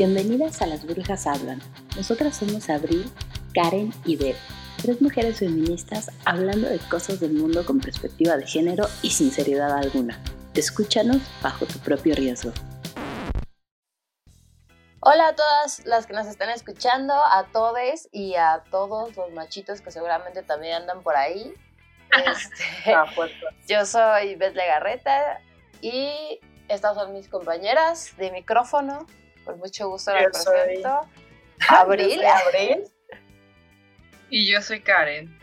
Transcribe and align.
Bienvenidas 0.00 0.62
a 0.62 0.66
Las 0.66 0.86
Brujas 0.86 1.26
Hablan. 1.26 1.60
Nosotras 1.94 2.34
somos 2.34 2.70
Abril, 2.70 3.12
Karen 3.52 3.92
y 4.06 4.16
Beth, 4.16 4.38
tres 4.80 5.02
mujeres 5.02 5.40
feministas 5.40 6.10
hablando 6.24 6.70
de 6.70 6.78
cosas 6.88 7.20
del 7.20 7.34
mundo 7.34 7.66
con 7.66 7.80
perspectiva 7.80 8.38
de 8.38 8.46
género 8.46 8.86
y 9.02 9.10
sinceridad 9.10 9.70
alguna. 9.70 10.18
Escúchanos 10.54 11.18
bajo 11.42 11.66
tu 11.66 11.78
propio 11.80 12.14
riesgo. 12.14 12.50
Hola 15.00 15.28
a 15.28 15.34
todas 15.34 15.84
las 15.84 16.06
que 16.06 16.14
nos 16.14 16.28
están 16.28 16.48
escuchando, 16.48 17.12
a 17.12 17.48
todes 17.52 18.08
y 18.10 18.36
a 18.36 18.64
todos 18.70 19.14
los 19.14 19.30
machitos 19.32 19.82
que 19.82 19.90
seguramente 19.90 20.42
también 20.42 20.76
andan 20.76 21.02
por 21.02 21.14
ahí. 21.14 21.52
Este, 22.26 22.94
Ah, 22.94 23.04
pues, 23.14 23.32
yo 23.68 23.84
soy 23.84 24.34
Beth 24.36 24.54
Legarreta 24.54 25.42
y 25.82 26.40
estas 26.68 26.94
son 26.94 27.12
mis 27.12 27.28
compañeras 27.28 28.16
de 28.16 28.32
micrófono. 28.32 29.06
Con 29.50 29.58
mucho 29.58 29.88
gusto 29.88 30.12
las 30.14 30.24
Yo 30.24 30.32
soy- 30.32 30.52
presento. 30.64 31.08
Abril. 31.68 32.22
Abril. 32.24 32.84
Y 34.30 34.50
yo 34.50 34.62
soy 34.62 34.80
Karen. 34.80 35.36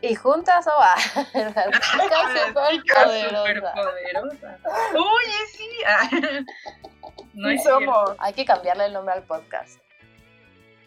Y 0.00 0.14
juntas 0.14 0.66
o 0.66 0.70
va. 0.78 0.94
Las 1.34 1.56
La 1.56 1.70
chicas 1.70 2.70
chica 2.70 3.04
superpoderosas. 3.04 3.46
superpoderosa. 3.46 4.58
Oye, 4.94 5.46
sí. 5.52 5.68
Ah, 5.86 6.10
No 7.34 7.50
es 7.50 7.62
somos. 7.62 8.14
Hay 8.18 8.32
que 8.32 8.44
cambiarle 8.44 8.86
el 8.86 8.92
nombre 8.92 9.14
al 9.14 9.22
podcast. 9.24 9.80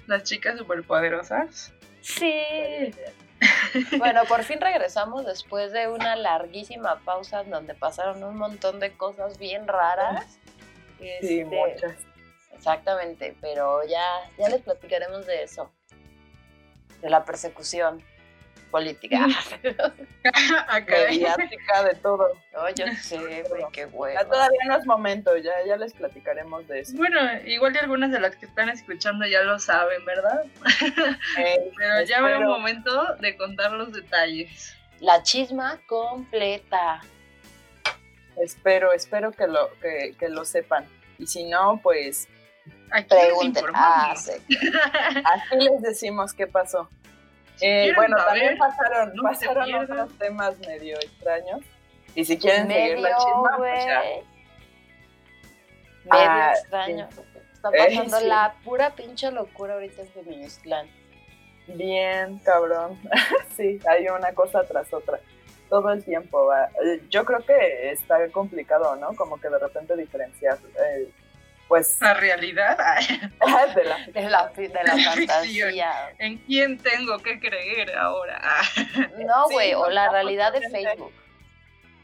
Las 0.08 0.24
chicas 0.24 0.58
superpoderosas. 0.58 1.74
Sí. 2.02 2.94
Bueno, 3.98 4.24
por 4.26 4.44
fin 4.44 4.60
regresamos 4.62 5.26
después 5.26 5.72
de 5.72 5.88
una 5.88 6.16
larguísima 6.16 7.00
pausa 7.04 7.42
en 7.42 7.50
donde 7.52 7.74
pasaron 7.74 8.24
un 8.24 8.36
montón 8.38 8.80
de 8.80 8.96
cosas 8.96 9.38
bien 9.38 9.68
raras. 9.68 10.38
Sí, 11.00 11.08
Este, 11.40 11.46
muchas. 11.46 11.96
Exactamente, 12.62 13.36
pero 13.42 13.84
ya, 13.88 14.06
ya 14.38 14.48
les 14.48 14.62
platicaremos 14.62 15.26
de 15.26 15.42
eso. 15.42 15.72
De 17.02 17.10
la 17.10 17.26
persecución 17.26 18.04
política. 18.70 19.26
Acá. 20.68 20.94
Mediática 21.10 21.84
de 21.86 21.96
todo. 21.96 22.30
No, 22.54 22.70
yo 22.70 22.86
sé, 23.02 23.44
güey, 23.50 23.64
qué 23.74 23.90
Ya 24.14 24.26
todavía 24.26 24.60
no 24.68 24.78
es 24.78 24.86
momento, 24.86 25.36
ya, 25.38 25.54
ya 25.66 25.76
les 25.76 25.94
platicaremos 25.94 26.68
de 26.68 26.82
eso. 26.82 26.96
Bueno, 26.98 27.18
igual 27.48 27.74
y 27.74 27.80
algunas 27.80 28.12
de 28.12 28.20
las 28.20 28.36
que 28.36 28.46
están 28.46 28.70
escuchando 28.70 29.26
ya 29.26 29.42
lo 29.42 29.58
saben, 29.58 30.06
¿verdad? 30.06 30.46
Eh, 31.40 31.72
Pero 31.78 32.04
ya 32.04 32.20
habrá 32.20 32.38
un 32.38 32.46
momento 32.46 33.16
de 33.16 33.38
contar 33.38 33.72
los 33.72 33.92
detalles. 33.92 34.76
La 35.00 35.24
chisma 35.24 35.80
completa. 35.88 37.02
Espero, 38.38 38.94
espero 38.94 39.32
que 39.32 39.48
lo, 39.48 39.74
que, 39.82 40.14
que 40.20 40.30
lo 40.30 40.46
sepan. 40.46 40.86
Y 41.18 41.26
si 41.26 41.44
no, 41.46 41.80
pues 41.82 42.28
Aquí 42.92 43.08
les 43.16 43.26
Pregunten. 43.26 43.66
Ah, 43.74 44.14
sí. 44.16 44.32
aquí 45.26 45.56
les 45.58 45.82
decimos 45.82 46.34
qué 46.34 46.48
pasó. 46.48 46.90
Si 47.56 47.66
Eh, 47.66 47.94
bueno, 47.96 48.18
saber, 48.18 48.28
también 48.34 48.58
pasaron, 48.58 49.14
no 49.16 49.24
pasaron 49.24 49.74
otros 49.76 50.18
temas 50.18 50.58
medio 50.60 50.96
extraños. 50.98 51.62
Y 52.16 52.26
si 52.26 52.38
quieren 52.38 52.68
seguir 52.68 53.00
la 53.00 53.10
chisma, 53.18 53.58
pues 53.58 53.86
ya. 53.86 54.02
Medio 56.04 56.30
Ah, 56.30 56.54
extraño. 56.56 57.08
Está 57.54 57.70
Eh, 57.74 57.86
pasando 57.96 58.18
sí. 58.20 58.26
la 58.28 58.56
pura 58.64 58.90
pinche 58.96 59.32
locura 59.32 59.76
ahorita 59.76 60.02
en 60.02 60.08
Feministland. 60.10 60.90
Bien, 61.68 62.40
cabrón. 62.40 63.00
sí, 63.56 63.80
hay 63.88 64.08
una 64.08 64.34
cosa 64.34 64.64
tras 64.64 64.92
otra. 64.94 65.20
Todo 65.70 65.92
el 65.92 66.04
tiempo 66.04 66.48
va. 66.48 66.66
Eh, 66.84 67.02
Yo 67.10 67.24
creo 67.24 67.40
que 67.46 67.92
está 67.92 68.28
complicado, 68.30 68.96
¿no? 68.96 69.14
Como 69.16 69.40
que 69.40 69.48
de 69.50 69.60
repente 69.60 69.96
diferenciar, 69.96 70.58
eh, 70.84 71.10
pues, 71.72 71.98
La 72.02 72.14
realidad. 72.16 72.78
de 73.76 73.84
la 73.86 74.06
De 74.08 74.30
la, 74.30 74.48
de 74.58 74.70
la 74.84 75.12
fantasía. 75.14 76.12
¿En 76.18 76.38
quién 76.40 76.78
tengo 76.78 77.18
que 77.20 77.40
creer 77.40 77.96
ahora? 77.96 78.42
Ah, 78.44 78.62
No, 79.18 79.48
Sí, 79.48 79.54
güey, 79.54 79.74
o 79.74 79.84
no, 79.84 79.90
la 79.92 80.08
no, 80.08 80.12
realidad 80.12 80.52
de. 80.52 80.70
Facebook. 80.70 81.14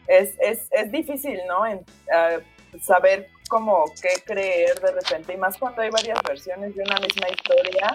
es, 0.08 0.36
es, 0.40 0.70
es 0.72 0.90
difícil, 0.90 1.38
¿no? 1.50 1.68
En, 1.68 1.86
ah, 2.14 2.38
saber 2.82 3.28
cómo 3.48 3.86
qué 4.02 4.22
creer 4.26 4.80
de 4.80 4.92
repente, 4.92 5.34
y 5.34 5.38
más 5.38 5.58
cuando 5.58 5.82
hay 5.82 5.90
varias 5.90 6.20
versiones 6.24 6.76
de 6.76 6.84
una 6.84 7.00
misma 7.00 7.28
historia, 7.30 7.94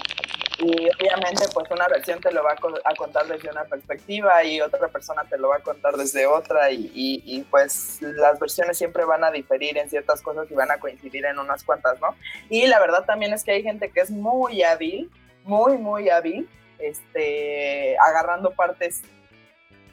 y 0.59 0.89
obviamente 0.95 1.45
pues 1.53 1.71
una 1.71 1.89
versión 1.89 2.21
te 2.21 2.31
lo 2.31 2.43
va 2.45 2.53
a 2.85 2.95
contar 2.95 3.27
desde 3.27 3.51
una 3.51 3.65
perspectiva 3.65 4.45
y 4.45 4.61
otra 4.61 4.87
persona 4.89 5.25
te 5.25 5.37
lo 5.39 5.49
va 5.49 5.57
a 5.57 5.61
contar 5.61 5.97
desde 5.97 6.27
otra, 6.27 6.71
y, 6.71 6.91
y- 6.95 7.23
y, 7.25 7.43
pues 7.45 7.99
las 8.03 8.39
versiones 8.39 8.79
siempre 8.79 9.05
van 9.05 9.25
a 9.25 9.31
diferir 9.31 9.77
en 9.79 9.89
ciertas 9.91 10.23
cosas 10.23 10.51
y 10.51 10.55
van 10.55 10.71
a 10.71 10.79
coincidir 10.79 11.25
en 11.27 11.39
unas 11.39 11.65
cuantas, 11.65 12.01
¿no? 12.01 12.15
Y 12.49 12.67
la 12.67 12.79
verdad 12.81 13.05
también 13.05 13.33
es 13.33 13.45
que 13.45 13.53
hay 13.53 13.63
gente 13.63 13.91
que 13.91 14.01
es 14.01 14.11
muy 14.11 14.63
hábil, 14.63 15.11
muy, 15.45 15.77
muy 15.79 16.09
hábil, 16.11 16.49
este, 16.79 17.97
agarrando 17.99 18.53
partes 18.53 19.03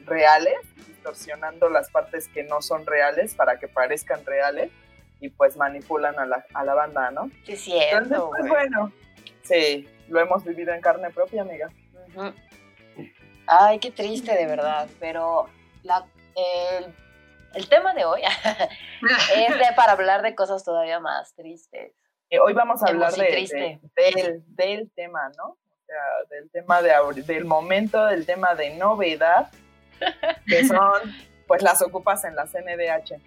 reales, 0.05 0.55
distorsionando 0.87 1.69
las 1.69 1.89
partes 1.89 2.27
que 2.27 2.43
no 2.43 2.61
son 2.61 2.85
reales 2.85 3.33
para 3.35 3.59
que 3.59 3.67
parezcan 3.67 4.25
reales 4.25 4.69
y 5.19 5.29
pues 5.29 5.57
manipulan 5.57 6.17
a 6.17 6.25
la, 6.25 6.45
a 6.53 6.63
la 6.63 6.73
banda, 6.73 7.11
¿no? 7.11 7.29
Sí, 7.43 7.53
es 7.53 7.67
Entonces, 7.67 8.07
cierto, 8.07 8.29
pues 8.29 8.47
bueno, 8.47 8.91
sí, 9.43 9.87
lo 10.07 10.19
hemos 10.19 10.43
vivido 10.43 10.73
en 10.73 10.81
carne 10.81 11.09
propia, 11.09 11.41
amiga. 11.41 11.69
Ay, 13.47 13.79
qué 13.79 13.91
triste, 13.91 14.33
de 14.33 14.45
verdad. 14.45 14.87
Pero 14.99 15.47
la, 15.83 16.05
el, 16.35 16.93
el 17.53 17.69
tema 17.69 17.93
de 17.93 18.05
hoy 18.05 18.21
es 19.35 19.57
de, 19.57 19.65
para 19.75 19.93
hablar 19.93 20.21
de 20.21 20.35
cosas 20.35 20.63
todavía 20.63 20.99
más 20.99 21.33
tristes. 21.33 21.93
Eh, 22.29 22.39
hoy 22.39 22.53
vamos 22.53 22.83
a 22.83 22.87
hablar 22.87 23.13
de, 23.13 23.81
del, 23.95 24.43
del 24.55 24.91
tema, 24.91 25.31
¿no? 25.37 25.49
O 25.49 25.85
sea, 25.85 26.03
del 26.29 26.49
tema 26.51 26.81
de 26.83 26.93
del 27.23 27.45
momento, 27.45 28.05
del 28.05 28.25
tema 28.27 28.53
de 28.53 28.75
novedad, 28.75 29.49
que 30.45 30.63
son 30.65 31.01
pues 31.47 31.63
las 31.63 31.81
ocupas 31.81 32.23
en 32.25 32.35
la 32.35 32.45
CNDH. 32.45 33.19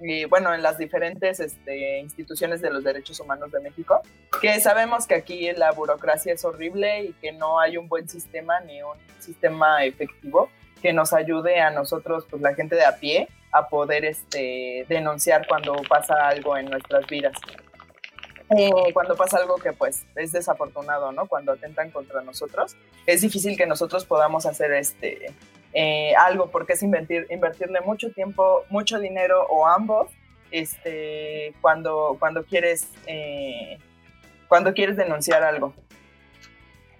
Y 0.00 0.24
bueno, 0.24 0.52
en 0.52 0.62
las 0.62 0.78
diferentes 0.78 1.40
este, 1.40 2.00
instituciones 2.00 2.60
de 2.60 2.70
los 2.70 2.82
derechos 2.82 3.20
humanos 3.20 3.52
de 3.52 3.60
México, 3.60 4.02
que 4.40 4.60
sabemos 4.60 5.06
que 5.06 5.14
aquí 5.14 5.52
la 5.52 5.72
burocracia 5.72 6.32
es 6.32 6.44
horrible 6.44 7.04
y 7.04 7.12
que 7.14 7.32
no 7.32 7.60
hay 7.60 7.76
un 7.76 7.88
buen 7.88 8.08
sistema 8.08 8.60
ni 8.60 8.82
un 8.82 8.98
sistema 9.20 9.84
efectivo 9.84 10.50
que 10.82 10.92
nos 10.92 11.12
ayude 11.12 11.60
a 11.60 11.70
nosotros, 11.70 12.26
pues 12.28 12.42
la 12.42 12.54
gente 12.54 12.76
de 12.76 12.84
a 12.84 12.96
pie, 12.96 13.28
a 13.52 13.68
poder 13.68 14.04
este, 14.04 14.84
denunciar 14.88 15.46
cuando 15.46 15.74
pasa 15.88 16.28
algo 16.28 16.56
en 16.56 16.66
nuestras 16.66 17.06
vidas. 17.06 17.32
Eh, 18.50 18.70
cuando 18.92 19.16
pasa 19.16 19.38
algo 19.38 19.56
que 19.56 19.72
pues 19.72 20.04
es 20.16 20.32
desafortunado, 20.32 21.12
¿no? 21.12 21.26
Cuando 21.26 21.52
atentan 21.52 21.90
contra 21.90 22.20
nosotros, 22.20 22.76
es 23.06 23.22
difícil 23.22 23.56
que 23.56 23.66
nosotros 23.66 24.04
podamos 24.04 24.44
hacer 24.44 24.72
este 24.72 25.32
eh, 25.74 26.14
algo 26.16 26.50
porque 26.50 26.74
es 26.74 26.82
invertir, 26.82 27.26
invertirle 27.30 27.80
mucho 27.80 28.10
tiempo, 28.10 28.64
mucho 28.70 28.98
dinero 28.98 29.46
o 29.48 29.66
ambos, 29.66 30.10
este, 30.50 31.52
cuando, 31.60 32.16
cuando 32.20 32.44
quieres 32.44 32.88
eh, 33.06 33.78
cuando 34.48 34.72
quieres 34.72 34.96
denunciar 34.96 35.42
algo. 35.42 35.74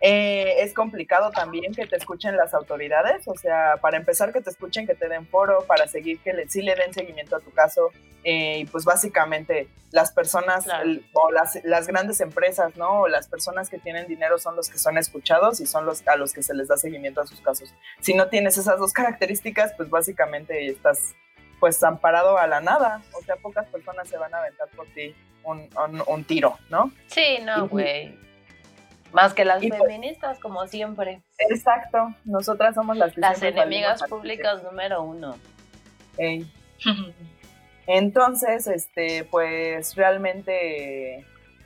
Eh, 0.06 0.56
es 0.62 0.74
complicado 0.74 1.30
también 1.30 1.72
que 1.72 1.86
te 1.86 1.96
escuchen 1.96 2.36
las 2.36 2.52
autoridades, 2.52 3.26
o 3.26 3.34
sea, 3.36 3.76
para 3.80 3.96
empezar 3.96 4.34
que 4.34 4.42
te 4.42 4.50
escuchen, 4.50 4.86
que 4.86 4.94
te 4.94 5.08
den 5.08 5.26
foro, 5.26 5.64
para 5.66 5.88
seguir 5.88 6.18
que 6.20 6.34
le, 6.34 6.46
sí 6.46 6.60
le 6.60 6.74
den 6.74 6.92
seguimiento 6.92 7.36
a 7.36 7.40
tu 7.40 7.50
caso, 7.52 7.88
eh, 8.22 8.58
y 8.58 8.64
pues 8.66 8.84
básicamente 8.84 9.66
las 9.92 10.12
personas 10.12 10.64
Claro. 10.64 10.82
el- 10.84 11.06
o 11.14 11.30
las, 11.32 11.58
las 11.64 11.86
grandes 11.86 12.20
empresas, 12.20 12.76
¿no? 12.76 13.00
O 13.00 13.08
las 13.08 13.28
personas 13.28 13.70
que 13.70 13.78
tienen 13.78 14.06
dinero 14.06 14.38
son 14.38 14.56
los 14.56 14.68
que 14.68 14.76
son 14.76 14.98
escuchados 14.98 15.60
y 15.60 15.66
son 15.66 15.86
los 15.86 16.06
a 16.06 16.16
los 16.16 16.34
que 16.34 16.42
se 16.42 16.52
les 16.52 16.68
da 16.68 16.76
seguimiento 16.76 17.22
a 17.22 17.26
sus 17.26 17.40
casos. 17.40 17.72
Si 18.00 18.12
no 18.12 18.28
tienes 18.28 18.58
esas 18.58 18.78
dos 18.78 18.92
características, 18.92 19.72
pues 19.74 19.88
básicamente 19.88 20.66
estás 20.66 21.14
pues 21.60 21.82
amparado 21.82 22.36
a 22.36 22.46
la 22.46 22.60
nada, 22.60 23.00
o 23.18 23.22
sea, 23.22 23.36
pocas 23.36 23.66
personas 23.68 24.06
se 24.06 24.18
van 24.18 24.34
a 24.34 24.38
aventar 24.40 24.68
por 24.76 24.86
ti 24.88 25.14
un, 25.44 25.66
un- 25.82 26.02
un 26.06 26.24
tiro, 26.24 26.58
¿no? 26.68 26.92
Sí, 27.06 27.38
no, 27.42 27.68
güey. 27.68 28.18
Más 29.14 29.32
que 29.32 29.44
las 29.44 29.62
y 29.62 29.68
pues- 29.68 29.80
feministas, 29.80 30.40
como 30.40 30.66
siempre. 30.66 31.22
Exacto, 31.38 32.12
nosotras 32.24 32.74
somos 32.74 32.96
las 32.96 33.14
que 33.14 33.20
Las 33.20 33.40
enemigas 33.42 34.02
públicas 34.08 34.62
número 34.64 35.02
uno. 35.02 35.36
Entonces, 37.86 38.66
este, 38.66 39.24
pues 39.30 39.94
realmente, 39.94 41.24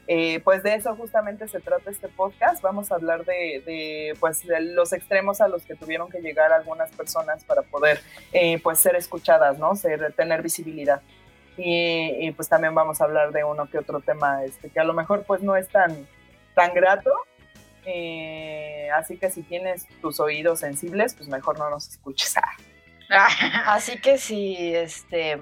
eh, 0.09 0.41
pues 0.41 0.63
de 0.63 0.75
eso 0.75 0.95
justamente 0.95 1.49
se 1.49 1.61
trata 1.61 1.91
este 1.91 2.09
podcast. 2.09 2.61
Vamos 2.61 2.93
a 2.93 2.97
hablar 2.97 3.25
de, 3.25 3.63
de, 3.65 4.15
pues, 4.21 4.47
de 4.47 4.61
los 4.61 4.93
extremos 4.93 5.41
a 5.41 5.49
los 5.49 5.63
que 5.65 5.75
tuvieron 5.75 6.11
que 6.11 6.21
llegar 6.21 6.53
algunas 6.53 6.91
personas 6.91 7.45
para 7.45 7.63
poder, 7.63 8.01
eh, 8.33 8.61
pues, 8.63 8.79
ser 8.79 8.95
escuchadas, 8.95 9.59
¿no? 9.59 9.75
Ser, 9.75 10.13
tener 10.13 10.43
visibilidad. 10.43 11.01
Y, 11.57 12.27
y, 12.27 12.31
pues 12.33 12.49
también 12.49 12.75
vamos 12.75 13.01
a 13.01 13.05
hablar 13.05 13.33
de 13.33 13.43
uno 13.43 13.71
que 13.71 13.79
otro 13.79 14.01
tema, 14.01 14.45
este, 14.45 14.69
que 14.69 14.81
a 14.81 14.85
lo 14.85 14.93
mejor 14.93 15.25
pues 15.25 15.43
no 15.43 15.57
es 15.57 15.67
tan, 15.69 16.07
tan 16.55 16.75
grato. 16.75 17.11
Eh, 17.91 18.91
así 18.95 19.17
que 19.17 19.31
si 19.31 19.43
tienes 19.43 19.87
tus 20.03 20.21
oídos 20.21 20.61
sensibles, 20.61 21.15
pues 21.15 21.27
mejor 21.29 21.59
no 21.59 21.71
nos 21.71 21.89
escuches. 21.89 22.35
Ah. 23.11 23.73
Así 23.73 23.99
que 24.03 24.19
si, 24.19 24.77
este, 24.77 25.39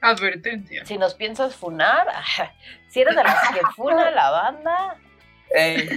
Advertencia. 0.00 0.84
Si 0.84 0.98
nos 0.98 1.14
piensas 1.14 1.54
funar, 1.54 2.04
si 2.88 3.02
eres 3.02 3.14
de 3.14 3.22
las 3.22 3.48
que 3.52 3.60
funa 3.76 4.10
la 4.10 4.30
banda, 4.32 4.96
Ey, 5.54 5.88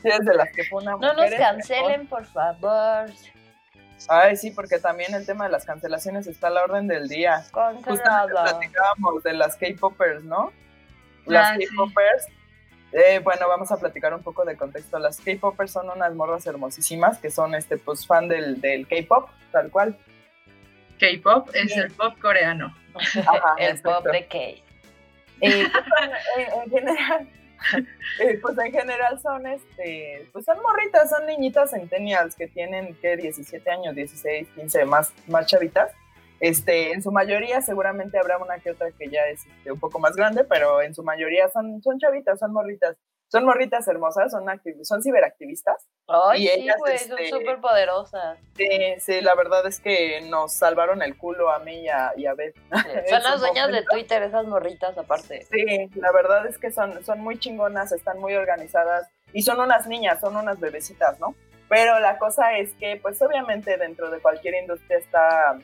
si 0.00 0.08
eres 0.08 0.24
de 0.24 0.34
las 0.34 0.50
que 0.52 0.64
fue 0.64 0.80
una 0.80 0.92
no 0.92 0.98
nos 0.98 1.16
mujeres, 1.16 1.38
cancelen, 1.38 2.06
por 2.06 2.24
favor. 2.24 3.10
Ay, 4.08 4.36
sí, 4.36 4.52
porque 4.52 4.78
también 4.78 5.14
el 5.14 5.26
tema 5.26 5.44
de 5.44 5.50
las 5.50 5.66
cancelaciones 5.66 6.26
está 6.26 6.46
a 6.46 6.50
la 6.50 6.64
orden 6.64 6.88
del 6.88 7.08
día. 7.08 7.42
Justamente 7.52 7.84
Cancelada. 7.84 8.42
platicábamos 8.44 9.22
de 9.22 9.32
las 9.34 9.56
K-Popers, 9.56 10.24
¿no? 10.24 10.50
Las 11.26 11.50
Ah, 11.50 11.56
sí. 11.58 11.66
Eh, 12.92 13.20
bueno, 13.22 13.48
vamos 13.48 13.70
a 13.72 13.76
platicar 13.76 14.14
un 14.14 14.22
poco 14.22 14.44
de 14.44 14.56
contexto. 14.56 14.98
Las 14.98 15.20
K-Popers 15.20 15.72
son 15.72 15.90
unas 15.90 16.14
morras 16.14 16.46
hermosísimas 16.46 17.18
que 17.18 17.30
son 17.30 17.54
este 17.54 17.76
pues 17.76 18.06
fan 18.06 18.28
del, 18.28 18.60
del 18.60 18.86
K-Pop, 18.86 19.28
tal 19.52 19.70
cual. 19.70 19.98
K-pop 20.98 21.50
es 21.52 21.76
el 21.76 21.90
pop 21.92 22.18
coreano. 22.20 22.74
Ajá, 22.94 23.54
El 23.58 23.80
pop 23.82 24.04
de 24.06 24.22
Kate. 24.22 24.62
Eh, 25.42 25.66
en, 26.36 26.62
en 26.62 26.70
general, 26.70 27.28
eh, 28.20 28.38
pues 28.40 28.58
en 28.58 28.72
general 28.72 29.20
son 29.20 29.46
este, 29.46 30.28
pues 30.32 30.44
son 30.44 30.58
morritas, 30.62 31.10
son 31.10 31.26
niñitas 31.26 31.70
centennials 31.70 32.34
que 32.34 32.48
tienen 32.48 32.94
que 32.96 33.16
17 33.16 33.70
años, 33.70 33.94
16, 33.94 34.48
15, 34.54 34.84
más, 34.86 35.12
más 35.26 35.46
chavitas. 35.46 35.92
Este, 36.40 36.92
en 36.92 37.02
su 37.02 37.10
mayoría 37.12 37.60
seguramente 37.62 38.18
habrá 38.18 38.38
una 38.38 38.58
que 38.58 38.70
otra 38.70 38.90
que 38.90 39.08
ya 39.08 39.22
es 39.22 39.46
este, 39.46 39.72
un 39.72 39.80
poco 39.80 39.98
más 39.98 40.14
grande, 40.16 40.44
pero 40.44 40.82
en 40.82 40.94
su 40.94 41.02
mayoría 41.02 41.48
son, 41.48 41.82
son 41.82 41.98
chavitas, 41.98 42.38
son 42.38 42.52
morritas. 42.52 42.96
Son 43.28 43.44
morritas 43.44 43.88
hermosas, 43.88 44.30
son, 44.30 44.44
activ- 44.46 44.84
son 44.84 45.02
ciberactivistas. 45.02 45.84
Ay, 46.06 46.44
Y 46.44 46.46
sí, 46.46 46.60
ellas, 46.60 46.76
güey, 46.78 46.96
son 46.98 47.18
este, 47.18 47.30
súper 47.30 47.60
poderosas. 47.60 48.38
Sí, 48.56 48.68
sí, 49.00 49.20
la 49.20 49.34
verdad 49.34 49.66
es 49.66 49.80
que 49.80 50.20
nos 50.28 50.52
salvaron 50.52 51.02
el 51.02 51.16
culo 51.18 51.50
a 51.50 51.58
mí 51.58 51.80
y 51.80 51.88
a, 51.88 52.12
y 52.16 52.26
a 52.26 52.34
Beth. 52.34 52.54
Son 53.08 53.22
las 53.24 53.40
dueñas 53.40 53.72
de. 53.72 53.82
Twitter, 53.82 54.22
esas 54.22 54.46
morritas 54.46 54.96
aparte. 54.96 55.42
Sí, 55.50 55.90
la 55.96 56.12
verdad 56.12 56.46
es 56.46 56.56
que 56.56 56.70
son, 56.70 57.04
son 57.04 57.18
muy 57.20 57.36
chingonas, 57.40 57.90
están 57.90 58.20
muy 58.20 58.34
organizadas 58.36 59.08
y 59.32 59.42
son 59.42 59.58
unas 59.58 59.88
niñas, 59.88 60.20
son 60.20 60.36
unas 60.36 60.60
bebecitas, 60.60 61.18
¿no? 61.18 61.34
Pero 61.68 61.98
la 61.98 62.18
cosa 62.18 62.56
es 62.58 62.74
que, 62.74 62.96
pues 63.02 63.20
obviamente 63.22 63.76
dentro 63.76 64.08
de 64.08 64.20
cualquier 64.20 64.54
industria 64.54 64.98
está 64.98 65.58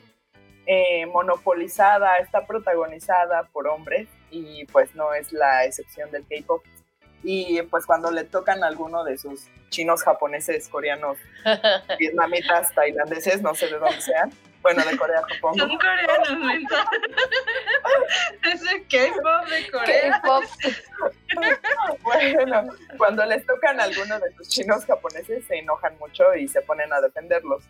eh, 0.66 1.06
monopolizada, 1.06 2.16
está 2.16 2.46
protagonizada 2.46 3.44
por 3.52 3.66
hombres 3.66 4.08
y 4.30 4.64
pues 4.66 4.94
no 4.94 5.12
es 5.14 5.32
la 5.32 5.64
excepción 5.64 6.10
del 6.10 6.24
K-Pop. 6.26 6.62
Y 7.24 7.62
pues 7.62 7.86
cuando 7.86 8.10
le 8.10 8.24
tocan 8.24 8.64
a 8.64 8.66
alguno 8.66 9.04
de 9.04 9.16
sus 9.16 9.46
chinos, 9.70 10.02
japoneses, 10.02 10.68
coreanos, 10.68 11.18
vietnamitas, 11.98 12.74
tailandeses, 12.74 13.42
no 13.42 13.54
sé 13.54 13.68
de 13.68 13.78
dónde 13.78 14.00
sean, 14.00 14.32
bueno, 14.62 14.84
de 14.84 14.96
Corea, 14.96 15.22
Japón. 15.22 15.58
Son 15.58 15.76
coreanos, 15.76 16.38
mental. 16.38 16.86
Es 18.52 18.62
el 18.62 18.86
K-pop 18.86 19.48
de 19.48 19.70
Corea. 19.70 20.20
K-pop. 20.22 20.44
Bueno, 22.02 22.72
cuando 22.96 23.26
les 23.26 23.44
tocan 23.44 23.80
a 23.80 23.84
alguno 23.84 24.20
de 24.20 24.32
sus 24.36 24.48
chinos 24.48 24.84
japoneses 24.84 25.44
se 25.46 25.58
enojan 25.58 25.98
mucho 25.98 26.34
y 26.36 26.46
se 26.46 26.60
ponen 26.62 26.92
a 26.92 27.00
defenderlos. 27.00 27.64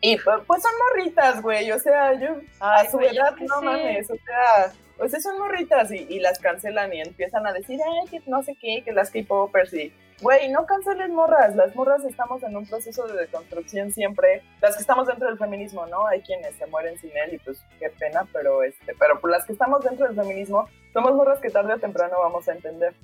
Y 0.00 0.18
pues, 0.18 0.36
pues 0.46 0.62
son 0.62 0.72
morritas, 0.88 1.42
güey, 1.42 1.70
o 1.72 1.78
sea, 1.78 2.12
yo 2.14 2.36
Ay, 2.60 2.86
a 2.86 2.90
su 2.90 2.98
güey, 2.98 3.16
edad 3.16 3.34
no 3.36 3.62
mames, 3.62 4.10
o 4.10 4.16
sea, 4.16 5.08
sea, 5.08 5.20
son 5.20 5.38
morritas 5.38 5.90
y, 5.90 6.06
y 6.08 6.20
las 6.20 6.38
cancelan 6.38 6.92
y 6.92 7.00
empiezan 7.00 7.46
a 7.46 7.52
decir, 7.52 7.80
ay, 7.82 8.08
que 8.08 8.22
no 8.30 8.42
sé 8.42 8.54
qué, 8.60 8.82
que 8.84 8.92
las 8.92 9.10
K-popers 9.10 9.72
y, 9.72 9.92
güey, 10.20 10.50
no 10.50 10.66
canceles 10.66 11.08
morras, 11.10 11.56
las 11.56 11.74
morras 11.74 12.04
estamos 12.04 12.42
en 12.42 12.56
un 12.56 12.66
proceso 12.66 13.06
de 13.06 13.18
deconstrucción 13.18 13.90
siempre, 13.90 14.42
las 14.60 14.76
que 14.76 14.82
estamos 14.82 15.06
dentro 15.06 15.28
del 15.28 15.38
feminismo, 15.38 15.86
¿no? 15.86 16.06
Hay 16.06 16.20
quienes 16.20 16.54
se 16.56 16.66
mueren 16.66 16.98
sin 16.98 17.10
él 17.16 17.34
y 17.34 17.38
pues 17.38 17.62
qué 17.78 17.90
pena, 17.90 18.26
pero 18.32 18.62
este, 18.62 18.94
pero 18.98 19.18
por 19.20 19.30
las 19.30 19.44
que 19.46 19.52
estamos 19.52 19.82
dentro 19.82 20.06
del 20.06 20.16
feminismo, 20.16 20.68
somos 20.92 21.14
morras 21.14 21.40
que 21.40 21.50
tarde 21.50 21.74
o 21.74 21.78
temprano 21.78 22.16
vamos 22.20 22.48
a 22.48 22.52
entender. 22.52 22.94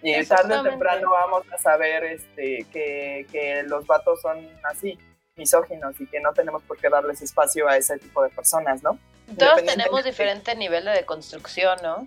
Y 0.00 0.24
tarde 0.26 0.56
o 0.56 0.62
temprano 0.62 1.10
vamos 1.10 1.42
a 1.52 1.58
saber 1.58 2.04
este, 2.04 2.64
que, 2.72 3.26
que 3.32 3.64
los 3.64 3.84
vatos 3.86 4.20
son 4.20 4.48
así, 4.62 4.96
misóginos, 5.38 5.98
y 6.00 6.06
que 6.06 6.20
no 6.20 6.32
tenemos 6.32 6.62
por 6.64 6.76
qué 6.78 6.88
darles 6.88 7.22
espacio 7.22 7.68
a 7.68 7.76
ese 7.76 7.98
tipo 7.98 8.22
de 8.22 8.28
personas, 8.30 8.82
¿no? 8.82 8.98
Todos 9.38 9.64
tenemos 9.64 10.04
diferente 10.04 10.54
nivel 10.54 10.84
de 10.84 10.90
deconstrucción, 10.92 11.78
¿no? 11.82 12.06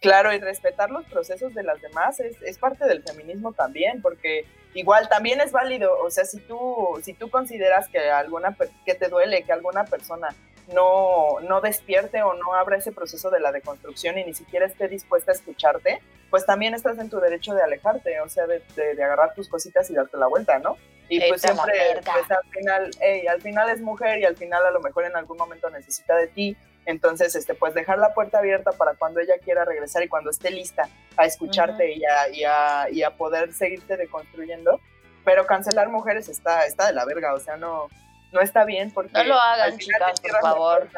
Claro, 0.00 0.32
y 0.32 0.38
respetar 0.38 0.90
los 0.90 1.04
procesos 1.06 1.54
de 1.54 1.62
las 1.62 1.80
demás 1.80 2.20
es, 2.20 2.40
es 2.42 2.58
parte 2.58 2.86
del 2.86 3.02
feminismo 3.02 3.52
también, 3.52 4.02
porque 4.02 4.44
igual 4.74 5.08
también 5.08 5.40
es 5.40 5.52
válido, 5.52 5.98
o 6.00 6.10
sea, 6.10 6.24
si 6.24 6.38
tú, 6.40 7.00
si 7.02 7.14
tú 7.14 7.30
consideras 7.30 7.88
que 7.88 8.10
alguna 8.10 8.56
que 8.84 8.94
te 8.94 9.08
duele 9.08 9.42
que 9.44 9.52
alguna 9.52 9.84
persona 9.84 10.28
no, 10.72 11.40
no 11.42 11.60
despierte 11.60 12.22
o 12.22 12.34
no 12.34 12.54
abra 12.54 12.76
ese 12.76 12.92
proceso 12.92 13.30
de 13.30 13.40
la 13.40 13.52
deconstrucción 13.52 14.18
y 14.18 14.24
ni 14.24 14.34
siquiera 14.34 14.66
esté 14.66 14.88
dispuesta 14.88 15.32
a 15.32 15.34
escucharte, 15.34 16.00
pues 16.30 16.44
también 16.44 16.74
estás 16.74 16.98
en 16.98 17.08
tu 17.08 17.20
derecho 17.20 17.54
de 17.54 17.62
alejarte, 17.62 18.20
o 18.20 18.28
sea, 18.28 18.46
de, 18.46 18.62
de- 18.74 18.94
de 18.94 19.04
agarrar 19.04 19.34
tus 19.34 19.48
cositas 19.48 19.88
y 19.90 19.94
darte 19.94 20.16
la 20.16 20.26
vuelta, 20.26 20.58
¿no? 20.58 20.76
Y 21.08 21.20
pues 21.28 21.40
siempre, 21.40 22.00
pues 22.12 22.30
al 22.32 22.50
final, 22.50 22.90
ey, 23.00 23.26
al 23.28 23.40
final 23.40 23.70
es 23.70 23.80
mujer 23.80 24.18
y 24.18 24.24
al 24.24 24.36
final 24.36 24.66
a 24.66 24.72
lo 24.72 24.80
mejor 24.80 25.04
en 25.04 25.14
algún 25.14 25.36
momento 25.36 25.70
necesita 25.70 26.16
de 26.16 26.26
ti, 26.26 26.56
entonces, 26.84 27.34
este, 27.34 27.54
pues 27.54 27.74
dejar 27.74 27.98
la 27.98 28.14
puerta 28.14 28.38
abierta 28.38 28.70
para 28.72 28.94
cuando 28.94 29.18
ella 29.20 29.34
quiera 29.42 29.64
regresar 29.64 30.02
y 30.04 30.08
cuando 30.08 30.30
esté 30.30 30.50
lista 30.50 30.88
a 31.16 31.26
escucharte 31.26 31.92
y, 31.92 32.04
a, 32.04 32.28
y, 32.28 32.44
a, 32.44 32.88
y 32.90 33.02
a 33.02 33.10
poder 33.16 33.52
seguirte 33.52 33.96
deconstruyendo. 33.96 34.80
Pero 35.24 35.46
cancelar 35.46 35.88
mujeres 35.88 36.28
está, 36.28 36.64
está 36.64 36.86
de 36.86 36.92
la 36.92 37.04
verga, 37.04 37.34
o 37.34 37.40
sea, 37.40 37.56
no, 37.56 37.88
no 38.32 38.40
está 38.40 38.64
bien 38.64 38.90
porque... 38.90 39.12
No 39.12 39.24
lo 39.24 39.40
hagan, 39.40 39.76
chicas, 39.78 40.20
por 40.20 40.40
favor. 40.40 40.88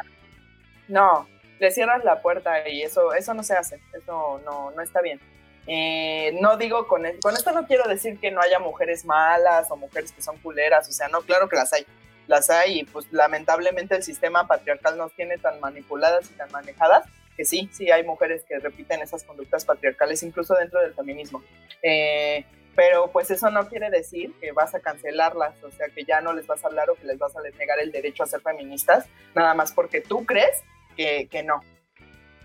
No, 0.89 1.29
le 1.59 1.71
cierras 1.71 2.05
la 2.05 2.21
puerta 2.23 2.69
y 2.69 2.83
eso, 2.83 3.13
eso 3.15 3.35
no 3.35 3.43
se 3.43 3.55
hace, 3.55 3.81
eso 3.93 4.41
no, 4.45 4.71
no 4.71 4.83
está 4.83 5.01
bien. 5.01 5.21
Eh, 5.67 6.35
no 6.41 6.57
digo 6.57 6.87
con, 6.87 7.05
e- 7.05 7.19
con 7.21 7.35
esto 7.35 7.53
no 7.53 7.67
quiero 7.67 7.87
decir 7.87 8.19
que 8.19 8.31
no 8.31 8.41
haya 8.41 8.59
mujeres 8.59 9.05
malas 9.05 9.71
o 9.71 9.77
mujeres 9.77 10.13
que 10.13 10.23
son 10.23 10.39
culeras, 10.39 10.89
o 10.89 10.93
sea, 10.93 11.09
no, 11.09 11.21
claro 11.21 11.51
que 11.51 11.57
las 11.57 11.73
hay, 11.75 11.85
las 12.27 12.49
hay 12.49 12.81
y 12.81 12.85
pues 12.85 13.07
lamentablemente 13.13 13.95
el 13.95 14.03
sistema 14.03 14.47
patriarcal 14.47 14.97
nos 14.97 15.13
tiene 15.13 15.37
tan 15.37 15.61
manipuladas 15.61 16.31
y 16.31 16.35
tan 16.35 16.51
manejadas 16.53 17.05
que 17.37 17.45
sí, 17.45 17.69
sí 17.73 17.91
hay 17.91 18.03
mujeres 18.03 18.45
que 18.49 18.59
repiten 18.59 19.03
esas 19.03 19.25
conductas 19.25 19.67
patriarcales 19.67 20.23
incluso 20.23 20.55
dentro 20.55 20.81
del 20.81 20.95
feminismo. 20.95 21.43
Eh, 21.83 22.47
pero 22.79 23.11
pues 23.11 23.29
eso 23.33 23.51
no 23.51 23.69
quiere 23.69 23.91
decir 23.91 24.33
que 24.41 24.53
vas 24.53 24.73
a 24.73 24.79
cancelarlas, 24.79 25.53
o 25.65 25.71
sea, 25.73 25.89
que 25.89 26.05
ya 26.05 26.21
no 26.21 26.33
les 26.33 26.47
vas 26.47 26.63
a 26.63 26.69
hablar 26.69 26.89
o 26.91 26.95
que 26.95 27.09
les 27.09 27.19
vas 27.19 27.35
a 27.37 27.41
negar 27.59 27.81
el 27.81 27.91
derecho 27.91 28.23
a 28.23 28.27
ser 28.27 28.41
feministas, 28.41 29.09
nada 29.35 29.53
más 29.53 29.73
porque 29.73 30.01
tú 30.01 30.25
crees 30.25 30.63
que, 30.97 31.27
que 31.29 31.43
no. 31.43 31.61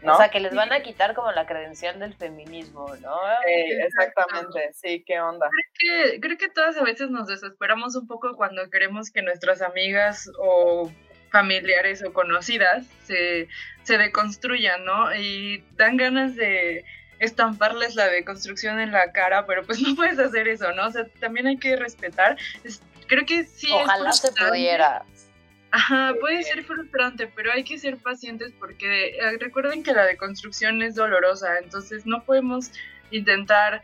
¿no? 0.02 0.16
O 0.16 0.18
sea, 0.18 0.30
que 0.30 0.40
les 0.40 0.56
van 0.56 0.74
a 0.74 0.82
quitar 0.82 1.14
como 1.14 1.32
la 1.32 1.46
credencial 1.46 2.00
del 2.00 2.16
feminismo, 2.16 2.88
¿no? 3.00 3.16
Exactamente, 3.46 4.74
sí, 4.74 5.04
qué 5.06 5.20
onda. 5.20 5.48
que, 5.78 6.20
creo 6.20 6.36
que 6.40 6.50
todas 6.50 6.78
a 6.78 6.84
veces 6.84 7.12
nos 7.12 7.28
desesperamos 7.28 7.96
un 7.96 8.08
poco 8.08 8.36
cuando 8.36 8.68
queremos 8.72 9.12
que 9.12 9.22
nuestras 9.22 9.62
amigas 9.62 10.32
o 10.40 10.92
familiares 11.32 12.04
o 12.04 12.12
conocidas 12.12 12.88
se, 13.04 13.50
se 13.84 14.00
deconstruyan, 14.00 14.84
¿no? 14.84 15.14
Y 15.14 15.64
dan 15.76 15.96
ganas 15.96 16.36
de 16.36 16.84
estamparles 17.24 17.96
la 17.96 18.08
deconstrucción 18.08 18.80
en 18.80 18.92
la 18.92 19.12
cara, 19.12 19.46
pero 19.46 19.64
pues 19.64 19.80
no 19.82 19.96
puedes 19.96 20.20
hacer 20.20 20.48
eso, 20.48 20.72
¿no? 20.74 20.88
O 20.88 20.92
sea, 20.92 21.06
también 21.20 21.48
hay 21.48 21.58
que 21.58 21.76
respetar. 21.76 22.38
Es- 22.64 22.82
creo 23.08 23.26
que 23.26 23.44
sí. 23.44 23.68
es 23.68 23.74
Ojalá 23.74 24.12
se 24.12 24.28
frustrante. 24.28 24.52
pudiera. 24.52 25.06
Ajá, 25.72 26.14
puede 26.20 26.44
ser 26.44 26.64
frustrante, 26.64 27.28
pero 27.36 27.52
hay 27.52 27.64
que 27.64 27.80
ser 27.80 27.98
pacientes 27.98 28.52
porque 28.60 29.18
eh, 29.18 29.38
recuerden 29.40 29.82
que 29.84 29.92
la 29.94 30.06
deconstrucción 30.06 30.84
es 30.84 30.94
dolorosa, 30.96 31.58
entonces 31.58 32.06
no 32.06 32.24
podemos 32.24 32.72
intentar 33.10 33.84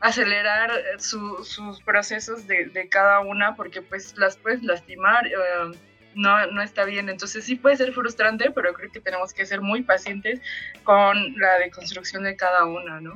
acelerar 0.00 0.70
eh, 0.70 0.98
su- 0.98 1.42
sus 1.44 1.80
procesos 1.82 2.46
de, 2.46 2.66
de 2.66 2.88
cada 2.88 3.20
una 3.20 3.56
porque 3.56 3.82
pues 3.82 4.16
las 4.18 4.36
puedes 4.36 4.62
lastimar, 4.62 5.26
em, 5.26 5.74
no, 6.16 6.46
no 6.48 6.62
está 6.62 6.84
bien, 6.84 7.08
entonces 7.08 7.44
sí 7.44 7.54
puede 7.54 7.76
ser 7.76 7.92
frustrante, 7.92 8.50
pero 8.50 8.72
creo 8.74 8.90
que 8.90 9.00
tenemos 9.00 9.32
que 9.32 9.46
ser 9.46 9.60
muy 9.60 9.82
pacientes 9.82 10.40
con 10.82 11.38
la 11.38 11.58
deconstrucción 11.58 12.24
de 12.24 12.34
cada 12.36 12.64
una, 12.64 13.00
¿no? 13.00 13.14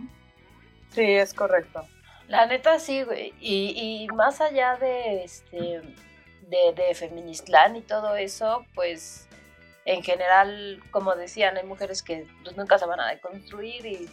Sí, 0.90 1.02
es 1.02 1.34
correcto. 1.34 1.86
La 2.28 2.46
neta 2.46 2.78
sí, 2.78 3.02
güey. 3.02 3.32
Y, 3.40 4.04
y 4.04 4.06
más 4.14 4.40
allá 4.40 4.76
de 4.76 5.24
este 5.24 5.56
de, 6.42 6.72
de 6.76 6.94
Feministlán 6.94 7.76
y 7.76 7.82
todo 7.82 8.16
eso, 8.16 8.64
pues 8.74 9.28
en 9.84 10.02
general, 10.02 10.80
como 10.90 11.14
decían, 11.16 11.56
hay 11.56 11.64
mujeres 11.64 12.02
que 12.02 12.26
pues, 12.44 12.56
nunca 12.56 12.78
se 12.78 12.86
van 12.86 13.00
a 13.00 13.08
deconstruir 13.08 13.84
y 13.86 14.08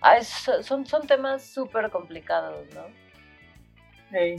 ah, 0.00 0.16
es- 0.16 0.28
son, 0.62 0.86
son 0.86 1.06
temas 1.06 1.44
súper 1.44 1.90
complicados, 1.90 2.66
¿no? 2.74 2.86
Sí. 4.10 4.36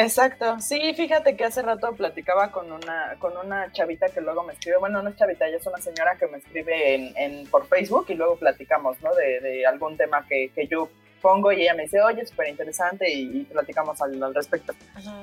Exacto, 0.00 0.60
sí, 0.60 0.94
fíjate 0.94 1.36
que 1.36 1.44
hace 1.44 1.60
rato 1.60 1.92
platicaba 1.92 2.52
con 2.52 2.70
una, 2.70 3.16
con 3.18 3.36
una 3.36 3.72
chavita 3.72 4.06
que 4.08 4.20
luego 4.20 4.44
me 4.44 4.52
escribe, 4.52 4.76
bueno, 4.78 5.02
no 5.02 5.08
es 5.10 5.16
chavita, 5.16 5.48
ella 5.48 5.56
es 5.56 5.66
una 5.66 5.78
señora 5.78 6.14
que 6.16 6.28
me 6.28 6.38
escribe 6.38 6.94
en, 6.94 7.12
en- 7.16 7.46
por 7.48 7.66
Facebook 7.66 8.06
y 8.08 8.14
luego 8.14 8.36
platicamos, 8.36 8.96
¿no? 9.02 9.12
De, 9.16 9.40
de 9.40 9.66
algún 9.66 9.96
tema 9.96 10.24
que, 10.28 10.50
que 10.54 10.68
yo 10.68 10.88
pongo 11.20 11.50
y 11.50 11.62
ella 11.62 11.74
me 11.74 11.82
dice, 11.82 12.00
oye, 12.00 12.24
súper 12.24 12.46
interesante 12.48 13.10
y, 13.10 13.40
y 13.40 13.44
platicamos 13.46 14.00
al, 14.00 14.22
al 14.22 14.32
respecto. 14.36 14.72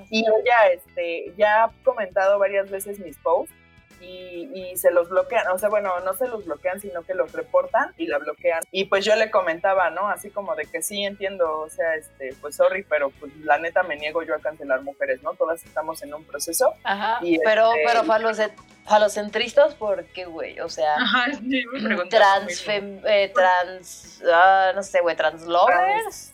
Y 0.10 0.26
ella 0.26 0.68
este, 0.74 1.32
ya 1.38 1.64
ha 1.64 1.72
comentado 1.86 2.38
varias 2.38 2.70
veces 2.70 3.00
mis 3.00 3.16
posts 3.20 3.56
y, 4.06 4.78
se 4.78 4.92
los 4.92 5.10
bloquean, 5.10 5.48
o 5.48 5.58
sea, 5.58 5.70
bueno, 5.70 6.00
no 6.02 6.14
se 6.16 6.28
los 6.28 6.46
bloquean, 6.46 6.82
sino 6.82 7.04
que 7.04 7.14
los 7.14 7.32
reportan 7.32 7.94
y 7.98 8.08
la 8.08 8.18
bloquean. 8.18 8.62
Y 8.72 8.86
pues 8.86 9.06
yo 9.06 9.16
le 9.16 9.32
comentaba, 9.32 9.90
¿no? 9.90 10.10
Así 10.10 10.30
como 10.30 10.54
de 10.56 10.66
que 10.66 10.82
sí 10.82 11.04
entiendo, 11.04 11.62
o 11.62 11.70
sea, 11.70 11.96
este, 11.96 12.36
pues 12.42 12.58
sorry, 12.58 12.84
pero 12.84 13.10
pues 13.12 13.34
la 13.38 13.58
neta 13.58 13.84
me 13.84 13.96
niego 13.96 14.22
yo 14.24 14.36
a 14.36 14.40
cancelar 14.40 14.82
mujeres, 14.82 15.24
¿no? 15.24 15.34
Todas 15.34 15.64
estamos 15.64 16.04
en 16.04 16.14
un 16.14 16.26
proceso. 16.26 16.74
Ajá, 16.84 17.20
pero, 17.44 17.74
este, 17.74 17.86
pero 17.86 18.04
falocentristas, 18.86 19.76
¿por 19.76 20.06
qué, 20.08 20.26
güey? 20.26 20.60
O 20.60 20.70
sea, 20.70 20.96
Ajá, 20.96 21.28
trans, 22.10 22.64
eh, 22.68 23.32
trans, 23.34 24.22
ah, 24.32 24.74
no 24.76 24.84
sé, 24.84 25.00
güey, 25.02 25.16
trans 25.16 25.44
lovers. 25.44 26.34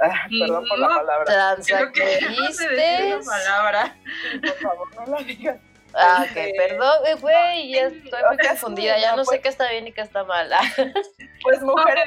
Ah, 0.00 0.26
perdón 0.38 0.64
por 0.68 0.78
la 0.78 0.88
palabra. 0.88 1.24
Transactivistas. 1.24 3.26
palabra. 3.26 3.96
Por 4.40 4.54
favor, 4.54 4.88
no 4.96 5.18
la 5.18 5.22
digas. 5.22 5.58
Ah, 5.94 6.26
ok, 6.28 6.36
este, 6.36 6.54
perdón, 6.56 7.06
eh, 7.06 7.14
güey, 7.20 7.76
estoy 7.76 8.20
muy 8.28 8.48
confundida, 8.48 8.98
ya 8.98 9.16
no 9.16 9.24
sé 9.24 9.40
qué 9.40 9.48
está 9.48 9.70
bien 9.70 9.86
y 9.86 9.92
qué 9.92 10.00
está 10.00 10.24
mal. 10.24 10.50
Pues 11.42 11.60
mujeres, 11.60 12.06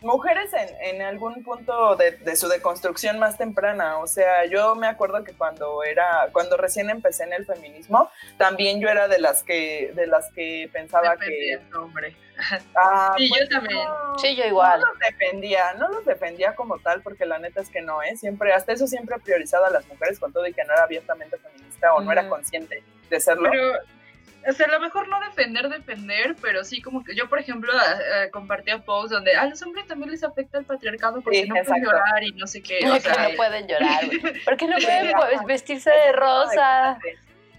mujeres 0.00 0.50
en, 0.54 0.96
en 0.96 1.02
algún 1.02 1.42
punto 1.44 1.94
de, 1.96 2.12
de, 2.12 2.36
su 2.36 2.48
deconstrucción 2.48 3.18
más 3.18 3.36
temprana, 3.36 3.98
o 3.98 4.06
sea, 4.06 4.46
yo 4.46 4.74
me 4.74 4.86
acuerdo 4.86 5.22
que 5.24 5.32
cuando 5.34 5.82
era, 5.84 6.30
cuando 6.32 6.56
recién 6.56 6.88
empecé 6.88 7.24
en 7.24 7.34
el 7.34 7.44
feminismo, 7.44 8.10
también 8.38 8.80
yo 8.80 8.88
era 8.88 9.08
de 9.08 9.18
las 9.18 9.42
que, 9.42 9.92
de 9.94 10.06
las 10.06 10.30
que 10.32 10.70
pensaba 10.72 11.16
que... 11.18 11.60
Hombre. 11.76 12.16
Ah, 12.74 13.14
sí, 13.16 13.28
pues 13.28 13.42
yo 13.42 13.48
también. 13.48 13.80
sí, 14.20 14.36
yo 14.36 14.44
igual. 14.44 14.80
No 14.80 14.86
los 14.86 14.98
defendía, 14.98 15.74
no 15.74 15.88
los 15.88 16.04
defendía 16.04 16.54
como 16.54 16.78
tal, 16.78 17.02
porque 17.02 17.26
la 17.26 17.38
neta 17.38 17.60
es 17.60 17.68
que 17.68 17.82
no, 17.82 18.02
¿eh? 18.02 18.16
Siempre, 18.16 18.52
hasta 18.52 18.72
eso 18.72 18.86
siempre 18.86 19.16
he 19.16 19.20
priorizado 19.20 19.66
a 19.66 19.70
las 19.70 19.86
mujeres 19.88 20.18
con 20.18 20.32
todo 20.32 20.46
y 20.46 20.52
que 20.52 20.64
no 20.64 20.72
era 20.72 20.84
abiertamente 20.84 21.36
feminista 21.38 21.94
o 21.94 22.00
no 22.00 22.12
era 22.12 22.28
consciente 22.28 22.82
de 23.08 23.20
serlo. 23.20 23.50
Pero 23.50 23.74
o 24.48 24.52
sea, 24.52 24.66
a 24.66 24.70
lo 24.70 24.80
mejor 24.80 25.06
no 25.08 25.20
defender, 25.20 25.68
defender, 25.68 26.34
pero 26.40 26.64
sí 26.64 26.80
como 26.80 27.04
que 27.04 27.14
yo, 27.14 27.28
por 27.28 27.38
ejemplo, 27.38 27.72
compartía 28.32 28.78
posts 28.78 29.10
donde 29.10 29.34
a 29.36 29.44
los 29.44 29.60
hombres 29.62 29.86
también 29.86 30.10
les 30.10 30.24
afecta 30.24 30.58
el 30.58 30.64
patriarcado 30.64 31.20
porque 31.20 31.46
no 31.46 31.56
pueden 31.62 31.84
llorar 31.84 32.22
y 32.22 32.32
no 32.32 32.46
sé 32.46 32.62
qué. 32.62 32.78
O 32.88 32.98
sea, 32.98 33.28
no 33.28 33.36
pueden 33.36 33.66
llorar, 33.68 34.00
Porque 34.44 34.66
no 34.66 34.76
pueden 34.76 35.46
vestirse 35.46 35.90
de 35.90 36.12
rosa. 36.12 36.98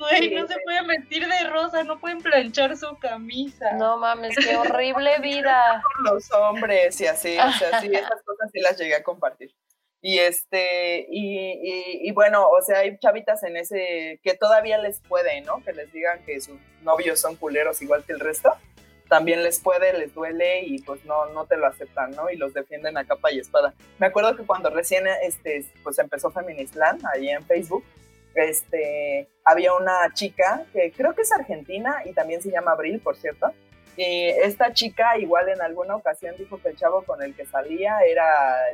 Güey, 0.02 0.34
no 0.34 0.48
se 0.48 0.58
pueden 0.64 0.88
vestir 0.88 1.28
de 1.28 1.50
rosa, 1.50 1.84
no 1.84 2.00
pueden 2.00 2.22
planchar 2.22 2.76
su 2.76 2.98
camisa. 2.98 3.74
No 3.74 3.98
mames, 3.98 4.36
qué 4.36 4.56
horrible 4.58 5.20
vida. 5.20 5.84
Los 6.04 6.32
hombres 6.32 7.00
y 7.02 7.06
así, 7.06 7.38
o 7.38 7.52
sea, 7.52 7.80
sí, 7.80 7.88
esas 7.94 8.24
cosas 8.24 8.50
sí 8.52 8.60
las 8.62 8.78
llegué 8.80 8.96
a 8.96 9.04
compartir. 9.04 9.54
Y 10.04 10.18
este, 10.18 11.06
y, 11.12 12.08
y, 12.08 12.12
bueno, 12.14 12.50
o 12.50 12.60
sea, 12.64 12.80
hay 12.80 12.98
chavitas 12.98 13.44
en 13.44 13.56
ese 13.56 14.20
que 14.24 14.34
todavía 14.34 14.80
les 14.80 15.00
puede, 15.02 15.42
¿no? 15.42 15.64
Que 15.64 15.74
les 15.74 15.94
digan 15.94 16.26
que 16.26 16.42
sus 16.42 16.58
novios 16.82 17.20
son 17.20 17.36
culeros 17.36 17.80
igual 17.84 18.04
que 18.04 18.14
el 18.14 18.20
resto. 18.20 18.52
También 19.08 19.44
les 19.44 19.60
puede, 19.60 19.94
les 19.94 20.16
duele 20.16 20.62
y 20.62 20.80
pues 20.80 21.06
no, 21.06 21.28
no 21.28 21.46
te 21.46 21.56
lo 21.56 21.68
aceptan, 21.68 22.12
¿no? 22.12 22.32
Y 22.32 22.38
los 22.38 22.52
defienden 22.56 22.98
a 22.98 23.06
capa 23.06 23.32
y 23.32 23.40
espada. 23.40 23.76
Me 24.00 24.08
acuerdo 24.08 24.36
que 24.36 24.44
cuando 24.44 24.72
recién 24.72 25.06
este, 25.22 25.66
pues 25.84 26.00
empezó 26.00 26.32
Feministland 26.32 27.06
ahí 27.14 27.30
en 27.30 27.46
Facebook, 27.46 27.84
este, 28.36 29.28
había 29.44 29.74
una 29.74 30.14
chica 30.14 30.64
que 30.74 30.92
creo 30.92 31.14
que 31.14 31.22
es 31.24 31.32
argentina 31.32 32.02
y 32.06 32.14
también 32.14 32.42
se 32.42 32.52
llama 32.52 32.72
Abril, 32.72 33.00
por 33.00 33.16
cierto, 33.16 33.54
y 33.98 34.28
esta 34.28 34.74
chica 34.74 35.18
igual 35.18 35.50
en 35.50 35.62
alguna 35.62 35.96
ocasión 35.96 36.36
dijo 36.38 36.62
que 36.62 36.70
el 36.70 36.78
chavo 36.78 37.04
con 37.04 37.22
el 37.22 37.36
que 37.36 37.46
salía 37.46 38.00
era 38.08 38.26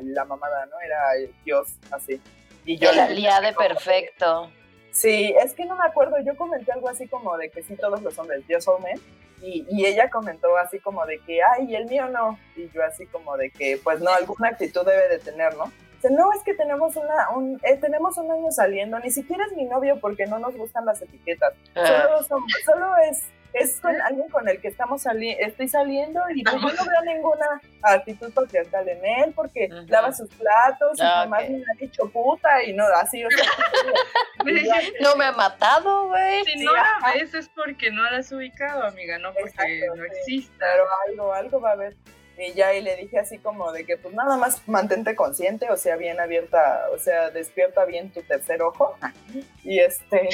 la 0.03 0.25
mamada, 0.25 0.65
¿no? 0.67 0.79
Era 0.79 1.15
el 1.15 1.33
Dios, 1.43 1.69
así. 1.91 2.21
Y 2.65 2.77
yo 2.77 2.91
la 2.91 3.09
lía 3.09 3.41
de 3.41 3.53
perfecto. 3.53 4.51
Sí, 4.91 5.33
es 5.43 5.53
que 5.53 5.65
no 5.65 5.75
me 5.75 5.85
acuerdo, 5.85 6.17
yo 6.25 6.35
comenté 6.35 6.71
algo 6.71 6.89
así 6.89 7.07
como 7.07 7.37
de 7.37 7.49
que 7.49 7.63
sí 7.63 7.75
todos 7.75 8.01
los 8.01 8.17
hombres, 8.17 8.45
Dios 8.47 8.65
men, 8.83 8.99
y, 9.41 9.65
y, 9.69 9.85
ella 9.85 10.09
comentó 10.09 10.57
así 10.57 10.79
como 10.79 11.05
de 11.05 11.19
que, 11.19 11.39
ay, 11.43 11.75
el 11.75 11.85
mío 11.85 12.07
no, 12.09 12.39
y 12.55 12.67
yo 12.71 12.83
así 12.83 13.05
como 13.05 13.37
de 13.37 13.51
que, 13.51 13.79
pues 13.83 13.99
no, 13.99 14.09
alguna 14.09 14.49
actitud 14.49 14.83
debe 14.83 15.07
de 15.09 15.19
tener, 15.19 15.55
¿no? 15.55 15.71
Dice, 15.97 16.13
no, 16.13 16.31
es 16.33 16.41
que 16.43 16.53
tenemos, 16.53 16.95
una, 16.95 17.29
un, 17.35 17.59
eh, 17.63 17.77
tenemos 17.77 18.17
un 18.17 18.31
año 18.31 18.51
saliendo, 18.51 18.99
ni 18.99 19.11
siquiera 19.11 19.45
es 19.45 19.55
mi 19.55 19.65
novio 19.65 19.99
porque 19.99 20.25
no 20.25 20.39
nos 20.39 20.55
gustan 20.55 20.85
las 20.85 21.01
etiquetas, 21.01 21.53
ah. 21.75 22.19
solo, 22.27 22.45
solo 22.65 22.95
es 23.09 23.23
es 23.53 23.79
con 23.79 23.99
alguien 24.01 24.27
con 24.29 24.47
el 24.47 24.59
que 24.59 24.67
estamos 24.67 25.01
sali 25.01 25.31
estoy 25.39 25.67
saliendo 25.67 26.21
y 26.33 26.43
pues 26.43 26.55
yo 26.55 26.61
no 26.61 26.85
veo 26.85 27.15
ninguna 27.15 27.61
actitud 27.81 28.31
patriarcal 28.31 28.87
en 28.87 29.05
él 29.05 29.33
porque 29.35 29.69
lava 29.87 30.11
sus 30.11 30.29
platos 30.29 30.97
y 30.97 31.01
jamás 31.01 31.49
me 31.49 31.57
ha 31.57 31.79
dicho 31.79 32.09
puta 32.09 32.63
y 32.63 32.73
no, 32.73 32.85
así, 32.95 33.23
o 33.25 33.29
sea, 33.29 33.45
no 35.01 35.15
me 35.15 35.25
ha 35.25 35.31
matado, 35.31 36.07
güey. 36.07 36.43
Si 36.45 36.63
no 36.63 36.73
la 36.73 37.13
ves 37.13 37.33
es 37.33 37.49
porque 37.49 37.91
no 37.91 38.03
la 38.03 38.17
has 38.17 38.31
ubicado, 38.31 38.83
amiga, 38.83 39.17
no 39.17 39.33
porque 39.33 39.87
no 39.95 40.03
existe. 40.03 40.53
Pero 40.59 40.83
algo, 41.07 41.33
algo 41.33 41.61
va 41.61 41.69
a 41.69 41.73
haber. 41.73 41.95
Y 42.37 42.53
ya 42.53 42.73
y 42.73 42.81
le 42.81 42.95
dije 42.95 43.17
así 43.17 43.39
como 43.39 43.71
de 43.71 43.85
que 43.85 43.97
pues 43.97 44.13
nada 44.13 44.37
más 44.37 44.67
mantente 44.67 45.15
consciente, 45.15 45.69
o 45.71 45.77
sea, 45.77 45.95
bien 45.95 46.19
abierta, 46.19 46.85
o 46.93 46.99
sea, 46.99 47.31
despierta 47.31 47.83
bien 47.85 48.11
tu 48.11 48.21
tercer 48.21 48.61
ojo. 48.61 48.95
Y 49.63 49.79
este, 49.79 50.29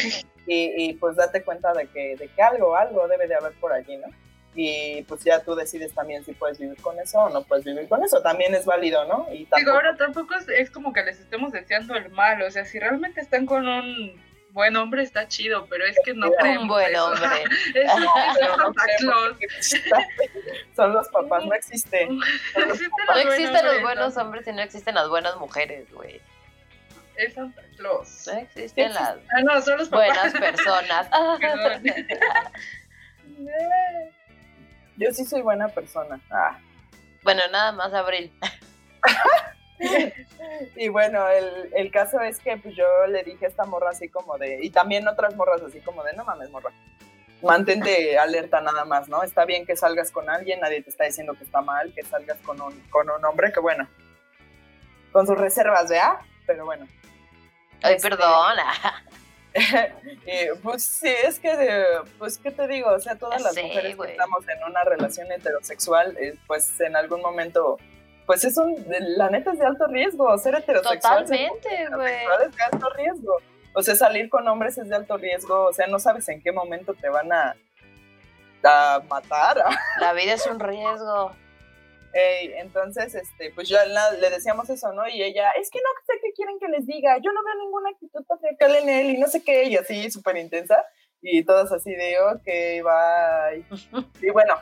y, 0.45 0.93
pues 0.93 1.15
date 1.15 1.43
cuenta 1.43 1.73
de 1.73 1.87
que, 1.87 2.17
de 2.17 2.27
que 2.27 2.41
algo, 2.41 2.75
algo 2.75 3.07
debe 3.07 3.27
de 3.27 3.35
haber 3.35 3.53
por 3.53 3.71
allí, 3.71 3.95
¿no? 3.97 4.07
Y 4.55 5.01
pues 5.03 5.23
ya 5.23 5.41
tú 5.41 5.55
decides 5.55 5.93
también 5.93 6.23
si 6.23 6.33
puedes 6.33 6.59
vivir 6.59 6.79
con 6.81 6.99
eso 6.99 7.17
o 7.19 7.29
no 7.29 7.43
puedes 7.43 7.65
vivir 7.65 7.87
con 7.87 8.03
eso, 8.03 8.21
también 8.21 8.53
es 8.53 8.65
válido, 8.65 9.05
¿no? 9.05 9.27
Y 9.31 9.47
Digo, 9.57 9.71
ahora 9.71 9.95
tampoco 9.97 10.35
es, 10.35 10.69
como 10.69 10.93
que 10.93 11.03
les 11.03 11.19
estemos 11.19 11.51
deseando 11.51 11.95
el 11.95 12.09
mal, 12.11 12.41
o 12.41 12.51
sea, 12.51 12.65
si 12.65 12.79
realmente 12.79 13.21
están 13.21 13.45
con 13.45 13.67
un 13.67 14.21
buen 14.53 14.75
hombre 14.77 15.03
está 15.03 15.27
chido, 15.27 15.65
pero 15.65 15.85
es 15.85 15.97
que 16.05 16.13
no 16.13 16.27
Un 16.59 16.67
buen 16.67 16.95
hombre. 16.95 17.43
es, 17.73 17.91
Santa 17.91 18.83
Claus. 18.99 19.37
Son 20.75 20.93
los 20.93 21.09
papás, 21.09 21.45
no 21.45 21.53
existen. 21.53 22.19
No 22.55 23.19
existen 23.19 23.65
los 23.65 23.81
buenos 23.81 24.15
hombres 24.17 24.47
y 24.47 24.53
no 24.53 24.61
existen 24.61 24.95
las 24.95 25.09
buenas 25.09 25.35
mujeres, 25.37 25.91
güey 25.91 26.21
es 27.17 27.33
Santa 27.33 27.61
Claus. 27.77 28.27
No 28.27 28.33
existen 28.39 28.93
las 28.93 29.17
ah, 29.35 29.41
no, 29.43 29.61
son 29.61 29.77
los 29.77 29.89
buenas 29.89 30.33
personas. 30.33 31.07
Yo 34.97 35.11
sí 35.11 35.25
soy 35.25 35.41
buena 35.41 35.67
persona. 35.67 36.19
Ah. 36.31 36.57
Bueno, 37.23 37.41
nada 37.51 37.71
más 37.71 37.93
Abril. 37.93 38.31
Y 40.75 40.87
bueno, 40.89 41.27
el, 41.27 41.69
el, 41.73 41.91
caso 41.91 42.19
es 42.21 42.39
que 42.39 42.57
pues 42.57 42.75
yo 42.75 42.85
le 43.07 43.23
dije 43.23 43.45
a 43.45 43.49
esta 43.49 43.65
morra 43.65 43.89
así 43.91 44.09
como 44.09 44.37
de, 44.37 44.59
y 44.61 44.69
también 44.69 45.07
otras 45.07 45.35
morras 45.35 45.61
así 45.61 45.79
como 45.79 46.03
de, 46.03 46.13
no 46.13 46.23
mames, 46.25 46.49
morra, 46.49 46.71
mantente 47.41 48.17
alerta 48.17 48.61
nada 48.61 48.85
más, 48.85 49.09
¿no? 49.09 49.23
Está 49.23 49.45
bien 49.45 49.65
que 49.65 49.75
salgas 49.75 50.11
con 50.11 50.29
alguien, 50.29 50.59
nadie 50.59 50.81
te 50.81 50.89
está 50.89 51.05
diciendo 51.05 51.33
que 51.33 51.43
está 51.43 51.61
mal, 51.61 51.93
que 51.93 52.03
salgas 52.03 52.37
con 52.39 52.59
un, 52.61 52.79
con 52.89 53.09
un 53.09 53.23
hombre, 53.25 53.51
que 53.51 53.59
bueno, 53.59 53.87
con 55.11 55.27
sus 55.27 55.37
reservas, 55.37 55.89
¿vea? 55.89 56.19
Pero 56.45 56.65
bueno, 56.65 56.87
Ay, 57.83 57.95
este, 57.95 58.09
perdona. 58.09 58.73
pues 60.63 60.83
sí, 60.83 61.13
es 61.25 61.39
que, 61.39 61.85
pues, 62.17 62.37
¿qué 62.37 62.49
te 62.49 62.67
digo? 62.67 62.89
O 62.89 62.99
sea, 62.99 63.15
todas 63.17 63.41
las 63.41 63.55
mujeres 63.55 63.95
que 63.95 64.11
estamos 64.11 64.47
en 64.47 64.63
una 64.63 64.83
relación 64.83 65.31
heterosexual, 65.31 66.17
eh, 66.17 66.35
pues 66.47 66.79
en 66.79 66.95
algún 66.95 67.21
momento, 67.21 67.77
pues 68.25 68.43
es 68.45 68.57
un, 68.57 68.75
la 69.17 69.29
neta 69.29 69.51
es 69.51 69.59
de 69.59 69.65
alto 69.65 69.87
riesgo, 69.87 70.37
ser 70.37 70.55
heterosexual. 70.55 71.23
Totalmente, 71.23 71.87
güey. 71.93 72.13
Es 72.45 72.55
de 72.55 72.63
alto 72.63 72.89
riesgo. 72.95 73.35
O 73.75 73.81
sea, 73.81 73.95
salir 73.95 74.29
con 74.29 74.47
hombres 74.47 74.77
es 74.77 74.89
de 74.89 74.95
alto 74.95 75.17
riesgo, 75.17 75.65
o 75.65 75.73
sea, 75.73 75.87
no 75.87 75.99
sabes 75.99 76.29
en 76.29 76.41
qué 76.41 76.51
momento 76.51 76.93
te 76.93 77.09
van 77.09 77.31
a, 77.31 77.55
a 78.63 79.01
matar. 79.09 79.63
La 79.99 80.13
vida 80.13 80.33
es 80.33 80.45
un 80.45 80.59
riesgo 80.59 81.31
entonces, 82.13 83.15
este, 83.15 83.51
pues 83.51 83.67
ya 83.69 83.85
le 83.85 84.29
decíamos 84.29 84.69
eso, 84.69 84.93
¿no? 84.93 85.07
Y 85.07 85.23
ella, 85.23 85.51
es 85.59 85.69
que 85.69 85.79
no 85.79 85.89
sé 86.05 86.19
qué 86.21 86.31
quieren 86.33 86.59
que 86.59 86.67
les 86.67 86.85
diga, 86.85 87.17
yo 87.17 87.31
no 87.31 87.43
veo 87.43 87.55
ninguna 87.55 87.89
actitud 87.89 88.23
patriarcal 88.25 88.75
en 88.75 88.89
él 88.89 89.09
y 89.11 89.17
no 89.17 89.27
sé 89.27 89.43
qué, 89.43 89.65
y 89.65 89.75
así 89.75 90.11
súper 90.11 90.37
intensa, 90.37 90.85
y 91.21 91.43
todas 91.43 91.71
así 91.71 91.91
de, 91.91 92.19
ok, 92.19 92.45
bye. 92.83 94.07
y 94.21 94.29
bueno, 94.29 94.55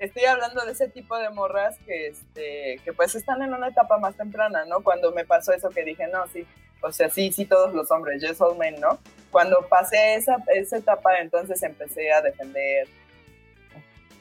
estoy 0.00 0.24
hablando 0.24 0.64
de 0.64 0.72
ese 0.72 0.88
tipo 0.88 1.16
de 1.18 1.30
morras 1.30 1.76
que, 1.86 2.08
este, 2.08 2.80
que 2.84 2.92
pues 2.92 3.14
están 3.14 3.42
en 3.42 3.54
una 3.54 3.68
etapa 3.68 3.98
más 3.98 4.16
temprana, 4.16 4.64
¿no? 4.64 4.82
Cuando 4.82 5.12
me 5.12 5.24
pasó 5.24 5.52
eso 5.52 5.70
que 5.70 5.84
dije, 5.84 6.08
no, 6.08 6.26
sí, 6.28 6.46
o 6.82 6.90
sea, 6.90 7.10
sí, 7.10 7.30
sí, 7.30 7.44
todos 7.44 7.74
los 7.74 7.90
hombres, 7.90 8.22
yes 8.22 8.40
all 8.40 8.56
men, 8.56 8.80
¿no? 8.80 8.98
Cuando 9.30 9.66
pasé 9.68 10.14
esa, 10.14 10.38
esa 10.54 10.78
etapa, 10.78 11.18
entonces 11.18 11.62
empecé 11.62 12.10
a 12.10 12.22
defender 12.22 12.88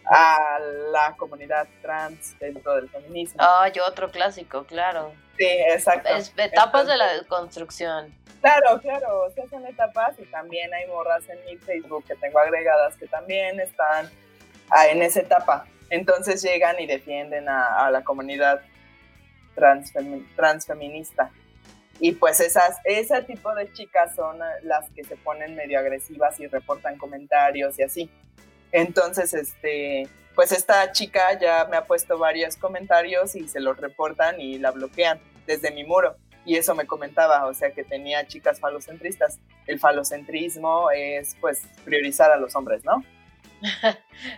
a 0.05 0.59
la 0.91 1.15
comunidad 1.17 1.67
trans 1.81 2.37
dentro 2.39 2.75
del 2.75 2.89
feminismo. 2.89 3.41
Ay, 3.41 3.71
otro 3.87 4.11
clásico, 4.11 4.65
claro. 4.65 5.13
Sí, 5.37 5.47
exacto. 5.47 6.09
etapas 6.37 6.87
de 6.87 6.97
la 6.97 7.07
construcción. 7.27 8.13
Claro, 8.41 8.79
claro, 8.81 9.25
o 9.25 9.31
sea, 9.31 9.47
son 9.49 9.65
etapas 9.65 10.17
y 10.19 10.25
también 10.25 10.73
hay 10.73 10.87
morras 10.87 11.27
en 11.29 11.43
mi 11.45 11.57
Facebook 11.57 12.05
que 12.05 12.15
tengo 12.15 12.39
agregadas 12.39 12.95
que 12.95 13.07
también 13.07 13.59
están 13.59 14.09
en 14.91 15.01
esa 15.01 15.21
etapa. 15.21 15.65
Entonces 15.89 16.41
llegan 16.41 16.79
y 16.79 16.85
defienden 16.85 17.49
a, 17.49 17.89
la 17.91 18.03
comunidad 18.03 18.61
trans, 19.55 19.91
transfeminista. 20.35 21.31
y 21.99 22.13
pues 22.13 22.39
esas, 22.39 22.77
ese 22.83 23.21
tipo 23.23 23.53
de 23.55 23.71
chicas 23.73 24.15
son 24.15 24.39
las 24.63 24.89
que 24.91 25.03
se 25.03 25.15
ponen 25.17 25.55
medio 25.55 25.79
agresivas 25.79 26.39
y 26.39 26.47
reportan 26.47 26.97
comentarios 26.97 27.77
y 27.79 27.83
así. 27.83 28.09
Entonces, 28.71 29.33
este, 29.33 30.07
pues 30.35 30.51
esta 30.51 30.91
chica 30.91 31.37
ya 31.39 31.65
me 31.69 31.77
ha 31.77 31.85
puesto 31.85 32.17
varios 32.17 32.55
comentarios 32.55 33.35
y 33.35 33.47
se 33.47 33.59
los 33.59 33.77
reportan 33.77 34.39
y 34.39 34.59
la 34.59 34.71
bloquean 34.71 35.19
desde 35.47 35.71
mi 35.71 35.83
muro. 35.83 36.15
Y 36.45 36.55
eso 36.55 36.73
me 36.75 36.87
comentaba, 36.87 37.45
o 37.45 37.53
sea, 37.53 37.71
que 37.71 37.83
tenía 37.83 38.25
chicas 38.25 38.59
falocentristas. 38.59 39.39
El 39.67 39.79
falocentrismo 39.79 40.89
es, 40.91 41.35
pues, 41.41 41.63
priorizar 41.83 42.31
a 42.31 42.37
los 42.37 42.55
hombres, 42.55 42.83
¿no? 42.85 43.03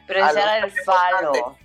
Priorizar 0.07 0.63
el 0.63 0.71
falo. 0.83 1.57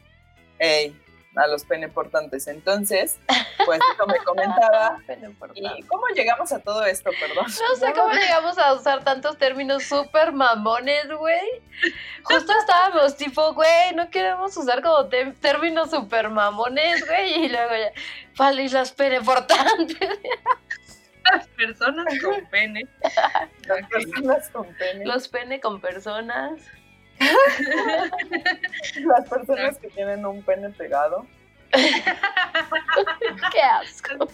Ey, 0.59 0.97
a 1.37 1.47
los 1.47 1.65
peneportantes. 1.65 2.47
Entonces, 2.49 3.19
pues 3.65 3.81
eso 3.95 4.07
me 4.07 4.19
comentaba. 4.19 4.99
¿Y 5.55 5.83
cómo 5.83 6.07
llegamos 6.15 6.53
a 6.53 6.61
todo 6.61 6.85
esto, 6.85 7.11
perdón? 7.21 7.45
No 7.47 7.77
sé 7.77 7.93
cómo 7.93 8.13
llegamos 8.13 8.59
a 8.59 8.73
usar 8.73 9.05
tantos 9.05 9.37
términos 9.39 9.85
súper 9.85 10.33
mamones, 10.33 11.09
güey. 11.13 11.63
Justo 12.25 12.53
estábamos 12.59 13.17
tipo, 13.17 13.53
güey, 13.55 13.95
no 13.95 14.11
queremos 14.11 14.57
usar 14.57 14.83
como 14.83 15.07
términos 15.41 15.91
súper 15.91 16.31
mamones, 16.31 17.07
güey. 17.07 17.45
Y 17.45 17.49
luego 17.49 17.73
ya, 17.75 18.53
y 18.53 18.69
las 18.69 18.93
peneportantes. 18.93 19.99
Las 21.33 21.49
personas 21.49 22.07
con 22.23 22.47
pene. 22.51 22.87
Las 23.67 23.89
personas 23.89 24.49
con 24.51 24.73
pene. 24.75 25.05
Los 25.05 25.27
pene 25.27 25.59
con 25.59 25.81
personas. 25.81 26.61
Las 29.07 29.29
personas 29.29 29.79
que 29.79 29.89
tienen 29.89 30.25
un 30.27 30.43
pene 30.43 30.71
pegado. 30.71 31.27
Qué 31.73 33.61
asco. 33.61 34.29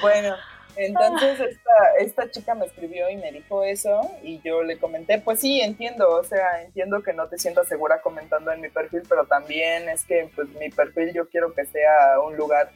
bueno, 0.00 0.36
entonces 0.76 1.40
esta, 1.40 1.72
esta 1.98 2.30
chica 2.30 2.54
me 2.54 2.66
escribió 2.66 3.08
y 3.10 3.16
me 3.16 3.32
dijo 3.32 3.64
eso 3.64 4.00
y 4.22 4.40
yo 4.42 4.62
le 4.62 4.78
comenté, 4.78 5.18
pues 5.18 5.40
sí, 5.40 5.60
entiendo, 5.60 6.08
o 6.08 6.24
sea, 6.24 6.62
entiendo 6.62 7.02
que 7.02 7.12
no 7.12 7.28
te 7.28 7.38
sientas 7.38 7.68
segura 7.68 8.00
comentando 8.02 8.52
en 8.52 8.60
mi 8.60 8.68
perfil, 8.68 9.02
pero 9.08 9.26
también 9.26 9.88
es 9.88 10.04
que 10.04 10.30
pues 10.34 10.48
mi 10.50 10.70
perfil 10.70 11.12
yo 11.12 11.28
quiero 11.28 11.54
que 11.54 11.66
sea 11.66 12.20
un 12.20 12.36
lugar 12.36 12.70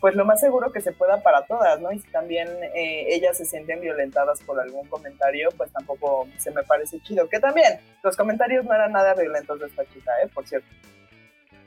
pues 0.00 0.14
lo 0.14 0.24
más 0.24 0.40
seguro 0.40 0.72
que 0.72 0.80
se 0.80 0.92
pueda 0.92 1.22
para 1.22 1.44
todas, 1.44 1.78
¿no? 1.80 1.92
Y 1.92 1.98
si 1.98 2.08
también 2.10 2.48
eh, 2.74 3.06
ellas 3.08 3.36
se 3.36 3.44
sienten 3.44 3.80
violentadas 3.80 4.40
por 4.42 4.58
algún 4.58 4.88
comentario, 4.88 5.50
pues 5.56 5.70
tampoco 5.72 6.26
se 6.38 6.50
me 6.50 6.62
parece 6.62 7.00
chido. 7.02 7.28
Que 7.28 7.38
también 7.38 7.78
los 8.02 8.16
comentarios 8.16 8.64
no 8.64 8.74
eran 8.74 8.92
nada 8.92 9.14
violentos 9.14 9.60
de 9.60 9.66
esta 9.66 9.84
chica, 9.84 10.10
¿eh? 10.24 10.28
Por 10.32 10.46
cierto. 10.46 10.68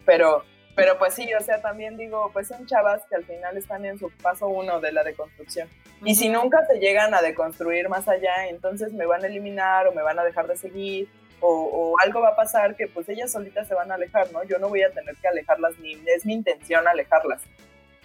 Pero, 0.04 0.44
pero 0.76 0.98
pues 0.98 1.14
sí, 1.14 1.32
o 1.36 1.42
sea, 1.42 1.62
también 1.62 1.96
digo, 1.96 2.32
pues 2.34 2.48
son 2.48 2.66
chavas 2.66 3.04
que 3.08 3.16
al 3.16 3.24
final 3.24 3.56
están 3.56 3.86
en 3.86 4.00
su 4.00 4.10
paso 4.10 4.48
uno 4.48 4.80
de 4.80 4.92
la 4.92 5.04
deconstrucción. 5.04 5.70
Y 6.04 6.16
si 6.16 6.28
nunca 6.28 6.66
se 6.66 6.80
llegan 6.80 7.14
a 7.14 7.22
deconstruir 7.22 7.88
más 7.88 8.08
allá, 8.08 8.48
entonces 8.50 8.94
me 8.94 9.06
van 9.06 9.24
a 9.24 9.28
eliminar 9.28 9.88
o 9.88 9.94
me 9.94 10.02
van 10.02 10.18
a 10.18 10.24
dejar 10.24 10.48
de 10.48 10.58
seguir. 10.58 11.08
O, 11.40 11.50
o, 11.50 11.96
algo 12.02 12.22
va 12.22 12.30
a 12.30 12.36
pasar 12.38 12.76
que 12.78 12.88
pues 12.88 13.08
ellas 13.10 13.32
solitas 13.32 13.68
se 13.68 13.76
van 13.76 13.92
a 13.92 13.96
alejar, 13.96 14.32
¿no? 14.32 14.44
Yo 14.44 14.60
no 14.60 14.70
voy 14.70 14.82
a 14.82 14.92
tener 14.92 15.14
que 15.18 15.28
alejarlas 15.28 15.78
ni 15.80 16.02
es 16.08 16.26
mi 16.26 16.34
intención 16.34 16.88
alejarlas. 16.88 17.42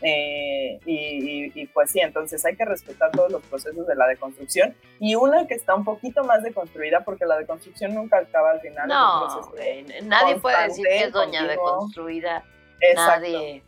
Eh, 0.00 0.78
y, 0.84 1.66
pues 1.68 1.90
sí, 1.90 2.00
entonces 2.00 2.44
hay 2.44 2.56
que 2.56 2.64
respetar 2.64 3.10
todos 3.10 3.32
los 3.32 3.42
procesos 3.42 3.86
de 3.86 3.96
la 3.96 4.06
deconstrucción 4.06 4.74
y 5.00 5.16
una 5.16 5.46
que 5.46 5.54
está 5.54 5.74
un 5.74 5.84
poquito 5.84 6.22
más 6.24 6.42
deconstruida 6.42 7.00
porque 7.00 7.26
la 7.26 7.36
deconstrucción 7.36 7.94
nunca 7.94 8.18
acaba 8.18 8.52
al 8.52 8.60
final. 8.60 8.88
No, 8.88 9.28
nadie 10.04 10.36
puede 10.36 10.64
decir 10.64 10.86
que 10.86 11.04
es 11.04 11.12
doña 11.12 11.46
deconstruida. 11.46 12.44
Nadie. 12.94 13.62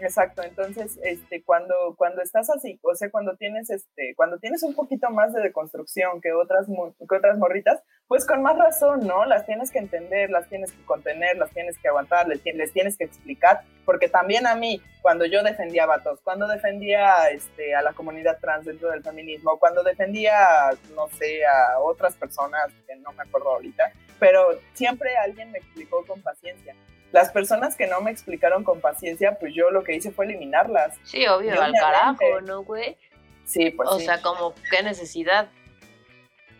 Exacto, 0.00 0.42
entonces, 0.42 0.98
este, 1.04 1.44
cuando, 1.44 1.94
cuando 1.96 2.20
estás 2.20 2.50
así, 2.50 2.80
o 2.82 2.94
sea, 2.96 3.10
cuando 3.10 3.36
tienes, 3.36 3.70
este, 3.70 4.14
cuando 4.16 4.38
tienes 4.38 4.64
un 4.64 4.74
poquito 4.74 5.08
más 5.10 5.32
de 5.32 5.40
deconstrucción 5.40 6.20
que 6.20 6.32
otras, 6.32 6.66
que 6.66 7.16
otras 7.16 7.38
morritas, 7.38 7.80
pues 8.08 8.26
con 8.26 8.42
más 8.42 8.58
razón, 8.58 9.06
¿no? 9.06 9.24
Las 9.24 9.46
tienes 9.46 9.70
que 9.70 9.78
entender, 9.78 10.30
las 10.30 10.48
tienes 10.48 10.72
que 10.72 10.84
contener, 10.84 11.36
las 11.36 11.50
tienes 11.50 11.78
que 11.78 11.88
aguantar, 11.88 12.26
les, 12.26 12.44
les 12.44 12.72
tienes 12.72 12.98
que 12.98 13.04
explicar, 13.04 13.60
porque 13.84 14.08
también 14.08 14.48
a 14.48 14.56
mí, 14.56 14.82
cuando 15.00 15.26
yo 15.26 15.44
defendía 15.44 15.84
a 15.84 15.86
vatos, 15.86 16.20
cuando 16.22 16.48
defendía 16.48 17.28
este, 17.30 17.76
a 17.76 17.82
la 17.82 17.92
comunidad 17.92 18.40
trans 18.40 18.64
dentro 18.64 18.90
del 18.90 19.02
feminismo, 19.02 19.60
cuando 19.60 19.84
defendía, 19.84 20.70
no 20.96 21.06
sé, 21.08 21.46
a 21.46 21.78
otras 21.78 22.16
personas, 22.16 22.66
que 22.88 22.96
no 22.96 23.12
me 23.12 23.22
acuerdo 23.22 23.50
ahorita, 23.50 23.92
pero 24.18 24.58
siempre 24.72 25.16
alguien 25.16 25.52
me 25.52 25.58
explicó 25.58 26.04
con 26.04 26.20
paciencia 26.20 26.74
las 27.14 27.30
personas 27.30 27.76
que 27.76 27.86
no 27.86 28.00
me 28.00 28.10
explicaron 28.10 28.64
con 28.64 28.80
paciencia, 28.80 29.38
pues 29.38 29.54
yo 29.54 29.70
lo 29.70 29.84
que 29.84 29.94
hice 29.94 30.10
fue 30.10 30.24
eliminarlas. 30.24 30.96
Sí, 31.04 31.24
obvio, 31.28 31.62
al 31.62 31.72
carajo, 31.72 32.40
¿no, 32.42 32.64
güey? 32.64 32.96
Sí, 33.44 33.70
pues 33.70 33.88
O 33.88 34.00
sea, 34.00 34.20
como, 34.20 34.52
¿qué 34.68 34.82
necesidad? 34.82 35.48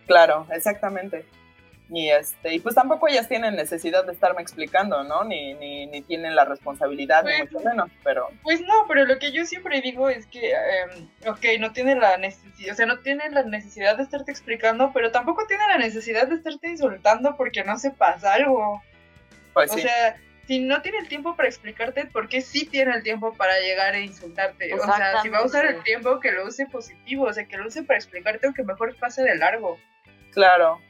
Claro, 0.07 0.47
exactamente. 0.53 1.27
Y, 1.91 2.09
este, 2.09 2.55
y 2.55 2.61
pues 2.61 2.77
tampoco 2.77 3.09
ellas 3.09 3.27
tienen 3.27 3.57
necesidad 3.57 4.05
de 4.07 4.13
estarme 4.13 4.43
explicando, 4.43 5.03
¿no? 5.03 5.25
Ni, 5.25 5.55
ni, 5.55 5.87
ni 5.87 6.03
tienen 6.03 6.37
la 6.37 6.45
responsabilidad, 6.45 7.25
ni 7.25 7.33
pues, 7.37 7.53
mucho 7.53 7.69
menos, 7.69 7.91
pero... 8.05 8.29
Pues 8.45 8.61
no, 8.61 8.87
pero 8.87 9.07
lo 9.07 9.19
que 9.19 9.33
yo 9.33 9.45
siempre 9.47 9.81
digo 9.81 10.09
es 10.09 10.25
que, 10.27 10.53
em, 10.53 11.09
ok, 11.27 11.47
no 11.59 11.73
tiene 11.73 11.97
la 11.97 12.17
necesidad, 12.17 12.75
o 12.75 12.77
sea, 12.77 12.87
no 12.87 13.01
tiene 13.01 13.29
la 13.31 13.43
necesidad 13.43 13.97
de 13.97 14.05
estarte 14.05 14.31
explicando, 14.31 14.93
pero 14.95 15.11
tampoco 15.11 15.49
tiene 15.49 15.67
la 15.67 15.79
necesidad 15.79 16.29
de 16.29 16.37
estarte 16.37 16.69
insultando 16.69 17.37
porque 17.37 17.65
no 17.65 17.77
sepas 17.77 18.23
algo. 18.23 18.81
Pues 19.53 19.73
o 19.73 19.79
sea, 19.79 20.17
si 20.47 20.61
no 20.61 20.83
tiene 20.83 20.99
el 20.99 21.09
tiempo 21.09 21.37
para 21.37 21.49
explicarte, 21.49 22.07
¿por 22.07 22.29
qué 22.29 22.41
sí 22.41 22.67
tiene 22.67 22.95
el 22.95 23.03
tiempo 23.03 23.33
para 23.35 23.59
llegar 23.61 23.95
e 23.95 24.03
insultarte? 24.03 24.73
O 24.75 24.85
sea, 24.85 25.23
si 25.23 25.29
va 25.29 25.39
a 25.39 25.45
usar 25.45 25.67
el 25.67 25.83
tiempo, 25.83 26.21
que 26.21 26.33
lo 26.33 26.47
use 26.47 26.67
positivo, 26.67 27.25
o 27.25 27.33
sea, 27.33 27.47
que 27.47 27.57
lo 27.57 27.67
use 27.67 27.83
para 27.83 27.99
explicarte, 27.99 28.47
aunque 28.47 28.63
mejor 28.63 28.95
pase 28.97 29.23
de 29.23 29.37
largo. 29.37 29.79
Claro. 30.33 30.81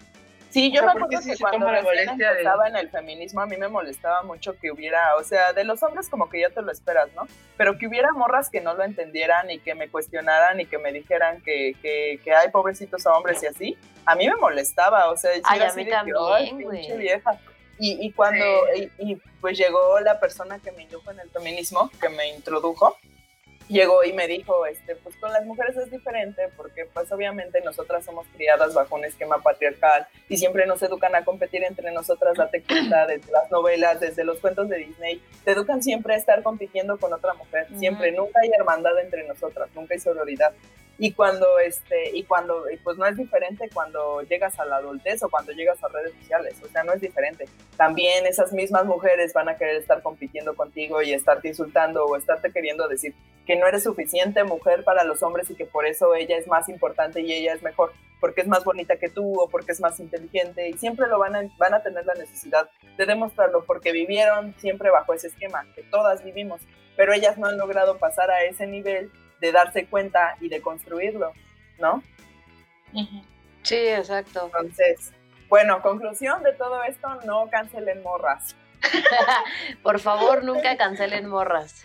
Sí, 0.50 0.70
yo 0.72 0.84
me 0.84 0.92
acuerdo 0.92 1.08
que 1.08 1.36
cuando 1.36 1.68
estaba 1.72 2.68
en 2.68 2.76
el 2.76 2.88
feminismo 2.88 3.40
a 3.40 3.46
mí 3.46 3.56
me 3.56 3.66
molestaba 3.66 4.22
mucho 4.22 4.56
que 4.56 4.70
hubiera, 4.70 5.16
o 5.16 5.24
sea, 5.24 5.52
de 5.52 5.64
los 5.64 5.82
hombres 5.82 6.08
como 6.08 6.30
que 6.30 6.42
ya 6.42 6.50
te 6.50 6.62
lo 6.62 6.70
esperas, 6.70 7.08
¿no? 7.16 7.26
Pero 7.56 7.76
que 7.76 7.88
hubiera 7.88 8.12
morras 8.12 8.50
que 8.50 8.60
no 8.60 8.74
lo 8.74 8.84
entendieran 8.84 9.50
y 9.50 9.58
que 9.58 9.74
me 9.74 9.88
cuestionaran 9.88 10.60
y 10.60 10.66
que 10.66 10.78
me 10.78 10.92
dijeran 10.92 11.40
que, 11.42 11.74
que, 11.82 12.20
que 12.22 12.32
hay 12.32 12.50
pobrecitos 12.52 13.04
hombres 13.04 13.42
y 13.42 13.46
así, 13.46 13.78
a 14.06 14.14
mí 14.14 14.28
me 14.28 14.36
molestaba, 14.36 15.10
o 15.10 15.16
sea, 15.16 15.32
Ay, 15.42 15.60
a 15.60 15.72
mí 15.74 15.88
también, 15.88 16.62
güey. 16.62 16.98
vieja. 16.98 17.36
Y, 17.78 18.12
cuando, 18.12 18.44
y, 18.98 19.16
pues 19.40 19.58
llegó 19.58 20.00
la 20.00 20.20
persona 20.20 20.58
que 20.58 20.72
me 20.72 20.84
indujo 20.84 21.10
en 21.10 21.20
el 21.20 21.30
feminismo, 21.30 21.90
que 22.00 22.08
me 22.08 22.28
introdujo, 22.28 22.96
llegó 23.68 24.05
y 24.05 24.12
me 24.12 24.27
dijo, 24.29 24.66
este, 24.66 24.96
pues 24.96 25.16
con 25.16 25.33
las 25.33 25.44
mujeres 25.44 25.77
es 25.77 25.90
diferente 25.90 26.48
porque 26.57 26.85
pues 26.87 27.11
obviamente 27.12 27.61
nosotras 27.62 28.05
somos 28.05 28.27
criadas 28.35 28.74
bajo 28.74 28.96
un 28.96 29.05
esquema 29.05 29.38
patriarcal 29.38 30.07
y 30.29 30.37
siempre 30.37 30.66
nos 30.66 30.83
educan 30.83 31.14
a 31.14 31.24
competir 31.24 31.64
entre 31.64 31.90
nosotras, 31.92 32.37
date 32.37 32.62
cuenta, 32.62 33.07
desde 33.09 33.33
las 33.33 33.50
novelas, 33.50 34.00
desde 34.00 34.24
los 34.24 34.38
cuentos 34.38 34.68
de 34.68 34.79
Disney, 34.79 35.22
te 35.44 35.53
educan 35.53 35.83
siempre 35.83 36.14
a 36.14 36.16
estar 36.16 36.42
compitiendo 36.42 36.98
con 36.98 37.12
otra 37.12 37.35
mujer, 37.35 37.66
siempre, 37.79 38.12
nunca 38.12 38.40
hay 38.42 38.50
hermandad 38.59 38.98
entre 38.98 39.27
nosotras, 39.27 39.68
nunca 39.74 39.94
hay 39.94 40.00
sororidad 40.00 40.53
y 40.98 41.12
cuando 41.12 41.46
este 41.59 42.16
y 42.16 42.22
cuando 42.22 42.64
pues 42.85 42.96
no 42.96 43.07
es 43.07 43.16
diferente 43.16 43.68
cuando 43.72 44.22
llegas 44.22 44.59
a 44.61 44.64
la 44.64 44.77
adultez 44.77 45.22
o 45.22 45.29
cuando 45.29 45.53
llegas 45.53 45.83
a 45.83 45.88
redes 45.88 46.12
sociales 46.20 46.55
o 46.62 46.68
sea 46.68 46.85
no 46.85 46.92
es 46.92 47.00
diferente. 47.00 47.46
También 47.77 48.27
esas 48.27 48.53
mismas 48.53 48.85
mujeres 48.85 49.33
van 49.33 49.48
a 49.48 49.57
querer 49.57 49.77
estar 49.77 50.03
compitiendo 50.03 50.55
contigo 50.55 51.03
y 51.03 51.12
estarte 51.12 51.48
insultando 51.48 52.05
o 52.05 52.16
estarte 52.16 52.53
queriendo 52.53 52.87
decir 52.87 53.14
que 53.46 53.53
no 53.56 53.66
eres 53.66 53.82
suficiente 53.82 54.44
mujer 54.44 54.84
para 54.84 55.04
los 55.04 55.22
hombres 55.22 55.50
y 55.50 55.54
que 55.54 55.66
por 55.66 55.86
eso 55.86 56.14
ella 56.14 56.36
es 56.36 56.46
más 56.46 56.68
importante 56.68 57.20
y 57.20 57.32
ella 57.32 57.54
es 57.54 57.62
mejor 57.62 57.92
porque 58.20 58.40
es 58.40 58.46
más 58.46 58.64
bonita 58.64 58.96
que 58.96 59.10
tú 59.10 59.40
o 59.40 59.48
porque 59.48 59.72
es 59.72 59.80
más 59.80 60.00
inteligente 60.00 60.68
y 60.68 60.74
siempre 60.74 61.08
lo 61.08 61.18
van 61.18 61.36
a, 61.36 61.42
van 61.58 61.74
a 61.74 61.82
tener 61.82 62.06
la 62.06 62.14
necesidad 62.14 62.70
de 62.96 63.06
demostrarlo 63.06 63.64
porque 63.64 63.92
vivieron 63.92 64.54
siempre 64.58 64.90
bajo 64.90 65.12
ese 65.12 65.28
esquema 65.28 65.66
que 65.74 65.82
todas 65.82 66.24
vivimos 66.24 66.60
pero 66.96 67.12
ellas 67.12 67.38
no 67.38 67.48
han 67.48 67.58
logrado 67.58 67.98
pasar 67.98 68.30
a 68.30 68.42
ese 68.44 68.66
nivel 68.66 69.10
de 69.40 69.52
darse 69.52 69.86
cuenta 69.86 70.36
y 70.40 70.48
de 70.48 70.62
construirlo, 70.62 71.32
¿no? 71.78 72.02
Sí, 73.62 73.76
exacto. 73.76 74.46
Entonces, 74.46 75.12
bueno, 75.48 75.82
conclusión 75.82 76.42
de 76.42 76.52
todo 76.52 76.82
esto, 76.84 77.08
no 77.26 77.48
cancelen 77.50 78.02
morras. 78.02 78.56
Por 79.82 79.98
favor, 79.98 80.44
nunca 80.44 80.76
cancelen 80.76 81.28
morras. 81.28 81.84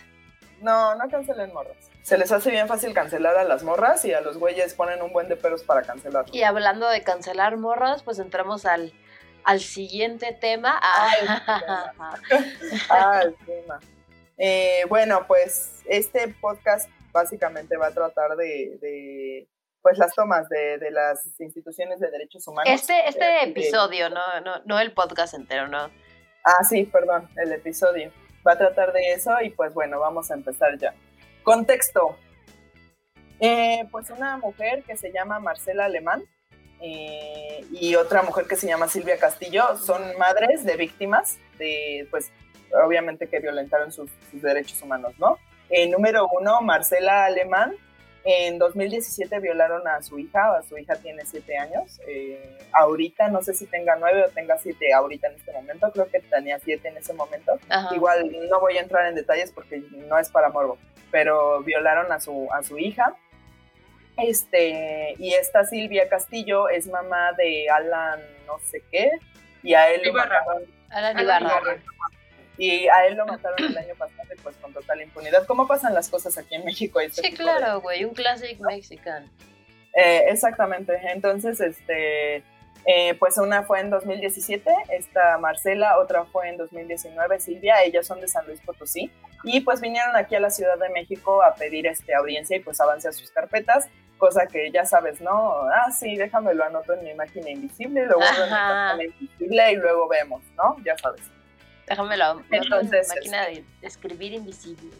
No, 0.60 0.94
no 0.94 1.08
cancelen 1.08 1.52
morras. 1.52 1.90
Se 2.02 2.18
les 2.18 2.30
hace 2.32 2.50
bien 2.50 2.68
fácil 2.68 2.92
cancelar 2.92 3.36
a 3.36 3.44
las 3.44 3.62
morras 3.62 4.04
y 4.04 4.12
a 4.12 4.20
los 4.20 4.38
güeyes 4.38 4.74
ponen 4.74 5.00
un 5.02 5.12
buen 5.12 5.28
de 5.28 5.36
peros 5.36 5.62
para 5.62 5.82
cancelar. 5.82 6.26
Y 6.32 6.42
hablando 6.42 6.88
de 6.88 7.02
cancelar 7.02 7.56
morras, 7.56 8.02
pues 8.02 8.18
entramos 8.18 8.66
al, 8.66 8.92
al 9.44 9.60
siguiente 9.60 10.36
tema. 10.38 10.78
Ah, 10.82 11.12
el 13.22 13.34
tema. 13.46 13.80
Eh, 14.36 14.84
bueno, 14.88 15.26
pues 15.26 15.82
este 15.86 16.28
podcast 16.40 16.88
básicamente 17.12 17.76
va 17.76 17.88
a 17.88 17.92
tratar 17.92 18.36
de, 18.36 19.46
pues 19.82 19.98
las 19.98 20.14
tomas 20.14 20.48
de, 20.48 20.90
las 20.90 21.40
instituciones 21.40 22.00
de 22.00 22.10
derechos 22.10 22.46
humanos. 22.46 22.72
Este, 22.72 23.08
este 23.08 23.44
episodio, 23.44 24.08
no, 24.08 24.40
no, 24.40 24.62
no 24.64 24.78
el 24.78 24.92
podcast 24.92 25.34
entero, 25.34 25.68
¿no? 25.68 25.90
Ah, 26.44 26.64
sí, 26.64 26.84
perdón, 26.84 27.28
el 27.36 27.52
episodio. 27.52 28.12
Va 28.46 28.52
a 28.52 28.58
tratar 28.58 28.92
de 28.92 29.12
eso 29.12 29.32
y 29.42 29.50
pues 29.50 29.74
bueno, 29.74 30.00
vamos 30.00 30.30
a 30.30 30.34
empezar 30.34 30.78
ya. 30.78 30.94
Contexto. 31.42 32.16
Eh, 33.40 33.86
pues 33.90 34.10
una 34.10 34.36
mujer 34.36 34.82
que 34.86 34.96
se 34.96 35.12
llama 35.12 35.40
Marcela 35.40 35.86
Alemán 35.86 36.22
eh, 36.80 37.64
y 37.72 37.94
otra 37.94 38.22
mujer 38.22 38.46
que 38.46 38.56
se 38.56 38.66
llama 38.66 38.88
Silvia 38.88 39.18
Castillo 39.18 39.76
son 39.76 40.02
madres 40.18 40.64
de 40.64 40.76
víctimas 40.76 41.38
de, 41.58 42.06
pues, 42.10 42.30
obviamente 42.84 43.28
que 43.28 43.40
violentaron 43.40 43.92
sus, 43.92 44.10
derechos 44.32 44.80
humanos, 44.82 45.12
¿no? 45.18 45.38
Eh, 45.68 45.88
número 45.88 46.28
uno, 46.28 46.60
Marcela 46.62 47.26
Alemán. 47.26 47.76
En 48.24 48.58
2017 48.58 49.40
violaron 49.40 49.86
a 49.88 50.02
su 50.02 50.18
hija, 50.18 50.60
su 50.68 50.76
hija 50.76 50.94
tiene 50.96 51.24
siete 51.24 51.56
años. 51.56 52.00
Eh, 52.06 52.58
ahorita, 52.72 53.28
no 53.28 53.42
sé 53.42 53.54
si 53.54 53.66
tenga 53.66 53.96
nueve 53.96 54.24
o 54.26 54.30
tenga 54.30 54.58
siete 54.58 54.92
ahorita 54.92 55.28
en 55.28 55.36
este 55.36 55.52
momento, 55.52 55.90
creo 55.90 56.08
que 56.10 56.20
tenía 56.20 56.58
siete 56.58 56.88
en 56.88 56.98
ese 56.98 57.14
momento. 57.14 57.58
Igual 57.92 58.30
no 58.50 58.60
voy 58.60 58.76
a 58.76 58.82
entrar 58.82 59.06
en 59.06 59.14
detalles 59.14 59.52
porque 59.52 59.82
no 60.08 60.18
es 60.18 60.30
para 60.30 60.50
morbo, 60.50 60.76
pero 61.10 61.62
violaron 61.62 62.12
a 62.12 62.20
su, 62.20 62.48
a 62.52 62.62
su 62.62 62.78
hija. 62.78 63.14
Este, 64.18 65.14
y 65.18 65.32
esta 65.32 65.64
Silvia 65.64 66.08
Castillo 66.08 66.68
es 66.68 66.86
mamá 66.88 67.32
de 67.32 67.70
Alan 67.70 68.20
no 68.46 68.58
sé 68.58 68.82
qué, 68.90 69.10
y 69.62 69.74
a 69.74 69.90
él 69.90 70.06
Ibarra. 70.06 70.44
Alan 70.90 71.18
Ibarra 71.18 71.80
y 72.60 72.86
a 72.88 73.06
él 73.06 73.14
lo 73.14 73.24
mataron 73.24 73.58
el 73.58 73.78
año 73.78 73.94
pasado 73.96 74.28
pues 74.42 74.54
con 74.56 74.70
total 74.74 75.00
impunidad. 75.00 75.46
¿Cómo 75.46 75.66
pasan 75.66 75.94
las 75.94 76.10
cosas 76.10 76.36
aquí 76.36 76.56
en 76.56 76.64
México? 76.66 77.00
Este 77.00 77.22
sí, 77.22 77.32
claro, 77.32 77.80
güey, 77.80 78.04
un 78.04 78.12
clásico 78.12 78.64
mexicano. 78.64 79.26
Eh, 79.94 80.24
exactamente, 80.28 80.92
entonces, 81.10 81.58
este, 81.58 82.44
eh, 82.84 83.14
pues 83.18 83.38
una 83.38 83.62
fue 83.62 83.80
en 83.80 83.88
2017, 83.88 84.70
esta 84.90 85.38
Marcela, 85.38 85.98
otra 85.98 86.24
fue 86.26 86.50
en 86.50 86.58
2019, 86.58 87.40
Silvia, 87.40 87.82
ellas 87.82 88.06
son 88.06 88.20
de 88.20 88.28
San 88.28 88.46
Luis 88.46 88.60
Potosí, 88.60 89.10
y 89.42 89.60
pues 89.62 89.80
vinieron 89.80 90.14
aquí 90.14 90.36
a 90.36 90.40
la 90.40 90.50
Ciudad 90.50 90.78
de 90.78 90.90
México 90.90 91.42
a 91.42 91.54
pedir 91.54 91.86
este, 91.86 92.14
audiencia 92.14 92.58
y 92.58 92.60
pues 92.60 92.78
avance 92.78 93.08
a 93.08 93.12
sus 93.12 93.30
carpetas, 93.30 93.88
cosa 94.18 94.46
que 94.46 94.70
ya 94.70 94.84
sabes, 94.84 95.20
¿no? 95.22 95.54
Ah, 95.72 95.90
sí, 95.90 96.14
déjame 96.14 96.52
lo 96.54 96.64
anoto 96.64 96.92
en 96.92 97.04
mi 97.04 97.14
máquina 97.14 97.48
invisible, 97.48 98.04
luego 98.04 98.22
en 98.22 98.44
mi 98.44 98.50
máquina 98.50 99.04
invisible 99.04 99.72
y 99.72 99.76
luego 99.76 100.08
vemos, 100.08 100.42
¿no? 100.56 100.76
Ya 100.84 100.96
sabes. 100.98 101.22
Déjame 101.90 102.16
la 102.16 102.34
máquina 102.34 103.46
de 103.46 103.64
escribir 103.82 104.32
invisible. 104.32 104.90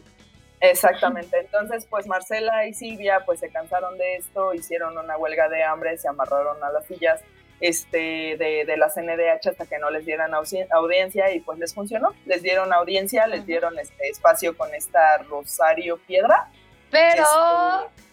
Exactamente. 0.59 1.39
Entonces, 1.39 1.87
pues 1.89 2.05
Marcela 2.05 2.67
y 2.67 2.73
Silvia 2.73 3.23
pues 3.25 3.39
se 3.39 3.49
cansaron 3.49 3.97
de 3.97 4.17
esto, 4.17 4.53
hicieron 4.53 4.97
una 4.97 5.15
huelga 5.15 5.47
de 5.47 5.63
hambre, 5.63 5.97
se 5.97 6.09
amarraron 6.09 6.61
a 6.61 6.69
las 6.69 6.85
sillas 6.85 7.21
este, 7.61 8.35
de, 8.37 8.65
de 8.67 8.75
la 8.75 8.89
CNDH 8.89 9.47
hasta 9.47 9.65
que 9.65 9.79
no 9.79 9.89
les 9.89 10.05
dieran 10.05 10.33
audiencia 10.33 11.33
y 11.33 11.39
pues 11.39 11.57
les 11.59 11.73
funcionó. 11.73 12.13
Les 12.25 12.43
dieron 12.43 12.73
audiencia, 12.73 13.25
les 13.25 13.45
dieron 13.45 13.79
este 13.79 14.09
espacio 14.09 14.57
con 14.57 14.73
esta 14.75 15.19
Rosario 15.19 15.97
Piedra. 15.97 16.51
Pero... 16.91 17.23
Este, 17.23 18.03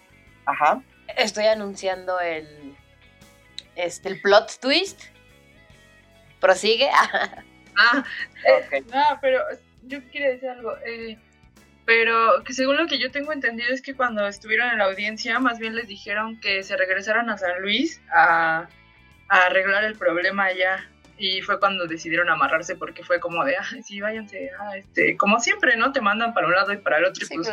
ajá. 0.47 0.83
Estoy 1.17 1.47
anunciando 1.47 2.21
el, 2.21 2.77
este, 3.75 4.09
el 4.11 4.21
plot 4.21 4.61
twist. 4.61 5.03
Prosigue. 6.39 6.89
Ah, 7.79 8.05
eh, 8.45 8.83
no, 8.93 9.19
pero 9.21 9.41
yo 9.85 10.01
quería 10.11 10.31
decir 10.31 10.49
algo. 10.49 10.77
Eh, 10.85 11.17
pero 11.87 12.45
que 12.45 12.53
según 12.53 12.77
lo 12.77 12.87
que 12.87 12.99
yo 12.99 13.11
tengo 13.11 13.33
entendido 13.33 13.73
es 13.73 13.81
que 13.81 13.95
cuando 13.95 14.27
estuvieron 14.27 14.69
en 14.71 14.79
la 14.79 14.85
audiencia, 14.85 15.39
más 15.39 15.59
bien 15.59 15.75
les 15.75 15.89
dijeron 15.89 16.39
que 16.41 16.63
se 16.63 16.77
regresaran 16.77 17.31
a 17.31 17.39
San 17.39 17.63
Luis 17.63 18.03
a, 18.13 18.69
a 19.29 19.43
arreglar 19.47 19.85
el 19.85 19.97
problema 19.97 20.45
allá 20.45 20.87
y 21.19 21.43
fue 21.43 21.59
cuando 21.59 21.87
decidieron 21.87 22.31
amarrarse 22.31 22.77
porque 22.77 23.03
fue 23.03 23.19
como 23.19 23.45
de, 23.45 23.57
ah, 23.57 23.67
sí, 23.83 24.01
váyanse, 24.01 24.51
ah, 24.59 24.77
este, 24.77 25.17
como 25.17 25.41
siempre, 25.41 25.77
¿no? 25.77 25.93
Te 25.93 26.01
mandan 26.01 26.33
para 26.33 26.47
un 26.47 26.55
lado 26.55 26.73
y 26.73 26.77
para 26.77 26.99
el 26.99 27.07
otro. 27.07 27.27
y 27.29 27.35
pues, 27.35 27.51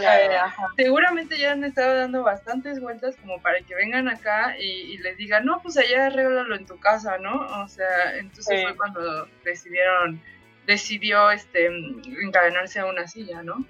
seguramente 0.75 1.37
ya 1.37 1.53
han 1.53 1.63
estado 1.63 1.95
dando 1.95 2.23
bastantes 2.23 2.79
vueltas 2.79 3.15
como 3.17 3.41
para 3.41 3.59
que 3.61 3.73
vengan 3.73 4.07
acá 4.07 4.55
y, 4.59 4.97
les 4.99 5.17
digan, 5.17 5.45
no, 5.45 5.61
pues 5.61 5.77
allá 5.77 6.07
arréglalo 6.07 6.55
en 6.55 6.65
tu 6.65 6.79
casa, 6.79 7.17
¿no? 7.17 7.47
O 7.63 7.67
sea, 7.67 8.15
entonces 8.17 8.63
fue 8.63 8.77
cuando 8.77 9.27
decidieron, 9.43 10.21
decidió 10.67 11.31
este, 11.31 11.65
encadenarse 11.65 12.79
a 12.79 12.85
una 12.85 13.07
silla, 13.07 13.41
¿no? 13.41 13.65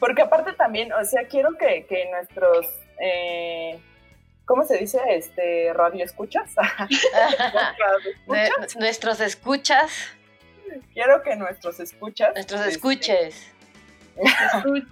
Porque 0.00 0.22
aparte 0.22 0.52
también, 0.52 0.92
o 0.92 1.04
sea, 1.04 1.26
quiero 1.28 1.56
que, 1.56 1.86
que 1.88 2.10
nuestros... 2.10 2.66
Eh, 3.00 3.78
¿cómo 4.48 4.64
se 4.64 4.78
dice? 4.78 4.98
Este, 5.10 5.72
radio 5.74 6.04
escuchas. 6.04 6.54
nuestros 8.80 9.20
escuchas. 9.20 9.92
Quiero 10.92 11.22
que 11.22 11.36
nuestros 11.36 11.78
escuchas. 11.78 12.34
Nuestros 12.34 12.60
este, 12.62 12.72
escuches. 12.72 13.54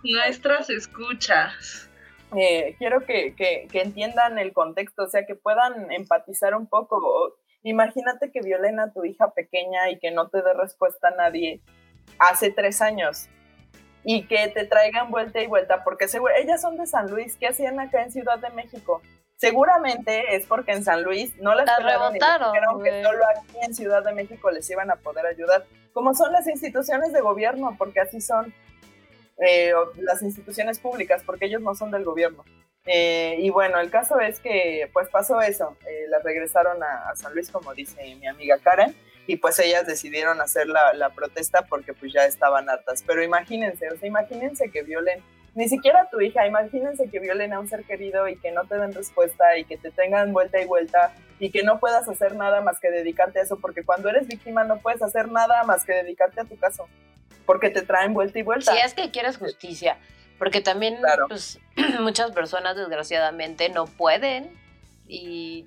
nuestras 0.04 0.70
escuchas. 0.70 1.90
Eh, 2.36 2.76
quiero 2.78 3.04
que, 3.04 3.34
que, 3.34 3.66
que, 3.70 3.82
entiendan 3.82 4.38
el 4.38 4.52
contexto, 4.52 5.04
o 5.04 5.08
sea, 5.08 5.26
que 5.26 5.34
puedan 5.34 5.90
empatizar 5.90 6.54
un 6.54 6.66
poco. 6.66 7.36
Imagínate 7.62 8.30
que 8.30 8.40
violen 8.40 8.78
a 8.78 8.92
tu 8.92 9.04
hija 9.04 9.32
pequeña 9.32 9.90
y 9.90 9.98
que 9.98 10.10
no 10.10 10.28
te 10.28 10.42
dé 10.42 10.52
respuesta 10.54 11.08
a 11.08 11.12
nadie 11.12 11.60
hace 12.18 12.50
tres 12.50 12.82
años 12.82 13.28
y 14.04 14.26
que 14.26 14.48
te 14.48 14.64
traigan 14.64 15.10
vuelta 15.10 15.40
y 15.40 15.48
vuelta, 15.48 15.82
porque 15.82 16.06
seguro, 16.06 16.32
ellas 16.36 16.60
son 16.60 16.76
de 16.76 16.86
San 16.86 17.10
Luis, 17.10 17.36
¿qué 17.36 17.48
hacían 17.48 17.80
acá 17.80 18.02
en 18.02 18.12
Ciudad 18.12 18.38
de 18.38 18.50
México? 18.50 19.02
Seguramente 19.36 20.34
es 20.34 20.46
porque 20.46 20.72
en 20.72 20.82
San 20.82 21.02
Luis 21.02 21.36
no 21.36 21.54
las 21.54 21.68
rebotaron, 21.78 22.82
que 22.82 23.02
solo 23.02 23.24
aquí 23.26 23.58
en 23.62 23.74
Ciudad 23.74 24.02
de 24.02 24.12
México 24.12 24.50
les 24.50 24.68
iban 24.70 24.90
a 24.90 24.96
poder 24.96 25.26
ayudar, 25.26 25.66
como 25.92 26.14
son 26.14 26.32
las 26.32 26.46
instituciones 26.46 27.12
de 27.12 27.20
gobierno, 27.20 27.74
porque 27.76 28.00
así 28.00 28.22
son 28.22 28.54
eh, 29.38 29.72
las 29.98 30.22
instituciones 30.22 30.78
públicas, 30.78 31.22
porque 31.26 31.46
ellos 31.46 31.60
no 31.60 31.74
son 31.74 31.90
del 31.90 32.04
gobierno. 32.04 32.44
Eh, 32.86 33.36
y 33.40 33.50
bueno, 33.50 33.78
el 33.78 33.90
caso 33.90 34.20
es 34.20 34.40
que 34.40 34.88
pues 34.92 35.08
pasó 35.08 35.40
eso, 35.42 35.76
eh, 35.86 36.06
las 36.08 36.22
regresaron 36.22 36.82
a, 36.82 37.14
San 37.16 37.34
Luis, 37.34 37.50
como 37.50 37.74
dice 37.74 38.14
mi 38.14 38.26
amiga 38.26 38.58
Karen, 38.58 38.94
y 39.26 39.36
pues 39.36 39.58
ellas 39.58 39.86
decidieron 39.86 40.40
hacer 40.40 40.66
la, 40.68 40.94
la 40.94 41.10
protesta 41.10 41.62
porque 41.62 41.92
pues 41.92 42.12
ya 42.12 42.24
estaban 42.24 42.70
hartas. 42.70 43.02
Pero 43.06 43.22
imagínense, 43.22 43.90
o 43.90 43.98
sea, 43.98 44.08
imagínense 44.08 44.70
que 44.70 44.82
violen 44.82 45.22
ni 45.56 45.70
siquiera 45.70 46.02
a 46.02 46.10
tu 46.10 46.20
hija, 46.20 46.46
imagínense 46.46 47.08
que 47.08 47.18
violen 47.18 47.54
a 47.54 47.58
un 47.58 47.66
ser 47.66 47.82
querido 47.84 48.28
y 48.28 48.36
que 48.36 48.52
no 48.52 48.66
te 48.66 48.76
den 48.76 48.92
respuesta 48.92 49.56
y 49.56 49.64
que 49.64 49.78
te 49.78 49.90
tengan 49.90 50.34
vuelta 50.34 50.60
y 50.60 50.66
vuelta 50.66 51.14
y 51.40 51.50
que 51.50 51.62
no 51.62 51.80
puedas 51.80 52.06
hacer 52.10 52.36
nada 52.36 52.60
más 52.60 52.78
que 52.78 52.90
dedicarte 52.90 53.38
a 53.38 53.42
eso, 53.42 53.58
porque 53.58 53.82
cuando 53.82 54.10
eres 54.10 54.28
víctima 54.28 54.64
no 54.64 54.76
puedes 54.80 55.00
hacer 55.00 55.32
nada 55.32 55.64
más 55.64 55.86
que 55.86 55.94
dedicarte 55.94 56.42
a 56.42 56.44
tu 56.44 56.58
caso, 56.58 56.86
porque 57.46 57.70
te 57.70 57.80
traen 57.80 58.12
vuelta 58.12 58.38
y 58.38 58.42
vuelta. 58.42 58.70
Si 58.70 58.78
es 58.78 58.92
que 58.92 59.10
quieres 59.10 59.38
justicia, 59.38 59.96
porque 60.38 60.60
también 60.60 60.98
pues, 61.26 61.58
muchas 62.00 62.32
personas 62.32 62.76
desgraciadamente 62.76 63.70
no 63.70 63.86
pueden 63.86 64.50
y, 65.08 65.64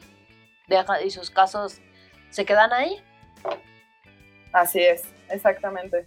dejan, 0.68 1.04
y 1.04 1.10
sus 1.10 1.32
casos 1.32 1.82
se 2.30 2.46
quedan 2.46 2.74
ahí. 2.74 3.02
Así 4.54 4.84
es, 4.84 5.02
exactamente. 5.30 6.06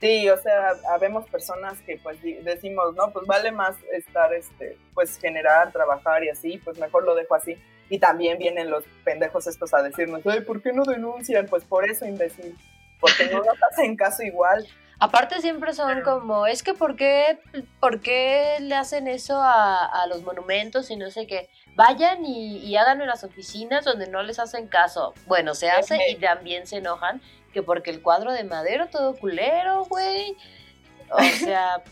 Sí, 0.00 0.30
o 0.30 0.40
sea, 0.40 0.72
habemos 0.90 1.28
personas 1.28 1.78
que 1.82 1.98
pues 1.98 2.16
decimos, 2.22 2.94
no, 2.94 3.10
pues 3.12 3.26
vale 3.26 3.52
más 3.52 3.76
estar, 3.92 4.32
este, 4.32 4.78
pues 4.94 5.18
generar, 5.18 5.72
trabajar 5.72 6.24
y 6.24 6.30
así, 6.30 6.56
pues 6.58 6.78
mejor 6.78 7.04
lo 7.04 7.14
dejo 7.14 7.34
así. 7.34 7.58
Y 7.90 7.98
también 7.98 8.38
vienen 8.38 8.70
los 8.70 8.84
pendejos 9.04 9.46
estos 9.46 9.74
a 9.74 9.82
decirnos, 9.82 10.22
ay, 10.26 10.40
¿por 10.40 10.62
qué 10.62 10.72
no 10.72 10.84
denuncian? 10.84 11.46
Pues 11.48 11.64
por 11.64 11.88
eso, 11.88 12.06
imbécil, 12.06 12.56
porque 12.98 13.26
no 13.26 13.38
nos 13.38 13.62
hacen 13.70 13.94
caso 13.96 14.22
igual. 14.22 14.66
Aparte 15.00 15.40
siempre 15.40 15.72
son 15.72 16.02
como, 16.02 16.46
es 16.46 16.62
que 16.62 16.74
¿por 16.74 16.94
qué, 16.94 17.38
¿por 17.80 18.00
qué 18.00 18.58
le 18.60 18.74
hacen 18.74 19.08
eso 19.08 19.40
a, 19.40 19.86
a 19.86 20.06
los 20.06 20.22
monumentos 20.22 20.90
y 20.90 20.96
no 20.96 21.10
sé 21.10 21.26
qué? 21.26 21.48
Vayan 21.74 22.24
y, 22.24 22.58
y 22.58 22.76
hagan 22.76 23.00
en 23.00 23.06
las 23.06 23.24
oficinas 23.24 23.84
donde 23.84 24.08
no 24.08 24.22
les 24.22 24.38
hacen 24.38 24.68
caso. 24.68 25.14
Bueno, 25.26 25.54
se 25.54 25.70
hace 25.70 25.98
y 26.10 26.16
también 26.16 26.66
se 26.66 26.76
enojan 26.76 27.22
que 27.52 27.62
porque 27.62 27.90
el 27.90 28.02
cuadro 28.02 28.32
de 28.32 28.44
madero 28.44 28.88
todo 28.88 29.14
culero, 29.16 29.84
güey. 29.84 30.36
O 31.10 31.18
sea, 31.38 31.82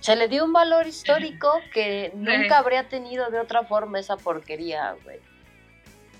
se 0.00 0.16
le 0.16 0.28
dio 0.28 0.44
un 0.44 0.52
valor 0.52 0.86
histórico 0.86 1.52
que 1.72 2.12
nunca 2.14 2.58
habría 2.58 2.88
tenido 2.88 3.30
de 3.30 3.40
otra 3.40 3.64
forma 3.64 3.98
esa 3.98 4.16
porquería, 4.16 4.96
güey. 5.04 5.20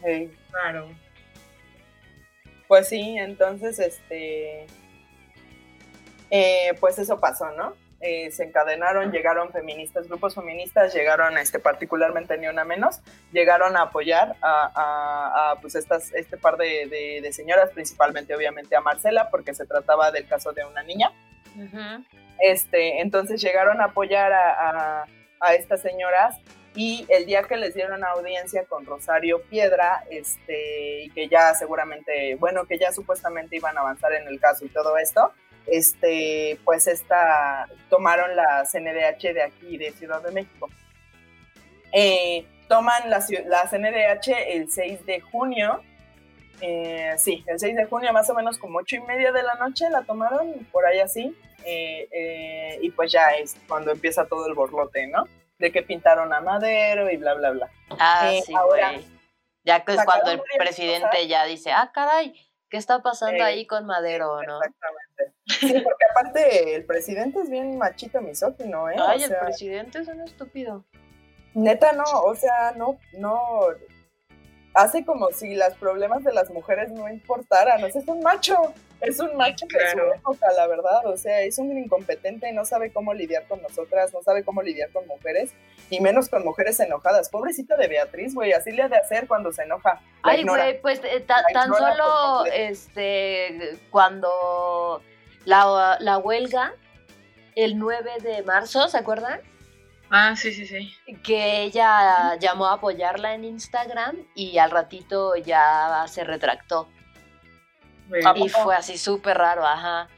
Sí, 0.04 0.30
claro. 0.50 0.88
Pues 2.68 2.88
sí, 2.88 3.16
entonces, 3.18 3.78
este, 3.78 4.66
eh, 6.30 6.74
pues 6.78 6.98
eso 6.98 7.18
pasó, 7.18 7.50
¿no? 7.52 7.74
Eh, 8.02 8.30
se 8.30 8.44
encadenaron, 8.44 9.12
llegaron 9.12 9.52
feministas, 9.52 10.08
grupos 10.08 10.34
feministas, 10.34 10.94
llegaron 10.94 11.36
este, 11.36 11.58
particularmente 11.58 12.38
ni 12.38 12.46
una 12.46 12.64
menos, 12.64 13.02
llegaron 13.30 13.76
a 13.76 13.82
apoyar 13.82 14.36
a, 14.40 15.58
pues 15.60 15.74
estas, 15.74 16.10
este 16.14 16.38
par 16.38 16.56
de, 16.56 17.28
señoras, 17.32 17.70
principalmente 17.70 18.34
obviamente 18.34 18.74
a 18.74 18.80
Marcela, 18.80 19.28
porque 19.30 19.52
se 19.52 19.66
trataba 19.66 20.10
del 20.12 20.26
caso 20.26 20.52
de 20.52 20.64
una 20.64 20.82
niña. 20.82 21.12
este, 22.38 23.02
entonces 23.02 23.42
llegaron 23.42 23.82
a 23.82 23.86
apoyar 23.86 24.32
a, 24.32 25.04
a, 25.38 25.54
estas 25.54 25.82
señoras 25.82 26.38
y 26.74 27.04
el 27.10 27.26
día 27.26 27.42
que 27.42 27.58
les 27.58 27.74
dieron 27.74 28.02
audiencia 28.02 28.64
con 28.64 28.86
Rosario 28.86 29.42
Piedra, 29.42 30.04
este, 30.10 31.02
y 31.02 31.10
que 31.10 31.28
ya 31.28 31.52
seguramente, 31.52 32.36
bueno, 32.36 32.64
que 32.64 32.78
ya 32.78 32.92
supuestamente 32.92 33.56
iban 33.56 33.76
a 33.76 33.82
avanzar 33.82 34.14
en 34.14 34.26
el 34.26 34.40
caso 34.40 34.64
y 34.64 34.70
todo 34.70 34.96
esto, 34.96 35.34
este, 35.66 36.58
pues 36.64 36.86
esta, 36.86 37.68
tomaron 37.88 38.34
la 38.36 38.64
CNDH 38.70 39.34
de 39.34 39.42
aquí, 39.42 39.76
de 39.76 39.92
Ciudad 39.92 40.22
de 40.22 40.30
México. 40.32 40.68
Eh, 41.92 42.46
toman 42.68 43.10
la, 43.10 43.24
la 43.46 43.68
CNDH 43.68 44.28
el 44.48 44.70
6 44.70 45.06
de 45.06 45.20
junio. 45.20 45.82
Eh, 46.60 47.14
sí, 47.18 47.42
el 47.46 47.58
6 47.58 47.76
de 47.76 47.84
junio, 47.86 48.12
más 48.12 48.28
o 48.30 48.34
menos 48.34 48.58
como 48.58 48.78
8 48.78 48.96
y 48.96 49.00
media 49.00 49.32
de 49.32 49.42
la 49.42 49.54
noche, 49.54 49.88
la 49.90 50.02
tomaron 50.02 50.66
por 50.72 50.86
ahí 50.86 51.00
así. 51.00 51.36
Eh, 51.64 52.78
y 52.80 52.90
pues 52.90 53.12
ya 53.12 53.28
es 53.30 53.56
cuando 53.68 53.90
empieza 53.90 54.26
todo 54.26 54.46
el 54.46 54.54
borlote, 54.54 55.06
¿no? 55.06 55.24
De 55.58 55.70
que 55.72 55.82
pintaron 55.82 56.32
a 56.32 56.40
Madero 56.40 57.10
y 57.10 57.16
bla, 57.16 57.34
bla, 57.34 57.50
bla. 57.50 57.70
Ah, 57.98 58.32
sí, 58.44 58.52
güey. 58.52 59.04
Ya 59.64 59.84
que 59.84 59.92
es 59.92 60.04
cuando 60.04 60.30
el 60.30 60.40
presidente 60.56 61.26
ya 61.28 61.44
dice, 61.44 61.70
ah, 61.72 61.90
caray, 61.92 62.34
¿qué 62.70 62.76
está 62.76 63.02
pasando 63.02 63.44
ahí 63.44 63.66
con 63.66 63.84
Madero, 63.84 64.42
no? 64.42 64.56
Exactamente. 64.56 65.09
Sí, 65.46 65.72
porque 65.85 66.04
aparte 66.11 66.74
el 66.74 66.85
presidente 66.85 67.40
es 67.40 67.50
bien 67.50 67.76
machito 67.78 68.20
misógino, 68.20 68.88
¿eh? 68.88 68.96
Ay, 68.98 69.22
el 69.24 69.37
presidente 69.37 70.00
es 70.00 70.09
un 70.09 70.20
estúpido. 70.20 70.85
Neta, 71.54 71.92
no, 71.92 72.04
o 72.04 72.35
sea, 72.35 72.72
no, 72.76 72.98
no, 73.18 73.40
hace 74.74 75.04
como 75.04 75.30
si 75.30 75.54
los 75.54 75.74
problemas 75.74 76.22
de 76.24 76.33
las 76.33 76.50
mujeres 76.50 76.90
no 76.92 77.09
importaran, 77.09 77.83
o 77.83 77.90
sea, 77.90 78.00
es 78.00 78.09
un 78.09 78.20
macho, 78.20 78.56
es 79.00 79.18
un 79.18 79.37
macho 79.37 79.66
de 79.66 79.90
su 79.90 79.98
época, 79.98 80.46
la 80.56 80.66
verdad, 80.66 81.06
o 81.06 81.16
sea, 81.16 81.40
es 81.40 81.59
un 81.59 81.76
incompetente, 81.76 82.52
no 82.52 82.64
sabe 82.64 82.92
cómo 82.92 83.12
lidiar 83.14 83.46
con 83.48 83.61
nosotras, 83.62 84.12
no 84.12 84.22
sabe 84.22 84.44
cómo 84.44 84.62
lidiar 84.62 84.90
con 84.90 85.06
mujeres, 85.06 85.52
y 85.90 86.00
menos 86.00 86.29
con 86.29 86.44
mujeres 86.44 86.79
enojadas. 86.81 87.29
Pobrecita 87.29 87.76
de 87.76 87.88
Beatriz, 87.88 88.35
güey, 88.35 88.53
así 88.53 88.70
le 88.70 88.83
ha 88.83 88.88
de 88.88 88.96
hacer 88.96 89.26
cuando 89.26 89.53
se 89.53 89.64
enoja. 89.64 90.00
Ay, 90.22 90.44
güey, 90.44 90.81
pues 90.81 91.00
eh, 91.05 91.20
tan 91.20 91.68
solo, 91.74 92.46
este, 92.46 93.79
cuando 93.90 95.03
la, 95.44 95.98
la 96.00 96.18
huelga, 96.18 96.72
el 97.57 97.79
9 97.79 98.18
de 98.22 98.42
marzo, 98.44 98.88
¿se 98.88 98.96
acuerdan? 98.96 99.40
Ah, 100.11 100.35
sí, 100.37 100.53
sí, 100.53 100.66
sí. 100.66 100.92
Que 101.22 101.62
ella 101.62 102.37
llamó 102.38 102.66
a 102.66 102.74
apoyarla 102.74 103.35
en 103.35 103.44
Instagram 103.44 104.16
y 104.35 104.59
al 104.59 104.70
ratito 104.70 105.37
ya 105.37 106.05
se 106.09 106.24
retractó. 106.24 106.88
Y 108.35 108.48
fue 108.48 108.74
así 108.74 108.98
súper 108.98 109.38
raro, 109.38 109.64
ajá. 109.64 110.09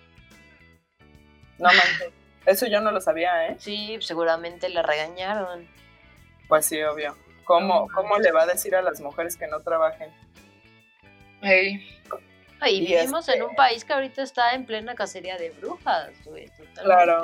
No 1.58 1.68
manches. 1.68 2.21
Eso 2.46 2.66
yo 2.66 2.80
no 2.80 2.90
lo 2.90 3.00
sabía, 3.00 3.48
¿eh? 3.48 3.56
Sí, 3.58 3.98
seguramente 4.00 4.68
le 4.68 4.82
regañaron. 4.82 5.68
Pues 6.48 6.66
sí, 6.66 6.82
obvio. 6.82 7.16
¿Cómo, 7.44 7.88
cómo 7.94 8.18
le 8.18 8.32
va 8.32 8.42
a 8.42 8.46
decir 8.46 8.74
a 8.74 8.82
las 8.82 9.00
mujeres 9.00 9.36
que 9.36 9.46
no 9.46 9.60
trabajen? 9.60 10.10
Hey. 11.40 11.86
Y 12.66 12.86
vivimos 12.86 13.28
en 13.28 13.42
un 13.42 13.50
este 13.50 13.56
país 13.56 13.84
que 13.84 13.92
ahorita 13.92 14.22
está 14.22 14.54
en 14.54 14.64
plena 14.64 14.94
cacería 14.94 15.36
de 15.36 15.50
brujas, 15.50 16.12
güey, 16.24 16.46
totalmente. 16.46 16.82
Claro. 16.82 17.22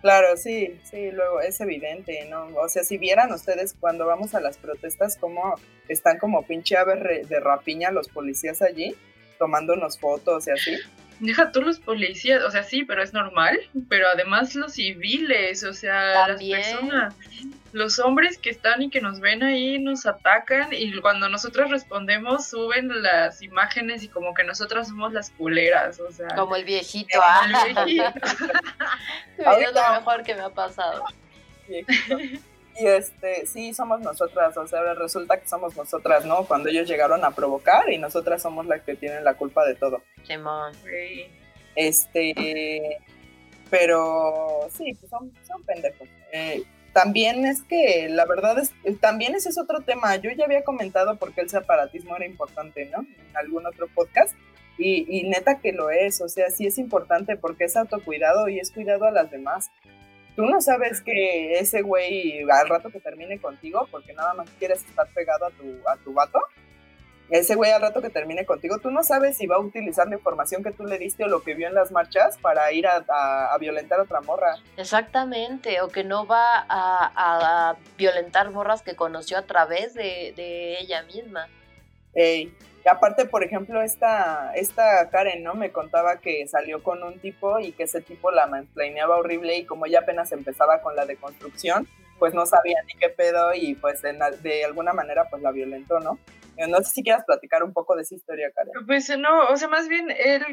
Claro, 0.00 0.34
sí, 0.38 0.80
sí, 0.84 1.10
luego 1.10 1.42
es 1.42 1.60
evidente, 1.60 2.24
¿no? 2.24 2.46
O 2.56 2.68
sea, 2.70 2.82
si 2.84 2.96
vieran 2.96 3.30
ustedes 3.32 3.76
cuando 3.78 4.06
vamos 4.06 4.34
a 4.34 4.40
las 4.40 4.56
protestas, 4.56 5.18
cómo 5.18 5.56
están 5.88 6.18
como 6.18 6.42
pinche 6.42 6.78
aves 6.78 7.28
de 7.28 7.40
rapiña 7.40 7.90
los 7.90 8.08
policías 8.08 8.62
allí, 8.62 8.96
tomándonos 9.38 9.98
fotos 9.98 10.46
y 10.48 10.52
así. 10.52 10.76
Deja 11.20 11.52
tú 11.52 11.62
los 11.62 11.78
policías, 11.78 12.42
o 12.42 12.50
sea, 12.50 12.62
sí, 12.62 12.84
pero 12.84 13.02
es 13.02 13.12
normal, 13.12 13.58
pero 13.88 14.08
además 14.08 14.54
los 14.54 14.72
civiles, 14.74 15.62
o 15.64 15.72
sea, 15.72 16.28
las 16.28 16.42
personas 16.42 17.14
los 17.72 17.98
hombres 18.00 18.38
que 18.38 18.50
están 18.50 18.82
y 18.82 18.90
que 18.90 19.00
nos 19.00 19.20
ven 19.20 19.42
ahí 19.42 19.78
nos 19.78 20.06
atacan 20.06 20.68
y 20.72 20.98
cuando 21.00 21.28
nosotros 21.28 21.70
respondemos 21.70 22.48
suben 22.48 23.02
las 23.02 23.42
imágenes 23.42 24.02
y 24.02 24.08
como 24.08 24.34
que 24.34 24.44
nosotras 24.44 24.88
somos 24.88 25.12
las 25.12 25.30
culeras, 25.30 26.00
o 26.00 26.10
sea. 26.10 26.28
Como 26.34 26.56
el 26.56 26.64
viejito, 26.64 27.20
ah. 27.22 27.46
El 27.46 27.84
viejito. 27.84 28.12
es 29.38 29.74
lo 29.74 29.92
mejor 29.94 30.22
que 30.22 30.34
me 30.34 30.42
ha 30.42 30.50
pasado. 30.50 31.04
Y 32.78 32.86
este, 32.86 33.46
sí, 33.46 33.74
somos 33.74 34.00
nosotras, 34.00 34.56
o 34.56 34.66
sea, 34.66 34.94
resulta 34.94 35.38
que 35.38 35.46
somos 35.46 35.76
nosotras, 35.76 36.24
¿no? 36.24 36.44
Cuando 36.44 36.68
ellos 36.68 36.88
llegaron 36.88 37.24
a 37.24 37.32
provocar 37.32 37.90
y 37.90 37.98
nosotras 37.98 38.42
somos 38.42 38.66
las 38.66 38.82
que 38.82 38.94
tienen 38.94 39.24
la 39.24 39.34
culpa 39.34 39.66
de 39.66 39.74
todo. 39.74 40.02
Simón. 40.24 40.72
Este, 41.74 42.98
pero 43.68 44.68
sí, 44.76 44.94
pues 44.94 45.10
son, 45.10 45.32
son 45.46 45.62
pendejos. 45.64 46.08
Eh, 46.32 46.62
también 46.92 47.46
es 47.46 47.62
que 47.62 48.08
la 48.08 48.26
verdad 48.26 48.58
es, 48.58 48.72
también 49.00 49.34
ese 49.34 49.50
es 49.50 49.58
otro 49.58 49.80
tema. 49.80 50.16
Yo 50.16 50.30
ya 50.32 50.44
había 50.44 50.64
comentado 50.64 51.16
por 51.16 51.32
qué 51.32 51.42
el 51.42 51.50
separatismo 51.50 52.16
era 52.16 52.26
importante, 52.26 52.86
¿no? 52.86 53.00
En 53.00 53.36
algún 53.36 53.66
otro 53.66 53.86
podcast. 53.94 54.34
Y, 54.76 55.06
y, 55.08 55.28
neta 55.28 55.58
que 55.58 55.72
lo 55.72 55.90
es, 55.90 56.22
o 56.22 56.28
sea, 56.28 56.48
sí 56.48 56.66
es 56.66 56.78
importante 56.78 57.36
porque 57.36 57.64
es 57.64 57.76
autocuidado 57.76 58.48
y 58.48 58.58
es 58.58 58.70
cuidado 58.70 59.04
a 59.04 59.10
las 59.10 59.30
demás. 59.30 59.70
Tú 60.40 60.46
no 60.46 60.58
sabes 60.62 61.02
que 61.02 61.58
ese 61.58 61.82
güey 61.82 62.48
al 62.50 62.66
rato 62.66 62.88
que 62.88 62.98
termine 62.98 63.38
contigo, 63.38 63.86
porque 63.90 64.14
nada 64.14 64.32
más 64.32 64.48
quieres 64.58 64.82
estar 64.82 65.06
pegado 65.08 65.44
a 65.44 65.50
tu, 65.50 65.86
a 65.86 65.98
tu 65.98 66.14
vato, 66.14 66.40
ese 67.28 67.56
güey 67.56 67.70
al 67.72 67.82
rato 67.82 68.00
que 68.00 68.08
termine 68.08 68.46
contigo, 68.46 68.78
tú 68.78 68.90
no 68.90 69.02
sabes 69.02 69.36
si 69.36 69.46
va 69.46 69.56
a 69.56 69.58
utilizar 69.58 70.08
la 70.08 70.14
información 70.16 70.62
que 70.62 70.70
tú 70.70 70.86
le 70.86 70.96
diste 70.96 71.24
o 71.24 71.28
lo 71.28 71.42
que 71.42 71.52
vio 71.52 71.68
en 71.68 71.74
las 71.74 71.92
marchas 71.92 72.38
para 72.38 72.72
ir 72.72 72.86
a, 72.86 73.54
violentar 73.60 74.00
a 74.00 74.04
otra 74.04 74.22
morra. 74.22 74.56
Exactamente, 74.78 75.82
o 75.82 75.88
que 75.88 76.04
no 76.04 76.26
va 76.26 76.64
a, 76.70 77.76
violentar 77.98 78.50
morras 78.50 78.80
que 78.80 78.96
conoció 78.96 79.36
a 79.36 79.42
través 79.42 79.92
de, 79.92 80.78
ella 80.80 81.02
misma. 81.02 81.48
Ey. 82.14 82.50
Aparte, 82.88 83.26
por 83.26 83.44
ejemplo, 83.44 83.82
esta, 83.82 84.52
esta 84.54 85.10
Karen, 85.10 85.42
¿no? 85.42 85.54
Me 85.54 85.70
contaba 85.70 86.20
que 86.20 86.46
salió 86.48 86.82
con 86.82 87.02
un 87.02 87.18
tipo 87.18 87.58
y 87.60 87.72
que 87.72 87.84
ese 87.84 88.00
tipo 88.00 88.30
la 88.30 88.46
mansplaineaba 88.46 89.18
horrible 89.18 89.56
y 89.58 89.66
como 89.66 89.86
ella 89.86 90.00
apenas 90.00 90.32
empezaba 90.32 90.80
con 90.80 90.96
la 90.96 91.04
deconstrucción, 91.04 91.86
pues 92.18 92.34
no 92.34 92.46
sabía 92.46 92.82
ni 92.86 92.94
qué 92.94 93.08
pedo 93.10 93.52
y 93.54 93.74
pues 93.74 94.02
de 94.02 94.64
alguna 94.64 94.92
manera 94.92 95.24
pues 95.28 95.42
la 95.42 95.50
violentó, 95.52 96.00
¿no? 96.00 96.18
No 96.68 96.78
sé 96.78 96.90
si 96.90 97.02
quieras 97.02 97.24
platicar 97.24 97.62
un 97.62 97.72
poco 97.72 97.96
de 97.96 98.02
esa 98.02 98.14
historia, 98.14 98.50
Karen. 98.54 98.72
Pues 98.86 99.08
no, 99.18 99.48
o 99.48 99.56
sea, 99.56 99.68
más 99.68 99.88
bien 99.88 100.10
él, 100.10 100.44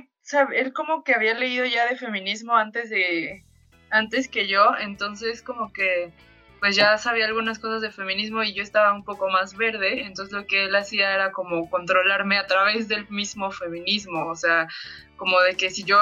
él 0.54 0.74
como 0.74 1.04
que 1.04 1.14
había 1.14 1.34
leído 1.34 1.66
ya 1.66 1.88
de 1.88 1.98
feminismo 1.98 2.56
antes 2.56 2.90
de, 2.90 3.44
antes 3.90 4.30
que 4.30 4.48
yo, 4.48 4.72
entonces 4.80 5.42
como 5.42 5.74
que 5.74 6.12
pues 6.60 6.76
ya 6.76 6.98
sabía 6.98 7.26
algunas 7.26 7.60
cosas 7.60 7.82
de 7.82 7.92
feminismo 7.92 8.44
y 8.44 8.54
yo 8.54 8.64
estaba 8.64 8.94
un 8.94 9.04
poco 9.04 9.30
más 9.30 9.56
verde, 9.56 10.02
entonces 10.02 10.34
lo 10.34 10.46
que 10.46 10.66
él 10.66 10.76
hacía 10.76 11.14
era 11.14 11.32
como 11.32 11.70
controlarme 11.70 12.38
a 12.38 12.48
través 12.48 12.88
del 12.88 13.08
mismo 13.10 13.52
feminismo, 13.52 14.26
o 14.28 14.36
sea, 14.36 14.68
como 15.18 15.40
de 15.42 15.56
que 15.56 15.70
si 15.70 15.84
yo 15.84 15.98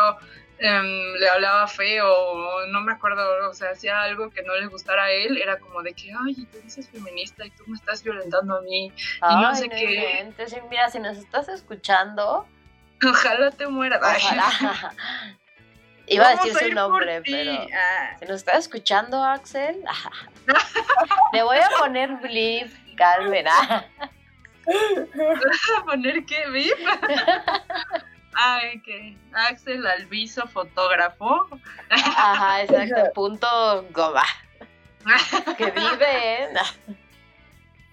Em, 0.58 1.14
le 1.20 1.28
hablaba 1.28 1.68
feo 1.68 2.10
o 2.10 2.66
no 2.68 2.80
me 2.80 2.94
acuerdo, 2.94 3.50
o 3.50 3.54
sea, 3.54 3.72
hacía 3.72 4.02
algo 4.02 4.30
que 4.30 4.42
no 4.44 4.56
le 4.56 4.68
gustara 4.68 5.06
a 5.06 5.12
él, 5.12 5.38
era 5.38 5.60
como 5.60 5.84
de 5.84 5.94
que, 5.94 6.14
ay, 6.26 6.34
tú 6.46 6.60
dices 6.64 6.90
feminista 6.90 7.46
y 7.46 7.50
tú 7.52 7.64
me 7.68 7.76
estás 7.76 8.02
violentando 8.04 8.58
a 8.58 8.62
mí. 8.62 8.86
y 8.88 9.36
no 9.36 9.54
sé 9.54 9.68
qué. 9.68 10.32
mira, 10.70 10.90
si 10.90 11.00
nos 11.00 11.18
estás 11.18 11.50
escuchando. 11.50 12.48
Ojalá 13.06 13.52
te 13.52 13.68
mueras. 13.68 14.02
Iba 16.08 16.30
a 16.30 16.36
decir 16.36 16.54
su 16.54 16.74
nombre, 16.74 17.22
pero 17.24 17.52
ah. 17.54 18.16
si 18.20 18.26
nos 18.26 18.38
estás 18.38 18.60
escuchando, 18.60 19.24
Axel, 19.24 19.84
le 21.34 21.44
voy 21.44 21.58
a 21.58 21.70
poner 21.80 22.16
blip, 22.18 22.72
Carmen. 22.96 23.46
¿Vas 23.46 23.86
a 25.78 25.84
poner 25.84 26.26
qué, 26.26 26.48
blip? 26.48 26.78
Ay, 28.36 28.82
que 28.82 29.18
Axel 29.34 29.88
Alviso, 29.88 30.46
fotógrafo. 30.48 31.48
Ajá, 31.90 32.64
exacto, 32.64 33.14
punto 33.14 33.86
goma. 33.92 34.24
que 35.58 35.72
vive 35.72 36.44
en... 36.44 36.58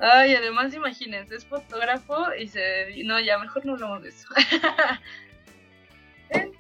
Ay, 0.01 0.35
además 0.35 0.75
imagínense, 0.75 1.37
es 1.37 1.47
fotógrafo 1.47 2.35
y 2.35 2.49
se... 2.49 3.05
No, 3.05 3.21
ya 3.21 3.39
mejor 3.39 3.65
no 3.65 3.75
hablamos 3.75 4.03
de 4.03 4.09
eso. 4.09 4.29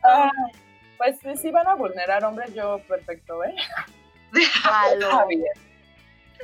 Ah, 0.04 0.30
pues 1.20 1.40
si 1.40 1.50
van 1.50 1.66
a 1.66 1.74
vulnerar 1.74 2.24
hombres, 2.24 2.54
yo 2.54 2.80
perfecto, 2.88 3.42
¿eh? 3.44 3.54
Está 4.32 5.26
bien. 5.26 5.44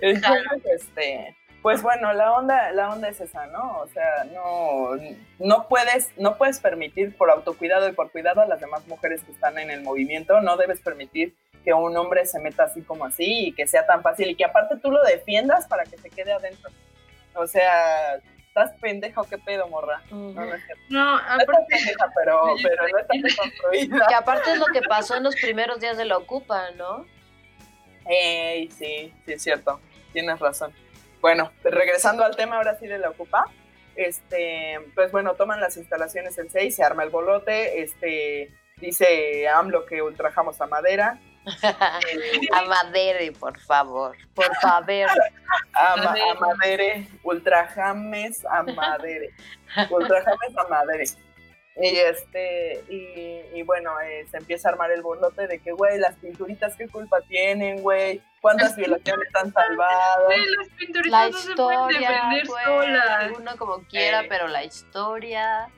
Entonces, 0.01 0.63
este 0.65 1.37
pues 1.63 1.83
bueno, 1.83 2.13
la 2.13 2.33
onda, 2.33 2.71
la 2.73 2.89
onda 2.91 3.09
es 3.09 3.21
esa, 3.21 3.47
¿no? 3.49 3.79
O 3.81 3.89
sea, 3.89 4.25
no, 4.33 4.91
no, 5.39 5.69
puedes, 5.69 6.11
no 6.17 6.39
puedes 6.39 6.61
permitir 6.61 7.17
por 7.17 7.31
autocuidado 7.31 7.89
y 7.89 7.93
por 7.93 8.13
cuidado 8.13 8.41
a 8.41 8.47
las 8.47 8.61
demás 8.61 8.87
mujeres 8.87 9.23
que 9.25 9.33
están 9.33 9.59
en 9.59 9.71
el 9.71 9.83
movimiento, 9.83 10.41
no 10.41 10.57
debes 10.57 10.81
permitir 10.81 11.35
que 11.65 11.73
un 11.75 11.97
hombre 11.97 12.27
se 12.27 12.39
meta 12.39 12.65
así 12.65 12.83
como 12.83 13.05
así 13.05 13.49
y 13.49 13.53
que 13.53 13.67
sea 13.67 13.85
tan 13.87 14.03
fácil 14.03 14.31
y 14.31 14.37
que 14.37 14.45
aparte 14.45 14.77
tú 14.77 14.93
lo 14.93 15.03
defiendas 15.03 15.67
para 15.67 15.85
que 15.85 15.99
se 15.99 16.11
quede 16.11 16.33
adentro. 16.33 16.71
O 17.35 17.47
sea, 17.47 18.21
estás 18.63 18.79
pendeja 18.81 19.21
o 19.21 19.25
qué 19.25 19.39
pedo, 19.39 19.69
morra. 19.69 20.03
No, 20.11 20.33
no, 20.33 20.55
es 20.55 20.63
no 20.89 21.17
aparte... 21.17 21.53
No 21.53 21.67
pendeja, 21.69 22.13
pero, 22.17 22.43
pero 22.63 22.89
no 22.89 22.99
estás 22.99 23.37
construida. 23.37 24.07
Que 24.09 24.15
aparte 24.15 24.53
es 24.53 24.59
lo 24.59 24.67
que 24.67 24.83
pasó 24.83 25.17
en 25.17 25.25
los 25.25 25.37
primeros 25.37 25.81
días 25.81 25.97
de 25.97 26.05
la 26.05 26.17
Ocupa, 26.17 26.71
¿no? 26.73 27.07
Ey, 28.07 28.71
sí, 28.71 29.13
sí 29.25 29.33
es 29.33 29.43
cierto. 29.43 29.81
Tienes 30.13 30.39
razón. 30.39 30.73
Bueno, 31.21 31.53
regresando 31.63 32.25
al 32.25 32.37
tema 32.37 32.57
ahora 32.57 32.79
sí 32.79 32.87
de 32.87 32.99
la 32.99 33.11
Ocupa, 33.11 33.45
este, 33.97 34.79
pues 34.95 35.11
bueno, 35.11 35.35
toman 35.35 35.61
las 35.61 35.77
instalaciones 35.77 36.39
el 36.39 36.51
6, 36.51 36.77
se 36.77 36.85
arma 36.85 37.03
el 37.03 37.11
bolote, 37.11 37.83
este, 37.83 38.53
dice 38.77 39.49
AMLO 39.49 39.85
que 39.87 40.03
ultrajamos 40.03 40.61
a 40.61 40.67
Madera, 40.67 41.19
Amadere, 42.53 43.33
por 43.33 43.59
favor. 43.61 44.17
Por 44.35 44.55
favor. 44.57 45.09
Ama, 45.75 46.15
amadere. 46.33 47.09
Ultra 47.23 47.67
James 47.69 48.45
Amadere. 48.45 49.31
Ultra 49.91 50.23
James 50.25 50.59
Amadere. 50.59 51.05
Y 51.81 51.97
este, 51.97 52.85
y, 52.89 53.63
bueno, 53.63 53.93
eh, 54.01 54.27
se 54.29 54.39
empieza 54.39 54.69
a 54.69 54.73
armar 54.73 54.91
el 54.91 55.01
borlote 55.01 55.47
de 55.47 55.61
que, 55.61 55.71
güey, 55.71 55.99
las 55.99 56.17
pinturitas, 56.17 56.75
¿qué 56.77 56.89
culpa 56.89 57.21
tienen, 57.29 57.83
güey? 57.83 58.21
¿Cuántas 58.41 58.75
violaciones 58.77 59.29
están 59.29 59.53
salvadas? 59.53 60.19
las 60.59 60.69
pinturitas 60.77 61.11
la 61.11 61.29
historia, 61.29 62.09
se 62.09 62.37
defender 62.37 62.47
solas. 62.47 63.33
Uno 63.39 63.57
como 63.57 63.85
quiera, 63.85 64.25
pero 64.29 64.49
la 64.49 64.65
historia. 64.65 65.69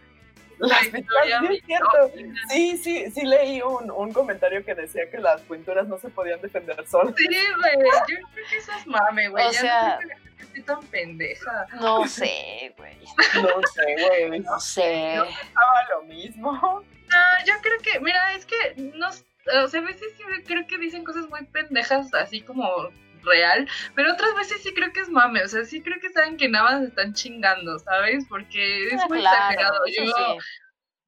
Las 0.61 0.89
pinturas, 0.89 1.27
sí, 1.41 1.55
es 1.57 1.65
cierto. 1.65 2.13
Sí, 2.51 2.77
sí, 2.77 3.11
sí 3.11 3.23
leí 3.23 3.63
un, 3.63 3.91
un, 3.91 4.13
comentario 4.13 4.65
que 4.65 4.75
decía 4.75 5.11
que 5.11 5.19
las 5.19 5.41
pinturas 5.43 5.89
no 5.89 5.99
se 5.99 6.11
podían 6.11 6.41
defender 6.41 6.87
solas. 6.87 7.15
Sí, 7.17 7.27
güey, 7.27 7.77
yo 8.09 8.17
creo 8.31 8.47
que 8.51 8.57
eso 8.57 8.73
es 8.79 8.87
mame, 8.87 9.29
güey. 9.29 9.47
O 9.47 9.53
sea, 9.53 9.99
estoy 10.39 10.63
tan 10.63 10.83
pendeja. 10.87 11.67
No 11.81 12.07
sé, 12.07 12.75
güey. 12.77 12.99
No 13.43 13.63
sé, 13.73 14.27
güey. 14.29 14.41
No 14.41 14.61
sé. 14.61 15.15
Yo 15.17 15.25
pensaba 15.25 15.89
lo 15.95 16.03
mismo. 16.03 16.53
No, 16.53 17.45
yo 17.47 17.55
creo 17.63 17.79
que, 17.81 18.01
mira, 18.01 18.35
es 18.35 18.45
que 18.45 18.75
no, 18.77 19.09
o 19.09 19.69
sea, 19.69 19.81
a 19.81 19.85
veces 19.85 20.13
sí 20.17 20.23
creo 20.47 20.67
que 20.67 20.79
dicen 20.79 21.05
cosas 21.05 21.29
muy 21.29 21.45
pendejas, 21.47 22.13
así 22.15 22.41
como 22.43 22.91
real, 23.23 23.69
pero 23.95 24.13
otras 24.13 24.35
veces 24.35 24.63
sí 24.63 24.73
creo 24.75 24.93
que 24.93 25.01
es 25.01 25.09
mame, 25.09 25.43
o 25.43 25.49
sea, 25.49 25.65
sí 25.65 25.83
creo 25.83 25.99
que 26.01 26.11
saben 26.11 26.37
que 26.37 26.49
nada 26.49 26.65
más 26.65 26.83
están 26.83 27.13
chingando, 27.15 27.79
¿sabes? 27.79 28.27
Porque 28.29 28.89
es 28.89 29.01
ah, 29.01 29.07
muy 29.09 29.19
exagerado. 29.19 29.81
Yo, 29.87 30.39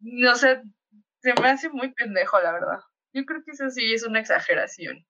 no 0.01 0.35
sé, 0.35 0.63
se 1.21 1.35
me 1.41 1.49
hace 1.49 1.69
muy 1.71 1.93
pendejo, 1.93 2.41
la 2.41 2.53
verdad. 2.53 2.81
Yo 3.13 3.25
creo 3.25 3.43
que 3.45 3.53
eso 3.53 3.69
sí 3.71 3.93
es 3.93 4.05
una 4.05 4.21
exageración. 4.21 5.05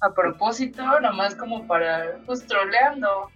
A 0.00 0.12
propósito, 0.12 1.00
nomás 1.00 1.34
como 1.34 1.66
para, 1.66 2.18
pues, 2.26 2.46
troleando. 2.46 3.30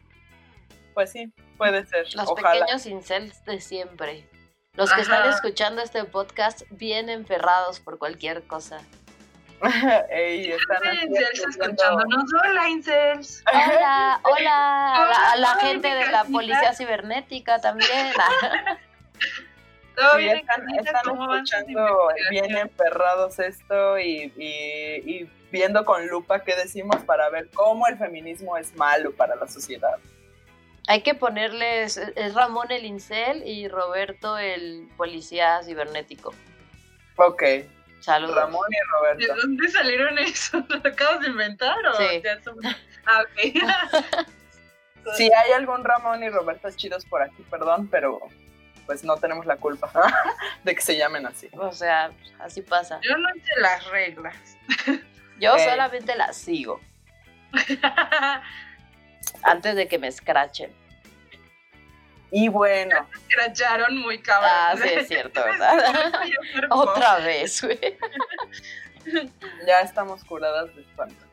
Pues 0.95 1.13
sí, 1.13 1.33
puede 1.57 1.87
ser. 1.87 2.07
Los 2.15 2.33
pequeños 2.33 2.85
incels 2.87 3.45
de 3.45 3.61
siempre. 3.61 4.29
Los 4.75 4.93
que 4.93 5.01
están 5.01 5.29
escuchando 5.29 5.83
este 5.83 6.05
podcast 6.05 6.63
bien 6.71 7.09
enferrados 7.09 7.81
por 7.81 7.99
cualquier 7.99 8.43
cosa. 8.43 8.81
Ey, 10.11 10.53
están 10.53 10.83
incels 11.03 11.47
escuchándonos. 11.49 12.25
Hola, 12.43 12.69
incels. 12.69 13.43
Hola, 13.53 14.21
hola. 14.25 15.33
A 15.33 15.37
la, 15.37 15.55
gente 15.57 15.89
de 15.89 16.07
la 16.11 16.25
policía 16.25 16.73
cibernética 16.75 17.61
también. 17.61 17.91
Sí, 20.17 20.29
están, 20.29 20.63
escuchando 20.71 22.09
bien 22.31 22.57
emperrados 22.57 23.39
esto 23.39 23.99
y, 23.99 24.33
y, 24.35 25.29
viendo 25.51 25.85
con 25.85 26.07
lupa 26.07 26.43
qué 26.43 26.57
decimos 26.57 26.97
para 27.05 27.29
ver 27.29 27.51
cómo 27.53 27.87
el 27.87 27.99
feminismo 27.99 28.57
es 28.57 28.75
malo 28.77 29.13
para 29.13 29.37
la 29.37 29.47
sociedad. 29.47 29.99
Hay 30.87 31.03
que 31.03 31.15
ponerles, 31.15 31.99
es 31.99 32.35
Ramón 32.35 32.71
el 32.71 32.87
incel 32.87 33.47
y 33.47 33.69
Roberto 33.69 34.39
el 34.39 34.89
policía 34.97 35.61
cibernético. 35.65 36.33
Ok. 37.17 37.43
Saludos. 38.01 38.35
Ramón 38.35 38.67
y 38.71 38.91
Roberto. 38.91 39.35
¿De 39.35 39.41
dónde 39.41 39.69
salieron 39.69 40.19
eso? 40.19 40.65
¿Lo 40.69 40.77
acabas 40.77 41.21
de 41.21 41.29
inventar 41.29 41.77
o 41.87 41.95
sí. 41.95 42.23
ya 42.23 42.43
son... 42.43 42.57
Ah, 43.07 43.23
ok. 43.23 44.27
si 45.17 45.25
hay 45.25 45.53
algún 45.53 45.85
Ramón 45.85 46.23
y 46.23 46.31
Roberto 46.31 46.69
chidos 46.71 47.05
por 47.05 47.23
aquí, 47.23 47.43
perdón, 47.51 47.89
pero 47.89 48.21
pues 48.87 49.05
no 49.05 49.17
tenemos 49.17 49.47
la 49.47 49.57
culpa 49.57 49.91
de 50.65 50.75
que 50.75 50.81
se 50.81 50.97
llamen 50.97 51.27
así. 51.27 51.49
O 51.53 51.73
sea, 51.73 52.11
así 52.39 52.63
pasa. 52.63 53.01
Yo 53.03 53.17
no 53.17 53.29
hice 53.37 53.53
las 53.61 53.87
reglas. 53.89 54.37
Yo 55.39 55.55
eh. 55.55 55.61
solamente 55.61 56.17
las 56.17 56.37
sigo. 56.37 56.81
Antes 59.43 59.77
de 59.77 59.87
que 59.89 59.99
me 59.99 60.09
escrachen. 60.09 60.73
Y 62.31 62.49
bueno. 62.49 63.09
Me 63.11 63.19
escracharon 63.19 63.99
muy 63.99 64.21
cabrón. 64.21 64.51
Ah, 64.53 64.75
sí, 64.77 64.89
es 64.89 65.09
cierto, 65.09 65.41
¿verdad? 65.45 66.13
Otra 66.71 67.19
vez, 67.19 67.63
güey. 67.63 67.79
Ya 69.67 69.81
estamos 69.81 70.23
curadas 70.25 70.77
de 70.77 70.83
espanto. 70.83 71.25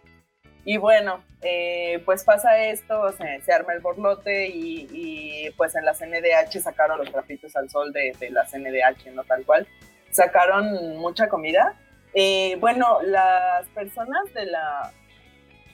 Y 0.63 0.77
bueno, 0.77 1.21
eh, 1.41 2.01
pues 2.05 2.23
pasa 2.23 2.57
esto, 2.60 3.13
se 3.13 3.53
arma 3.53 3.73
el 3.73 3.81
borlote 3.81 4.47
y, 4.47 5.49
pues 5.57 5.75
en 5.75 5.86
la 5.86 5.93
CNDH 5.93 6.62
sacaron 6.62 6.97
los 6.97 7.12
trapitos 7.12 7.55
al 7.55 7.69
sol 7.69 7.91
de, 7.91 8.15
la 8.31 8.45
CNDH, 8.45 9.13
no 9.13 9.23
tal 9.25 9.45
cual. 9.45 9.67
Sacaron 10.12 10.97
mucha 10.97 11.27
comida. 11.27 11.75
Eh, 12.13 12.55
bueno, 12.60 12.99
las 13.03 13.67
personas 13.69 14.33
de 14.33 14.45
la 14.45 14.93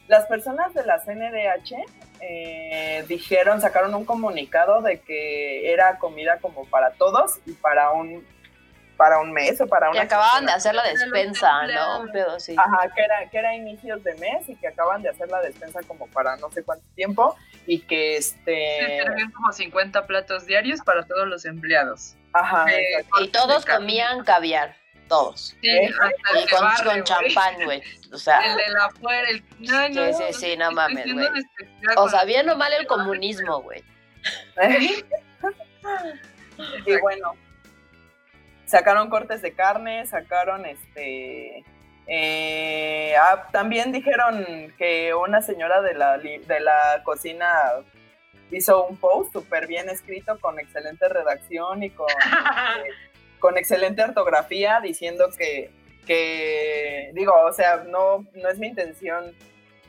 las 0.07 0.25
personas 0.25 0.73
de 0.73 0.85
la 0.85 0.99
CNDH 0.99 2.12
eh, 2.25 3.05
dijeron, 3.07 3.61
sacaron 3.61 3.93
un 3.95 4.05
comunicado 4.05 4.81
de 4.81 5.01
que 5.01 5.71
era 5.71 5.97
comida 5.99 6.39
como 6.39 6.65
para 6.65 6.91
todos 6.91 7.39
y 7.45 7.53
para 7.53 7.91
un 7.91 8.25
para 8.95 9.19
un 9.19 9.31
mes 9.31 9.59
o 9.59 9.67
para 9.67 9.89
una... 9.89 9.99
Que 9.99 10.05
acababan 10.05 10.45
de 10.45 10.51
hacer 10.51 10.75
la 10.75 10.83
despensa, 10.83 11.65
¿no? 11.67 12.01
Un 12.01 12.11
pedo 12.11 12.39
sí. 12.39 12.55
Ajá, 12.57 12.89
que 12.95 13.01
era, 13.01 13.29
que 13.29 13.37
era 13.37 13.55
inicios 13.55 14.03
de 14.03 14.13
mes 14.15 14.47
y 14.47 14.55
que 14.55 14.67
acaban 14.67 15.01
de 15.01 15.09
hacer 15.09 15.29
la 15.29 15.41
despensa 15.41 15.81
como 15.87 16.07
para 16.07 16.37
no 16.37 16.51
sé 16.51 16.63
cuánto 16.63 16.85
tiempo 16.95 17.35
y 17.65 17.79
que 17.81 18.17
este... 18.17 19.03
Sí, 19.17 19.31
como 19.33 19.51
50 19.51 20.05
platos 20.05 20.45
diarios 20.45 20.79
para 20.81 21.05
todos 21.05 21.27
los 21.27 21.43
empleados. 21.45 22.15
Ajá. 22.33 22.65
Eh, 22.71 23.05
y 23.21 23.27
todos 23.29 23.65
comían 23.65 24.23
caviar. 24.23 24.75
Todos. 25.07 25.55
Sí, 25.61 25.69
¿Eh? 25.69 25.89
y 25.89 26.47
con, 26.49 26.67
con 26.83 27.03
champán, 27.03 27.55
güey. 27.65 27.81
O 28.11 28.17
sea. 28.17 28.39
El 28.39 28.57
de 28.57 28.69
la 28.69 28.89
fuera, 28.89 29.29
el. 29.29 29.43
No, 29.59 29.89
no, 29.89 30.13
sí, 30.13 30.23
sí, 30.27 30.33
sí, 30.39 30.57
no 30.57 30.71
mames, 30.71 31.13
güey. 31.13 31.27
O 31.97 32.09
sea, 32.09 32.23
bien 32.23 32.49
o 32.49 32.55
mal 32.55 32.71
el 32.73 32.87
comunismo, 32.87 33.61
güey. 33.61 33.83
y 36.85 36.99
bueno, 37.01 37.33
sacaron 38.65 39.09
cortes 39.09 39.41
de 39.41 39.53
carne, 39.53 40.05
sacaron 40.05 40.65
este... 40.65 41.63
Eh, 42.05 43.15
ah, 43.15 43.47
también 43.51 43.93
dijeron 43.93 44.73
que 44.77 45.13
una 45.13 45.41
señora 45.41 45.81
de 45.81 45.93
la, 45.93 46.17
de 46.17 46.59
la 46.59 47.01
cocina 47.03 47.47
hizo 48.51 48.85
un 48.85 48.97
post 48.97 49.31
súper 49.31 49.67
bien 49.67 49.87
escrito 49.89 50.37
con 50.39 50.59
excelente 50.59 51.07
redacción 51.07 51.81
y 51.81 51.89
con, 51.91 52.09
eh, 52.85 52.91
con 53.43 53.57
excelente 53.57 54.01
ortografía 54.01 54.79
diciendo 54.79 55.29
que, 55.37 55.69
que, 56.07 57.11
digo, 57.13 57.33
o 57.45 57.51
sea, 57.51 57.83
no, 57.85 58.25
no 58.35 58.49
es 58.49 58.57
mi 58.57 58.67
intención 58.67 59.35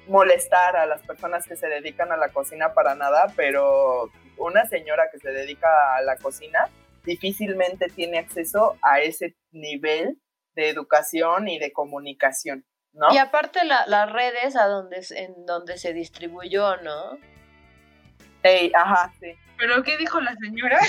molestar 0.08 0.74
a 0.74 0.86
las 0.86 1.02
personas 1.02 1.46
que 1.46 1.54
se 1.54 1.68
dedican 1.68 2.10
a 2.10 2.16
la 2.16 2.30
cocina 2.30 2.74
para 2.74 2.96
nada, 2.96 3.32
pero 3.36 4.10
una 4.38 4.66
señora 4.66 5.08
que 5.12 5.20
se 5.20 5.30
dedica 5.30 5.68
a 5.94 6.02
la 6.02 6.16
cocina 6.16 6.68
difícilmente 7.04 7.86
tiene 7.90 8.18
acceso 8.18 8.76
a 8.82 8.98
ese 8.98 9.36
nivel 9.52 10.18
de 10.56 10.68
educación 10.68 11.46
y 11.46 11.60
de 11.60 11.70
comunicación, 11.70 12.66
¿no? 12.92 13.14
Y 13.14 13.18
aparte 13.18 13.60
las 13.64 14.12
redes 14.12 14.56
a 14.56 14.66
donde, 14.66 15.00
en 15.10 15.46
donde 15.46 15.78
se 15.78 15.92
distribuyó, 15.92 16.78
¿no? 16.78 17.18
Ey, 18.42 18.72
ajá, 18.74 19.12
sí. 19.20 19.32
¿Pero 19.58 19.80
qué 19.84 19.96
dijo 19.96 20.20
la 20.20 20.34
señora? 20.34 20.80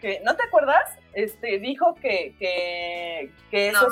que, 0.00 0.20
¿No 0.24 0.34
te 0.36 0.44
acuerdas? 0.44 0.99
Este, 1.12 1.58
dijo 1.58 1.94
que, 1.96 2.34
que, 2.38 3.30
que 3.50 3.68
eso, 3.68 3.86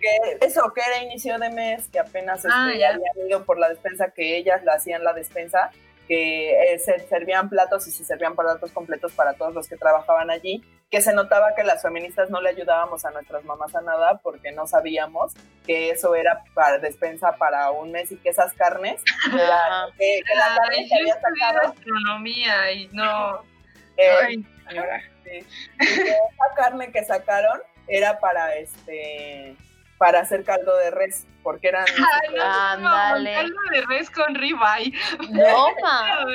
que, 0.00 0.46
eso, 0.46 0.72
que 0.74 0.80
era 0.80 1.04
inicio 1.04 1.38
de 1.38 1.50
mes, 1.50 1.88
que 1.88 2.00
apenas 2.00 2.38
este, 2.44 2.50
ah, 2.52 2.64
habían 2.64 3.00
ido 3.28 3.44
por 3.44 3.58
la 3.58 3.68
despensa, 3.68 4.10
que 4.10 4.36
ellas 4.36 4.64
la 4.64 4.74
hacían 4.74 5.04
la 5.04 5.12
despensa, 5.12 5.70
que 6.08 6.74
eh, 6.74 6.78
se 6.80 6.98
servían 7.06 7.48
platos 7.48 7.86
y 7.86 7.92
se 7.92 8.04
servían 8.04 8.34
platos 8.34 8.72
completos 8.72 9.12
para 9.12 9.34
todos 9.34 9.54
los 9.54 9.68
que 9.68 9.76
trabajaban 9.76 10.30
allí, 10.30 10.62
que 10.90 11.00
se 11.00 11.12
notaba 11.14 11.54
que 11.54 11.62
las 11.62 11.80
feministas 11.80 12.28
no 12.28 12.40
le 12.40 12.50
ayudábamos 12.50 13.04
a 13.04 13.10
nuestras 13.12 13.44
mamás 13.44 13.74
a 13.74 13.80
nada 13.80 14.20
porque 14.22 14.52
no 14.52 14.66
sabíamos 14.66 15.32
que 15.64 15.90
eso 15.90 16.14
era 16.14 16.42
para 16.54 16.78
despensa 16.78 17.32
para 17.38 17.70
un 17.70 17.92
mes 17.92 18.12
y 18.12 18.16
que 18.16 18.30
esas 18.30 18.52
carnes, 18.54 19.00
la, 19.32 19.88
que, 19.96 20.22
la 20.34 20.56
carne 20.56 20.86
que 20.88 20.94
había 20.96 21.14
sacado... 21.14 21.68
astronomía 21.72 22.72
y 22.72 22.88
no... 22.88 23.42
Eh, 23.96 24.42
esa 25.26 26.54
carne 26.56 26.92
que 26.92 27.04
sacaron 27.04 27.60
era 27.86 28.18
para 28.18 28.54
este 28.56 29.56
para 29.98 30.20
hacer 30.20 30.44
caldo 30.44 30.76
de 30.78 30.90
res, 30.90 31.24
porque 31.42 31.68
eran... 31.68 31.86
Ay, 31.88 32.34
no, 32.82 32.90
caldo 32.90 33.60
de 33.72 33.80
res 33.88 34.10
con 34.10 34.34
ribeye. 34.34 34.92
No, 35.30 35.68
ma. 35.82 36.26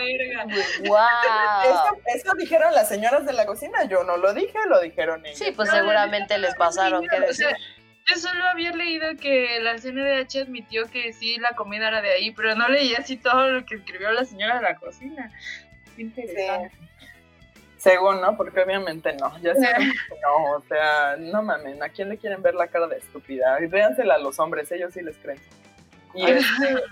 wow. 0.87 1.99
Eso, 2.15 2.33
dijeron 2.37 2.73
las 2.73 2.87
señoras 2.87 3.25
de 3.25 3.33
la 3.33 3.45
cocina, 3.45 3.83
yo 3.83 4.03
no 4.05 4.17
lo 4.17 4.33
dije, 4.33 4.57
lo 4.67 4.79
dijeron 4.79 5.25
ellos. 5.25 5.37
Sí, 5.37 5.51
pues 5.51 5.69
seguramente 5.69 6.37
les 6.37 6.55
pasaron, 6.55 7.05
¿qué 7.07 7.19
decir? 7.19 7.47
yo 8.09 8.15
solo 8.15 8.43
había 8.45 8.71
leído 8.71 9.15
que 9.21 9.59
la 9.59 9.77
CNDH 9.77 10.43
admitió 10.43 10.89
que 10.89 11.13
sí, 11.13 11.37
la 11.37 11.51
comida 11.51 11.89
era 11.89 12.01
de 12.01 12.11
ahí, 12.11 12.31
pero 12.31 12.55
no 12.55 12.67
leí 12.67 12.95
así 12.95 13.17
todo 13.17 13.49
lo 13.49 13.65
que 13.65 13.75
escribió 13.75 14.11
la 14.11 14.25
señora 14.25 14.55
de 14.55 14.61
la 14.61 14.75
cocina. 14.75 15.31
Qué 15.95 16.03
interesante. 16.03 16.88
Según, 17.79 18.21
¿no? 18.21 18.35
Porque 18.35 18.61
obviamente 18.61 19.13
no. 19.13 19.37
Ya 19.39 19.55
sé 19.55 19.65
que 19.77 20.15
no, 20.21 20.57
o 20.57 20.61
sea, 20.67 21.15
no 21.17 21.41
mamen, 21.41 21.81
¿a 21.81 21.89
quién 21.89 22.09
le 22.09 22.17
quieren 22.17 22.41
ver 22.41 22.53
la 22.53 22.67
cara 22.67 22.87
de 22.87 22.97
estúpida? 22.97 23.57
Véansela 23.67 24.15
a 24.15 24.19
los 24.19 24.37
hombres, 24.39 24.71
ellos 24.71 24.93
sí 24.93 25.01
les 25.01 25.17
creen. 25.17 25.39
Este, 26.13 26.83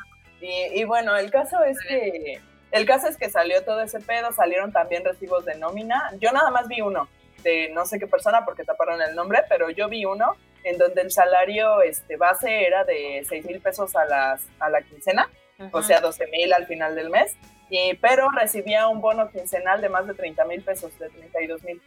y, 0.42 0.80
y, 0.80 0.84
bueno, 0.86 1.16
el 1.18 1.30
caso 1.30 1.64
es 1.64 1.78
que 1.82 2.40
el 2.72 2.86
caso 2.86 3.08
es 3.08 3.18
que 3.18 3.30
salió 3.30 3.64
todo 3.64 3.82
ese 3.82 4.00
pedo, 4.00 4.32
salieron 4.32 4.72
también 4.72 5.04
recibos 5.04 5.46
de 5.46 5.56
nómina. 5.56 6.12
Yo 6.20 6.32
nada 6.32 6.52
más 6.52 6.68
vi 6.68 6.82
uno 6.82 7.08
de 7.44 7.70
no 7.74 7.86
sé 7.86 8.00
qué 8.00 8.08
persona 8.08 8.46
porque 8.46 8.64
taparon 8.64 9.02
el 9.02 9.16
nombre, 9.16 9.44
pero 9.50 9.70
yo 9.70 9.88
vi 9.88 10.06
uno 10.06 10.36
en 10.64 10.78
donde 10.78 11.02
el 11.02 11.12
salario 11.12 11.82
este, 11.82 12.18
base 12.18 12.66
era 12.66 12.84
de 12.84 13.24
6 13.28 13.46
mil 13.46 13.62
pesos 13.62 13.96
a, 13.96 14.06
las, 14.06 14.46
a 14.60 14.70
la 14.70 14.82
quincena, 14.82 15.30
o 15.72 15.82
sea, 15.82 16.02
12 16.02 16.28
mil 16.28 16.52
al 16.54 16.66
final 16.66 16.96
del 16.96 17.10
mes, 17.10 17.36
y, 17.70 17.94
pero 17.96 18.30
recibía 18.32 18.88
un 18.88 19.02
bono 19.02 19.30
quincenal 19.30 19.82
de 19.82 19.90
más 19.90 20.08
de 20.08 20.14
30 20.14 20.46
mil 20.46 20.62
pesos, 20.62 20.98
de 21.00 21.10
32 21.10 21.64
mil. 21.64 21.82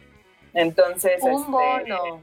Entonces... 0.53 1.21
Un 1.21 1.33
este, 1.33 1.51
bono. 1.51 2.21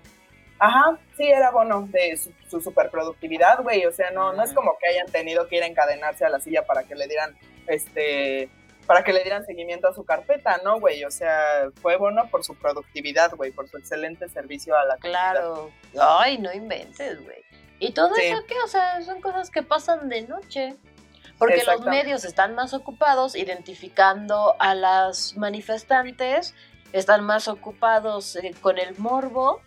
Ajá, 0.61 0.99
sí, 1.17 1.29
era 1.29 1.51
bono 1.51 1.87
de 1.89 2.17
su, 2.17 2.33
su 2.49 2.61
superproductividad, 2.61 3.63
güey. 3.63 3.87
O 3.87 3.93
sea, 3.93 4.11
no, 4.11 4.33
no 4.33 4.43
es 4.43 4.53
como 4.53 4.77
que 4.79 4.89
hayan 4.89 5.07
tenido 5.07 5.47
que 5.47 5.57
ir 5.57 5.63
a 5.63 5.67
encadenarse 5.67 6.25
a 6.25 6.29
la 6.29 6.41
silla 6.41 6.67
para 6.67 6.83
que 6.83 6.97
le 6.97 7.07
dieran 7.07 7.37
este, 7.69 8.49
para 8.89 9.05
que 9.05 9.13
le 9.13 9.23
dieran 9.23 9.45
seguimiento 9.45 9.87
a 9.87 9.95
su 9.95 10.05
carpeta, 10.05 10.61
¿no, 10.65 10.81
güey? 10.81 11.05
O 11.05 11.11
sea, 11.11 11.69
fue 11.83 11.97
bueno 11.97 12.27
por 12.31 12.43
su 12.43 12.55
productividad, 12.55 13.35
güey, 13.37 13.53
por 13.53 13.69
su 13.69 13.77
excelente 13.77 14.29
servicio 14.31 14.75
a 14.77 14.87
la 14.87 14.97
Claro. 14.97 15.71
Ay, 16.01 16.39
no 16.39 16.53
inventes, 16.53 17.23
güey. 17.23 17.45
Y 17.81 17.93
todo 17.93 18.17
eso 18.17 18.45
que, 18.47 18.59
o 18.65 18.67
sea, 18.67 19.01
son 19.03 19.21
cosas 19.21 19.51
que 19.51 19.63
pasan 19.63 20.09
de 20.09 20.23
noche. 20.23 20.75
Porque 21.39 21.63
los 21.65 21.83
medios 21.83 22.25
están 22.25 22.55
más 22.55 22.75
ocupados 22.75 23.37
identificando 23.37 24.57
a 24.59 24.75
las 24.75 25.37
manifestantes, 25.37 26.55
están 26.93 27.25
más 27.25 27.49
ocupados 27.49 28.37
eh, 28.37 28.55
con 28.61 28.79
el 28.79 28.99
morbo 28.99 29.61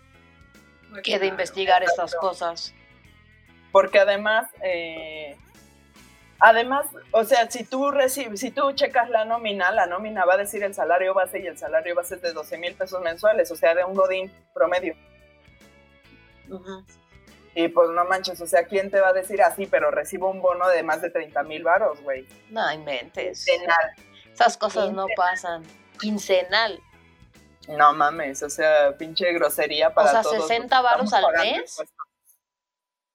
pues 0.89 1.03
que 1.03 1.19
de 1.19 1.27
investigar 1.27 1.83
estas 1.83 2.13
cosas. 2.15 2.73
Porque 3.71 3.99
además, 3.99 4.47
eh, 4.63 5.37
Además, 6.43 6.87
o 7.11 7.23
sea, 7.23 7.49
si 7.51 7.63
tú 7.63 7.91
recibes, 7.91 8.39
si 8.39 8.49
tú 8.49 8.71
checas 8.71 9.07
la 9.11 9.25
nómina, 9.25 9.71
la 9.71 9.85
nómina 9.85 10.25
va 10.25 10.33
a 10.33 10.37
decir 10.37 10.63
el 10.63 10.73
salario 10.73 11.13
base 11.13 11.39
y 11.39 11.45
el 11.45 11.55
salario 11.55 11.93
base 11.93 12.15
es 12.15 12.21
de 12.23 12.33
12 12.33 12.57
mil 12.57 12.73
pesos 12.73 12.99
mensuales, 12.99 13.51
o 13.51 13.55
sea, 13.55 13.75
de 13.75 13.85
un 13.85 13.93
godín 13.93 14.31
promedio. 14.51 14.95
Y 17.53 17.67
pues 17.67 17.89
no 17.89 18.05
manches, 18.05 18.39
o 18.39 18.47
sea, 18.47 18.63
¿quién 18.63 18.89
te 18.89 18.99
va 18.99 19.09
a 19.09 19.13
decir 19.13 19.41
así? 19.41 19.65
pero 19.65 19.91
recibo 19.91 20.29
un 20.29 20.41
bono 20.41 20.67
de 20.69 20.83
más 20.83 21.01
de 21.01 21.09
30 21.09 21.43
mil 21.43 21.63
varos, 21.63 22.01
güey? 22.01 22.25
No 22.49 22.71
inventes. 22.71 23.45
Quincenal. 23.45 23.91
Esas 24.33 24.57
cosas 24.57 24.91
no 24.91 25.05
pasan. 25.15 25.63
Quincenal. 25.99 26.79
No 27.67 27.93
mames, 27.93 28.41
o 28.43 28.49
sea, 28.49 28.97
pinche 28.97 29.31
grosería 29.33 29.93
para 29.93 30.21
todos. 30.21 30.27
O 30.27 30.47
sea, 30.47 30.47
60 30.47 30.81
varos 30.81 31.13
al 31.13 31.25
mes. 31.33 31.83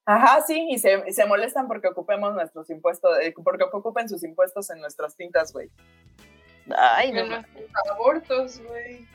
Ajá, 0.05 0.41
sí, 0.41 0.67
y 0.69 0.77
se, 0.77 1.11
se, 1.11 1.25
molestan 1.25 1.67
porque 1.67 1.89
ocupemos 1.89 2.33
nuestros 2.33 2.69
impuestos, 2.69 3.11
eh, 3.19 3.33
porque 3.43 3.65
ocupen 3.65 4.07
sus 4.07 4.23
impuestos 4.23 4.69
en 4.69 4.79
nuestras 4.79 5.17
tintas, 5.17 5.51
güey. 5.51 5.69
Ay, 6.77 7.11
no. 7.11 7.27
Para 7.27 7.93
abortos, 7.93 8.61
güey. 8.61 9.05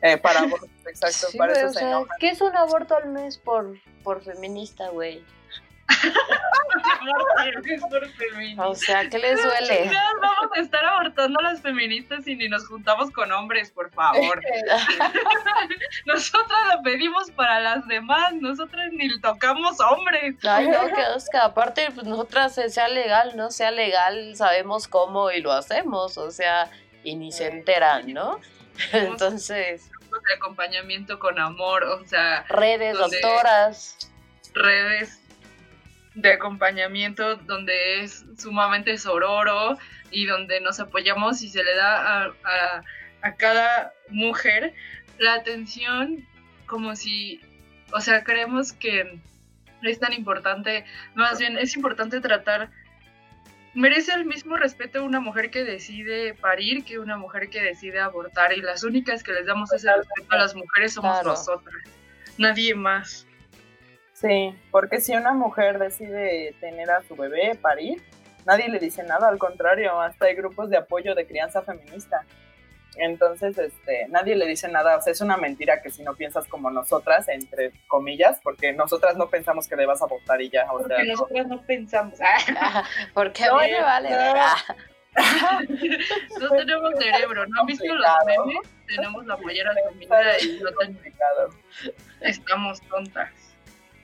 Eh, 0.00 0.16
para 0.16 0.40
abortos, 0.40 0.70
exacto, 0.86 1.36
para 1.36 1.54
eso 1.54 1.72
se 1.72 1.84
¿Qué 2.20 2.30
es 2.30 2.40
un 2.40 2.56
aborto 2.56 2.96
al 2.96 3.08
mes 3.08 3.36
por, 3.36 3.76
por 4.04 4.22
feminista, 4.22 4.90
güey? 4.90 5.24
o 8.58 8.74
sea, 8.74 9.08
¿qué 9.08 9.18
les 9.18 9.42
duele? 9.42 9.90
vamos 10.20 10.50
a 10.54 10.60
estar 10.60 10.84
abortando 10.84 11.40
a 11.40 11.42
las 11.42 11.62
feministas 11.62 12.26
y 12.26 12.36
ni 12.36 12.46
nos 12.48 12.66
juntamos 12.66 13.10
con 13.10 13.32
hombres, 13.32 13.70
por 13.70 13.90
favor. 13.90 14.40
nosotras 16.06 16.58
lo 16.74 16.82
pedimos 16.82 17.30
para 17.30 17.60
las 17.60 17.86
demás, 17.86 18.34
nosotras 18.34 18.92
ni 18.92 19.18
tocamos 19.20 19.80
hombres. 19.80 20.36
Ay, 20.44 20.68
no, 20.68 20.86
que 20.88 21.02
Oscar, 21.16 21.42
aparte, 21.42 21.88
pues 21.94 22.06
nosotras 22.06 22.58
eh, 22.58 22.68
sea 22.68 22.88
legal, 22.88 23.34
no 23.36 23.50
sea 23.50 23.70
legal, 23.70 24.36
sabemos 24.36 24.88
cómo 24.88 25.30
y 25.30 25.40
lo 25.40 25.52
hacemos, 25.52 26.18
o 26.18 26.30
sea, 26.30 26.70
y 27.02 27.16
ni 27.16 27.32
se 27.32 27.48
enteran, 27.48 28.12
¿no? 28.12 28.40
Entonces. 28.92 29.90
De 30.28 30.34
acompañamiento 30.34 31.18
con 31.18 31.38
amor, 31.38 31.84
o 31.84 32.04
sea. 32.06 32.44
Redes, 32.48 32.96
doctoras. 32.96 34.10
Redes 34.54 35.20
de 36.20 36.32
acompañamiento 36.32 37.36
donde 37.36 38.02
es 38.02 38.24
sumamente 38.36 38.98
sororo 38.98 39.78
y 40.10 40.26
donde 40.26 40.60
nos 40.60 40.80
apoyamos 40.80 41.42
y 41.42 41.48
se 41.48 41.62
le 41.62 41.74
da 41.76 42.24
a, 42.24 42.82
a, 43.22 43.34
cada 43.36 43.92
mujer 44.08 44.74
la 45.18 45.34
atención 45.34 46.26
como 46.66 46.96
si, 46.96 47.40
o 47.92 48.00
sea, 48.00 48.24
creemos 48.24 48.72
que 48.72 49.20
es 49.82 50.00
tan 50.00 50.12
importante, 50.12 50.84
más 51.14 51.38
bien 51.38 51.56
es 51.56 51.76
importante 51.76 52.20
tratar, 52.20 52.70
merece 53.78 54.12
el 54.12 54.24
mismo 54.24 54.56
respeto 54.56 55.04
una 55.04 55.20
mujer 55.20 55.50
que 55.50 55.62
decide 55.62 56.34
parir 56.34 56.84
que 56.84 56.98
una 56.98 57.16
mujer 57.16 57.48
que 57.48 57.62
decide 57.62 58.00
abortar 58.00 58.52
y 58.52 58.60
las 58.60 58.82
únicas 58.82 59.22
que 59.22 59.32
les 59.32 59.46
damos 59.46 59.72
ese 59.72 59.94
respeto 59.94 60.26
a 60.30 60.36
las 60.36 60.56
mujeres 60.56 60.94
somos 60.94 61.24
nosotras, 61.24 61.76
nadie 62.38 62.74
más. 62.74 63.24
Sí, 64.14 64.52
porque 64.72 65.00
si 65.00 65.14
una 65.14 65.32
mujer 65.32 65.78
decide 65.78 66.56
tener 66.58 66.90
a 66.90 67.02
su 67.04 67.14
bebé, 67.14 67.54
parir, 67.54 68.02
nadie 68.44 68.68
le 68.68 68.80
dice 68.80 69.04
nada, 69.04 69.28
al 69.28 69.38
contrario, 69.38 70.00
hasta 70.00 70.26
hay 70.26 70.34
grupos 70.34 70.70
de 70.70 70.78
apoyo 70.78 71.14
de 71.14 71.24
crianza 71.24 71.62
feminista. 71.62 72.24
Entonces, 72.98 73.56
este, 73.58 74.06
nadie 74.08 74.34
le 74.34 74.46
dice 74.46 74.68
nada, 74.68 74.96
o 74.96 75.00
sea, 75.00 75.12
es 75.12 75.20
una 75.20 75.36
mentira 75.36 75.80
que 75.80 75.90
si 75.90 76.02
no 76.02 76.14
piensas 76.14 76.46
como 76.48 76.70
nosotras, 76.70 77.28
entre 77.28 77.72
comillas, 77.86 78.40
porque 78.42 78.72
nosotras 78.72 79.16
no 79.16 79.28
pensamos 79.28 79.68
que 79.68 79.76
debas 79.76 80.02
abortar 80.02 80.42
y 80.42 80.50
ya, 80.50 80.66
o 80.70 80.78
porque 80.78 81.04
nosotras 81.04 81.46
no 81.46 81.62
pensamos. 81.62 82.18
porque 83.14 83.44
a 83.44 83.52
mí 83.54 83.70
me 83.70 83.80
vale. 83.80 84.10
no 86.40 86.50
tenemos 86.56 86.92
cerebro, 86.98 87.46
¿no 87.46 87.60
han 87.60 87.66
visto 87.66 87.94
los 87.94 88.06
memes? 88.26 88.68
Tenemos 88.86 89.26
la 89.26 89.36
pollera 89.36 89.72
feminista 89.74 90.38
y 90.40 90.60
no 90.60 90.70
tenemos... 90.72 91.02
Estamos 92.20 92.80
tontas. 92.82 93.47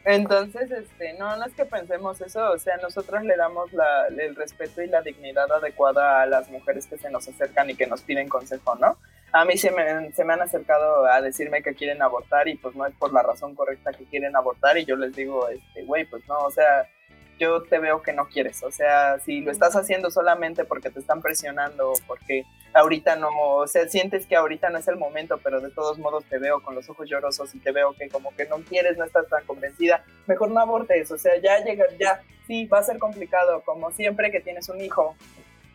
Entonces, 0.05 0.70
este, 0.70 1.14
no, 1.14 1.34
no 1.36 1.46
es 1.46 1.55
que 1.55 1.64
pensemos 1.64 2.20
eso, 2.20 2.52
o 2.52 2.59
sea, 2.59 2.76
nosotros 2.76 3.22
le 3.24 3.36
damos 3.36 3.72
la, 3.72 4.07
el 4.09 4.36
respeto 4.36 4.82
y 4.82 4.86
la 4.86 5.00
dignidad 5.00 5.50
adecuada 5.50 6.20
a 6.20 6.26
las 6.26 6.50
mujeres 6.50 6.86
que 6.86 6.98
se 6.98 7.11
nos 7.11 7.26
acercan 7.26 7.70
y 7.70 7.74
que 7.74 7.86
nos 7.86 8.02
piden 8.02 8.28
consejo, 8.28 8.74
¿no? 8.74 8.98
A 9.32 9.44
mí 9.46 9.57
se 9.57 9.70
me, 9.70 10.12
se 10.12 10.24
me 10.24 10.34
han 10.34 10.42
acercado 10.42 11.07
a 11.07 11.20
decirme 11.22 11.62
que 11.62 11.74
quieren 11.74 12.02
abortar 12.02 12.46
y 12.48 12.57
pues 12.57 12.76
no 12.76 12.86
es 12.86 12.94
por 12.94 13.12
la 13.12 13.22
razón 13.22 13.55
correcta 13.55 13.92
que 13.92 14.05
quieren 14.05 14.36
abortar 14.36 14.76
y 14.76 14.84
yo 14.84 14.94
les 14.94 15.16
digo, 15.16 15.48
este, 15.48 15.84
güey, 15.84 16.05
pues 16.05 16.22
no, 16.28 16.38
o 16.38 16.50
sea, 16.50 16.86
yo 17.39 17.62
te 17.62 17.78
veo 17.78 18.03
que 18.03 18.12
no 18.12 18.26
quieres. 18.26 18.62
O 18.62 18.70
sea, 18.70 19.18
si 19.20 19.41
lo 19.41 19.51
estás 19.51 19.76
haciendo 19.76 20.11
solamente 20.11 20.64
porque 20.64 20.91
te 20.91 21.01
están 21.01 21.20
presionando, 21.22 21.93
porque 22.07 22.45
ahorita 22.72 23.16
no, 23.16 23.28
o 23.39 23.66
sea, 23.66 23.89
sientes 23.89 24.26
que 24.26 24.37
ahorita 24.37 24.70
no 24.70 24.78
es 24.78 24.89
el 24.89 24.97
momento, 24.97 25.39
pero 25.43 25.61
de 25.61 25.70
todos 25.70 25.99
modos 25.99 26.24
te 26.24 26.39
veo 26.39 26.62
con 26.62 26.74
los 26.74 26.89
ojos 26.91 27.09
llorosos 27.09 27.55
y 27.55 27.61
te 27.61 27.72
veo 27.72 27.95
que 27.95 28.09
como 28.09 28.35
que 28.35 28.47
no 28.47 28.57
quieres, 28.59 28.97
no 28.97 29.05
estás 29.05 29.28
tan 29.28 29.45
convencida, 29.47 30.05
mejor 30.26 30.51
no 30.51 30.61
abortes. 30.61 31.11
O 31.11 31.18
sea, 31.18 31.37
ya 31.41 31.62
llega, 31.64 31.85
ya, 31.99 32.22
sí, 32.47 32.66
va 32.66 32.78
a 32.78 32.82
ser 32.82 32.99
complicado, 32.99 33.62
como 33.64 33.91
siempre 33.93 34.30
que 34.30 34.41
tienes 34.41 34.68
un 34.68 34.80
hijo. 34.80 35.16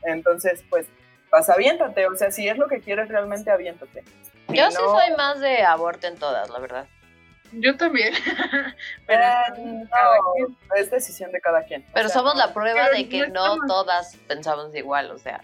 Entonces, 0.03 0.64
pues, 0.70 0.88
vas, 1.32 1.49
aviéntate. 1.49 2.07
O 2.07 2.16
sea, 2.16 2.32
si 2.32 2.47
es 2.47 2.57
lo 2.57 2.68
que 2.68 2.80
quieres 2.80 3.10
realmente, 3.10 3.51
aviéntate. 3.51 4.03
Yo 4.49 4.70
sí 4.72 4.78
soy 4.78 5.16
más 5.16 5.39
de 5.39 5.64
aborto 5.64 6.07
en 6.07 6.18
todas, 6.18 6.49
la 6.49 6.60
verdad. 6.60 6.88
Yo 7.53 7.75
también. 7.77 8.13
Pero 9.07 9.23
es 10.75 10.91
decisión 10.91 11.31
de 11.31 11.41
cada 11.41 11.63
quien. 11.63 11.85
Pero 11.93 12.09
somos 12.09 12.35
la 12.35 12.53
prueba 12.53 12.89
de 12.89 13.09
que 13.09 13.27
no, 13.27 13.57
todas 13.67 14.15
pensamos 14.27 14.75
igual, 14.75 15.11
o 15.11 15.17
sea. 15.17 15.43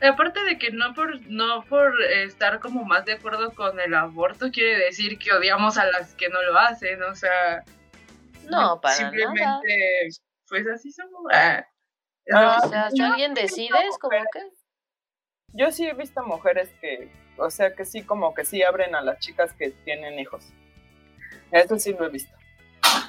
Aparte 0.00 0.42
de 0.44 0.58
que 0.58 0.70
no 0.70 0.94
por 0.94 1.20
no 1.26 1.64
por 1.64 2.00
estar 2.02 2.60
como 2.60 2.84
más 2.84 3.04
de 3.04 3.14
acuerdo 3.14 3.52
con 3.52 3.80
el 3.80 3.94
aborto 3.94 4.52
quiere 4.52 4.78
decir 4.78 5.18
que 5.18 5.32
odiamos 5.32 5.76
a 5.76 5.86
las 5.86 6.14
que 6.14 6.28
no 6.28 6.40
lo 6.42 6.56
hacen, 6.56 7.02
o 7.02 7.16
sea, 7.16 7.64
no, 8.48 8.80
para 8.80 8.94
simplemente 8.94 10.08
pues 10.48 10.66
así 10.68 10.92
somos. 10.92 11.24
Ah. 11.32 11.66
Ah, 12.32 12.60
o 12.62 12.68
sea, 12.68 12.90
si 12.90 13.00
alguien 13.00 13.34
decide 13.34 13.76
es 13.88 13.98
como 13.98 14.10
que 14.32 14.40
yo 15.54 15.72
sí 15.72 15.86
he 15.86 15.94
visto 15.94 16.22
mujeres 16.24 16.70
que, 16.80 17.10
o 17.38 17.50
sea, 17.50 17.74
que 17.74 17.84
sí 17.84 18.02
como 18.02 18.34
que 18.34 18.44
sí 18.44 18.62
abren 18.62 18.94
a 18.94 19.00
las 19.00 19.18
chicas 19.18 19.52
que 19.54 19.70
tienen 19.70 20.18
hijos. 20.18 20.52
Eso 21.50 21.78
sí 21.78 21.94
lo 21.98 22.06
he 22.06 22.08
visto. 22.10 22.32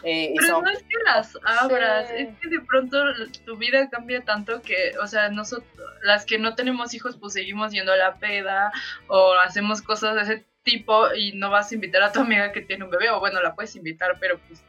Pero 0.02 0.62
no 0.62 0.70
es 0.70 0.80
que 0.80 0.96
las 1.06 1.38
abras, 1.44 2.10
es 2.12 2.30
que 2.40 2.50
de 2.50 2.62
pronto 2.62 2.98
tu 3.46 3.58
vida 3.58 3.90
cambia 3.90 4.22
tanto 4.22 4.62
que, 4.62 4.94
o 5.02 5.08
sea, 5.08 5.30
nosotros, 5.30 5.68
las 6.04 6.26
que 6.26 6.38
no 6.38 6.56
tenemos 6.56 6.94
hijos, 6.94 7.18
pues 7.18 7.34
seguimos 7.34 7.72
yendo 7.72 7.92
a 7.92 7.98
la 7.98 8.16
peda 8.16 8.72
o 9.08 9.34
hacemos 9.34 9.82
cosas 9.82 10.16
de 10.16 10.22
ese 10.22 10.46
tipo 10.64 11.14
y 11.14 11.34
no 11.34 11.50
vas 11.50 11.72
a 11.72 11.76
invitar 11.76 12.02
a 12.04 12.12
tu 12.12 12.22
amiga 12.22 12.52
que 12.52 12.62
tiene 12.62 12.86
un 12.86 12.92
bebé, 12.92 13.10
o 13.10 13.20
bueno, 13.20 13.42
la 13.42 13.56
puedes 13.56 13.76
invitar, 13.76 14.18
pero 14.20 14.40
pues 14.48 14.62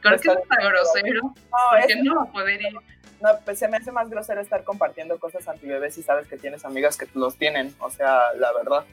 creo 0.00 0.18
que 0.20 0.28
es 0.28 0.64
grosero, 0.64 1.22
no, 1.22 1.34
porque 1.70 1.96
no 1.96 2.16
va 2.16 2.22
a 2.22 2.32
poder 2.32 2.60
ir. 2.62 2.74
No, 3.20 3.30
pues 3.44 3.58
se 3.58 3.66
me 3.66 3.78
hace 3.78 3.90
más 3.90 4.08
grosero 4.08 4.40
estar 4.40 4.62
compartiendo 4.62 5.18
cosas 5.18 5.48
antibebés 5.48 5.94
si 5.94 6.02
sabes 6.02 6.28
que 6.28 6.36
tienes 6.36 6.64
amigas 6.64 6.96
que 6.96 7.08
los 7.14 7.36
tienen, 7.36 7.74
o 7.80 7.90
sea, 7.90 8.32
la 8.36 8.52
verdad. 8.52 8.84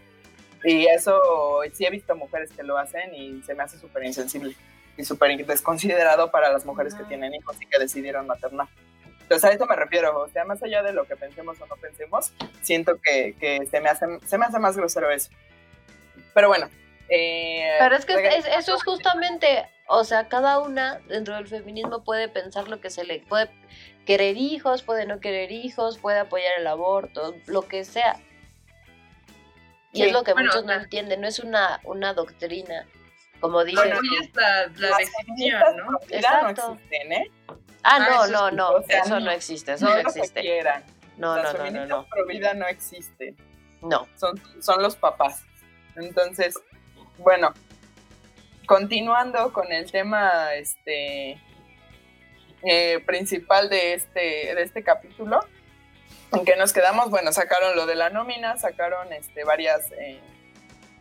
Y 0.64 0.88
eso 0.88 1.20
sí 1.74 1.86
he 1.86 1.90
visto 1.90 2.16
mujeres 2.16 2.52
que 2.52 2.64
lo 2.64 2.78
hacen 2.78 3.14
y 3.14 3.42
se 3.44 3.54
me 3.54 3.64
hace 3.64 3.78
súper 3.78 4.04
insensible. 4.06 4.56
y 4.98 5.04
súper 5.04 5.46
desconsiderado 5.46 6.32
para 6.32 6.52
las 6.52 6.66
mujeres 6.66 6.96
que 6.96 7.04
tienen 7.04 7.34
hijos 7.34 7.62
y 7.62 7.66
que 7.66 7.80
decidieron 7.80 8.28
maternar. 8.28 8.68
Entonces 9.26 9.50
a 9.50 9.54
eso 9.54 9.66
me 9.66 9.76
refiero, 9.76 10.22
o 10.22 10.30
sea, 10.30 10.46
más 10.46 10.62
allá 10.62 10.84
de 10.84 10.94
lo 10.94 11.06
que 11.06 11.16
pensemos 11.16 11.60
o 11.60 11.66
no 11.66 11.76
pensemos, 11.78 12.32
siento 12.62 13.00
que, 13.02 13.36
que 13.40 13.66
se, 13.66 13.82
me 13.82 13.90
hace, 13.90 14.06
se 14.26 14.38
me 14.38 14.46
hace 14.46 14.60
más 14.60 14.78
grosero 14.78 15.10
eso. 15.10 15.32
Pero 16.34 16.48
bueno. 16.48 16.70
Eh, 17.10 17.68
Pero 17.80 17.96
es 17.96 18.06
que 18.06 18.14
eso 18.58 18.76
es 18.76 18.84
justamente, 18.84 19.68
o 19.88 20.04
sea, 20.04 20.28
cada 20.28 20.60
una 20.60 21.00
dentro 21.08 21.36
del 21.36 21.48
feminismo 21.48 22.04
puede 22.04 22.30
pensar 22.30 22.68
lo 22.68 22.80
que 22.80 22.90
se 22.90 23.04
le 23.04 23.20
puede 23.20 23.50
querer 24.06 24.38
hijos, 24.38 24.84
puede 24.84 25.06
no 25.06 25.20
querer 25.20 25.52
hijos, 25.52 25.98
puede 25.98 26.20
apoyar 26.20 26.54
el 26.60 26.68
aborto, 26.68 27.36
lo 27.48 27.64
que 27.64 27.84
sea. 27.84 28.20
Y 29.96 30.04
es 30.04 30.12
lo 30.12 30.24
que 30.24 30.36
muchos 30.36 30.66
no 30.66 30.74
entienden, 30.74 31.22
no 31.22 31.28
es 31.28 31.40
una, 31.40 31.80
una 31.84 32.14
doctrina, 32.14 32.86
como 33.40 33.64
dicen. 33.64 33.90
Bueno, 33.90 34.02
la, 34.34 34.68
la 34.76 34.98
definición, 34.98 35.78
¿no? 35.78 36.00
Exacto. 36.10 36.68
No 36.68 36.74
existen, 36.74 37.14
¿eh? 37.14 37.32
Ah, 37.84 38.00
no, 38.00 38.28
no, 38.28 38.52
no, 38.52 38.80
eso 38.88 39.20
no 39.20 39.32
existe, 39.32 39.74
eso 39.74 39.86
no, 39.86 39.96
existe. 39.96 40.64
No, 41.18 41.42
no, 41.42 41.54
no, 41.54 41.72
no, 41.72 41.86
no. 41.86 42.06
Pro 42.08 42.26
vida 42.26 42.54
no 42.54 42.68
existe. 42.68 43.36
No. 43.82 44.08
Son, 44.18 44.42
son 44.62 44.82
los 44.82 44.96
papás. 44.96 45.44
Entonces, 45.96 46.56
bueno, 47.20 47.54
continuando 48.66 49.54
con 49.54 49.72
el 49.72 49.90
tema 49.92 50.54
este 50.56 51.40
eh, 52.64 53.00
principal 53.06 53.70
de 53.70 53.94
este, 53.94 54.20
de 54.56 54.62
este 54.62 54.84
capítulo, 54.84 55.40
en 56.36 56.46
que 56.46 56.56
nos 56.56 56.74
quedamos, 56.74 57.10
bueno, 57.10 57.32
sacaron 57.32 57.76
lo 57.76 57.86
de 57.86 57.96
la 57.96 58.10
nómina, 58.10 58.58
sacaron 58.58 59.12
este, 59.14 59.44
varias, 59.44 59.92
eh, 59.94 60.20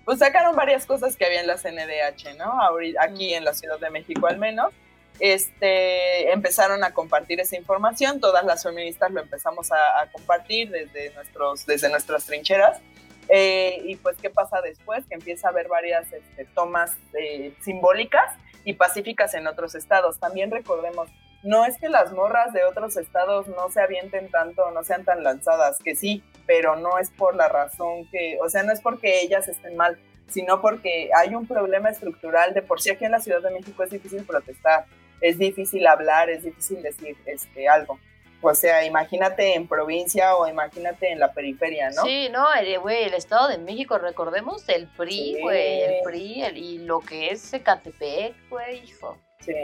pues 0.04 0.18
sacaron 0.18 0.56
varias 0.56 0.86
cosas 0.86 1.16
que 1.16 1.24
había 1.24 1.40
en 1.40 1.46
la 1.46 1.56
CNDH, 1.56 2.36
¿no? 2.36 2.52
aquí 3.00 3.34
en 3.34 3.44
la 3.44 3.54
Ciudad 3.54 3.78
de 3.78 3.90
México 3.90 4.26
al 4.26 4.38
menos 4.38 4.72
este, 5.20 6.32
empezaron 6.32 6.82
a 6.82 6.92
compartir 6.92 7.40
esa 7.40 7.56
información, 7.56 8.20
todas 8.20 8.44
las 8.44 8.62
feministas 8.62 9.10
lo 9.10 9.20
empezamos 9.20 9.70
a, 9.70 10.10
compartir 10.12 10.70
desde, 10.70 11.10
nuestros, 11.14 11.66
desde 11.66 11.88
nuestras 11.88 12.26
trincheras. 12.26 12.80
Eh, 13.28 13.80
y 13.86 13.96
pues, 13.96 14.16
¿qué 14.20 14.28
pasa 14.28 14.60
después? 14.60 15.06
Que 15.06 15.14
empieza 15.14 15.48
a 15.48 15.50
haber 15.50 15.68
varias 15.68 16.12
este, 16.12 16.44
tomas 16.46 16.92
eh, 17.18 17.54
simbólicas 17.62 18.34
y 18.64 18.74
pacíficas 18.74 19.32
en 19.34 19.46
otros 19.46 19.74
estados. 19.74 20.18
También 20.18 20.50
recordemos, 20.50 21.08
no 21.44 21.64
es 21.64 21.78
que 21.78 21.88
las 21.88 22.12
morras 22.12 22.52
de 22.52 22.64
otros 22.64 22.96
estados 22.96 23.46
no 23.48 23.70
se 23.70 23.80
avienten 23.80 24.30
tanto, 24.30 24.70
no 24.72 24.82
sean 24.82 25.04
tan 25.04 25.22
lanzadas, 25.22 25.78
que 25.82 25.94
sí, 25.94 26.24
pero 26.46 26.76
no 26.76 26.98
es 26.98 27.10
por 27.10 27.36
la 27.36 27.48
razón 27.48 28.08
que, 28.10 28.38
o 28.42 28.48
sea, 28.48 28.62
no 28.62 28.72
es 28.72 28.80
porque 28.80 29.20
ellas 29.20 29.46
estén 29.48 29.76
mal, 29.76 29.98
sino 30.28 30.60
porque 30.60 31.10
hay 31.16 31.34
un 31.34 31.46
problema 31.46 31.90
estructural 31.90 32.54
de 32.54 32.62
por 32.62 32.80
sí 32.80 32.90
aquí 32.90 33.04
en 33.04 33.12
la 33.12 33.20
Ciudad 33.20 33.42
de 33.42 33.50
México 33.50 33.82
es 33.82 33.90
difícil 33.90 34.24
protestar 34.24 34.86
es 35.24 35.38
difícil 35.38 35.86
hablar, 35.86 36.28
es 36.28 36.42
difícil 36.42 36.82
decir 36.82 37.16
este, 37.24 37.66
algo. 37.66 37.98
O 38.42 38.54
sea, 38.54 38.84
imagínate 38.84 39.54
en 39.54 39.66
provincia 39.66 40.36
o 40.36 40.46
imagínate 40.46 41.10
en 41.10 41.18
la 41.18 41.32
periferia, 41.32 41.88
¿no? 41.90 42.02
Sí, 42.02 42.28
no, 42.30 42.46
güey, 42.82 43.04
el, 43.04 43.14
Estado 43.14 43.48
de 43.48 43.56
México, 43.56 43.96
recordemos 43.96 44.68
el 44.68 44.86
PRI, 44.86 45.38
güey, 45.40 45.80
el 45.80 46.02
PRI 46.04 46.44
y 46.54 46.78
lo 46.80 47.00
que 47.00 47.30
es 47.30 47.54
Ecatepec, 47.54 48.34
güey, 48.50 48.84
hijo. 48.84 49.16
Sí, 49.40 49.54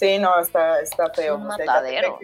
sí, 0.00 0.18
no, 0.18 0.40
está, 0.40 0.80
está 0.80 1.10
feo. 1.10 1.34
Es 1.34 1.40
un 1.40 1.46
matadero. 1.46 2.18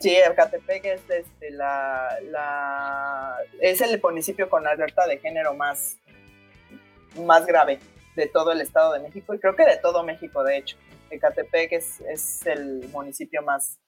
sí, 0.00 0.16
Ecatepec 0.16 0.84
es 0.86 1.02
este, 1.10 1.50
la, 1.50 2.18
la, 2.30 3.36
es 3.60 3.80
el 3.82 4.00
municipio 4.00 4.48
con 4.48 4.66
alerta 4.66 5.06
de 5.06 5.18
género 5.18 5.54
más, 5.54 5.98
más 7.20 7.44
grave 7.44 7.78
de 8.16 8.26
todo 8.26 8.52
el 8.52 8.62
Estado 8.62 8.94
de 8.94 9.00
México 9.00 9.34
y 9.34 9.38
creo 9.38 9.54
que 9.54 9.66
de 9.66 9.76
todo 9.76 10.02
México, 10.02 10.42
de 10.42 10.56
hecho. 10.56 10.76
Ecatepec 11.10 11.72
es, 11.72 12.00
es 12.00 12.44
el 12.46 12.88
municipio 12.88 13.42
más, 13.42 13.78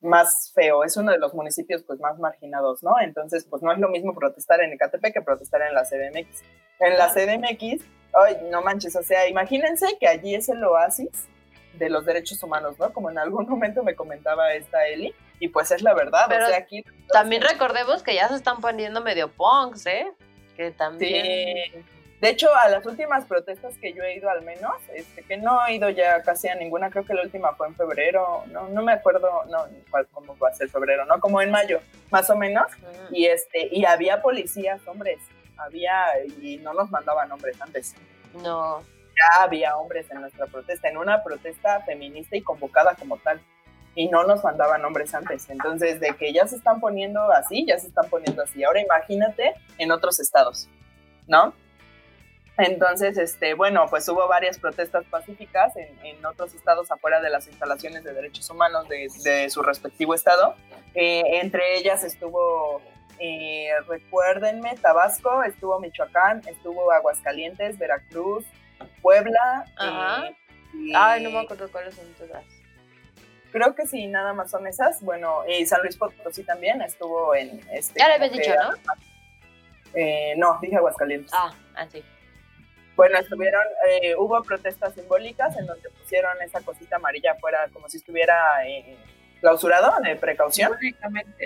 más 0.00 0.52
feo, 0.54 0.84
es 0.84 0.96
uno 0.96 1.10
de 1.10 1.18
los 1.18 1.34
municipios 1.34 1.82
pues 1.82 1.98
más 1.98 2.18
marginados, 2.18 2.82
¿no? 2.84 2.94
Entonces, 3.00 3.44
pues 3.44 3.62
no 3.62 3.72
es 3.72 3.78
lo 3.78 3.88
mismo 3.88 4.14
protestar 4.14 4.60
en 4.62 4.72
Ecatepec 4.72 5.12
que 5.12 5.22
protestar 5.22 5.62
en 5.62 5.74
la 5.74 5.82
CDMX. 5.82 6.42
En 6.78 6.96
la 6.96 7.08
CDMX, 7.08 7.84
ay, 8.14 8.48
no 8.50 8.62
manches, 8.62 8.94
o 8.94 9.02
sea, 9.02 9.28
imagínense 9.28 9.98
que 9.98 10.06
allí 10.06 10.36
es 10.36 10.48
el 10.48 10.62
oasis 10.62 11.26
de 11.78 11.88
los 11.88 12.04
derechos 12.04 12.42
humanos, 12.42 12.78
¿no? 12.78 12.92
Como 12.92 13.10
en 13.10 13.18
algún 13.18 13.46
momento 13.48 13.82
me 13.82 13.94
comentaba 13.94 14.52
esta 14.52 14.86
Eli, 14.86 15.14
y 15.40 15.48
pues 15.48 15.70
es 15.70 15.82
la 15.82 15.94
verdad, 15.94 16.26
o 16.26 16.46
sea, 16.46 16.58
aquí... 16.58 16.84
También 17.12 17.42
recordemos 17.42 18.02
que 18.02 18.14
ya 18.14 18.28
se 18.28 18.34
están 18.34 18.60
poniendo 18.60 19.00
medio 19.00 19.28
punks, 19.28 19.86
¿eh? 19.86 20.12
Que 20.56 20.70
también... 20.70 21.72
Sí 21.72 21.84
de 22.20 22.30
hecho, 22.30 22.52
a 22.52 22.68
las 22.68 22.84
últimas 22.84 23.24
protestas 23.26 23.76
que 23.80 23.92
yo 23.92 24.02
he 24.02 24.16
ido 24.16 24.28
al 24.28 24.42
menos, 24.42 24.74
este, 24.92 25.22
que 25.22 25.36
no 25.36 25.64
he 25.66 25.74
ido 25.74 25.88
ya 25.90 26.20
casi 26.22 26.48
a 26.48 26.56
ninguna, 26.56 26.90
creo 26.90 27.04
que 27.04 27.14
la 27.14 27.22
última 27.22 27.54
fue 27.54 27.68
en 27.68 27.76
febrero, 27.76 28.42
no, 28.48 28.68
no 28.68 28.82
me 28.82 28.92
acuerdo, 28.92 29.44
no, 29.48 29.66
cómo 30.12 30.36
va 30.36 30.48
a 30.48 30.54
ser 30.54 30.68
febrero, 30.68 31.04
¿no? 31.04 31.20
Como 31.20 31.40
en 31.40 31.52
mayo, 31.52 31.80
más 32.10 32.28
o 32.28 32.36
menos, 32.36 32.66
y 33.12 33.26
este, 33.26 33.68
y 33.70 33.84
había 33.84 34.20
policías, 34.20 34.80
hombres, 34.88 35.20
había, 35.56 36.06
y 36.40 36.56
no 36.56 36.74
nos 36.74 36.90
mandaban 36.90 37.30
hombres 37.30 37.60
antes. 37.60 37.94
No. 38.42 38.82
Ya 39.18 39.42
había 39.42 39.76
hombres 39.76 40.06
en 40.10 40.20
nuestra 40.20 40.46
protesta, 40.46 40.88
en 40.88 40.96
una 40.96 41.22
protesta 41.22 41.80
feminista 41.80 42.36
y 42.36 42.42
convocada 42.42 42.94
como 42.94 43.18
tal, 43.18 43.40
y 43.94 44.08
no 44.08 44.24
nos 44.24 44.44
mandaban 44.44 44.84
hombres 44.84 45.14
antes. 45.14 45.50
Entonces, 45.50 45.98
de 46.00 46.14
que 46.14 46.32
ya 46.32 46.46
se 46.46 46.56
están 46.56 46.80
poniendo 46.80 47.32
así, 47.32 47.66
ya 47.66 47.78
se 47.78 47.88
están 47.88 48.08
poniendo 48.08 48.42
así. 48.42 48.62
Ahora 48.62 48.80
imagínate 48.80 49.54
en 49.78 49.90
otros 49.90 50.20
estados, 50.20 50.68
¿no? 51.26 51.52
Entonces, 52.58 53.16
este, 53.18 53.54
bueno, 53.54 53.86
pues 53.88 54.08
hubo 54.08 54.26
varias 54.26 54.58
protestas 54.58 55.04
pacíficas 55.04 55.72
en, 55.76 56.26
otros 56.26 56.54
estados 56.54 56.90
afuera 56.90 57.20
de 57.20 57.30
las 57.30 57.46
instalaciones 57.46 58.02
de 58.02 58.12
derechos 58.12 58.50
humanos 58.50 58.88
de, 58.88 59.48
su 59.48 59.62
respectivo 59.62 60.12
estado. 60.12 60.56
Eh, 60.94 61.22
entre 61.40 61.78
ellas 61.78 62.02
estuvo, 62.02 62.82
eh, 63.20 63.70
recuérdenme, 63.86 64.74
Tabasco, 64.82 65.44
estuvo 65.44 65.78
Michoacán, 65.78 66.42
estuvo 66.48 66.90
Aguascalientes, 66.90 67.78
Veracruz, 67.78 68.44
Puebla. 69.02 69.64
Ajá. 69.76 70.30
Ay, 70.94 71.22
no 71.22 71.30
me 71.30 71.40
acuerdo 71.40 71.70
cuáles 71.70 71.94
son 71.94 72.06
todas. 72.14 72.44
Creo 73.50 73.74
que 73.74 73.86
sí, 73.86 74.06
nada 74.06 74.32
más 74.34 74.50
son 74.50 74.66
esas. 74.66 75.02
Bueno, 75.02 75.42
y 75.48 75.64
San 75.66 75.80
Luis 75.82 75.96
Potosí 75.96 76.44
también 76.44 76.82
estuvo 76.82 77.34
en 77.34 77.60
este. 77.72 77.98
Ya 77.98 78.08
le 78.08 78.14
habías 78.14 78.32
dicho, 78.32 78.50
¿no? 78.54 78.92
Eh, 79.94 80.34
no, 80.36 80.58
dije 80.60 80.76
Aguascalientes. 80.76 81.32
Ah, 81.34 81.52
así. 81.74 82.04
Ah, 82.06 82.18
bueno, 82.98 83.16
estuvieron, 83.16 83.64
eh, 83.88 84.16
hubo 84.16 84.42
protestas 84.42 84.92
simbólicas 84.94 85.56
en 85.56 85.66
donde 85.66 85.88
pusieron 85.90 86.32
esa 86.42 86.60
cosita 86.62 86.96
amarilla 86.96 87.32
afuera 87.32 87.68
como 87.72 87.88
si 87.88 87.98
estuviera 87.98 88.66
eh, 88.66 88.96
clausurado, 89.40 89.92
de 90.02 90.16
precaución. 90.16 90.72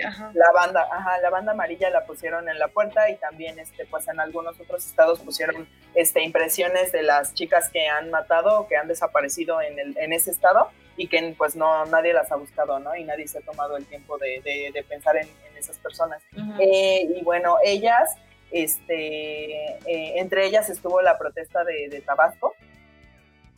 Ajá. 0.05 0.31
La 0.33 0.51
banda, 0.53 0.87
ajá, 0.91 1.19
la 1.19 1.29
banda 1.29 1.51
amarilla 1.51 1.89
la 1.89 2.05
pusieron 2.05 2.49
en 2.49 2.59
la 2.59 2.67
puerta 2.67 3.09
y 3.09 3.15
también, 3.17 3.59
este, 3.59 3.85
pues 3.85 4.07
en 4.07 4.19
algunos 4.19 4.59
otros 4.59 4.85
estados 4.85 5.19
pusieron, 5.19 5.67
este, 5.95 6.23
impresiones 6.23 6.91
de 6.91 7.03
las 7.03 7.33
chicas 7.33 7.69
que 7.69 7.87
han 7.87 8.09
matado 8.09 8.61
o 8.61 8.67
que 8.67 8.77
han 8.77 8.87
desaparecido 8.87 9.61
en, 9.61 9.79
el, 9.79 9.97
en 9.97 10.13
ese 10.13 10.31
estado 10.31 10.69
y 10.97 11.07
que, 11.07 11.35
pues, 11.37 11.55
no, 11.55 11.85
nadie 11.85 12.13
las 12.13 12.31
ha 12.31 12.35
buscado, 12.35 12.79
¿no? 12.79 12.95
Y 12.95 13.03
nadie 13.03 13.27
se 13.27 13.39
ha 13.39 13.41
tomado 13.41 13.77
el 13.77 13.85
tiempo 13.85 14.17
de, 14.17 14.41
de, 14.73 14.83
pensar 14.83 15.17
en, 15.17 15.27
esas 15.57 15.77
personas. 15.77 16.21
Eh, 16.59 17.07
y 17.15 17.23
bueno, 17.23 17.55
ellas 17.63 18.17
este, 18.53 19.65
eh, 19.65 20.19
entre 20.19 20.45
ellas 20.45 20.69
estuvo 20.69 21.01
la 21.01 21.17
protesta 21.17 21.63
de, 21.63 22.01
Tabasco. 22.05 22.53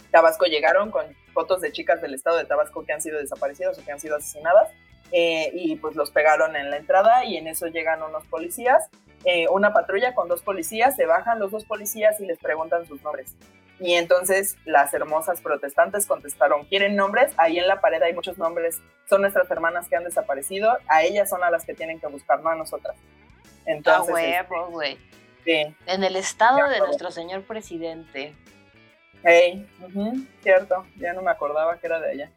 Tabasco 0.10 0.46
llegaron 0.46 0.90
con 0.90 1.06
fotos 1.36 1.62
de 1.62 1.72
chicas 1.72 2.02
del 2.02 2.16
estado 2.16 2.38
de 2.38 2.46
Tabasco 2.46 2.84
que 2.84 2.94
han 2.94 3.02
sido 3.02 3.20
desaparecidas 3.20 3.78
o 3.78 3.86
que 3.86 3.92
han 3.92 4.00
sido 4.00 4.16
asesinadas. 4.16 4.72
Eh, 5.12 5.52
y 5.54 5.76
pues 5.76 5.96
los 5.96 6.10
pegaron 6.10 6.56
en 6.56 6.72
la 6.72 6.78
entrada 6.78 7.26
y 7.26 7.38
en 7.38 7.48
eso 7.48 7.68
llegan 7.68 8.02
unos 8.02 8.26
policías, 8.26 8.90
eh, 9.24 9.48
una 9.50 9.72
patrulla 9.72 10.16
con 10.16 10.28
dos 10.28 10.42
policías, 10.42 10.96
se 10.96 11.06
bajan 11.06 11.40
los 11.40 11.52
dos 11.52 11.64
policías 11.66 12.20
y 12.20 12.26
les 12.26 12.40
preguntan 12.40 12.88
sus 12.88 13.04
nombres. 13.04 13.36
Y 13.80 13.94
entonces 13.94 14.58
las 14.66 14.94
hermosas 14.94 15.42
protestantes 15.42 16.08
contestaron, 16.08 16.66
¿quieren 16.66 16.96
nombres? 16.96 17.34
Ahí 17.38 17.60
en 17.60 17.68
la 17.68 17.82
pared 17.82 18.02
hay 18.02 18.14
muchos 18.14 18.38
nombres, 18.38 18.82
son 19.08 19.22
nuestras 19.22 19.50
hermanas 19.52 19.88
que 19.88 19.96
han 19.96 20.06
desaparecido, 20.06 20.76
a 20.88 21.04
ellas 21.04 21.30
son 21.30 21.44
a 21.44 21.52
las 21.52 21.66
que 21.66 21.76
tienen 21.76 22.00
que 22.00 22.08
buscar, 22.08 22.42
no 22.42 22.50
a 22.50 22.56
nosotras. 22.56 22.96
Entonces, 23.66 24.16
huevo, 24.50 24.82
este. 24.82 25.00
Sí. 25.44 25.76
En 25.86 26.04
el 26.04 26.16
estado 26.16 26.68
de 26.70 26.80
nuestro 26.80 27.12
señor 27.12 27.44
presidente. 27.44 28.34
Hey, 29.28 29.68
cierto, 30.44 30.86
ya 30.98 31.14
no 31.14 31.24
me 31.24 31.32
acordaba 31.32 31.80
que 31.80 31.88
era 31.88 32.00
de 32.00 32.12
allá. 32.12 32.32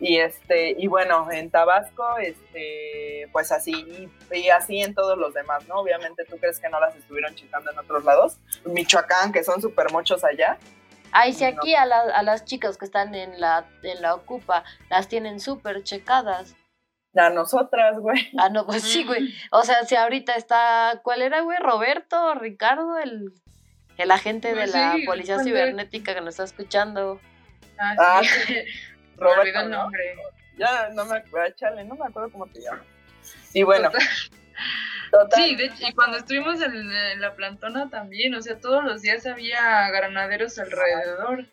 Y 0.00 0.16
este, 0.16 0.74
y 0.78 0.88
bueno, 0.88 1.30
en 1.30 1.50
Tabasco, 1.50 2.16
este, 2.16 3.28
pues 3.32 3.52
así, 3.52 4.08
y, 4.32 4.48
así 4.48 4.80
en 4.80 4.94
todos 4.94 5.18
los 5.18 5.34
demás, 5.34 5.68
¿no? 5.68 5.76
Obviamente 5.76 6.24
tú 6.24 6.38
crees 6.38 6.58
que 6.58 6.70
no 6.70 6.80
las 6.80 6.96
estuvieron 6.96 7.34
checando 7.34 7.70
en 7.70 7.78
otros 7.78 8.02
lados. 8.04 8.38
Michoacán, 8.64 9.30
que 9.30 9.44
son 9.44 9.60
súper 9.60 9.92
muchos 9.92 10.24
allá. 10.24 10.58
Ay, 11.12 11.34
si 11.34 11.44
aquí 11.44 11.74
a, 11.74 11.82
a, 11.82 12.22
las 12.22 12.46
chicas 12.46 12.78
que 12.78 12.86
están 12.86 13.14
en 13.14 13.38
la, 13.38 13.66
en 13.82 14.00
la 14.00 14.14
Ocupa 14.14 14.64
las 14.88 15.08
tienen 15.08 15.38
súper 15.38 15.82
checadas. 15.82 16.56
A 17.14 17.28
nosotras, 17.28 17.98
güey. 17.98 18.30
Ah, 18.38 18.48
no, 18.48 18.64
pues 18.64 18.82
sí, 18.82 19.04
güey. 19.04 19.34
O 19.50 19.62
sea, 19.64 19.84
si 19.84 19.96
ahorita 19.96 20.34
está, 20.34 21.00
¿cuál 21.04 21.20
era, 21.20 21.42
güey? 21.42 21.58
Roberto, 21.58 22.34
Ricardo, 22.34 22.98
el, 22.98 23.34
el 23.98 24.10
agente 24.10 24.48
de 24.48 24.54
pues 24.54 24.72
la 24.72 24.96
policía 25.06 25.38
cibernética 25.40 26.14
que 26.14 26.20
nos 26.20 26.30
está 26.30 26.44
escuchando. 26.44 27.20
Ah, 27.78 27.94
Ah, 27.98 28.20
sí. 28.22 28.54
Me 29.18 29.26
Roberto. 29.26 29.90
Ya 30.58 30.88
no 30.94 31.04
me 31.04 31.16
acuerdo, 31.16 31.54
chale, 31.56 31.84
no 31.84 31.94
me 31.94 32.06
acuerdo 32.06 32.30
cómo 32.30 32.46
te 32.46 32.60
llamas. 32.60 32.84
Y 33.54 33.62
bueno, 33.62 33.90
Total. 33.90 34.08
total. 35.10 35.42
Sí, 35.44 35.54
de 35.56 35.64
hecho, 35.66 35.88
y 35.88 35.92
cuando 35.92 36.18
estuvimos 36.18 36.60
en, 36.60 36.92
en 36.92 37.20
la 37.20 37.34
plantona 37.34 37.88
también, 37.88 38.34
o 38.34 38.42
sea, 38.42 38.58
todos 38.58 38.82
los 38.84 39.02
días 39.02 39.26
había 39.26 39.88
granaderos 39.90 40.58
alrededor. 40.58 41.46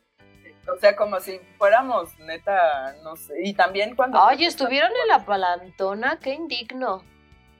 O 0.67 0.77
sea, 0.79 0.95
como 0.95 1.19
si 1.19 1.39
fuéramos 1.57 2.17
neta, 2.19 2.95
no 3.03 3.15
sé. 3.15 3.33
Y 3.43 3.53
también 3.53 3.95
cuando. 3.95 4.21
Oye, 4.23 4.45
estuvieron 4.45 4.91
en 4.91 5.07
la 5.07 5.25
palantona, 5.25 6.19
qué 6.19 6.33
indigno. 6.33 7.03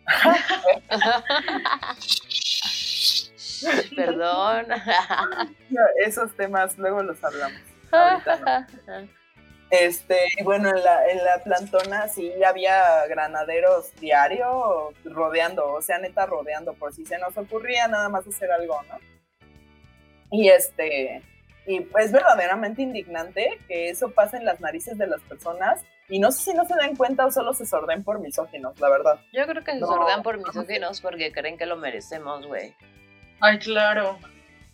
Perdón. 3.95 4.65
Esos 6.05 6.35
temas 6.35 6.77
luego 6.77 7.03
los 7.03 7.23
hablamos. 7.23 7.61
Ahorita 7.91 8.67
no. 8.85 9.09
Este, 9.71 10.17
y 10.35 10.43
bueno, 10.43 10.67
en 10.69 10.83
la, 10.83 11.07
en 11.09 11.23
la 11.23 11.43
plantona 11.43 12.07
sí 12.07 12.33
había 12.43 13.05
granaderos 13.05 13.93
diario 13.97 14.91
rodeando, 15.05 15.73
o 15.73 15.81
sea, 15.83 15.99
neta 15.99 16.25
rodeando, 16.25 16.73
por 16.73 16.91
si 16.91 17.05
se 17.05 17.19
nos 17.19 17.37
ocurría 17.37 17.87
nada 17.87 18.09
más 18.09 18.25
hacer 18.25 18.51
algo, 18.51 18.81
¿no? 18.89 18.97
Y 20.31 20.49
este, 20.49 21.21
y 21.67 21.87
es 21.99 22.11
verdaderamente 22.11 22.81
indignante 22.81 23.59
que 23.67 23.91
eso 23.91 24.09
pase 24.09 24.37
en 24.37 24.45
las 24.45 24.59
narices 24.59 24.97
de 24.97 25.05
las 25.05 25.21
personas, 25.21 25.85
y 26.07 26.17
no 26.17 26.31
sé 26.31 26.45
si 26.45 26.53
no 26.55 26.65
se 26.65 26.75
dan 26.75 26.95
cuenta 26.95 27.27
o 27.27 27.31
solo 27.31 27.53
se 27.53 27.67
sorden 27.67 28.03
por 28.03 28.19
misóginos, 28.19 28.79
la 28.79 28.89
verdad. 28.89 29.19
Yo 29.33 29.45
creo 29.45 29.63
que 29.63 29.73
se 29.73 29.79
No. 29.81 29.85
sordean 29.85 30.23
por 30.23 30.39
misóginos 30.39 30.99
porque 30.99 31.31
creen 31.31 31.59
que 31.59 31.67
lo 31.67 31.77
merecemos, 31.77 32.43
güey. 32.47 32.73
Ay, 33.39 33.59
claro. 33.59 34.19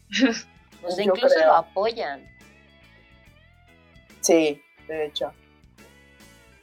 O 0.84 0.92
sea, 0.92 1.04
Yo 1.04 1.14
incluso 1.14 1.40
lo 1.40 1.56
apoyan. 1.56 2.24
Sí, 4.22 4.62
de 4.88 5.06
hecho. 5.06 5.34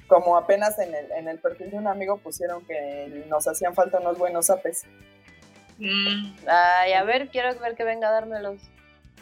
Como 0.06 0.36
apenas 0.36 0.78
en 0.78 0.94
el, 0.94 1.10
en 1.10 1.26
el 1.26 1.40
perfil 1.40 1.72
de 1.72 1.78
un 1.78 1.88
amigo 1.88 2.18
pusieron 2.18 2.64
que 2.64 3.24
nos 3.28 3.48
hacían 3.48 3.74
falta 3.74 3.98
unos 3.98 4.18
buenos 4.18 4.48
apes. 4.48 4.84
Mm, 5.78 6.36
Ay, 6.46 6.92
a 6.92 7.02
ver, 7.02 7.30
quiero 7.30 7.58
ver 7.58 7.74
que 7.74 7.82
venga 7.82 8.08
a 8.08 8.12
dármelos. 8.12 8.60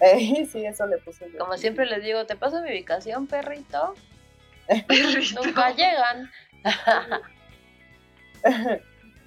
Eh, 0.03 0.47
sí, 0.51 0.65
eso 0.65 0.87
le 0.87 0.97
puse 0.97 1.31
yo. 1.31 1.39
Como 1.39 1.59
siempre 1.59 1.85
les 1.85 2.03
digo, 2.03 2.25
¿te 2.25 2.35
paso 2.35 2.63
mi 2.63 2.71
ubicación, 2.71 3.27
perrito? 3.27 3.95
perrito. 4.89 5.45
Nunca 5.45 5.71
llegan. 5.73 6.31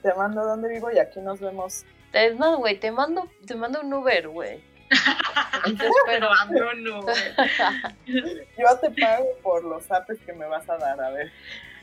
Te 0.01 0.13
mando 0.15 0.43
donde 0.43 0.69
vivo 0.69 0.91
y 0.91 0.97
aquí 0.97 1.19
nos 1.19 1.39
vemos. 1.39 1.85
Es 2.13 2.37
más, 2.37 2.55
güey, 2.57 2.79
te 2.79 2.91
mando, 2.91 3.27
te 3.45 3.55
mando 3.55 3.81
un 3.81 3.93
Uber, 3.93 4.27
güey. 4.29 4.61
Te 5.65 5.71
Pero 5.77 5.91
espero. 6.05 6.31
ando, 6.33 6.73
no. 6.75 7.05
Yo 8.05 8.77
te 8.81 8.91
pago 9.01 9.25
por 9.41 9.63
los 9.63 9.89
apes 9.91 10.19
que 10.25 10.33
me 10.33 10.45
vas 10.45 10.69
a 10.69 10.77
dar, 10.77 11.01
a 11.01 11.09
ver. 11.09 11.31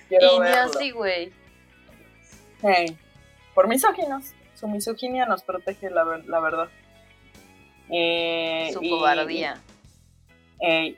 Quiero 0.08 0.36
Y 0.36 0.40
ni 0.40 0.48
así, 0.48 0.90
güey. 0.92 1.32
Hey, 2.62 2.96
por 3.54 3.66
misóginos. 3.68 4.32
Su 4.54 4.68
misoginia 4.68 5.24
nos 5.26 5.42
protege, 5.42 5.90
la, 5.90 6.04
ver- 6.04 6.26
la 6.26 6.40
verdad. 6.40 6.68
Eh, 7.88 8.70
Su 8.72 8.82
y- 8.82 8.90
cobardía. 8.90 9.56
Eh, 10.60 10.94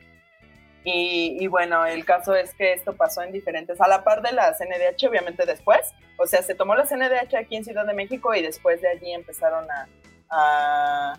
y, 0.85 1.37
y 1.41 1.47
bueno, 1.47 1.87
el 1.87 2.05
caso 2.05 2.35
es 2.35 2.53
que 2.55 2.73
esto 2.73 2.95
pasó 2.97 3.23
en 3.23 3.31
diferentes, 3.33 3.81
a 3.81 3.87
la 3.89 4.03
par 4.03 4.21
de 4.23 4.33
la 4.33 4.53
CNDH, 4.55 5.07
obviamente 5.09 5.47
después, 5.47 5.93
o 6.19 6.27
sea, 6.27 6.43
se 6.43 6.55
tomó 6.55 6.75
la 6.75 6.85
CNDH 6.87 7.35
aquí 7.37 7.57
en 7.57 7.65
Ciudad 7.65 7.87
de 7.87 7.95
México 7.95 8.35
y 8.35 8.43
después 8.43 8.81
de 8.81 8.89
allí 8.89 9.13
empezaron 9.13 9.67
a... 9.71 9.89
a- 10.31 11.19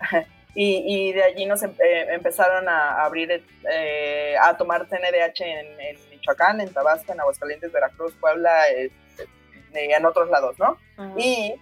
y, 0.54 0.82
y 1.08 1.12
de 1.12 1.22
allí 1.22 1.46
nos 1.46 1.62
em- 1.62 1.74
eh, 1.84 2.06
empezaron 2.10 2.68
a 2.68 3.02
abrir, 3.04 3.44
eh, 3.70 4.36
a 4.40 4.56
tomar 4.56 4.86
CNDH 4.88 5.40
en, 5.40 5.80
en 5.80 6.10
Michoacán, 6.10 6.60
en 6.60 6.72
Tabasco, 6.72 7.12
en 7.12 7.20
Aguascalientes, 7.20 7.70
Veracruz, 7.72 8.14
Puebla, 8.20 8.68
eh, 8.70 8.90
eh, 9.18 9.24
en 9.74 10.04
otros 10.06 10.28
lados, 10.30 10.58
¿no? 10.58 10.78
Y 11.18 11.54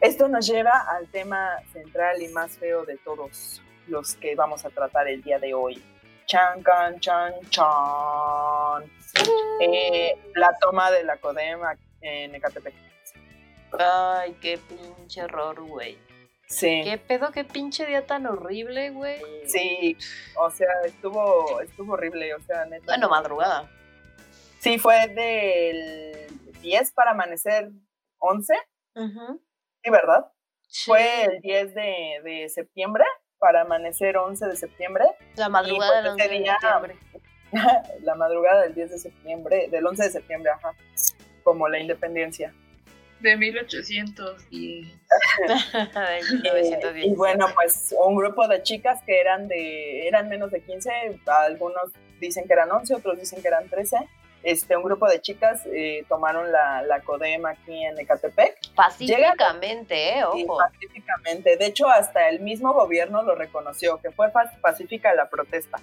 esto 0.00 0.28
nos 0.28 0.46
lleva 0.46 0.86
al 0.96 1.08
tema 1.10 1.56
central 1.72 2.20
y 2.22 2.28
más 2.28 2.56
feo 2.58 2.84
de 2.84 2.96
todos 2.98 3.60
los 3.88 4.14
que 4.14 4.34
vamos 4.36 4.64
a 4.64 4.70
tratar 4.70 5.08
el 5.08 5.22
día 5.22 5.38
de 5.38 5.54
hoy. 5.54 5.82
Chan, 6.26 6.62
can, 6.62 6.98
chan, 7.00 7.34
chan. 7.50 8.84
Eh, 9.60 10.16
la 10.34 10.56
toma 10.60 10.90
de 10.90 11.04
la 11.04 11.16
CODEMA 11.18 11.76
en 12.02 12.34
Ecatepec. 12.34 12.74
Ay, 13.78 14.36
qué 14.40 14.58
pinche 14.58 15.22
horror, 15.24 15.60
güey. 15.62 15.98
Sí, 16.46 16.82
¿Qué 16.84 16.98
pedo, 16.98 17.30
qué 17.32 17.44
pinche 17.44 17.86
día 17.86 18.04
tan 18.06 18.26
horrible, 18.26 18.90
güey? 18.90 19.22
sí, 19.46 19.96
o 20.36 20.50
sea, 20.50 20.68
estuvo, 20.84 21.60
estuvo 21.62 21.94
horrible, 21.94 22.34
o 22.34 22.40
sea, 22.40 22.66
neta. 22.66 22.84
Bueno, 22.84 23.08
madrugada. 23.08 23.70
Sí, 24.58 24.78
fue 24.78 25.08
del 25.08 26.26
10 26.60 26.92
para 26.92 27.12
amanecer 27.12 27.70
11, 28.18 28.54
Ujú. 28.96 29.40
sí, 29.82 29.90
¿verdad? 29.90 30.30
Sí. 30.68 30.90
Fue 30.90 31.24
el 31.24 31.40
10 31.40 31.74
de, 31.74 32.20
de 32.22 32.48
septiembre 32.50 33.04
para 33.38 33.62
amanecer 33.62 34.18
11 34.18 34.46
de 34.46 34.56
septiembre. 34.56 35.04
la 35.36 35.48
madrugada 35.48 36.02
del 36.02 36.12
pues, 36.12 36.12
11 36.12 36.24
ese 36.24 36.32
de 36.34 36.38
día- 36.40 36.58
septiembre. 36.60 36.96
la 38.02 38.14
madrugada 38.14 38.60
del 38.62 38.74
10 38.74 38.90
de 38.90 38.98
septiembre, 38.98 39.68
del 39.70 39.86
11 39.86 40.02
de 40.04 40.10
septiembre, 40.10 40.52
ajá, 40.52 40.72
como 41.42 41.68
la 41.68 41.78
independencia. 41.78 42.52
De 43.20 43.36
1810. 43.36 44.50
Del 44.50 44.92
Eh, 45.50 46.20
1910. 46.30 47.06
y 47.06 47.14
bueno, 47.14 47.46
pues 47.54 47.94
un 48.04 48.16
grupo 48.16 48.48
de 48.48 48.62
chicas 48.62 49.00
que 49.06 49.20
eran 49.20 49.46
de 49.46 50.08
eran 50.08 50.28
menos 50.28 50.50
de 50.50 50.60
15, 50.60 51.20
algunos 51.26 51.92
dicen 52.20 52.46
que 52.46 52.52
eran 52.52 52.70
11, 52.70 52.94
otros 52.94 53.18
dicen 53.18 53.40
que 53.40 53.48
eran 53.48 53.68
13. 53.68 53.96
Este, 54.42 54.76
un 54.76 54.82
grupo 54.82 55.08
de 55.08 55.20
chicas 55.20 55.62
eh, 55.66 56.04
tomaron 56.08 56.50
la, 56.50 56.82
la 56.82 57.00
CODEM 57.00 57.46
aquí 57.46 57.84
en 57.84 57.96
Ecatepec 57.96 58.58
Pacíficamente, 58.74 60.18
eh, 60.18 60.24
y 60.34 60.42
ojo. 60.42 60.58
pacíficamente. 60.58 61.56
De 61.56 61.66
hecho, 61.66 61.88
hasta 61.88 62.28
el 62.28 62.40
mismo 62.40 62.72
gobierno 62.72 63.22
lo 63.22 63.36
reconoció, 63.36 64.00
que 64.00 64.10
fue 64.10 64.32
pacífica 64.60 65.14
la 65.14 65.30
protesta. 65.30 65.78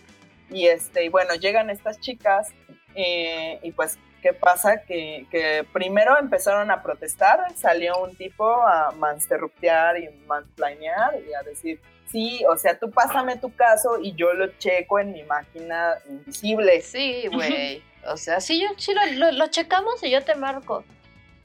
Y, 0.50 0.68
este, 0.68 1.06
y 1.06 1.10
bueno, 1.10 1.36
llegan 1.36 1.70
estas 1.70 2.02
chicas 2.02 2.50
eh, 2.96 3.60
y 3.64 3.72
pues, 3.72 3.98
¿qué 4.22 4.34
pasa? 4.34 4.82
Que, 4.82 5.26
que 5.32 5.66
primero 5.74 6.18
empezaron 6.20 6.72
a 6.72 6.82
protestar, 6.84 7.40
salió 7.56 7.98
un 8.02 8.16
tipo 8.16 8.46
a 8.68 8.92
mansterruptear 8.92 9.98
y 10.00 10.10
mansplainear 10.28 11.14
y 11.28 11.34
a 11.34 11.42
decir, 11.44 11.80
sí, 12.12 12.44
o 12.50 12.58
sea, 12.58 12.78
tú 12.78 12.90
pásame 12.92 13.38
tu 13.38 13.54
caso 13.56 14.00
y 14.02 14.14
yo 14.16 14.34
lo 14.34 14.48
checo 14.58 15.00
en 15.00 15.12
mi 15.14 15.24
máquina 15.24 15.96
invisible. 16.08 16.82
Sí, 16.82 17.28
güey. 17.32 17.84
O 18.06 18.18
sea, 18.18 18.40
sí, 18.40 18.62
yo, 18.62 18.68
sí 18.78 18.94
lo, 18.94 19.06
lo- 19.14 19.32
lo 19.34 19.48
checamos 19.48 20.02
y 20.04 20.10
yo 20.12 20.24
te 20.24 20.36
marco. 20.36 20.84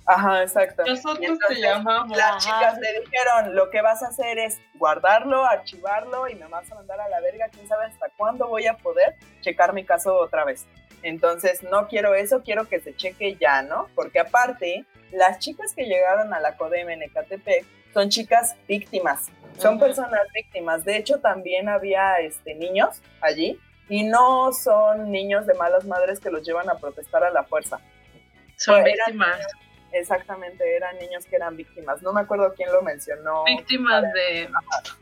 Ajá, 0.06 0.42
exacto. 0.42 0.82
Nosotros 0.86 1.38
te 1.48 1.54
llamamos. 1.54 2.14
Las 2.16 2.30
Ajá. 2.32 2.38
chicas 2.38 2.78
le 2.78 3.00
dijeron, 3.00 3.54
lo 3.56 3.70
que 3.70 3.80
vas 3.80 4.02
a 4.02 4.08
hacer 4.08 4.38
es 4.38 4.60
guardarlo, 4.74 5.46
archivarlo 5.46 6.28
y 6.28 6.34
me 6.34 6.46
vas 6.46 6.70
a 6.70 6.74
mandar 6.74 7.00
a 7.00 7.08
la 7.08 7.20
verga, 7.20 7.48
quién 7.50 7.66
sabe 7.66 7.86
hasta 7.86 8.10
cuándo 8.18 8.46
voy 8.46 8.66
a 8.66 8.76
poder 8.76 9.14
checar 9.40 9.72
mi 9.72 9.82
caso 9.84 10.14
otra 10.18 10.44
vez. 10.44 10.66
Entonces, 11.04 11.62
no 11.62 11.86
quiero 11.86 12.14
eso, 12.14 12.42
quiero 12.42 12.66
que 12.66 12.80
se 12.80 12.96
cheque 12.96 13.36
ya, 13.38 13.60
¿no? 13.60 13.88
Porque 13.94 14.18
aparte, 14.18 14.86
las 15.12 15.38
chicas 15.38 15.74
que 15.74 15.84
llegaron 15.84 16.32
a 16.32 16.40
la 16.40 16.56
CODEM 16.56 16.88
en 16.88 17.02
Ecatepec 17.02 17.66
son 17.92 18.08
chicas 18.08 18.56
víctimas, 18.66 19.30
son 19.58 19.78
personas 19.78 20.22
víctimas. 20.34 20.82
De 20.84 20.96
hecho, 20.96 21.20
también 21.20 21.68
había 21.68 22.20
este, 22.20 22.54
niños 22.54 23.02
allí 23.20 23.60
y 23.90 24.04
no 24.04 24.50
son 24.52 25.12
niños 25.12 25.46
de 25.46 25.52
malas 25.52 25.84
madres 25.84 26.20
que 26.20 26.30
los 26.30 26.42
llevan 26.42 26.70
a 26.70 26.76
protestar 26.76 27.22
a 27.22 27.30
la 27.30 27.44
fuerza. 27.44 27.80
Son 28.56 28.82
víctimas. 28.82 29.46
Exactamente, 29.96 30.74
eran 30.76 30.98
niños 30.98 31.24
que 31.24 31.36
eran 31.36 31.56
víctimas. 31.56 32.02
No 32.02 32.12
me 32.12 32.20
acuerdo 32.20 32.52
quién 32.56 32.70
lo 32.72 32.82
mencionó. 32.82 33.44
Víctimas 33.44 34.02
de. 34.12 34.48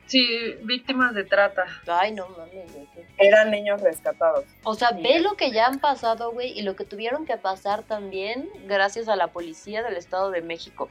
Sí, 0.06 0.56
víctimas 0.64 1.14
de 1.14 1.24
trata. 1.24 1.64
Ay, 1.86 2.12
no 2.12 2.28
mames, 2.28 2.70
güey. 2.74 2.86
Eran 3.16 3.50
niños 3.50 3.80
rescatados. 3.80 4.44
O 4.64 4.74
sea, 4.74 4.90
Sí. 4.90 5.02
ve 5.02 5.20
lo 5.20 5.34
que 5.34 5.50
ya 5.50 5.66
han 5.66 5.78
pasado, 5.78 6.30
güey, 6.32 6.50
y 6.58 6.62
lo 6.62 6.76
que 6.76 6.84
tuvieron 6.84 7.24
que 7.24 7.38
pasar 7.38 7.84
también 7.84 8.50
gracias 8.66 9.08
a 9.08 9.16
la 9.16 9.28
policía 9.28 9.82
del 9.82 9.96
Estado 9.96 10.30
de 10.30 10.42
México. 10.42 10.90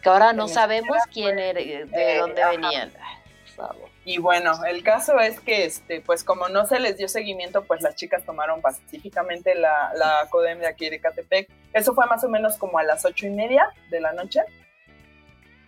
Que 0.00 0.08
ahora 0.10 0.32
no 0.32 0.46
sabemos 0.46 0.98
quién 1.12 1.38
era, 1.38 1.58
de 1.60 1.88
eh, 1.92 2.18
dónde 2.18 2.42
ajá. 2.42 2.50
venían. 2.52 2.92
Ay, 3.00 3.16
por 3.56 3.66
favor. 3.66 3.88
Y 4.06 4.18
bueno, 4.18 4.52
el 4.66 4.82
caso 4.82 5.18
es 5.18 5.40
que, 5.40 5.64
este, 5.64 6.02
pues 6.02 6.24
como 6.24 6.48
no 6.50 6.66
se 6.66 6.78
les 6.78 6.98
dio 6.98 7.08
seguimiento, 7.08 7.64
pues 7.64 7.80
las 7.80 7.96
chicas 7.96 8.22
tomaron 8.24 8.60
pacíficamente 8.60 9.54
la, 9.54 9.92
la 9.94 10.28
CODEM 10.30 10.58
de 10.58 10.66
aquí 10.66 10.90
de 10.90 11.00
Catepec. 11.00 11.48
Eso 11.72 11.94
fue 11.94 12.06
más 12.06 12.22
o 12.22 12.28
menos 12.28 12.58
como 12.58 12.78
a 12.78 12.82
las 12.82 13.04
ocho 13.06 13.26
y 13.26 13.30
media 13.30 13.66
de 13.90 14.00
la 14.00 14.12
noche. 14.12 14.40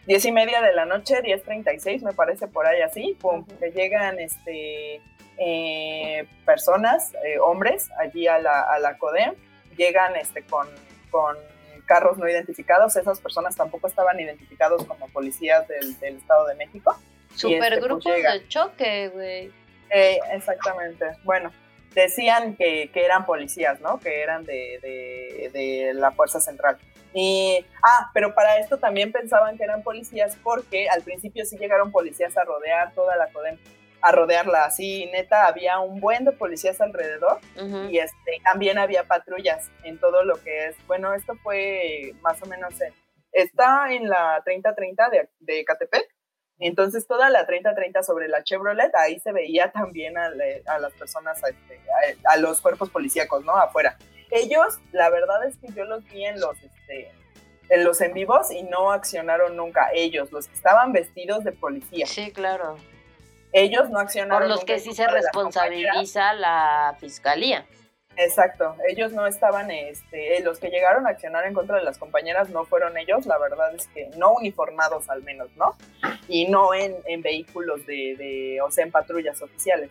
Diez 0.06 0.24
y 0.26 0.32
media 0.32 0.60
de 0.60 0.74
la 0.74 0.84
noche, 0.84 1.22
diez 1.22 1.42
treinta 1.42 1.72
y 1.72 1.80
seis, 1.80 2.02
me 2.02 2.12
parece 2.12 2.46
por 2.46 2.66
ahí 2.66 2.82
así, 2.82 3.16
pum, 3.20 3.44
que 3.58 3.72
llegan 3.72 4.20
este, 4.20 5.00
eh, 5.38 6.28
personas, 6.44 7.12
eh, 7.24 7.38
hombres, 7.40 7.88
allí 7.98 8.28
a 8.28 8.38
la, 8.38 8.60
a 8.60 8.78
la 8.78 8.98
CODEM, 8.98 9.34
llegan 9.76 10.14
este, 10.14 10.42
con, 10.42 10.68
con 11.10 11.36
carros 11.86 12.18
no 12.18 12.28
identificados, 12.28 12.94
esas 12.96 13.18
personas 13.18 13.56
tampoco 13.56 13.88
estaban 13.88 14.20
identificados 14.20 14.84
como 14.84 15.08
policías 15.08 15.66
del, 15.66 15.98
del 15.98 16.18
Estado 16.18 16.46
de 16.46 16.54
México. 16.54 16.94
Super 17.36 17.74
este, 17.74 17.88
pues, 17.88 18.04
de 18.04 18.48
choque, 18.48 19.08
güey. 19.08 19.52
Eh, 19.90 20.18
exactamente. 20.32 21.04
Bueno, 21.22 21.52
decían 21.94 22.56
que, 22.56 22.90
que 22.92 23.04
eran 23.04 23.24
policías, 23.24 23.80
¿no? 23.80 23.98
Que 23.98 24.22
eran 24.22 24.44
de, 24.44 24.78
de, 24.82 25.50
de, 25.52 25.94
la 25.94 26.12
Fuerza 26.12 26.40
Central. 26.40 26.78
Y, 27.14 27.64
ah, 27.82 28.10
pero 28.12 28.34
para 28.34 28.58
esto 28.58 28.78
también 28.78 29.10
pensaban 29.12 29.56
que 29.56 29.64
eran 29.64 29.82
policías 29.82 30.36
porque 30.42 30.88
al 30.88 31.02
principio 31.02 31.44
sí 31.46 31.56
llegaron 31.56 31.90
policías 31.90 32.36
a 32.36 32.44
rodear 32.44 32.92
toda 32.92 33.16
la 33.16 33.28
CODEM, 33.28 33.58
a 34.02 34.12
rodearla 34.12 34.66
así, 34.66 35.06
neta, 35.06 35.46
había 35.46 35.78
un 35.78 35.98
buen 36.00 36.26
de 36.26 36.32
policías 36.32 36.78
alrededor 36.80 37.40
y 37.90 37.98
este, 37.98 38.40
también 38.44 38.76
había 38.78 39.04
patrullas 39.04 39.70
en 39.82 39.98
todo 39.98 40.22
lo 40.24 40.34
que 40.42 40.66
es, 40.66 40.76
bueno, 40.86 41.14
esto 41.14 41.34
fue 41.42 42.12
más 42.20 42.40
o 42.42 42.46
menos 42.46 42.78
en, 42.82 42.92
está 43.32 43.92
en 43.92 44.08
la 44.08 44.42
3030 44.44 45.08
de, 45.08 45.28
de 45.40 45.64
Catepec, 45.64 46.06
entonces 46.58 47.06
toda 47.06 47.28
la 47.28 47.46
3030 47.46 48.02
sobre 48.02 48.28
la 48.28 48.42
Chevrolet, 48.42 48.94
ahí 48.94 49.20
se 49.20 49.32
veía 49.32 49.70
también 49.72 50.16
a, 50.16 50.30
las 50.30 50.92
personas, 50.94 51.38
este, 51.44 51.80
a, 52.24 52.36
los 52.38 52.60
cuerpos 52.60 52.90
policíacos, 52.90 53.44
¿no? 53.44 53.52
Afuera. 53.56 53.98
Ellos, 54.30 54.78
la 54.92 55.10
verdad 55.10 55.46
es 55.46 55.56
que 55.58 55.72
yo 55.72 55.84
los 55.84 56.04
vi 56.04 56.24
en 56.24 56.40
los, 56.40 56.56
este, 56.62 57.12
en 57.68 57.84
los 57.84 58.00
en 58.00 58.14
vivos 58.14 58.50
y 58.50 58.62
no 58.62 58.90
accionaron 58.90 59.56
nunca. 59.56 59.90
Ellos, 59.92 60.32
los 60.32 60.48
que 60.48 60.54
estaban 60.54 60.92
vestidos 60.92 61.44
de 61.44 61.52
policía. 61.52 62.06
Sí, 62.06 62.32
claro. 62.32 62.76
Ellos 63.52 63.90
no 63.90 63.98
accionaron. 63.98 64.48
Por 64.48 64.56
los 64.56 64.64
que 64.64 64.78
sí 64.78 64.92
se 64.92 65.06
responsabiliza 65.06 66.32
la 66.34 66.96
fiscalía. 66.98 67.66
Exacto, 68.18 68.74
ellos 68.88 69.12
no 69.12 69.26
estaban, 69.26 69.70
este, 69.70 70.40
los 70.40 70.58
que 70.58 70.68
llegaron 70.68 71.06
a 71.06 71.10
accionar 71.10 71.46
en 71.46 71.52
contra 71.52 71.76
de 71.76 71.84
las 71.84 71.98
compañeras 71.98 72.48
no 72.48 72.64
fueron 72.64 72.96
ellos, 72.96 73.26
la 73.26 73.38
verdad 73.38 73.74
es 73.74 73.86
que 73.88 74.08
no 74.16 74.32
uniformados 74.32 75.10
al 75.10 75.22
menos, 75.22 75.50
¿no? 75.56 75.76
Y 76.26 76.48
no 76.48 76.72
en, 76.72 76.96
vehículos 77.20 77.84
de, 77.86 78.58
o 78.64 78.70
sea, 78.70 78.84
en 78.84 78.90
patrullas 78.90 79.42
oficiales. 79.42 79.90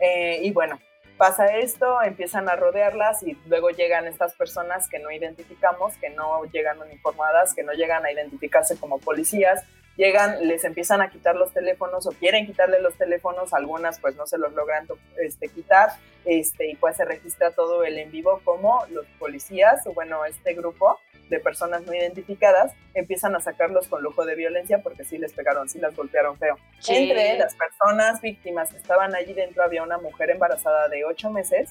Eh, 0.00 0.40
y 0.42 0.50
bueno, 0.50 0.80
pasa 1.16 1.58
esto, 1.58 2.02
empiezan 2.02 2.48
a 2.48 2.56
rodearlas 2.56 3.22
y 3.22 3.36
luego 3.46 3.70
llegan 3.70 4.06
estas 4.06 4.34
personas 4.34 4.88
que 4.88 4.98
no 4.98 5.12
identificamos, 5.12 5.96
que 5.98 6.10
no 6.10 6.44
llegan 6.46 6.80
uniformadas, 6.80 7.54
que 7.54 7.62
no 7.62 7.72
llegan 7.72 8.04
a 8.04 8.10
identificarse 8.10 8.78
como 8.78 8.98
policías, 8.98 9.62
llegan, 10.00 10.48
les 10.48 10.64
empiezan 10.64 11.02
a 11.02 11.10
quitar 11.10 11.36
los 11.36 11.52
teléfonos 11.52 12.06
o 12.06 12.10
quieren 12.12 12.46
quitarle 12.46 12.80
los 12.80 12.94
teléfonos, 12.94 13.52
algunas 13.52 14.00
pues 14.00 14.16
no 14.16 14.26
se 14.26 14.38
los 14.38 14.54
logran 14.54 14.88
este, 15.18 15.48
quitar, 15.48 15.90
este, 16.24 16.70
y 16.70 16.76
pues 16.76 16.96
se 16.96 17.04
registra 17.04 17.50
todo 17.50 17.84
el 17.84 17.98
en 17.98 18.10
vivo 18.10 18.40
como 18.42 18.82
los 18.88 19.04
policías, 19.18 19.86
o 19.86 19.92
bueno, 19.92 20.24
este 20.24 20.54
grupo 20.54 20.98
de 21.28 21.38
personas 21.38 21.82
no 21.82 21.94
identificadas 21.94 22.72
empiezan 22.94 23.36
a 23.36 23.40
sacarlos 23.40 23.88
con 23.88 24.02
lujo 24.02 24.24
de 24.24 24.36
violencia 24.36 24.82
porque 24.82 25.04
sí 25.04 25.18
les 25.18 25.34
pegaron, 25.34 25.68
sí 25.68 25.78
las 25.78 25.94
golpearon 25.94 26.38
feo. 26.38 26.56
Entre 26.88 27.38
las 27.38 27.54
personas 27.54 28.22
víctimas 28.22 28.70
que 28.70 28.78
estaban 28.78 29.14
allí 29.14 29.34
dentro 29.34 29.62
había 29.62 29.82
una 29.82 29.98
mujer 29.98 30.30
embarazada 30.30 30.88
de 30.88 31.04
ocho 31.04 31.30
meses. 31.30 31.70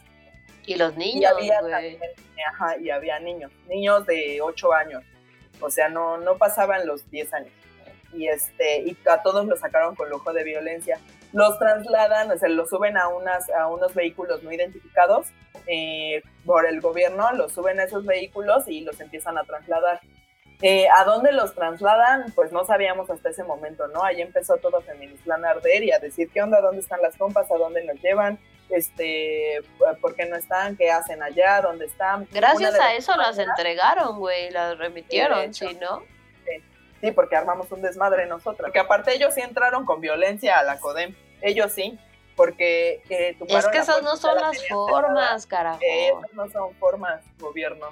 Y 0.67 0.75
los 0.75 0.95
niños, 0.95 1.33
y 1.41 1.49
había, 1.49 1.59
ajá, 2.47 2.77
y 2.77 2.91
había 2.91 3.19
niños, 3.19 3.51
niños 3.67 4.05
de 4.05 4.39
ocho 4.39 4.71
años. 4.71 5.03
O 5.59 5.69
sea, 5.69 5.89
no, 5.89 6.17
no 6.17 6.37
pasaban 6.37 6.85
los 6.85 7.09
diez 7.09 7.33
años 7.33 7.51
y, 8.13 8.27
este, 8.27 8.81
y 8.81 8.97
a 9.09 9.21
todos 9.21 9.45
los 9.45 9.59
sacaron 9.59 9.95
con 9.95 10.09
lujo 10.09 10.33
de 10.33 10.43
violencia. 10.43 10.99
Los 11.31 11.59
trasladan, 11.59 12.31
o 12.31 12.37
sea, 12.37 12.49
los 12.49 12.69
suben 12.69 12.97
a, 12.97 13.07
unas, 13.07 13.49
a 13.51 13.67
unos 13.67 13.93
vehículos 13.93 14.41
no 14.43 14.51
identificados 14.51 15.27
eh, 15.67 16.23
por 16.45 16.65
el 16.65 16.81
gobierno, 16.81 17.31
los 17.33 17.53
suben 17.53 17.79
a 17.79 17.83
esos 17.83 18.05
vehículos 18.05 18.67
y 18.67 18.81
los 18.81 18.99
empiezan 18.99 19.37
a 19.37 19.43
trasladar. 19.43 19.99
Eh, 20.61 20.87
¿A 20.97 21.05
dónde 21.05 21.31
los 21.31 21.53
trasladan? 21.53 22.33
Pues 22.35 22.51
no 22.51 22.65
sabíamos 22.65 23.09
hasta 23.09 23.29
ese 23.29 23.43
momento, 23.43 23.87
¿no? 23.87 24.03
Ahí 24.03 24.21
empezó 24.21 24.57
todo 24.57 24.81
Feministlán 24.81 25.45
a 25.45 25.51
arder 25.51 25.83
y 25.83 25.91
a 25.91 25.99
decir, 25.99 26.29
¿qué 26.33 26.41
onda? 26.41 26.59
¿Dónde 26.59 26.81
están 26.81 27.01
las 27.01 27.15
compas? 27.15 27.49
¿A 27.49 27.57
dónde 27.57 27.83
nos 27.85 28.01
llevan? 28.01 28.37
Este, 28.69 29.61
¿Por 30.01 30.15
qué 30.15 30.25
no 30.25 30.35
están? 30.35 30.75
¿Qué 30.75 30.91
hacen 30.91 31.23
allá? 31.23 31.61
¿Dónde 31.61 31.85
están? 31.85 32.27
Gracias 32.31 32.77
a 32.77 32.93
eso 32.93 33.15
las 33.15 33.37
entregaron, 33.37 34.19
güey, 34.19 34.49
las 34.51 34.77
remitieron, 34.77 35.53
¿sí, 35.53 35.77
no? 35.79 36.03
Sí, 37.01 37.11
porque 37.11 37.35
armamos 37.35 37.71
un 37.71 37.81
desmadre 37.81 38.25
nosotros. 38.25 38.67
Porque 38.67 38.79
aparte 38.79 39.13
ellos 39.13 39.33
sí 39.33 39.41
entraron 39.41 39.85
con 39.85 40.01
violencia 40.01 40.59
a 40.59 40.63
la 40.63 40.79
CODEM. 40.79 41.15
Ellos 41.41 41.71
sí, 41.71 41.97
porque 42.35 43.01
eh, 43.09 43.37
Es 43.47 43.67
que 43.67 43.77
esas 43.77 44.01
no 44.03 44.17
son 44.17 44.35
las 44.35 44.67
formas, 44.67 45.45
carajo. 45.45 45.79
esas 45.81 46.33
no 46.33 46.49
son 46.49 46.73
formas, 46.75 47.21
gobierno. 47.39 47.87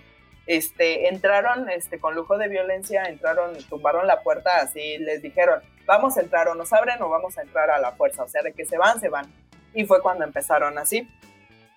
Este, 0.46 1.10
entraron 1.10 1.70
este, 1.70 2.00
con 2.00 2.16
lujo 2.16 2.38
de 2.38 2.48
violencia, 2.48 3.04
entraron, 3.04 3.58
tumbaron 3.70 4.08
la 4.08 4.22
puerta 4.22 4.62
así, 4.62 4.98
les 4.98 5.22
dijeron, 5.22 5.62
vamos 5.86 6.18
a 6.18 6.22
entrar 6.22 6.48
o 6.48 6.56
nos 6.56 6.72
abren 6.72 7.02
o 7.02 7.10
vamos 7.10 7.38
a 7.38 7.42
entrar 7.42 7.70
a 7.70 7.80
la 7.80 7.92
fuerza, 7.92 8.24
o 8.24 8.28
sea, 8.30 8.42
de 8.42 8.54
que 8.54 8.66
se 8.66 8.78
van, 8.78 9.00
se 9.02 9.10
van. 9.10 9.26
Y 9.74 9.86
fue 9.86 10.02
cuando 10.02 10.24
empezaron 10.24 10.78
así. 10.78 11.10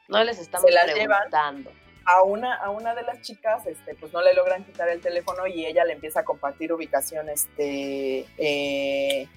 No 0.06 0.22
les 0.22 0.38
estamos 0.38 0.70
preguntando 0.70 1.70
a 2.04 2.22
una, 2.22 2.54
a 2.54 2.70
una 2.70 2.94
de 2.94 3.02
las 3.02 3.20
chicas, 3.22 3.66
este, 3.66 3.94
pues 3.94 4.12
no 4.12 4.22
le 4.22 4.34
logran 4.34 4.64
quitar 4.64 4.88
el 4.88 5.00
teléfono 5.00 5.46
y 5.46 5.66
ella 5.66 5.84
le 5.84 5.92
empieza 5.92 6.20
a 6.20 6.24
compartir 6.24 6.72
ubicación 6.72 7.28
este, 7.28 8.26
eh, 8.38 9.28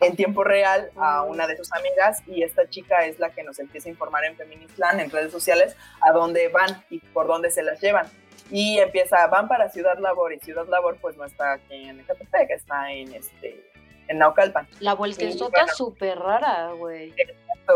en 0.00 0.16
tiempo 0.16 0.44
real 0.44 0.90
a 0.96 1.22
una 1.22 1.46
de 1.46 1.56
sus 1.56 1.72
amigas 1.72 2.22
y 2.26 2.42
esta 2.42 2.68
chica 2.68 3.04
es 3.06 3.18
la 3.18 3.30
que 3.30 3.42
nos 3.42 3.58
empieza 3.58 3.88
a 3.88 3.92
informar 3.92 4.24
en 4.24 4.36
Feministland, 4.36 5.00
en 5.00 5.10
redes 5.10 5.32
sociales, 5.32 5.76
a 6.00 6.12
dónde 6.12 6.48
van 6.48 6.84
y 6.90 7.00
por 7.00 7.26
dónde 7.26 7.50
se 7.50 7.62
las 7.62 7.80
llevan. 7.80 8.06
Y 8.50 8.78
empieza, 8.78 9.26
van 9.26 9.48
para 9.48 9.68
Ciudad 9.68 9.98
Labor 9.98 10.32
y 10.32 10.38
Ciudad 10.38 10.66
Labor 10.68 10.96
pues 11.00 11.16
no 11.16 11.24
está 11.24 11.54
aquí 11.54 11.88
en 11.88 12.00
Ecatepec, 12.00 12.50
está 12.50 12.92
en 12.92 13.12
este 13.14 13.67
en 14.08 14.18
Naucalpan. 14.18 14.66
La 14.80 14.94
vuelta 14.94 15.24
es 15.24 15.38
bueno, 15.38 15.68
súper 15.74 16.18
rara, 16.18 16.72
güey. 16.72 17.14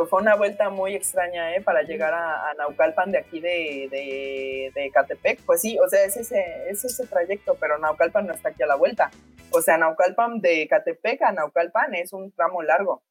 Fue 0.09 0.21
una 0.21 0.35
vuelta 0.35 0.71
muy 0.71 0.95
extraña, 0.95 1.55
¿eh? 1.55 1.61
Para 1.61 1.83
llegar 1.83 2.15
a, 2.15 2.55
Naucalpan 2.57 3.13
de 3.13 3.19
aquí 3.19 3.41
de, 3.41 3.89
de, 3.91 4.73
de, 4.75 4.91
Catepec. 4.91 5.43
Pues 5.45 5.61
sí, 5.61 5.79
o 5.79 5.89
sea, 5.89 6.03
es 6.05 6.17
ese, 6.17 6.43
es 6.69 6.85
ese 6.85 7.07
trayecto, 7.07 7.57
pero 7.61 7.79
Naucalpan 7.79 8.27
no 8.27 8.33
está 8.33 8.49
aquí 8.49 8.63
a 8.63 8.67
la 8.67 8.77
vuelta. 8.77 9.11
O 9.51 9.61
sea, 9.61 9.77
Naucalpan 9.77 10.41
de 10.41 10.67
Catepec 10.67 11.23
a 11.23 11.33
Naucalpan 11.33 11.95
es 11.95 12.13
un 12.13 12.33
tramo 12.33 12.63
largo. 12.63 13.03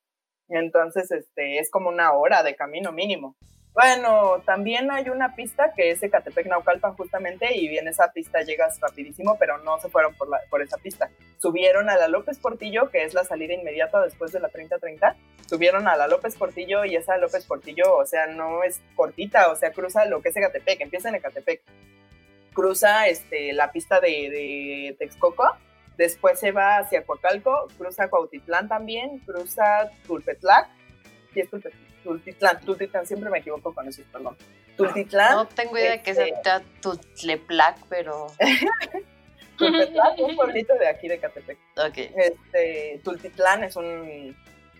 Entonces, 0.49 1.11
este, 1.11 1.59
es 1.59 1.69
como 1.69 1.89
una 1.89 2.13
hora 2.13 2.43
de 2.43 2.55
camino 2.55 2.91
mínimo. 2.91 3.35
Bueno, 3.73 4.41
también 4.45 4.91
hay 4.91 5.07
una 5.07 5.33
pista 5.33 5.71
que 5.73 5.91
es 5.91 6.03
Ecatepec 6.03 6.45
Naucalpan 6.47 6.93
justamente 6.95 7.57
y 7.57 7.77
en 7.77 7.87
esa 7.87 8.11
pista 8.11 8.41
llegas 8.41 8.77
rapidísimo, 8.81 9.37
pero 9.39 9.59
no 9.59 9.79
se 9.79 9.87
fueron 9.87 10.13
por, 10.15 10.29
la, 10.29 10.41
por 10.49 10.61
esa 10.61 10.77
pista. 10.77 11.09
Subieron 11.37 11.89
a 11.89 11.95
la 11.95 12.09
López 12.09 12.37
Portillo, 12.37 12.89
que 12.89 13.03
es 13.03 13.13
la 13.13 13.23
salida 13.23 13.53
inmediata 13.53 14.01
después 14.01 14.33
de 14.33 14.41
la 14.41 14.49
3030. 14.49 15.15
Subieron 15.47 15.87
a 15.87 15.95
la 15.95 16.09
López 16.09 16.35
Portillo 16.35 16.83
y 16.83 16.97
esa 16.97 17.17
López 17.17 17.45
Portillo, 17.45 17.95
o 17.95 18.05
sea, 18.05 18.27
no 18.27 18.61
es 18.63 18.81
cortita, 18.93 19.49
o 19.49 19.55
sea, 19.55 19.71
cruza 19.71 20.03
lo 20.03 20.21
que 20.21 20.29
es 20.29 20.35
Ecatepec, 20.35 20.81
empieza 20.81 21.07
en 21.07 21.15
Ecatepec. 21.15 21.61
Cruza 22.53 23.07
este, 23.07 23.53
la 23.53 23.71
pista 23.71 24.01
de, 24.01 24.97
Texcoco, 24.99 25.49
después 25.95 26.37
se 26.37 26.51
va 26.51 26.79
hacia 26.79 27.05
Coacalco, 27.05 27.69
cruza 27.77 28.09
Cuautitlán 28.09 28.67
también, 28.67 29.19
cruza 29.19 29.89
Tulpetlac, 30.05 30.67
y 31.33 31.39
es 31.39 31.49
Tulpetlac 31.49 31.90
Tultitlán, 32.03 32.59
Tultitlán, 32.61 33.05
siempre 33.05 33.29
me 33.29 33.39
equivoco 33.39 33.73
con 33.73 33.87
eso, 33.87 34.01
perdón. 34.11 34.37
Tultitlán. 34.77 35.35
No 35.35 35.47
tengo 35.47 35.77
idea 35.77 35.91
de 35.91 36.01
qué 36.01 36.13
sea 36.13 36.25
este, 36.25 36.49
Tutleplac, 36.81 37.77
pero. 37.89 38.27
Tultitlán 39.57 40.13
es 40.15 40.21
un 40.21 40.35
pueblito 40.35 40.73
de 40.75 40.87
aquí 40.87 41.07
de 41.07 41.19
Catepec. 41.19 41.57
Ok. 41.77 41.97
Este, 41.97 43.01
Tultitlán 43.03 43.63
es 43.63 43.75
un. 43.75 44.35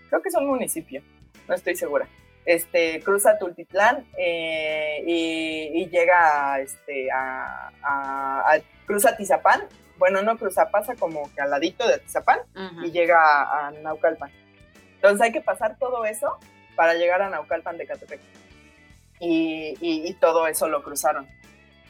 Creo 0.08 0.22
que 0.22 0.28
es 0.28 0.34
un 0.34 0.46
municipio, 0.46 1.02
no 1.48 1.54
estoy 1.54 1.74
segura. 1.76 2.06
Este, 2.44 3.00
cruza 3.02 3.38
Tultitlán 3.38 4.04
eh, 4.18 5.02
y, 5.06 5.88
llega 5.88 6.58
este, 6.58 7.10
a, 7.12 7.70
a, 7.82 8.58
cruza 8.84 9.16
Tizapán. 9.16 9.62
Bueno, 9.96 10.22
no 10.22 10.36
cruza, 10.36 10.68
pasa 10.70 10.96
como 10.96 11.32
que 11.34 11.40
al 11.40 11.50
ladito 11.50 11.86
de 11.86 11.98
Tizapán 11.98 12.40
y 12.84 12.90
llega 12.90 13.16
a, 13.22 13.68
a 13.68 13.70
Naucalpan. 13.70 14.32
Entonces 14.96 15.20
hay 15.20 15.32
que 15.32 15.40
pasar 15.40 15.78
todo 15.78 16.04
eso 16.04 16.38
para 16.76 16.94
llegar 16.94 17.22
a 17.22 17.30
Naucalpan 17.30 17.78
de 17.78 17.86
Catepec. 17.86 18.20
Y, 19.20 20.14
todo 20.20 20.46
eso 20.46 20.68
lo 20.68 20.82
cruzaron. 20.82 21.28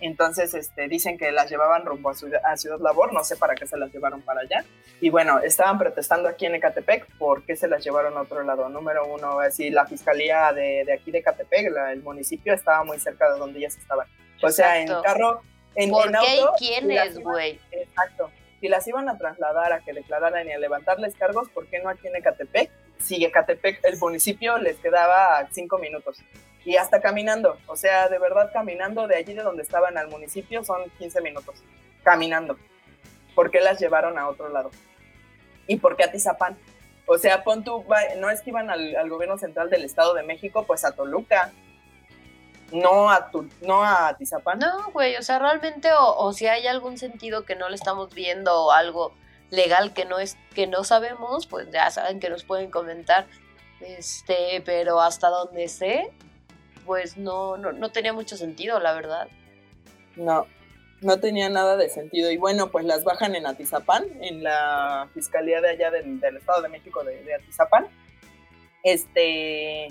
Entonces, 0.01 0.53
este, 0.55 0.89
dicen 0.89 1.17
que 1.17 1.31
las 1.33 1.49
llevaban 1.49 1.87
rumbo 1.87 2.11
a 2.11 2.15
Ciudad, 2.15 2.81
Labor, 2.81 3.13
no 3.13 3.23
sé 3.25 3.37
para 3.37 3.55
qué 3.55 3.67
se 3.67 3.77
las 3.77 3.93
llevaron 3.93 4.21
para 4.21 4.41
allá. 4.41 4.65
Y 5.01 5.11
bueno, 5.11 5.39
estaban 5.39 5.79
protestando 5.79 6.29
aquí 6.29 6.47
en 6.47 6.57
Ecatepec, 6.57 7.07
¿por 7.19 7.45
qué 7.45 7.57
se 7.57 7.69
las 7.69 7.85
llevaron 7.85 8.17
a 8.17 8.23
otro 8.23 8.43
lado? 8.43 8.69
Número 8.69 9.07
uno, 9.07 9.41
así 9.41 9.71
la 9.71 9.87
fiscalía 9.87 10.53
de, 10.53 10.85
de 10.85 10.93
aquí 10.93 11.11
de 11.11 11.19
Ecatepec, 11.19 11.73
el 11.91 12.03
municipio, 12.03 12.53
estaba 12.53 12.85
muy 12.85 12.99
cerca 12.99 13.33
de 13.33 13.39
donde 13.39 13.61
ellas 13.61 13.77
estaban. 13.77 14.07
O 14.43 14.51
sea, 14.51 14.81
en 14.81 14.89
carro, 15.03 15.43
en, 15.75 15.91
¿Por 15.91 16.11
qué 16.11 16.37
y 16.37 16.59
quiénes, 16.59 17.19
güey? 17.19 17.61
Exacto. 17.71 18.31
Si 18.61 18.69
las 18.69 18.87
iban 18.87 19.09
a 19.09 19.19
trasladar 19.19 19.73
a 19.73 19.81
que 19.81 19.93
declararan 19.93 20.47
y 20.49 20.53
a 20.53 20.59
levantarles 20.59 21.15
cargos, 21.17 21.49
¿por 21.49 21.67
qué 21.67 21.81
no 21.81 21.89
aquí 21.89 22.07
en 22.09 22.17
Ecatepec? 22.17 22.71
Sigue 23.03 23.31
Catepec, 23.31 23.81
el 23.85 23.99
municipio 23.99 24.59
les 24.59 24.77
quedaba 24.79 25.47
cinco 25.51 25.79
minutos. 25.79 26.19
Y 26.65 26.77
hasta 26.77 27.01
caminando, 27.01 27.59
o 27.67 27.77
sea, 27.77 28.09
de 28.09 28.19
verdad 28.19 28.51
caminando 28.53 29.09
de 29.09 29.17
allí 29.17 29.35
de 29.35 29.43
donde 29.43 29.63
estaban 29.63 29.99
al 29.99 30.09
municipio 30.09 30.63
son 30.65 30.89
15 30.99 31.21
minutos, 31.21 31.63
caminando. 32.05 32.57
¿Por 33.35 33.51
qué 33.51 33.61
las 33.61 33.81
llevaron 33.81 34.19
a 34.19 34.29
otro 34.29 34.49
lado? 34.49 34.71
¿Y 35.67 35.77
por 35.77 35.97
qué 35.97 36.05
a 36.05 36.13
Tizapán? 36.13 36.57
O 37.07 37.19
sea, 37.19 37.43
pon 37.43 37.65
tú, 37.65 37.85
no 38.19 38.31
es 38.31 38.43
que 38.43 38.51
iban 38.51 38.71
al, 38.71 39.09
gobierno 39.09 39.39
central 39.39 39.71
del 39.71 39.85
Estado 39.85 40.15
de 40.15 40.23
México, 40.23 40.65
pues 40.67 40.85
a 40.85 40.93
Toluca. 40.93 41.53
no 42.71 43.11
a, 43.11 43.31
tu, 43.31 43.49
no 43.61 43.83
a 43.83 44.09
Atizapán. 44.09 44.59
No, 44.59 44.91
güey, 44.93 45.17
o 45.17 45.23
sea, 45.23 45.39
realmente, 45.39 45.91
o, 45.99 46.33
si 46.33 46.47
hay 46.47 46.67
algún 46.67 46.97
sentido 46.97 47.45
que 47.45 47.57
no 47.57 47.69
le 47.69 47.75
estamos 47.75 48.15
viendo 48.15 48.67
o 48.67 48.71
algo 48.71 49.15
legal 49.53 49.93
que 49.93 50.07
no 50.07 50.19
es 50.19 50.37
que 50.55 50.67
no 50.67 50.83
sabemos, 50.83 51.47
pues 51.47 51.71
ya 51.71 51.91
saben 51.91 52.19
que 52.19 52.31
nos 52.31 52.43
pueden 52.43 52.71
comentar. 52.71 53.27
Este, 53.81 54.63
pero 54.65 55.01
hasta 55.01 55.29
donde 55.29 55.69
sé, 55.69 56.11
pues 56.87 57.19
no, 57.19 57.57
no, 57.59 57.71
no 57.73 57.93
tenía 57.93 58.13
mucho 58.13 58.37
sentido, 58.37 58.81
la 58.81 58.95
verdad. 58.95 59.29
No, 60.17 60.47
no 61.03 61.21
tenía 61.21 61.51
nada 61.51 61.77
de 61.77 61.91
sentido. 61.91 62.31
Y 62.31 62.39
bueno, 62.39 62.71
pues 62.71 62.87
las 62.87 63.05
bajan 63.05 63.35
en 63.35 63.47
Atizapán, 63.47 64.05
en 64.23 64.43
la 64.43 65.09
fiscalía 65.13 65.61
de 65.61 65.71
allá 65.71 65.91
del, 65.91 66.19
Estado 66.37 66.63
de 66.63 66.69
México 66.71 67.05
de, 67.05 67.35
Atizapán. 67.35 67.87
Este, 68.83 69.89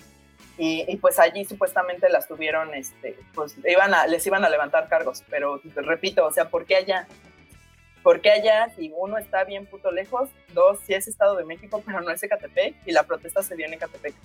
y, 0.58 0.98
pues 0.98 1.20
allí 1.20 1.46
supuestamente 1.46 2.10
las 2.10 2.28
tuvieron, 2.28 2.74
este, 2.74 3.16
pues 3.36 3.56
iban 3.64 3.94
a, 3.94 4.08
les 4.08 4.26
iban 4.26 4.44
a 4.44 4.50
levantar 4.50 4.90
cargos, 4.90 5.24
pero 5.30 5.62
repito, 5.76 6.26
o 6.26 6.32
sea, 6.32 6.50
¿por 6.50 6.66
qué 6.66 6.78
allá? 6.78 7.08
Porque 8.04 8.32
allá, 8.32 8.70
si 8.76 8.92
uno 8.96 9.18
está 9.18 9.44
bien 9.44 9.66
puto 9.68 9.92
lejos, 9.92 10.30
dos, 10.54 10.80
si 10.86 10.94
es 10.94 11.08
Estado 11.08 11.36
de 11.36 11.46
México, 11.46 11.84
pero 11.86 12.02
no 12.02 12.10
es 12.10 12.22
Ecatepec, 12.24 12.76
y 12.86 12.92
la 12.92 13.04
protesta 13.04 13.44
se 13.44 13.56
dio 13.56 13.68
en 13.68 13.74
Ecatepec. 13.74 14.16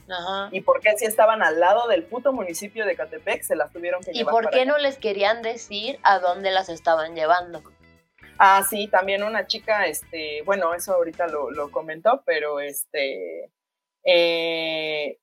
¿Y 0.50 0.60
por 0.62 0.80
qué 0.80 0.96
si 0.96 1.04
estaban 1.04 1.42
al 1.42 1.60
lado 1.60 1.86
del 1.88 2.04
puto 2.04 2.32
municipio 2.32 2.86
de 2.86 2.92
Ecatepec, 2.92 3.42
se 3.42 3.54
las 3.54 3.70
tuvieron 3.72 4.02
que 4.02 4.12
llevar? 4.12 4.32
¿Y 4.32 4.34
por 4.34 4.50
qué 4.50 4.64
no 4.64 4.78
les 4.78 4.96
querían 4.96 5.42
decir 5.42 5.98
a 6.02 6.18
dónde 6.18 6.50
las 6.50 6.68
estaban 6.68 7.14
llevando? 7.14 7.62
Ah, 8.38 8.62
sí, 8.68 8.88
también 8.88 9.22
una 9.22 9.46
chica, 9.46 9.86
este, 9.86 10.42
bueno, 10.42 10.74
eso 10.74 10.94
ahorita 10.94 11.26
lo, 11.26 11.50
lo 11.50 11.70
comentó, 11.70 12.22
pero 12.24 12.60
este, 12.60 13.50
eh, 14.04 15.18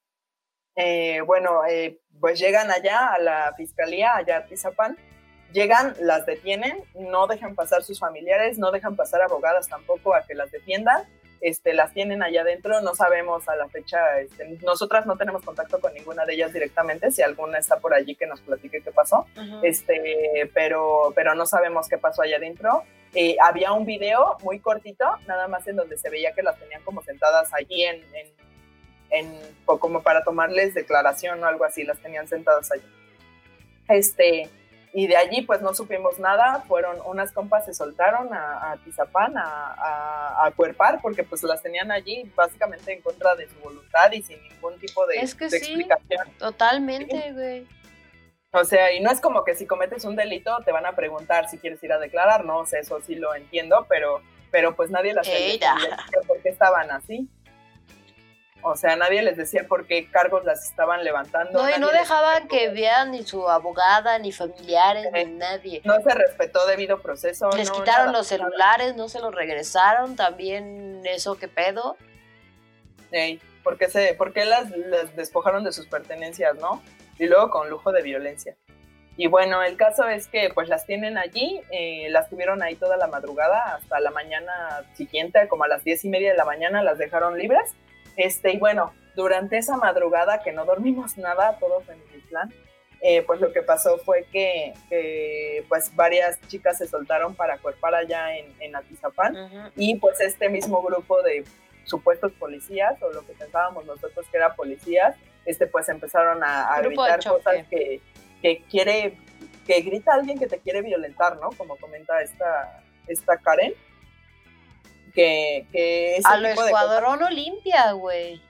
eh, 0.76 1.22
bueno, 1.22 1.64
eh, 1.66 2.00
pues 2.20 2.40
llegan 2.40 2.72
allá 2.72 3.14
a 3.14 3.20
la 3.20 3.54
fiscalía, 3.56 4.16
allá 4.16 4.38
a 4.38 4.46
Tizapán, 4.46 4.98
llegan, 5.54 5.96
las 6.02 6.26
detienen, 6.26 6.84
no 6.96 7.28
dejan 7.28 7.56
pasar 7.56 7.84
sus 7.84 8.00
familiares, 8.00 8.58
no 8.58 8.72
dejan 8.72 8.96
pasar 8.96 9.22
abogadas 9.22 9.70
tampoco 9.70 10.14
a 10.14 10.24
que 10.24 10.34
las 10.34 10.52
defiendan, 10.52 11.04
este, 11.42 11.74
las 11.74 11.94
tienen 11.94 12.24
allá 12.24 12.42
adentro, 12.42 12.82
no 12.82 12.96
sabemos 12.96 13.48
a 13.50 13.56
la 13.56 13.68
fecha, 13.68 14.20
este, 14.20 14.58
nosotras 14.64 15.06
no 15.06 15.18
tenemos 15.18 15.44
contacto 15.44 15.80
con 15.80 15.94
ninguna 15.94 16.26
de 16.26 16.36
ellas 16.36 16.54
directamente, 16.54 17.12
si 17.12 17.22
alguna 17.22 17.60
está 17.60 17.80
por 17.80 17.94
allí 17.94 18.16
que 18.16 18.26
nos 18.26 18.42
platique 18.42 18.82
qué 18.82 18.92
pasó, 18.92 19.26
este, 19.62 20.50
pero, 20.54 21.12
pero 21.16 21.36
no 21.36 21.46
sabemos 21.46 21.88
qué 21.88 21.98
pasó 21.98 22.22
allá 22.22 22.38
adentro. 22.38 22.84
Eh, 23.14 23.36
había 23.44 23.74
un 23.74 23.86
video 23.86 24.38
muy 24.42 24.60
cortito, 24.60 25.06
nada 25.28 25.48
más 25.48 25.68
en 25.68 25.76
donde 25.76 25.98
se 25.98 26.10
veía 26.10 26.34
que 26.34 26.42
las 26.42 26.58
tenían 26.58 26.82
como 26.84 27.04
sentadas 27.04 27.54
allí 27.54 27.84
en, 27.84 28.02
en, 28.16 28.28
en 29.10 29.40
como 29.66 30.02
para 30.02 30.24
tomarles 30.24 30.74
declaración 30.74 31.44
o 31.44 31.46
algo 31.46 31.66
así, 31.66 31.84
las 31.84 32.00
tenían 32.00 32.28
sentadas 32.28 32.72
allí. 32.72 32.88
Este, 33.90 34.50
y 34.94 35.08
de 35.08 35.18
allí 35.18 35.42
pues 35.42 35.62
no 35.62 35.74
supimos 35.74 36.20
nada, 36.20 36.64
fueron 36.68 36.98
unas 37.06 37.32
compas 37.32 37.66
se 37.66 37.74
soltaron 37.74 38.32
a, 38.32 38.72
a 38.72 38.78
Tizapán 38.78 39.36
a, 39.36 40.46
a, 40.46 40.52
cuerpar 40.52 41.02
porque 41.02 41.24
pues 41.24 41.42
las 41.44 41.64
tenían 41.64 41.92
allí 41.92 42.32
básicamente 42.36 42.94
en 42.94 43.02
contra 43.02 43.36
de 43.36 43.50
su 43.50 43.56
voluntad 43.60 44.12
y 44.12 44.22
sin 44.22 44.42
ningún 44.44 44.80
tipo 44.80 45.06
de, 45.08 45.16
es 45.16 45.34
que 45.34 45.50
sí, 45.50 45.58
explicación. 45.58 46.32
Totalmente, 46.38 47.32
güey. 47.34 47.68
O 48.52 48.64
sea, 48.66 48.94
y 48.94 49.00
no 49.00 49.10
es 49.10 49.20
como 49.20 49.44
que 49.44 49.56
si 49.56 49.66
cometes 49.66 50.06
un 50.06 50.16
delito 50.16 50.56
te 50.64 50.72
van 50.72 50.86
a 50.86 50.96
preguntar 50.96 51.50
si 51.50 51.58
quieres 51.58 51.84
ir 51.84 51.92
a 51.92 51.98
declarar, 51.98 52.46
no 52.46 52.64
sé, 52.68 52.80
eso 52.80 53.02
sí 53.02 53.16
lo 53.16 53.34
entiendo, 53.34 53.88
pero, 53.90 54.22
pero 54.52 54.76
pues 54.76 54.92
nadie 54.92 55.16
las 55.16 55.28
por 56.28 56.40
qué 56.44 56.50
estaban 56.50 56.92
así. 56.92 57.28
O 58.66 58.78
sea, 58.78 58.96
nadie 58.96 59.22
les 59.22 59.36
decía 59.36 59.66
por 59.68 59.86
qué 59.86 60.10
cargos 60.10 60.46
las 60.46 60.70
estaban 60.70 61.04
levantando. 61.04 61.62
No, 61.62 61.70
y 61.70 61.80
no 61.80 61.90
dejaban 61.92 62.48
que 62.48 62.70
vean 62.70 63.12
ni 63.12 63.24
su 63.24 63.50
abogada, 63.50 64.18
ni 64.20 64.32
familiares, 64.32 65.12
ni 65.12 65.26
nadie. 65.26 65.82
No 65.84 66.02
se 66.02 66.14
respetó 66.14 66.66
debido 66.66 67.02
proceso. 67.02 67.50
Les 67.52 67.70
quitaron 67.70 68.14
los 68.14 68.28
celulares, 68.28 68.96
no 68.96 69.10
se 69.10 69.20
los 69.20 69.36
regresaron, 69.36 70.16
también 70.16 71.02
eso 71.06 71.36
qué 71.36 71.50
pedo. 71.50 71.98
Ey, 73.12 73.42
¿por 73.64 73.78
qué, 73.78 73.90
se, 73.90 74.14
por 74.14 74.34
las, 74.36 74.72
despojaron 75.16 75.66
de 75.66 75.74
sus 75.74 75.88
pertenencias, 75.88 76.56
no? 76.56 76.82
Y 77.20 77.28
luego 77.28 77.50
con 77.50 77.70
lujo 77.70 77.92
de 77.92 78.02
violencia. 78.02 78.56
Y 79.18 79.28
bueno, 79.28 79.62
el 79.62 79.76
caso 79.76 80.08
es 80.08 80.28
que 80.28 80.50
pues 80.54 80.70
las 80.70 80.88
tienen 80.88 81.18
allí, 81.18 81.62
eh, 81.70 82.08
las 82.10 82.30
tuvieron 82.30 82.64
ahí 82.64 82.76
toda 82.76 82.98
la 82.98 83.08
madrugada 83.08 83.76
hasta 83.76 84.00
la 84.00 84.10
mañana 84.10 84.86
siguiente, 84.96 85.48
como 85.50 85.66
a 85.66 85.68
las 85.68 85.84
diez 85.84 86.04
y 86.06 86.10
media 86.10 86.32
de 86.32 86.38
la 86.38 86.46
mañana 86.46 86.82
las 86.82 86.98
dejaron 86.98 87.38
libres 87.38 87.76
este, 88.18 88.52
y 88.52 88.58
bueno, 88.58 88.94
durante 89.16 89.58
esa 89.58 89.78
madrugada 89.78 90.42
que 90.44 90.52
no 90.52 90.66
dormimos 90.66 91.18
nada, 91.18 91.58
todos 91.60 91.88
en 91.90 92.02
el 92.14 92.22
plan, 92.24 92.54
eh, 93.02 93.22
pues 93.24 93.42
lo 93.42 93.52
que 93.52 93.62
pasó 93.62 93.98
fue 93.98 94.26
que, 94.32 94.74
pues 95.68 95.94
varias 95.94 96.40
chicas 96.48 96.78
se 96.78 96.88
soltaron 96.88 97.36
para 97.36 97.58
cuerpar 97.58 97.94
allá 97.96 98.38
en, 98.38 98.46
en 98.62 98.76
Atizapán. 98.78 99.36
Y 99.76 99.96
pues 99.98 100.22
este 100.22 100.48
mismo 100.48 100.82
grupo 100.82 101.22
de 101.22 101.44
supuestos 101.84 102.32
policías 102.34 103.02
o 103.02 103.12
lo 103.12 103.26
que 103.26 103.34
pensábamos 103.34 103.86
nosotros 103.86 104.26
que 104.32 104.38
eran 104.38 104.56
policías, 104.56 105.18
este 105.46 105.68
pues 105.68 105.90
empezaron 105.90 106.42
a, 106.44 106.80
gritar 106.82 107.22
cosas 107.22 107.68
que, 107.70 108.00
que, 108.42 108.64
quiere, 108.72 109.18
que 109.68 109.82
grita 109.82 110.14
alguien 110.14 110.40
que 110.40 110.48
te 110.48 110.60
quiere 110.60 110.82
violentar, 110.82 111.38
¿no? 111.42 111.50
Como 111.58 111.76
comenta 111.76 112.22
esta, 112.22 112.82
esta 113.08 113.36
Karen 113.38 113.74
que, 115.14 115.68
que 115.72 116.20
A 116.24 116.38
lo 116.38 116.48
Escuadrón 116.48 117.24
Olimpia, 117.24 117.92
güey. 117.94 118.42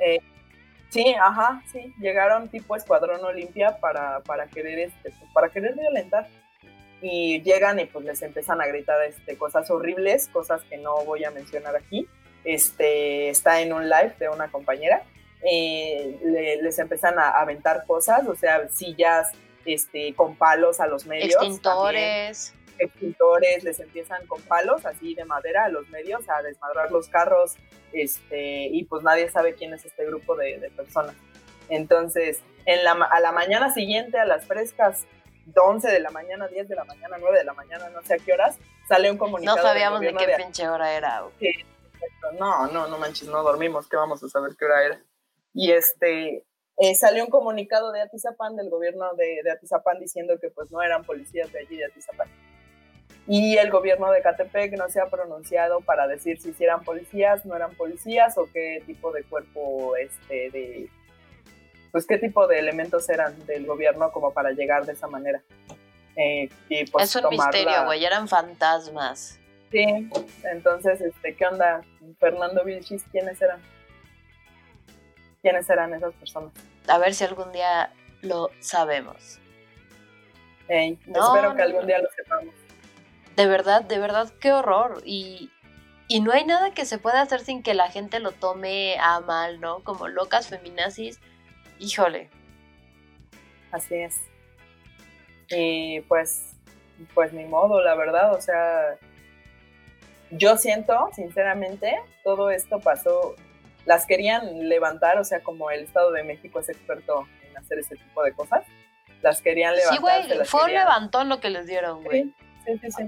Eh, 0.00 0.20
sí, 0.90 1.14
ajá, 1.14 1.62
sí, 1.70 1.92
llegaron 2.00 2.48
tipo 2.48 2.76
Escuadrón 2.76 3.24
Olimpia 3.24 3.78
para, 3.78 4.20
para 4.20 4.46
querer 4.46 4.78
este, 4.78 5.10
pues, 5.10 5.30
para 5.32 5.48
querer 5.48 5.74
violentar. 5.74 6.28
Y 7.02 7.42
llegan 7.42 7.78
y 7.78 7.84
pues 7.84 8.04
les 8.06 8.22
empiezan 8.22 8.60
a 8.62 8.66
gritar 8.66 9.02
este, 9.02 9.36
cosas 9.36 9.70
horribles, 9.70 10.28
cosas 10.28 10.62
que 10.64 10.78
no 10.78 11.04
voy 11.04 11.24
a 11.24 11.30
mencionar 11.30 11.76
aquí. 11.76 12.08
Este, 12.42 13.28
está 13.28 13.60
en 13.60 13.72
un 13.72 13.88
live 13.88 14.14
de 14.18 14.28
una 14.30 14.48
compañera. 14.50 15.02
Eh, 15.42 16.58
les 16.62 16.78
empiezan 16.78 17.18
a 17.18 17.30
aventar 17.30 17.84
cosas, 17.86 18.26
o 18.26 18.34
sea, 18.34 18.68
sillas 18.70 19.30
este, 19.66 20.14
con 20.14 20.36
palos 20.36 20.80
a 20.80 20.86
los 20.86 21.04
medios. 21.04 21.34
Extintores 21.34 22.54
extintores, 22.78 23.64
les 23.64 23.80
empiezan 23.80 24.26
con 24.26 24.40
palos 24.42 24.84
así 24.86 25.14
de 25.14 25.24
madera 25.24 25.64
a 25.64 25.68
los 25.68 25.88
medios 25.88 26.28
a 26.28 26.42
desmadrar 26.42 26.90
los 26.90 27.08
carros, 27.08 27.56
este, 27.92 28.66
y 28.66 28.84
pues 28.84 29.02
nadie 29.02 29.28
sabe 29.30 29.54
quién 29.54 29.72
es 29.74 29.84
este 29.84 30.04
grupo 30.06 30.36
de, 30.36 30.70
personas. 30.76 31.14
Entonces, 31.68 32.42
en 32.64 32.84
la, 32.84 32.92
a 32.92 33.20
la 33.20 33.32
mañana 33.32 33.72
siguiente, 33.72 34.18
a 34.18 34.24
las 34.24 34.46
frescas, 34.46 35.06
11 35.54 35.88
de 35.88 36.00
la 36.00 36.10
mañana, 36.10 36.48
10 36.48 36.68
de 36.68 36.74
la 36.74 36.84
mañana, 36.84 37.16
9 37.18 37.38
de 37.38 37.44
la 37.44 37.54
mañana, 37.54 37.88
no 37.90 38.02
sé 38.02 38.14
a 38.14 38.18
qué 38.18 38.32
horas, 38.32 38.58
sale 38.88 39.10
un 39.10 39.18
comunicado. 39.18 39.56
No 39.56 39.62
sabíamos 39.62 40.00
de 40.00 40.14
qué 40.14 40.34
pinche 40.36 40.68
hora 40.68 40.92
era. 40.92 41.22
no, 42.38 42.66
no, 42.68 42.88
no 42.88 42.98
manches, 42.98 43.28
no 43.28 43.42
dormimos, 43.42 43.88
¿qué 43.88 43.96
vamos 43.96 44.22
a 44.22 44.28
saber 44.28 44.56
qué 44.58 44.64
hora 44.64 44.84
era? 44.84 45.02
Y 45.54 45.72
este, 45.72 46.44
eh, 46.78 46.94
salió 46.94 47.24
un 47.24 47.30
comunicado 47.30 47.92
de 47.92 48.02
Atizapán, 48.02 48.56
del 48.56 48.68
gobierno 48.68 49.14
de, 49.14 49.40
de, 49.42 49.50
Atizapán, 49.52 49.98
diciendo 50.00 50.34
que 50.40 50.50
pues 50.50 50.70
no 50.70 50.82
eran 50.82 51.04
policías 51.04 51.50
de 51.52 51.60
allí 51.60 51.76
de 51.76 51.86
Atizapán 51.86 52.28
y 53.28 53.56
el 53.56 53.70
gobierno 53.70 54.10
de 54.12 54.22
Catepec 54.22 54.76
no 54.76 54.88
se 54.88 55.00
ha 55.00 55.06
pronunciado 55.06 55.80
para 55.80 56.06
decir 56.06 56.40
si 56.40 56.54
eran 56.62 56.84
policías, 56.84 57.44
no 57.44 57.56
eran 57.56 57.74
policías 57.74 58.38
o 58.38 58.48
qué 58.52 58.82
tipo 58.86 59.10
de 59.10 59.24
cuerpo, 59.24 59.96
este, 59.96 60.50
de, 60.50 60.88
pues 61.90 62.06
qué 62.06 62.18
tipo 62.18 62.46
de 62.46 62.60
elementos 62.60 63.08
eran 63.08 63.34
del 63.46 63.66
gobierno 63.66 64.12
como 64.12 64.32
para 64.32 64.52
llegar 64.52 64.86
de 64.86 64.92
esa 64.92 65.08
manera. 65.08 65.42
Eh, 66.14 66.48
y 66.68 66.86
pues 66.86 67.16
es 67.16 67.22
un 67.22 67.30
misterio, 67.30 67.84
güey, 67.84 68.04
eran 68.04 68.28
fantasmas. 68.28 69.40
Sí, 69.72 70.08
entonces, 70.44 71.00
este, 71.00 71.34
¿qué 71.34 71.46
onda? 71.46 71.82
Fernando 72.20 72.64
Vilchis, 72.64 73.02
¿quiénes 73.10 73.42
eran? 73.42 73.60
¿Quiénes 75.42 75.68
eran 75.68 75.92
esas 75.94 76.14
personas? 76.14 76.52
A 76.86 76.98
ver 76.98 77.12
si 77.12 77.24
algún 77.24 77.50
día 77.50 77.90
lo 78.22 78.50
sabemos. 78.60 79.40
espero 80.68 81.56
que 81.56 81.62
algún 81.62 81.86
día 81.86 81.98
lo 81.98 82.08
sepamos. 82.10 82.65
De 83.36 83.46
verdad, 83.46 83.82
de 83.82 83.98
verdad, 83.98 84.32
qué 84.40 84.52
horror. 84.52 85.02
Y, 85.04 85.50
y 86.08 86.20
no 86.20 86.32
hay 86.32 86.44
nada 86.44 86.70
que 86.72 86.86
se 86.86 86.98
pueda 86.98 87.20
hacer 87.20 87.40
sin 87.40 87.62
que 87.62 87.74
la 87.74 87.90
gente 87.90 88.18
lo 88.18 88.32
tome 88.32 88.96
a 88.98 89.20
mal, 89.20 89.60
¿no? 89.60 89.84
Como 89.84 90.08
locas 90.08 90.48
feminazis. 90.48 91.20
Híjole. 91.78 92.30
Así 93.70 93.94
es. 93.94 94.22
Y 95.50 96.00
pues, 96.02 96.54
pues 97.14 97.34
ni 97.34 97.44
modo, 97.44 97.82
la 97.82 97.94
verdad, 97.94 98.34
o 98.34 98.40
sea, 98.40 98.96
yo 100.30 100.56
siento, 100.56 101.10
sinceramente, 101.14 101.94
todo 102.24 102.50
esto 102.50 102.80
pasó, 102.80 103.36
las 103.84 104.06
querían 104.06 104.68
levantar, 104.68 105.18
o 105.18 105.24
sea, 105.24 105.42
como 105.42 105.70
el 105.70 105.84
Estado 105.84 106.10
de 106.10 106.24
México 106.24 106.58
es 106.58 106.70
experto 106.70 107.28
en 107.48 107.56
hacer 107.58 107.78
ese 107.78 107.96
tipo 107.96 108.24
de 108.24 108.32
cosas, 108.32 108.64
las 109.22 109.42
querían 109.42 109.76
levantar. 109.76 110.22
Sí, 110.24 110.32
güey, 110.32 110.44
fue 110.46 110.64
un 110.64 110.72
levantón 110.72 111.28
lo 111.28 111.38
que 111.38 111.50
les 111.50 111.66
dieron, 111.66 112.02
güey 112.02 112.34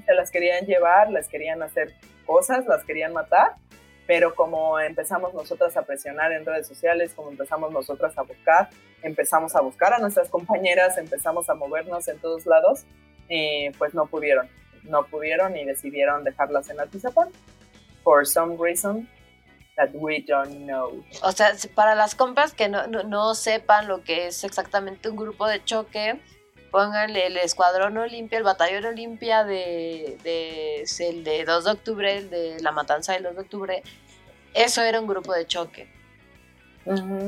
se 0.05 0.15
las 0.15 0.31
querían 0.31 0.67
llevar, 0.67 1.11
las 1.11 1.29
querían 1.29 1.63
hacer 1.63 1.95
cosas, 2.27 2.67
las 2.67 2.85
querían 2.85 3.13
matar. 3.13 3.57
pero 4.09 4.35
como 4.35 4.81
empezamos 4.81 5.35
nosotras 5.35 5.77
a 5.77 5.83
presionar 5.83 6.33
en 6.33 6.47
redes 6.47 6.67
sociales, 6.67 7.13
como 7.15 7.31
empezamos 7.31 7.71
nosotras 7.71 8.17
a 8.17 8.23
buscar, 8.23 8.71
empezamos 9.03 9.55
a 9.55 9.61
buscar 9.61 9.93
a 9.93 9.99
nuestras 9.99 10.31
compañeras, 10.31 10.97
empezamos 10.97 11.51
a 11.51 11.55
movernos 11.55 12.09
en 12.09 12.19
todos 12.19 12.47
lados, 12.47 12.85
eh, 13.29 13.71
pues 13.77 13.93
no 13.93 14.07
pudieron, 14.07 14.49
no 14.85 15.05
pudieron 15.05 15.55
y 15.59 15.65
decidieron 15.67 16.25
dejarlas 16.25 16.71
en 16.71 16.81
Atizapán, 16.81 17.29
for 18.03 18.27
some 18.27 18.57
reason 18.59 19.07
that 19.77 19.91
we 19.93 20.25
don't 20.27 20.65
know. 20.65 21.05
O 21.23 21.33
sea, 21.33 21.53
para 21.75 21.95
las 21.95 22.15
compas 22.15 22.55
que 22.55 22.71
no, 22.71 22.87
no 22.87 23.35
sepan 23.35 23.89
lo 23.89 24.03
que 24.05 24.29
es 24.29 24.43
exactamente 24.43 25.11
un 25.11 25.17
grupo 25.17 25.47
de 25.47 25.63
choque, 25.63 26.19
pónganle 26.71 27.27
el 27.27 27.37
Escuadrón 27.37 27.97
Olimpia, 27.97 28.39
el 28.39 28.45
Batallón 28.45 28.85
Olimpia 28.87 29.45
de, 29.45 30.19
de, 30.23 30.85
el 31.01 31.25
de 31.25 31.45
2 31.45 31.65
de 31.65 31.71
octubre, 31.71 32.17
el 32.17 32.31
de 32.31 32.61
la 32.61 32.73
matanza 32.73 33.13
del 33.13 33.25
2 33.25 33.35
de 33.35 33.41
octubre. 33.41 33.83
Eso 34.55 34.83
era 34.83 35.01
un 35.01 35.07
grupo 35.07 35.33
de 35.33 35.47
choque. 35.47 35.89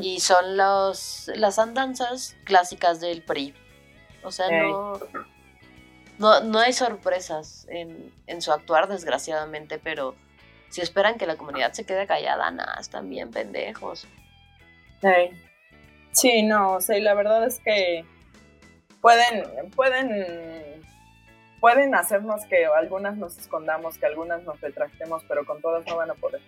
Y 0.01 0.21
son 0.21 0.57
los, 0.57 1.31
las 1.35 1.59
andanzas 1.59 2.37
clásicas 2.45 3.01
del 3.01 3.23
PRI. 3.23 3.55
O 4.23 4.31
sea, 4.31 4.51
no, 4.51 4.99
no, 6.19 6.41
no 6.41 6.59
hay 6.59 6.73
sorpresas 6.73 7.67
en, 7.69 8.13
en, 8.27 8.41
su 8.41 8.53
actuar, 8.53 8.89
desgraciadamente, 8.89 9.79
pero 9.79 10.15
si 10.71 10.81
esperan 10.81 11.19
que 11.19 11.27
la 11.27 11.37
comunidad 11.37 11.73
se 11.73 11.85
quede 11.85 12.07
callada, 12.07 12.51
nada, 12.51 12.77
están 12.81 13.11
bien 13.11 13.31
pendejos. 13.31 14.07
Sí, 16.13 16.43
no, 16.43 16.75
o 16.75 16.81
sea, 16.81 16.99
la 16.99 17.15
verdad 17.15 17.47
es 17.47 17.61
que 17.61 18.05
pueden, 19.01 19.71
pueden, 19.75 20.83
pueden 21.61 21.95
hacernos 21.95 22.45
que 22.47 22.67
algunas 22.67 23.17
nos 23.17 23.39
escondamos, 23.39 23.99
que 23.99 24.07
algunas 24.07 24.43
nos 24.43 24.61
retractemos, 24.61 25.23
pero 25.29 25.45
con 25.45 25.61
todas 25.61 25.87
no 25.87 25.97
van 25.97 26.11
a 26.11 26.15
poder. 26.15 26.41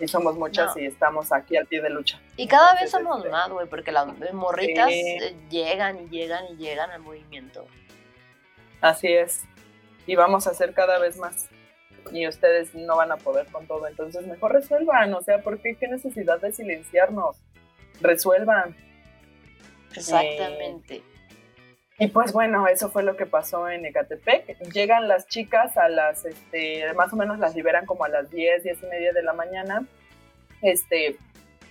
Y 0.00 0.08
somos 0.08 0.36
muchas 0.36 0.74
y 0.78 0.86
estamos 0.86 1.30
aquí 1.30 1.58
al 1.58 1.66
pie 1.66 1.82
de 1.82 1.90
lucha. 1.90 2.18
Y 2.36 2.46
cada 2.46 2.74
vez 2.74 2.90
somos 2.90 3.18
este, 3.18 3.30
más, 3.30 3.50
güey, 3.50 3.68
porque 3.68 3.92
las 3.92 4.06
morritas 4.32 4.88
eh, 4.90 5.36
llegan 5.50 5.98
y 6.04 6.08
llegan 6.08 6.44
y 6.52 6.56
llegan 6.56 6.90
al 6.90 7.00
movimiento. 7.00 7.66
Así 8.80 9.12
es. 9.12 9.44
Y 10.06 10.16
vamos 10.16 10.46
a 10.46 10.50
hacer 10.50 10.72
cada 10.72 10.98
vez 10.98 11.18
más. 11.18 11.50
Y 12.12 12.26
ustedes 12.26 12.74
no 12.74 12.96
van 12.96 13.12
a 13.12 13.18
poder 13.18 13.46
con 13.48 13.66
todo. 13.66 13.86
Entonces, 13.86 14.26
mejor 14.26 14.52
resuelvan. 14.52 15.12
O 15.12 15.20
sea, 15.20 15.42
¿por 15.42 15.60
qué? 15.60 15.76
¿Qué 15.76 15.86
necesidad 15.86 16.40
de 16.40 16.50
silenciarnos? 16.50 17.36
Resuelvan. 18.00 18.74
Exactamente. 19.94 21.02
Y 22.00 22.06
pues 22.06 22.32
bueno, 22.32 22.66
eso 22.66 22.90
fue 22.90 23.02
lo 23.02 23.14
que 23.14 23.26
pasó 23.26 23.68
en 23.68 23.84
Ecatepec. 23.84 24.58
Llegan 24.72 25.06
las 25.06 25.26
chicas 25.26 25.76
a 25.76 25.90
las, 25.90 26.24
este, 26.24 26.90
más 26.94 27.12
o 27.12 27.16
menos 27.16 27.38
las 27.38 27.54
liberan 27.54 27.84
como 27.84 28.04
a 28.04 28.08
las 28.08 28.30
10, 28.30 28.62
10 28.62 28.82
y 28.82 28.86
media 28.86 29.12
de 29.12 29.22
la 29.22 29.34
mañana. 29.34 29.86
Este, 30.62 31.18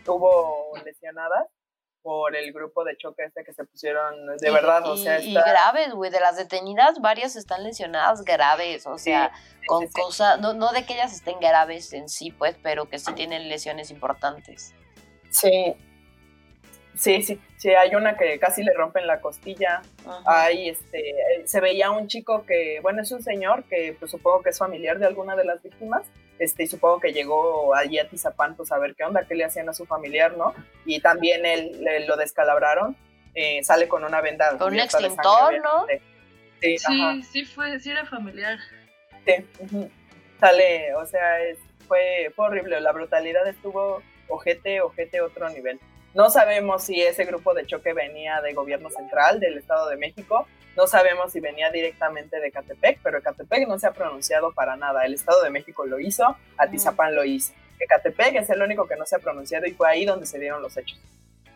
hubo 0.05 0.71
lesionadas 0.85 1.47
por 2.03 2.35
el 2.35 2.53
grupo 2.53 2.83
de 2.83 2.95
choque 2.95 3.23
este 3.23 3.43
que 3.43 3.53
se 3.53 3.63
pusieron, 3.65 4.37
de 4.37 4.51
verdad, 4.51 4.85
o 4.87 4.95
sea, 4.95 5.19
y 5.19 5.33
graves, 5.33 5.93
güey, 5.93 6.11
de 6.11 6.19
las 6.19 6.37
detenidas, 6.37 7.01
varias 7.01 7.35
están 7.35 7.63
lesionadas 7.63 8.23
graves, 8.23 8.85
o 8.85 8.97
sea, 8.97 9.31
con 9.67 9.87
cosas, 9.87 10.39
no, 10.39 10.53
no 10.53 10.71
de 10.71 10.85
que 10.85 10.93
ellas 10.93 11.11
estén 11.11 11.39
graves 11.39 11.91
en 11.91 12.07
sí, 12.07 12.31
pues, 12.31 12.55
pero 12.61 12.87
que 12.87 12.99
sí 12.99 13.13
tienen 13.13 13.49
lesiones 13.49 13.91
importantes. 13.91 14.73
Sí, 15.31 15.75
Sí, 16.99 17.21
sí, 17.21 17.39
sí, 17.55 17.69
hay 17.69 17.95
una 17.95 18.17
que 18.17 18.37
casi 18.39 18.61
le 18.61 18.73
rompen 18.73 19.07
la 19.07 19.21
costilla. 19.21 19.81
Hay, 20.25 20.67
este, 20.67 21.15
se 21.45 21.61
veía 21.61 21.91
un 21.91 22.09
chico 22.09 22.45
que, 22.45 22.81
bueno, 22.81 23.01
es 23.01 23.11
un 23.13 23.23
señor 23.23 23.63
que 23.63 23.95
pues 23.97 24.11
supongo 24.11 24.43
que 24.43 24.49
es 24.49 24.57
familiar 24.57 24.99
de 24.99 25.05
alguna 25.05 25.37
de 25.37 25.45
las 25.45 25.63
víctimas, 25.63 26.03
este, 26.39 26.63
y 26.63 26.67
supongo 26.67 26.99
que 26.99 27.13
llegó 27.13 27.73
allí 27.73 27.99
a 27.99 28.09
Tizapán 28.09 28.57
pues 28.57 28.73
a 28.73 28.77
ver 28.79 28.95
qué 28.95 29.05
onda, 29.05 29.23
qué 29.25 29.35
le 29.35 29.45
hacían 29.45 29.69
a 29.69 29.73
su 29.73 29.85
familiar, 29.85 30.35
¿no? 30.35 30.53
Y 30.83 30.99
también 30.99 31.45
él, 31.45 31.85
lo 32.05 32.17
descalabraron, 32.17 32.97
eh, 33.33 33.63
sale 33.63 33.87
con 33.87 34.03
una 34.03 34.19
venda. 34.19 34.57
Con 34.57 34.73
un 34.73 34.79
extintor, 34.81 35.57
¿no? 35.61 35.85
Sí, 36.59 36.77
sí, 36.79 37.23
sí, 37.31 37.45
fue, 37.45 37.79
sí 37.79 37.91
era 37.91 38.05
familiar. 38.07 38.59
Sí, 39.25 39.45
sale, 40.37 40.93
o 40.95 41.05
sea, 41.05 41.37
fue, 41.87 42.29
fue 42.35 42.47
horrible, 42.47 42.81
la 42.81 42.91
brutalidad 42.91 43.47
estuvo 43.47 44.03
ojete, 44.27 44.81
ojete, 44.81 45.21
otro 45.21 45.47
nivel. 45.49 45.79
No 46.13 46.29
sabemos 46.29 46.83
si 46.83 47.01
ese 47.01 47.25
grupo 47.25 47.53
de 47.53 47.65
choque 47.65 47.93
venía 47.93 48.41
de 48.41 48.53
gobierno 48.53 48.89
central 48.89 49.39
del 49.39 49.57
Estado 49.57 49.89
de 49.89 49.97
México, 49.97 50.47
no 50.75 50.87
sabemos 50.87 51.31
si 51.31 51.39
venía 51.39 51.69
directamente 51.71 52.39
de 52.39 52.51
Catepec, 52.51 52.99
pero 53.03 53.21
Catepec 53.21 53.67
no 53.67 53.77
se 53.77 53.87
ha 53.87 53.91
pronunciado 53.91 54.53
para 54.53 54.75
nada. 54.75 55.05
El 55.05 55.13
Estado 55.13 55.43
de 55.43 55.49
México 55.49 55.85
lo 55.85 55.99
hizo, 55.99 56.37
Atizapán 56.57 57.15
lo 57.15 57.25
hizo. 57.25 57.53
Catepec 57.87 58.35
es 58.35 58.49
el 58.49 58.61
único 58.61 58.87
que 58.87 58.95
no 58.95 59.05
se 59.05 59.15
ha 59.15 59.19
pronunciado 59.19 59.65
y 59.65 59.71
fue 59.71 59.89
ahí 59.89 60.05
donde 60.05 60.25
se 60.25 60.39
dieron 60.39 60.61
los 60.61 60.77
hechos. 60.77 60.99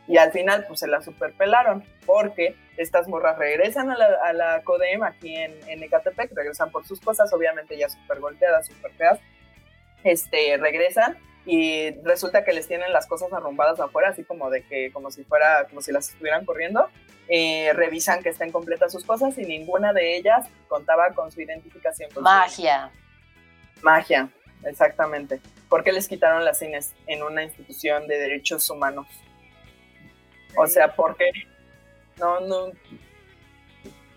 Y 0.08 0.18
al 0.18 0.32
final, 0.32 0.66
pues 0.68 0.82
se 0.82 0.88
la 0.88 1.02
superpelaron, 1.02 1.84
porque 2.06 2.56
estas 2.76 3.08
morras 3.08 3.38
regresan 3.38 3.90
a 3.90 3.98
la, 3.98 4.08
a 4.24 4.34
la 4.34 4.62
CODEM 4.64 5.04
aquí 5.04 5.36
en, 5.36 5.58
en 5.70 5.82
Ecatepec, 5.82 6.34
regresan 6.34 6.72
por 6.72 6.86
sus 6.86 7.00
cosas, 7.00 7.32
obviamente 7.32 7.78
ya 7.78 7.88
súper 7.88 8.20
golpeadas, 8.20 8.68
súper 8.68 8.92
feas, 8.92 9.20
este, 10.04 10.58
regresan 10.58 11.18
y 11.46 11.92
resulta 12.04 12.46
que 12.46 12.54
les 12.54 12.68
tienen 12.68 12.94
las 12.94 13.06
cosas 13.08 13.32
arrumbadas 13.34 13.80
afuera, 13.80 14.10
así 14.10 14.24
como 14.24 14.50
de 14.50 14.64
que, 14.64 14.92
como 14.92 15.12
si 15.12 15.24
fuera, 15.26 15.66
como 15.68 15.82
si 15.82 15.92
las 15.92 16.10
estuvieran 16.10 16.46
corriendo. 16.46 16.88
Eh, 17.30 17.72
revisan 17.74 18.22
que 18.22 18.30
estén 18.30 18.52
completas 18.52 18.92
sus 18.92 19.06
cosas 19.06 19.38
y 19.38 19.44
ninguna 19.44 19.94
de 19.94 20.18
ellas 20.18 20.46
contaba 20.68 21.12
con 21.14 21.32
su 21.32 21.42
identificación. 21.42 22.10
Magia. 22.22 22.92
Magia, 23.82 24.30
exactamente. 24.64 25.42
¿Por 25.70 25.84
qué 25.84 25.92
les 25.92 26.08
quitaron 26.08 26.46
las 26.46 26.60
cines 26.60 26.94
en 27.08 27.24
una 27.24 27.44
institución 27.44 28.08
de 28.08 28.20
derechos 28.20 28.70
humanos? 28.70 29.08
O 30.58 30.68
sea, 30.68 30.94
¿por 30.96 31.16
qué? 31.18 31.32
No, 32.20 32.40
no. 32.42 32.72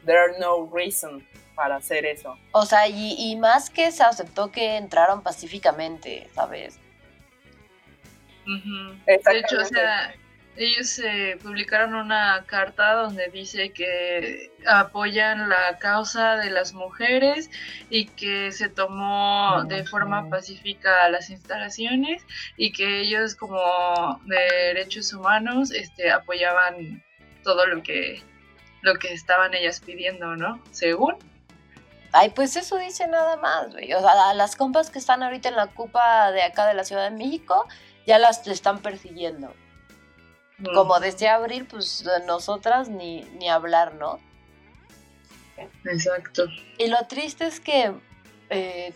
There 0.05 0.19
are 0.19 0.39
no 0.39 0.71
reason 0.73 1.27
para 1.57 1.77
hacer 1.77 2.05
eso. 2.07 2.37
O 2.53 2.67
sea, 2.67 2.87
y, 2.87 3.15
y 3.19 3.37
más 3.37 3.71
que 3.71 3.91
se 3.91 4.03
aceptó 4.03 4.53
que 4.53 4.77
entraron 4.77 5.23
pacíficamente, 5.23 6.29
¿sabes? 6.35 6.79
De 8.47 9.39
hecho, 9.39 9.59
o 9.61 9.65
sea, 9.65 10.15
ellos 10.57 10.99
eh, 11.01 11.39
publicaron 11.43 11.95
una 11.95 12.45
carta 12.47 12.95
donde 12.95 13.29
dice 13.29 13.71
que 13.71 14.51
apoyan 14.67 15.49
la 15.49 15.77
causa 15.79 16.37
de 16.37 16.51
las 16.51 16.73
mujeres 16.73 17.51
y 17.91 18.07
que 18.07 18.53
se 18.53 18.69
tomó 18.69 19.65
de 19.65 19.85
forma 19.85 20.29
pacífica 20.31 21.09
las 21.11 21.29
instalaciones 21.31 22.25
y 22.57 22.73
que 22.73 23.01
ellos 23.01 23.35
como 23.35 23.59
de 24.25 24.39
derechos 24.75 25.13
humanos 25.13 25.71
este, 25.73 26.11
apoyaban 26.11 27.03
todo 27.43 27.67
lo 27.67 27.83
que 27.83 28.23
lo 28.83 28.95
que 28.95 29.13
estaban 29.13 29.53
ellas 29.53 29.81
pidiendo, 29.81 30.37
¿no? 30.37 30.63
Según. 30.71 31.17
Ay, 32.13 32.31
pues 32.31 32.57
eso 32.57 32.77
dice 32.77 33.07
nada 33.09 33.37
más, 33.37 33.73
güey. 33.73 33.93
O 33.93 34.01
sea, 34.01 34.33
las 34.33 34.55
compas 34.55 34.91
que 34.91 34.99
están 34.99 35.23
ahorita 35.23 35.49
en 35.49 35.57
la 35.57 35.67
cupa 35.67 36.31
de 36.31 36.43
acá 36.43 36.67
de 36.67 36.75
la 36.75 36.85
Ciudad 36.85 37.11
de 37.11 37.17
México, 37.17 37.67
ya 38.07 38.19
las 38.19 38.47
están 38.47 38.81
persiguiendo. 38.81 39.53
Como 40.75 40.99
desde 41.01 41.29
abril, 41.29 41.67
pues 41.69 42.05
nosotras 42.27 42.89
ni, 42.89 43.23
ni 43.39 43.49
hablar, 43.49 43.95
¿no? 43.95 44.19
Exacto. 45.85 46.47
Y 46.79 46.87
lo 46.89 47.07
triste 47.07 47.47
es 47.47 47.61
que 47.61 47.93
eh, 48.49 48.95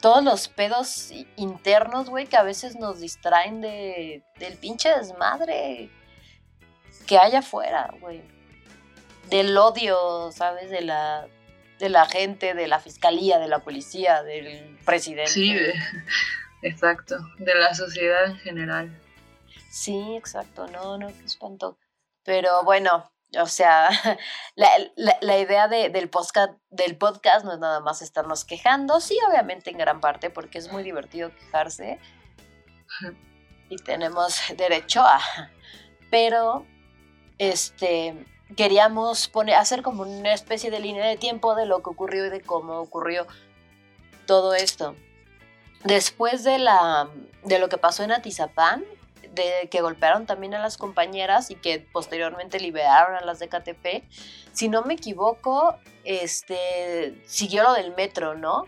todos 0.00 0.22
los 0.22 0.48
pedos 0.48 1.12
internos, 1.36 2.10
güey, 2.10 2.26
que 2.26 2.36
a 2.36 2.42
veces 2.42 2.76
nos 2.76 3.00
distraen 3.00 3.60
de, 3.60 4.22
del 4.38 4.56
pinche 4.56 4.88
desmadre 4.90 5.90
que 7.06 7.18
hay 7.18 7.34
afuera, 7.34 7.90
güey. 8.00 8.22
Del 9.30 9.56
odio, 9.56 10.30
¿sabes? 10.32 10.70
De 10.70 10.82
la, 10.82 11.26
de 11.78 11.88
la 11.88 12.06
gente, 12.06 12.54
de 12.54 12.68
la 12.68 12.78
fiscalía, 12.78 13.38
de 13.38 13.48
la 13.48 13.60
policía, 13.60 14.22
del 14.22 14.78
presidente. 14.84 15.30
Sí, 15.30 15.56
Exacto, 16.64 17.18
de 17.36 17.54
la 17.54 17.74
sociedad 17.74 18.24
en 18.24 18.38
general. 18.38 19.00
Sí, 19.70 20.16
exacto, 20.16 20.66
no, 20.68 20.96
no, 20.96 21.08
qué 21.08 21.24
espanto. 21.26 21.76
Pero 22.24 22.64
bueno, 22.64 23.12
o 23.38 23.46
sea, 23.46 23.90
la, 24.56 25.38
idea 25.38 25.68
del, 25.68 26.08
podcast, 26.08 26.54
del 26.70 26.96
podcast 26.96 27.44
no 27.44 27.52
es 27.52 27.58
nada 27.58 27.80
más 27.80 28.00
estarnos 28.00 28.46
quejando, 28.46 28.98
sí, 29.00 29.18
obviamente 29.28 29.70
en 29.70 29.76
gran 29.76 30.00
parte, 30.00 30.30
porque 30.30 30.56
es 30.56 30.72
muy 30.72 30.82
divertido 30.82 31.30
quejarse 31.34 31.98
y 33.68 33.76
tenemos 33.76 34.40
derecho 34.56 35.02
a, 35.02 35.20
pero 36.10 36.64
este 37.36 38.26
queríamos 38.56 39.28
poner, 39.28 39.56
hacer 39.56 39.82
como 39.82 40.04
una 40.04 40.32
especie 40.32 40.70
de 40.70 40.80
línea 40.80 41.06
de 41.06 41.18
tiempo 41.18 41.54
de 41.54 41.66
lo 41.66 41.82
que 41.82 41.90
ocurrió 41.90 42.24
y 42.24 42.30
de 42.30 42.40
cómo 42.40 42.78
ocurrió 42.78 43.26
todo 44.26 44.54
esto 44.54 44.96
después 45.84 46.44
de, 46.44 46.58
la, 46.58 47.08
de 47.44 47.58
lo 47.58 47.68
que 47.68 47.78
pasó 47.78 48.02
en 48.02 48.12
Atizapán, 48.12 48.84
de 49.32 49.68
que 49.70 49.80
golpearon 49.80 50.26
también 50.26 50.54
a 50.54 50.58
las 50.58 50.76
compañeras 50.76 51.50
y 51.50 51.56
que 51.56 51.86
posteriormente 51.92 52.60
liberaron 52.60 53.16
a 53.16 53.24
las 53.24 53.38
de 53.38 53.48
KTP, 53.48 54.04
si 54.52 54.68
no 54.68 54.82
me 54.82 54.94
equivoco, 54.94 55.78
este, 56.04 57.20
siguió 57.26 57.64
lo 57.64 57.72
del 57.74 57.94
metro, 57.94 58.34
¿no? 58.34 58.66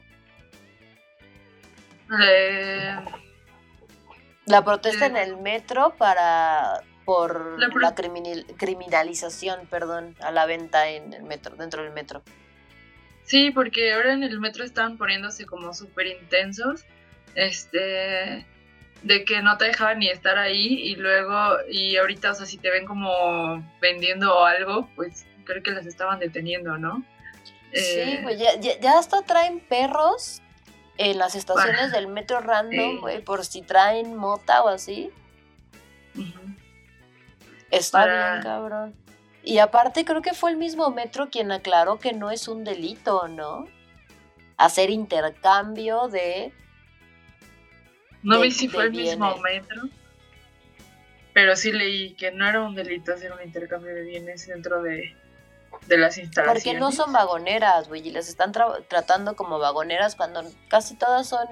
La 4.47 4.64
protesta 4.64 5.07
en 5.07 5.17
el 5.17 5.37
metro 5.37 5.95
para 5.97 6.83
por 7.05 7.57
la, 7.61 7.95
criminalización, 7.95 9.67
perdón, 9.69 10.17
a 10.21 10.33
la 10.33 10.45
venta 10.45 10.89
en 10.89 11.12
el 11.12 11.23
metro, 11.23 11.55
dentro 11.55 11.85
del 11.85 11.93
metro. 11.93 12.23
Sí, 13.23 13.53
porque 13.53 13.93
ahora 13.93 14.12
en 14.12 14.25
el 14.25 14.41
metro 14.41 14.64
están 14.64 14.99
poniéndose 14.99 15.47
como 15.47 15.73
súper 15.73 16.09
intensos, 16.09 16.85
este, 17.37 18.45
de 19.03 19.24
que 19.24 19.43
no 19.43 19.57
te 19.57 19.66
dejaban 19.66 20.01
ni 20.01 20.09
estar 20.09 20.37
ahí 20.37 20.91
y 20.91 20.97
luego, 20.97 21.59
y 21.70 21.97
ahorita, 21.97 22.32
o 22.32 22.34
sea, 22.34 22.47
si 22.47 22.59
te 22.59 22.70
ven 22.70 22.87
como 22.87 23.62
vendiendo 23.80 24.45
algo, 24.45 24.89
pues 24.97 25.26
creo 25.45 25.62
que 25.62 25.70
las 25.70 25.87
estaban 25.87 26.18
deteniendo, 26.18 26.76
¿no? 26.76 27.05
Sí, 27.72 28.01
eh, 28.01 28.20
pues 28.22 28.39
ya, 28.39 28.59
ya, 28.59 28.99
hasta 28.99 29.22
traen 29.22 29.61
perros 29.61 30.43
en 30.97 31.18
las 31.18 31.34
estaciones 31.34 31.93
del 31.93 32.09
metro 32.09 32.41
random, 32.41 33.01
güey, 33.01 33.22
por 33.22 33.45
si 33.45 33.62
traen 33.62 34.16
mota 34.16 34.62
o 34.62 34.68
así. 34.68 35.11
Está 37.70 38.07
bien, 38.07 38.43
cabrón. 38.43 38.95
Y 39.43 39.59
aparte 39.59 40.05
creo 40.05 40.22
que 40.22 40.32
fue 40.32 40.51
el 40.51 40.57
mismo 40.57 40.91
metro 40.91 41.28
quien 41.30 41.53
aclaró 41.53 41.99
que 41.99 42.12
no 42.12 42.30
es 42.30 42.49
un 42.49 42.64
delito, 42.64 43.28
¿no? 43.28 43.66
Hacer 44.57 44.91
intercambio 44.91 46.09
de... 46.09 46.53
No 48.27 48.41
vi 48.41 48.51
si 48.51 48.68
fue 48.68 48.85
el 48.85 48.91
mismo 48.91 49.37
metro, 49.39 49.83
pero 51.33 51.55
sí 51.55 51.70
leí 51.70 52.14
que 52.14 52.33
no 52.33 52.49
era 52.49 52.61
un 52.61 52.74
delito 52.74 53.14
hacer 53.14 53.33
un 53.33 53.41
intercambio 53.41 53.95
de 53.95 54.03
bienes 54.03 54.49
dentro 54.49 54.83
de, 54.83 55.14
de 55.87 55.97
las 55.97 56.18
instalaciones. 56.18 56.64
Porque 56.64 56.79
no 56.79 56.91
son 56.91 57.12
vagoneras, 57.12 57.89
güey, 57.89 58.09
y 58.09 58.11
las 58.11 58.29
están 58.29 58.51
tratando 58.89 59.37
como 59.37 59.61
vagoneras 59.61 60.16
cuando 60.16 60.43
casi 60.66 60.97
todas 60.97 61.29
son, 61.29 61.47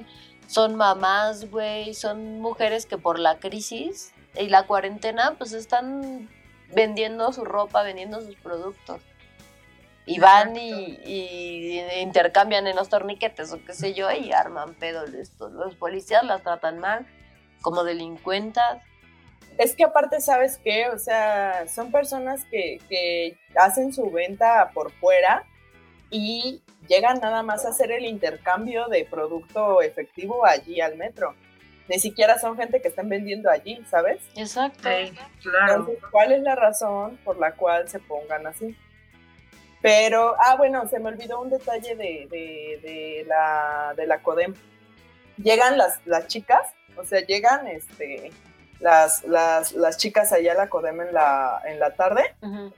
son 0.48 0.74
mamás, 0.74 1.48
güey, 1.48 1.94
son 1.94 2.40
mujeres 2.40 2.86
que 2.86 2.98
por 2.98 3.20
la 3.20 3.38
crisis 3.38 4.12
y 4.36 4.48
la 4.48 4.64
cuarentena, 4.64 5.36
pues 5.38 5.52
están 5.52 6.28
vendiendo 6.74 7.32
su 7.32 7.44
ropa, 7.44 7.84
vendiendo 7.84 8.20
sus 8.20 8.34
productos. 8.34 9.00
Y 10.06 10.18
van 10.18 10.54
y, 10.56 11.80
intercambian 12.00 12.66
en 12.66 12.76
los 12.76 12.88
torniquetes 12.88 13.52
o 13.52 13.64
qué 13.64 13.72
sé 13.72 13.94
yo 13.94 14.10
y 14.10 14.32
arman 14.32 14.74
pedo. 14.74 15.04
Los 15.06 15.74
policías 15.76 16.24
las 16.24 16.42
tratan 16.42 16.78
mal, 16.78 17.06
como 17.62 17.84
delincuentas. 17.84 18.82
Es 19.56 19.74
que 19.74 19.84
aparte, 19.84 20.20
¿sabes 20.20 20.58
qué? 20.62 20.88
O 20.88 20.98
sea, 20.98 21.66
son 21.68 21.90
personas 21.90 22.44
que, 22.50 22.80
que 22.88 23.38
hacen 23.56 23.92
su 23.92 24.10
venta 24.10 24.70
por 24.74 24.92
fuera 24.92 25.44
y 26.10 26.60
llegan 26.88 27.20
nada 27.20 27.42
más 27.42 27.64
a 27.64 27.70
hacer 27.70 27.90
el 27.92 28.04
intercambio 28.04 28.88
de 28.88 29.04
producto 29.04 29.80
efectivo 29.80 30.44
allí 30.44 30.80
al 30.80 30.96
metro 30.96 31.34
ni 31.88 31.98
siquiera 31.98 32.38
son 32.38 32.56
gente 32.56 32.80
que 32.80 32.88
están 32.88 33.08
vendiendo 33.08 33.50
allí, 33.50 33.82
¿sabes? 33.90 34.22
Exacto. 34.36 34.88
claro. 35.42 35.86
¿cuál 36.10 36.32
es 36.32 36.42
la 36.42 36.54
razón 36.54 37.18
por 37.24 37.38
la 37.38 37.52
cual 37.52 37.88
se 37.88 37.98
pongan 38.00 38.46
así? 38.46 38.76
Pero, 39.84 40.34
ah, 40.38 40.56
bueno, 40.56 40.88
se 40.88 40.98
me 40.98 41.10
olvidó 41.10 41.42
un 41.42 41.50
detalle 41.50 41.94
de, 41.94 42.26
de, 42.30 43.22
la, 43.28 43.92
de 43.94 44.06
la 44.06 44.22
CODEM. 44.22 44.54
Llegan 45.36 45.76
las, 45.76 46.00
las 46.06 46.26
chicas, 46.26 46.72
o 46.96 47.04
sea, 47.04 47.20
llegan 47.20 47.66
este, 47.66 48.32
las, 48.80 49.24
las, 49.24 49.72
las 49.72 49.98
chicas 49.98 50.32
allá 50.32 50.52
a 50.52 50.54
la 50.54 50.68
CODEM 50.70 51.02
en 51.02 51.12
la, 51.12 51.60
en 51.66 51.78
la 51.78 51.90
tarde. 51.90 52.22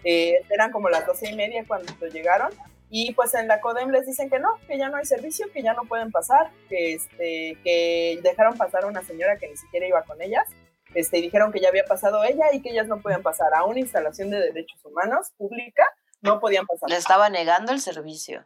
Eh, 0.02 0.34
eran 0.50 0.72
como 0.72 0.88
las 0.88 1.06
doce 1.06 1.30
y 1.30 1.36
media 1.36 1.64
cuando 1.64 1.92
llegaron 2.08 2.50
y 2.90 3.12
pues 3.14 3.34
en 3.34 3.46
la 3.46 3.60
CODEM 3.60 3.90
les 3.90 4.04
dicen 4.04 4.28
que 4.28 4.40
no, 4.40 4.58
que 4.66 4.76
ya 4.76 4.88
no 4.88 4.96
hay 4.96 5.04
servicio, 5.04 5.46
que 5.52 5.62
ya 5.62 5.74
no 5.74 5.84
pueden 5.84 6.10
pasar, 6.10 6.50
que, 6.68 6.94
este, 6.94 7.56
que 7.62 8.18
dejaron 8.20 8.56
pasar 8.56 8.82
a 8.82 8.88
una 8.88 9.04
señora 9.04 9.36
que 9.36 9.46
ni 9.46 9.56
siquiera 9.56 9.86
iba 9.86 10.02
con 10.02 10.20
ellas, 10.20 10.48
este, 10.92 11.18
y 11.18 11.22
dijeron 11.22 11.52
que 11.52 11.60
ya 11.60 11.68
había 11.68 11.84
pasado 11.84 12.24
ella 12.24 12.46
y 12.52 12.62
que 12.62 12.70
ellas 12.70 12.88
no 12.88 13.00
podían 13.00 13.22
pasar 13.22 13.54
a 13.54 13.64
una 13.64 13.78
instalación 13.78 14.30
de 14.30 14.40
derechos 14.40 14.84
humanos 14.84 15.30
pública, 15.38 15.84
no 16.26 16.40
podían 16.40 16.66
pasar. 16.66 16.90
Le 16.90 16.96
estaba 16.96 17.30
negando 17.30 17.72
el 17.72 17.80
servicio. 17.80 18.44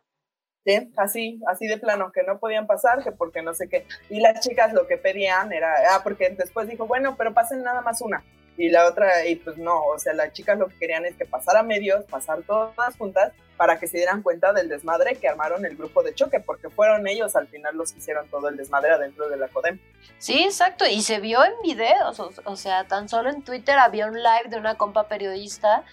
Sí, 0.64 0.92
así, 0.96 1.40
así 1.48 1.66
de 1.66 1.78
plano, 1.78 2.12
que 2.12 2.22
no 2.22 2.38
podían 2.38 2.66
pasar, 2.66 3.02
que 3.02 3.12
porque 3.12 3.42
no 3.42 3.54
sé 3.54 3.68
qué. 3.68 3.86
Y 4.10 4.20
las 4.20 4.40
chicas 4.40 4.72
lo 4.74 4.86
que 4.86 4.98
pedían 4.98 5.52
era, 5.52 5.74
ah, 5.92 6.00
porque 6.02 6.30
después 6.30 6.68
dijo, 6.68 6.86
bueno, 6.86 7.16
pero 7.16 7.32
pasen 7.32 7.62
nada 7.62 7.80
más 7.80 8.00
una 8.02 8.22
y 8.60 8.68
la 8.68 8.86
otra, 8.86 9.26
y 9.26 9.36
pues 9.36 9.56
no, 9.56 9.82
o 9.84 9.98
sea, 9.98 10.12
las 10.12 10.32
chicas 10.34 10.58
lo 10.58 10.68
que 10.68 10.76
querían 10.76 11.06
es 11.06 11.16
que 11.16 11.24
pasara 11.24 11.62
medios, 11.62 12.04
pasar 12.04 12.42
todas 12.42 12.96
juntas, 12.98 13.32
para 13.56 13.78
que 13.78 13.86
se 13.86 13.96
dieran 13.96 14.22
cuenta 14.22 14.52
del 14.52 14.68
desmadre 14.68 15.16
que 15.16 15.28
armaron 15.28 15.64
el 15.64 15.76
grupo 15.76 16.02
de 16.02 16.14
choque, 16.14 16.40
porque 16.40 16.68
fueron 16.68 17.06
ellos 17.06 17.36
al 17.36 17.46
final 17.48 17.76
los 17.76 17.92
que 17.92 18.00
hicieron 18.00 18.28
todo 18.28 18.48
el 18.48 18.56
desmadre 18.56 18.90
adentro 18.90 19.28
de 19.30 19.36
la 19.38 19.48
CODEM. 19.48 19.78
Sí, 20.18 20.44
exacto, 20.44 20.86
y 20.86 21.00
se 21.00 21.20
vio 21.20 21.42
en 21.42 21.52
videos, 21.62 22.20
o, 22.20 22.56
sea, 22.56 22.84
tan 22.84 23.08
solo 23.08 23.30
en 23.30 23.42
Twitter 23.42 23.78
había 23.78 24.06
un 24.06 24.14
live 24.14 24.48
de 24.48 24.58
una 24.58 24.76
compa 24.76 25.08
periodista 25.08 25.84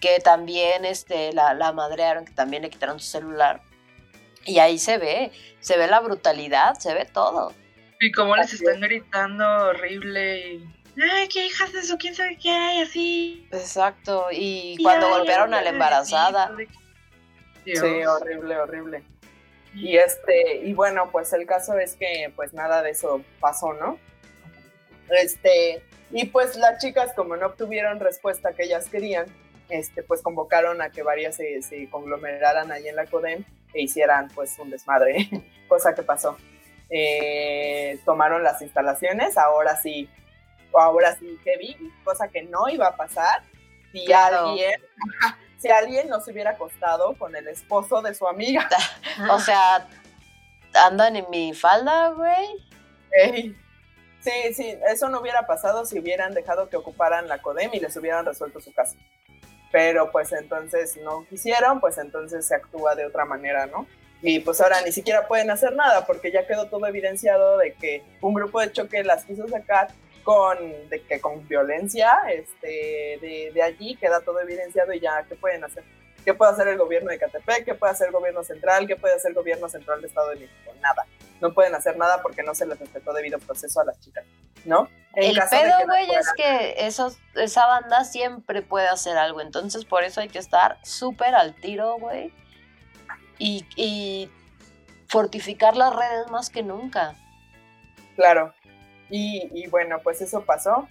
que 0.00 0.18
también 0.20 0.84
este, 0.84 1.32
la, 1.32 1.54
la 1.54 1.72
madrearon, 1.72 2.24
que 2.24 2.32
también 2.32 2.62
le 2.62 2.70
quitaron 2.70 2.98
su 2.98 3.06
celular. 3.06 3.62
Y 4.44 4.58
ahí 4.58 4.78
se 4.78 4.98
ve, 4.98 5.32
se 5.60 5.76
ve 5.76 5.86
la 5.86 6.00
brutalidad, 6.00 6.74
se 6.74 6.94
ve 6.94 7.04
todo. 7.04 7.52
Y 8.00 8.10
cómo 8.12 8.34
les 8.34 8.52
están 8.54 8.80
gritando 8.80 9.44
horrible 9.44 10.54
y 10.54 10.80
ay, 11.02 11.28
qué 11.28 11.46
hijas 11.46 11.72
de 11.72 11.80
eso, 11.80 11.96
quién 11.98 12.14
sabe 12.14 12.36
qué 12.36 12.50
hay, 12.50 12.82
así. 12.82 13.48
Exacto, 13.52 14.26
y, 14.32 14.76
cuando 14.82 15.08
golpearon 15.08 15.54
a 15.54 15.62
la 15.62 15.70
embarazada. 15.70 16.52
Sí, 17.64 17.74
horrible, 17.76 18.56
horrible. 18.56 19.02
Y 19.74 19.96
este, 19.96 20.62
y 20.64 20.72
bueno, 20.72 21.10
pues 21.12 21.32
el 21.32 21.46
caso 21.46 21.78
es 21.78 21.94
que 21.94 22.32
pues 22.34 22.52
nada 22.52 22.82
de 22.82 22.90
eso 22.90 23.22
pasó, 23.38 23.72
¿no? 23.74 23.98
Este, 25.10 25.82
y 26.10 26.26
pues 26.26 26.56
las 26.56 26.82
chicas 26.82 27.12
como 27.14 27.36
no 27.36 27.46
obtuvieron 27.46 28.00
respuesta 28.00 28.52
que 28.52 28.64
ellas 28.64 28.88
querían, 28.88 29.26
este, 29.70 30.02
pues 30.02 30.22
convocaron 30.22 30.82
a 30.82 30.90
que 30.90 31.02
varias 31.02 31.36
se, 31.36 31.62
se 31.62 31.88
conglomeraran 31.88 32.70
ahí 32.72 32.88
en 32.88 32.96
la 32.96 33.06
CODEM 33.06 33.44
e 33.72 33.82
hicieran 33.82 34.28
pues 34.34 34.58
un 34.58 34.70
desmadre, 34.70 35.28
cosa 35.68 35.94
que 35.94 36.02
pasó. 36.02 36.36
Eh, 36.88 38.00
tomaron 38.04 38.42
las 38.42 38.60
instalaciones, 38.62 39.38
ahora 39.38 39.76
sí 39.76 40.08
ahora 40.78 41.16
sí 41.16 41.38
heavy, 41.44 41.76
cosa 42.04 42.28
que 42.28 42.42
no 42.42 42.68
iba 42.68 42.86
a 42.86 42.96
pasar 42.96 43.42
si 43.92 44.12
alguien, 44.12 44.80
si 45.58 45.68
alguien 45.68 46.08
no 46.08 46.20
se 46.20 46.32
hubiera 46.32 46.50
acostado 46.50 47.16
con 47.18 47.34
el 47.34 47.48
esposo 47.48 48.02
de 48.02 48.14
su 48.14 48.26
amiga. 48.26 48.68
o 49.30 49.38
sea, 49.40 49.86
andan 50.74 51.16
en 51.16 51.28
mi 51.30 51.54
falda, 51.54 52.10
güey. 52.10 52.46
Sí, 54.20 54.54
sí, 54.54 54.78
eso 54.88 55.08
no 55.08 55.20
hubiera 55.20 55.46
pasado 55.46 55.84
si 55.86 55.98
hubieran 55.98 56.34
dejado 56.34 56.68
que 56.68 56.76
ocuparan 56.76 57.26
la 57.26 57.40
CODEM 57.40 57.70
y 57.74 57.80
les 57.80 57.96
hubieran 57.96 58.26
resuelto 58.26 58.60
su 58.60 58.72
caso. 58.72 58.96
Pero 59.72 60.10
pues 60.10 60.32
entonces 60.32 60.96
no 61.02 61.24
quisieron, 61.28 61.80
pues 61.80 61.98
entonces 61.98 62.46
se 62.46 62.54
actúa 62.54 62.94
de 62.94 63.06
otra 63.06 63.24
manera, 63.24 63.66
¿no? 63.66 63.86
Y 64.22 64.40
pues 64.40 64.60
ahora 64.60 64.82
ni 64.82 64.92
siquiera 64.92 65.26
pueden 65.26 65.50
hacer 65.50 65.74
nada 65.74 66.06
porque 66.06 66.30
ya 66.30 66.46
quedó 66.46 66.66
todo 66.66 66.86
evidenciado 66.86 67.58
de 67.58 67.72
que 67.74 68.02
un 68.20 68.34
grupo 68.34 68.60
de 68.60 68.72
choque 68.72 69.02
las 69.02 69.24
quiso 69.24 69.48
sacar 69.48 69.88
con, 70.22 70.58
de 70.90 71.02
que 71.02 71.20
con 71.20 71.46
violencia 71.48 72.10
este, 72.30 73.18
de, 73.20 73.50
de, 73.54 73.62
allí, 73.62 73.96
queda 73.96 74.20
todo 74.20 74.40
evidenciado 74.40 74.92
y 74.92 75.00
ya, 75.00 75.24
¿qué 75.28 75.36
pueden 75.36 75.64
hacer? 75.64 75.82
¿Qué 76.24 76.34
puede 76.34 76.52
hacer 76.52 76.68
el 76.68 76.78
gobierno 76.78 77.10
de 77.10 77.18
Catepec? 77.18 77.64
¿Qué 77.64 77.74
puede 77.74 77.92
hacer 77.92 78.08
el 78.08 78.12
gobierno 78.12 78.42
central? 78.44 78.86
¿Qué 78.86 78.96
puede 78.96 79.14
hacer 79.14 79.30
el 79.30 79.34
gobierno 79.34 79.68
central 79.68 80.00
de 80.00 80.08
Estado 80.08 80.30
de 80.30 80.36
México? 80.36 80.72
Nada. 80.80 81.06
No 81.40 81.52
pueden 81.54 81.74
hacer 81.74 81.96
nada 81.96 82.20
porque 82.22 82.42
no 82.42 82.54
se 82.54 82.66
les 82.66 82.78
respetó 82.78 83.12
debido 83.12 83.38
proceso 83.38 83.80
a 83.80 83.84
las 83.84 83.98
chicas, 84.00 84.24
¿no? 84.64 84.88
el 85.14 85.40
pedo, 85.50 85.86
güey, 85.86 86.08
es 86.12 86.30
que 86.36 86.86
esos, 86.86 87.18
esa 87.34 87.66
banda 87.66 88.04
siempre 88.04 88.62
puede 88.62 88.88
hacer 88.88 89.16
algo. 89.16 89.40
Entonces, 89.40 89.84
por 89.84 90.04
eso 90.04 90.20
hay 90.20 90.28
que 90.28 90.38
estar 90.38 90.78
súper 90.84 91.34
al 91.34 91.54
tiro, 91.54 91.96
güey. 91.98 92.32
Y, 93.38 93.66
y 93.74 94.30
fortificar 95.08 95.76
las 95.76 95.96
redes 95.96 96.30
más 96.30 96.50
que 96.50 96.62
nunca. 96.62 97.14
Claro, 98.14 98.52
y, 99.10 99.66
bueno, 99.68 99.98
pues 100.02 100.20
eso 100.20 100.44
pasó. 100.44 100.88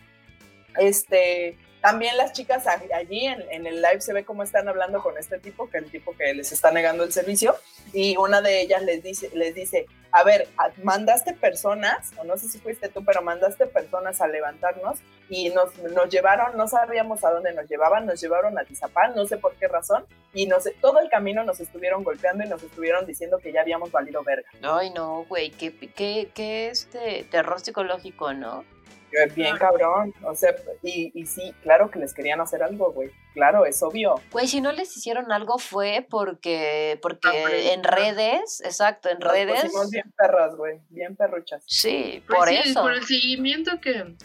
Este, 0.77 1.57
también 1.81 2.17
las 2.17 2.33
chicas 2.33 2.65
allí 2.67 3.25
en, 3.25 3.65
el 3.65 3.81
live 3.81 4.01
se 4.01 4.13
ve 4.13 4.25
cómo 4.25 4.43
están 4.43 4.67
hablando 4.67 5.01
con 5.01 5.17
este 5.17 5.39
tipo, 5.39 5.69
que 5.69 5.77
es 5.77 5.83
el 5.85 5.91
tipo 5.91 6.15
que 6.15 6.33
les 6.33 6.51
está 6.51 6.71
negando 6.71 7.03
el 7.03 7.13
servicio, 7.13 7.55
y 7.93 8.17
una 8.17 8.41
de 8.41 8.61
ellas 8.61 8.81
les 8.83 9.01
dice, 9.01 9.29
les 9.33 9.55
dice, 9.55 9.87
a 10.11 10.23
ver, 10.23 10.47
mandaste 10.83 11.33
personas, 11.33 12.11
o 12.17 12.23
no 12.23 12.37
sé 12.37 12.49
si 12.49 12.59
fuiste 12.59 12.89
tú, 12.89 13.03
pero 13.05 13.21
mandaste 13.21 13.65
personas 13.67 14.21
a 14.21 14.27
levantarnos 14.27 14.99
y 15.29 15.49
nos, 15.49 15.77
nos 15.77 16.09
llevaron, 16.09 16.57
no 16.57 16.67
sabíamos 16.67 17.23
a 17.23 17.31
dónde 17.31 17.53
nos 17.53 17.69
llevaban, 17.69 18.05
nos 18.05 18.19
llevaron 18.19 18.57
a 18.57 18.63
Tizapán, 18.63 19.15
no 19.15 19.25
sé 19.25 19.37
por 19.37 19.53
qué 19.55 19.67
razón, 19.67 20.05
y 20.33 20.47
nos, 20.47 20.63
todo 20.81 20.99
el 20.99 21.09
camino 21.09 21.43
nos 21.43 21.59
estuvieron 21.59 22.03
golpeando 22.03 22.43
y 22.43 22.49
nos 22.49 22.63
estuvieron 22.63 23.05
diciendo 23.05 23.37
que 23.37 23.51
ya 23.51 23.61
habíamos 23.61 23.91
valido 23.91 24.23
verga. 24.23 24.49
Ay, 24.63 24.89
no, 24.89 25.25
güey, 25.25 25.51
qué, 25.51 25.75
qué, 25.75 26.29
qué 26.33 26.67
este 26.69 27.25
terror 27.29 27.59
psicológico, 27.59 28.33
¿no? 28.33 28.65
Bien 29.35 29.57
cabrón, 29.57 30.13
o 30.23 30.35
sea, 30.35 30.55
y, 30.83 31.11
y 31.13 31.25
sí, 31.25 31.53
claro 31.63 31.89
que 31.89 31.99
les 31.99 32.13
querían 32.13 32.41
hacer 32.41 32.61
algo, 32.61 32.91
güey, 32.91 33.11
claro, 33.33 33.65
es 33.65 33.81
obvio. 33.81 34.15
Güey, 34.31 34.47
si 34.47 34.61
no 34.61 34.71
les 34.71 34.95
hicieron 34.95 35.31
algo 35.31 35.57
fue 35.57 36.05
porque, 36.09 36.99
porque 37.01 37.73
en 37.73 37.83
redes, 37.83 38.61
exacto, 38.63 39.09
en 39.09 39.19
redes. 39.21 39.71
Bien 39.91 40.11
perras, 40.15 40.55
güey, 40.55 40.79
bien 40.89 41.15
perruchas. 41.15 41.63
Sí, 41.65 42.23
pues 42.27 42.37
por 42.37 42.49
eso. 42.49 42.81
Por 42.81 42.93
el 42.93 43.03
seguimiento 43.03 43.81
que, 43.81 44.15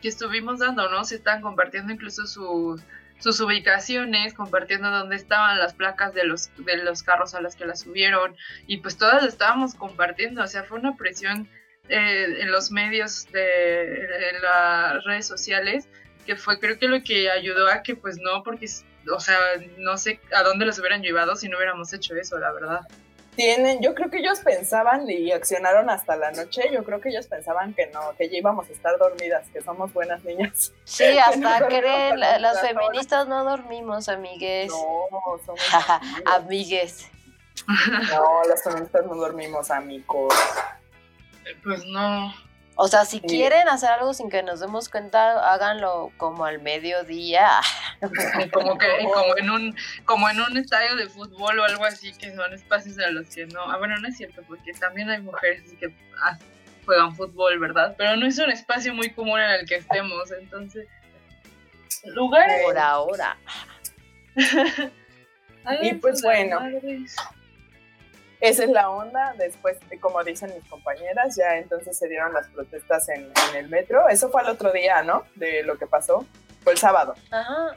que 0.00 0.08
estuvimos 0.08 0.60
dando, 0.60 0.88
¿no? 0.88 1.04
Se 1.04 1.16
están 1.16 1.42
compartiendo 1.42 1.92
incluso 1.92 2.26
sus, 2.26 2.82
sus 3.18 3.40
ubicaciones, 3.40 4.34
compartiendo 4.34 4.90
dónde 4.90 5.16
estaban 5.16 5.58
las 5.58 5.74
placas 5.74 6.14
de 6.14 6.24
los, 6.24 6.50
de 6.56 6.78
los 6.78 7.02
carros 7.02 7.34
a 7.34 7.40
las 7.40 7.54
que 7.54 7.64
las 7.64 7.80
subieron 7.80 8.34
y 8.66 8.78
pues 8.78 8.96
todas 8.96 9.22
las 9.22 9.32
estábamos 9.32 9.74
compartiendo, 9.74 10.42
o 10.42 10.46
sea, 10.46 10.64
fue 10.64 10.78
una 10.78 10.96
presión 10.96 11.48
eh, 11.88 12.36
en 12.40 12.50
los 12.50 12.70
medios 12.70 13.26
de 13.32 13.94
en 13.94 14.42
las 14.42 15.04
redes 15.04 15.26
sociales 15.26 15.88
que 16.26 16.36
fue 16.36 16.58
creo 16.60 16.78
que 16.78 16.88
lo 16.88 17.02
que 17.02 17.30
ayudó 17.30 17.68
a 17.68 17.82
que 17.82 17.96
pues 17.96 18.18
no, 18.18 18.42
porque 18.42 18.66
o 19.12 19.20
sea, 19.20 19.36
no 19.78 19.98
sé 19.98 20.20
a 20.34 20.42
dónde 20.42 20.64
los 20.64 20.78
hubieran 20.78 21.02
llevado 21.02 21.34
si 21.34 21.48
no 21.48 21.56
hubiéramos 21.56 21.92
hecho 21.92 22.14
eso, 22.14 22.38
la 22.38 22.52
verdad 22.52 22.80
tienen, 23.36 23.80
yo 23.80 23.94
creo 23.94 24.10
que 24.10 24.18
ellos 24.18 24.40
pensaban 24.40 25.08
y 25.08 25.32
accionaron 25.32 25.88
hasta 25.88 26.16
la 26.16 26.32
noche, 26.32 26.68
yo 26.70 26.84
creo 26.84 27.00
que 27.00 27.08
ellos 27.08 27.26
pensaban 27.26 27.72
que 27.72 27.86
no, 27.86 28.14
que 28.18 28.28
ya 28.28 28.38
íbamos 28.38 28.68
a 28.68 28.72
estar 28.72 28.98
dormidas, 28.98 29.48
que 29.48 29.62
somos 29.62 29.92
buenas 29.92 30.22
niñas. 30.24 30.72
Sí, 30.84 31.04
hasta 31.18 31.66
creen, 31.66 32.20
las 32.20 32.60
feministas 32.60 33.26
no 33.28 33.44
dormimos, 33.44 34.08
amigues. 34.08 34.70
No, 34.70 35.08
somos 35.46 35.60
amigues. 36.26 37.08
No, 38.10 38.42
las 38.48 38.62
feministas 38.62 39.06
no 39.06 39.14
dormimos, 39.14 39.70
amigos. 39.70 40.34
Pues 41.62 41.84
no. 41.86 42.34
O 42.74 42.88
sea, 42.88 43.04
si 43.04 43.20
quieren 43.20 43.68
hacer 43.68 43.90
algo 43.90 44.14
sin 44.14 44.30
que 44.30 44.42
nos 44.42 44.60
demos 44.60 44.88
cuenta, 44.88 45.52
háganlo 45.52 46.10
como 46.16 46.44
al 46.44 46.62
mediodía. 46.62 47.60
como 48.52 48.78
que 48.78 48.88
como 49.12 49.36
en 49.36 49.50
un 49.50 49.76
como 50.04 50.28
en 50.30 50.40
un 50.40 50.56
estadio 50.56 50.96
de 50.96 51.08
fútbol 51.08 51.58
o 51.58 51.64
algo 51.64 51.84
así, 51.84 52.12
que 52.14 52.34
son 52.34 52.52
espacios 52.54 52.98
a 52.98 53.10
los 53.10 53.28
que 53.28 53.46
no. 53.46 53.60
Ah, 53.70 53.76
bueno, 53.76 53.98
no 53.98 54.08
es 54.08 54.16
cierto, 54.16 54.42
porque 54.48 54.72
también 54.72 55.10
hay 55.10 55.20
mujeres 55.20 55.62
que 55.78 55.94
ah, 56.22 56.38
juegan 56.86 57.14
fútbol, 57.14 57.58
¿verdad? 57.58 57.94
Pero 57.98 58.16
no 58.16 58.26
es 58.26 58.38
un 58.38 58.50
espacio 58.50 58.94
muy 58.94 59.10
común 59.10 59.38
en 59.38 59.50
el 59.50 59.66
que 59.66 59.76
estemos, 59.76 60.32
entonces. 60.32 60.88
Lugares. 62.04 62.62
Por 62.64 62.78
ahora. 62.78 63.36
y 65.82 65.92
pues 65.94 66.22
bueno 66.22 66.58
esa 68.42 68.64
es 68.64 68.70
la 68.70 68.90
onda. 68.90 69.34
Después, 69.38 69.78
como 70.00 70.22
dicen 70.24 70.52
mis 70.52 70.68
compañeras, 70.68 71.36
ya 71.36 71.58
entonces 71.58 71.96
se 71.96 72.08
dieron 72.08 72.34
las 72.34 72.48
protestas 72.48 73.08
en, 73.08 73.32
el 73.56 73.68
metro. 73.68 74.08
Eso 74.08 74.30
fue 74.30 74.42
el 74.42 74.48
otro 74.48 74.72
día, 74.72 75.04
¿no? 75.04 75.22
De 75.36 75.62
lo 75.62 75.78
que 75.78 75.86
pasó. 75.86 76.26
Fue 76.64 76.72
el 76.72 76.78
sábado. 76.78 77.14
Ajá. 77.30 77.76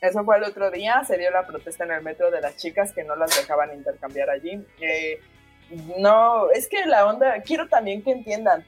Eso 0.00 0.24
fue 0.24 0.36
el 0.36 0.42
otro 0.42 0.72
día. 0.72 1.04
Se 1.06 1.16
dio 1.16 1.30
la 1.30 1.46
protesta 1.46 1.84
en 1.84 1.92
el 1.92 2.02
metro 2.02 2.32
de 2.32 2.40
las 2.40 2.56
chicas 2.56 2.92
que 2.92 3.04
no 3.04 3.14
las 3.14 3.36
dejaban 3.36 3.72
intercambiar 3.72 4.30
allí. 4.30 4.66
Eh, 4.80 5.20
no, 5.96 6.50
es 6.50 6.66
que 6.66 6.84
la 6.86 7.06
onda, 7.06 7.40
quiero 7.42 7.68
también 7.68 8.02
que 8.02 8.10
entiendan. 8.10 8.64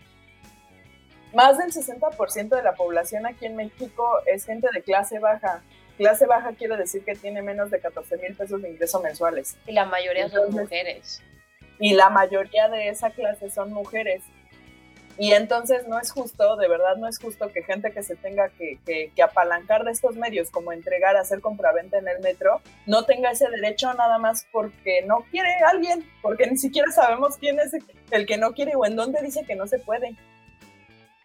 Más 1.34 1.58
del 1.58 1.72
60% 1.72 2.54
de 2.54 2.62
la 2.62 2.74
población 2.74 3.26
aquí 3.26 3.46
en 3.46 3.56
México 3.56 4.20
es 4.26 4.44
gente 4.44 4.68
de 4.72 4.82
clase 4.82 5.18
baja 5.18 5.60
Clase 6.02 6.26
baja 6.26 6.52
quiere 6.58 6.76
decir 6.76 7.04
que 7.04 7.14
tiene 7.14 7.42
menos 7.42 7.70
de 7.70 7.78
14 7.78 8.16
mil 8.16 8.34
pesos 8.34 8.60
de 8.60 8.70
ingreso 8.70 9.00
mensuales. 9.00 9.56
Y 9.68 9.72
la 9.72 9.84
mayoría 9.84 10.28
son 10.28 10.50
mujeres. 10.50 11.22
Y 11.78 11.94
la 11.94 12.10
mayoría 12.10 12.68
de 12.68 12.88
esa 12.88 13.10
clase 13.10 13.50
son 13.50 13.72
mujeres. 13.72 14.20
Y 15.16 15.32
entonces 15.32 15.86
no 15.86 16.00
es 16.00 16.10
justo, 16.10 16.56
de 16.56 16.66
verdad 16.66 16.96
no 16.96 17.06
es 17.06 17.20
justo 17.20 17.52
que 17.52 17.62
gente 17.62 17.92
que 17.92 18.02
se 18.02 18.16
tenga 18.16 18.48
que, 18.48 18.80
que, 18.84 19.22
apalancar 19.22 19.84
de 19.84 19.92
estos 19.92 20.16
medios, 20.16 20.50
como 20.50 20.72
entregar, 20.72 21.16
hacer 21.16 21.40
compraventa 21.40 21.98
en 21.98 22.08
el 22.08 22.18
metro, 22.18 22.60
no 22.84 23.04
tenga 23.04 23.30
ese 23.30 23.48
derecho 23.48 23.94
nada 23.94 24.18
más 24.18 24.44
porque 24.50 25.02
no 25.02 25.24
quiere 25.30 25.54
alguien, 25.70 26.04
porque 26.20 26.48
ni 26.48 26.56
siquiera 26.56 26.90
sabemos 26.90 27.36
quién 27.36 27.60
es 27.60 27.76
el 28.10 28.26
que 28.26 28.38
no 28.38 28.54
quiere 28.54 28.74
o 28.74 28.84
en 28.86 28.96
dónde 28.96 29.22
dice 29.22 29.44
que 29.44 29.54
no 29.54 29.68
se 29.68 29.78
puede. 29.78 30.16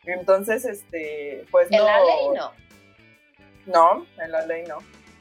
Entonces, 0.05 0.65
este, 0.65 1.45
pues 1.49 1.67
en 1.71 1.83
la 1.83 1.99
ley 1.99 2.27
no. 2.35 2.66
No, 3.67 4.05
en 4.19 4.31
la 4.31 4.45
ley 4.45 4.63
no. 4.67 4.79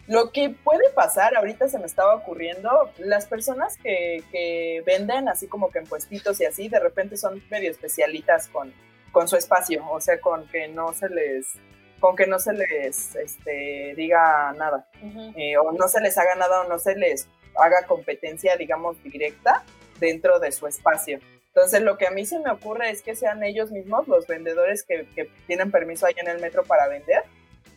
Lo 0.09 0.31
que 0.31 0.51
puede 0.51 0.89
pasar, 0.91 1.37
ahorita 1.37 1.69
se 1.69 1.81
me 1.81 1.87
estaba 1.87 2.15
ocurriendo, 2.15 2.91
las 2.99 3.27
personas 3.27 3.77
que, 3.79 4.23
que 4.31 4.83
venden 4.87 5.29
así 5.29 5.49
como 5.49 5.71
que 5.71 5.81
en 5.81 5.87
puestitos 5.87 6.41
y 6.41 6.45
así, 6.45 6.69
de 6.69 6.79
repente 6.79 7.17
son 7.17 7.43
medio 7.51 7.71
especialitas 7.73 8.49
con, 8.49 8.73
con 9.11 9.27
su 9.27 9.37
espacio, 9.37 9.85
o 9.91 10.01
sea, 10.01 10.21
con 10.21 10.47
que 10.47 10.69
no 10.69 10.93
se 10.93 11.09
les, 11.09 11.55
con 11.99 12.15
que 12.15 12.29
no 12.29 12.39
se 12.39 12.53
les 12.53 13.17
este, 13.17 13.95
diga 13.97 14.53
nada, 14.57 14.89
eh, 15.35 15.57
o 15.57 15.73
no 15.73 15.89
se 15.89 16.01
les 16.01 16.17
haga 16.19 16.37
nada, 16.37 16.61
o 16.61 16.69
no 16.69 16.79
se 16.79 16.95
les 16.95 17.29
haga 17.57 17.85
competencia, 17.89 18.57
digamos, 18.57 19.03
directa 19.03 19.65
dentro 19.99 20.39
de 20.39 20.53
su 20.53 20.69
espacio. 20.69 21.19
Entonces, 21.49 21.81
lo 21.81 21.99
que 21.99 22.07
a 22.07 22.11
mí 22.11 22.27
se 22.27 22.39
me 22.39 22.51
ocurre 22.51 22.91
es 22.91 23.03
que 23.03 23.17
sean 23.17 23.43
ellos 23.43 23.73
mismos 23.73 24.07
los 24.07 24.27
vendedores 24.29 24.85
que, 24.85 25.09
que 25.17 25.31
tienen 25.49 25.73
permiso 25.73 26.07
ahí 26.07 26.15
en 26.19 26.29
el 26.29 26.39
metro 26.39 26.63
para 26.63 26.87
vender 26.87 27.25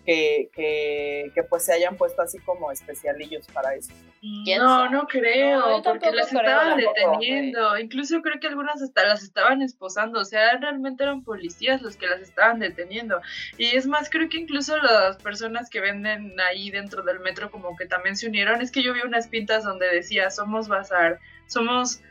que, 0.09 1.31
que, 1.33 1.43
pues 1.43 1.65
se 1.65 1.73
hayan 1.73 1.95
puesto 1.95 2.21
así 2.21 2.39
como 2.39 2.71
especialillos 2.71 3.45
para 3.47 3.75
eso. 3.75 3.93
No, 4.21 4.89
no 4.89 5.07
creo, 5.07 5.81
porque 5.83 6.11
las 6.11 6.33
estaban 6.33 6.77
deteniendo. 6.77 7.77
Incluso 7.77 8.21
creo 8.21 8.39
que 8.39 8.47
algunas 8.47 8.81
hasta 8.81 9.05
las 9.05 9.21
estaban 9.21 9.61
esposando. 9.61 10.19
O 10.19 10.25
sea, 10.25 10.57
realmente 10.57 11.03
eran 11.03 11.23
policías 11.23 11.81
los 11.81 11.95
que 11.95 12.07
las 12.07 12.21
estaban 12.21 12.59
deteniendo. 12.59 13.21
Y 13.57 13.75
es 13.75 13.85
más, 13.85 14.09
creo 14.09 14.27
que 14.29 14.39
incluso 14.39 14.77
las 14.77 15.17
personas 15.17 15.69
que 15.69 15.79
venden 15.79 16.39
ahí 16.39 16.71
dentro 16.71 17.03
del 17.03 17.19
metro 17.19 17.51
como 17.51 17.75
que 17.77 17.85
también 17.85 18.15
se 18.15 18.27
unieron. 18.27 18.61
Es 18.61 18.71
que 18.71 18.81
yo 18.81 18.93
vi 18.93 19.01
unas 19.01 19.27
pintas 19.27 19.63
donde 19.63 19.87
decía, 19.93 20.31
somos 20.31 20.67
bazar, 20.67 21.19
somos... 21.47 22.01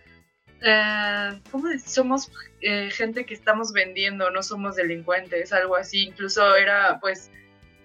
Eh, 0.62 1.40
¿Cómo 1.50 1.68
Somos 1.84 2.32
eh, 2.60 2.90
gente 2.90 3.24
que 3.24 3.34
estamos 3.34 3.72
vendiendo, 3.72 4.30
no 4.30 4.42
somos 4.42 4.76
delincuentes, 4.76 5.52
algo 5.52 5.76
así. 5.76 6.04
Incluso 6.04 6.54
era 6.56 6.98
pues 7.00 7.30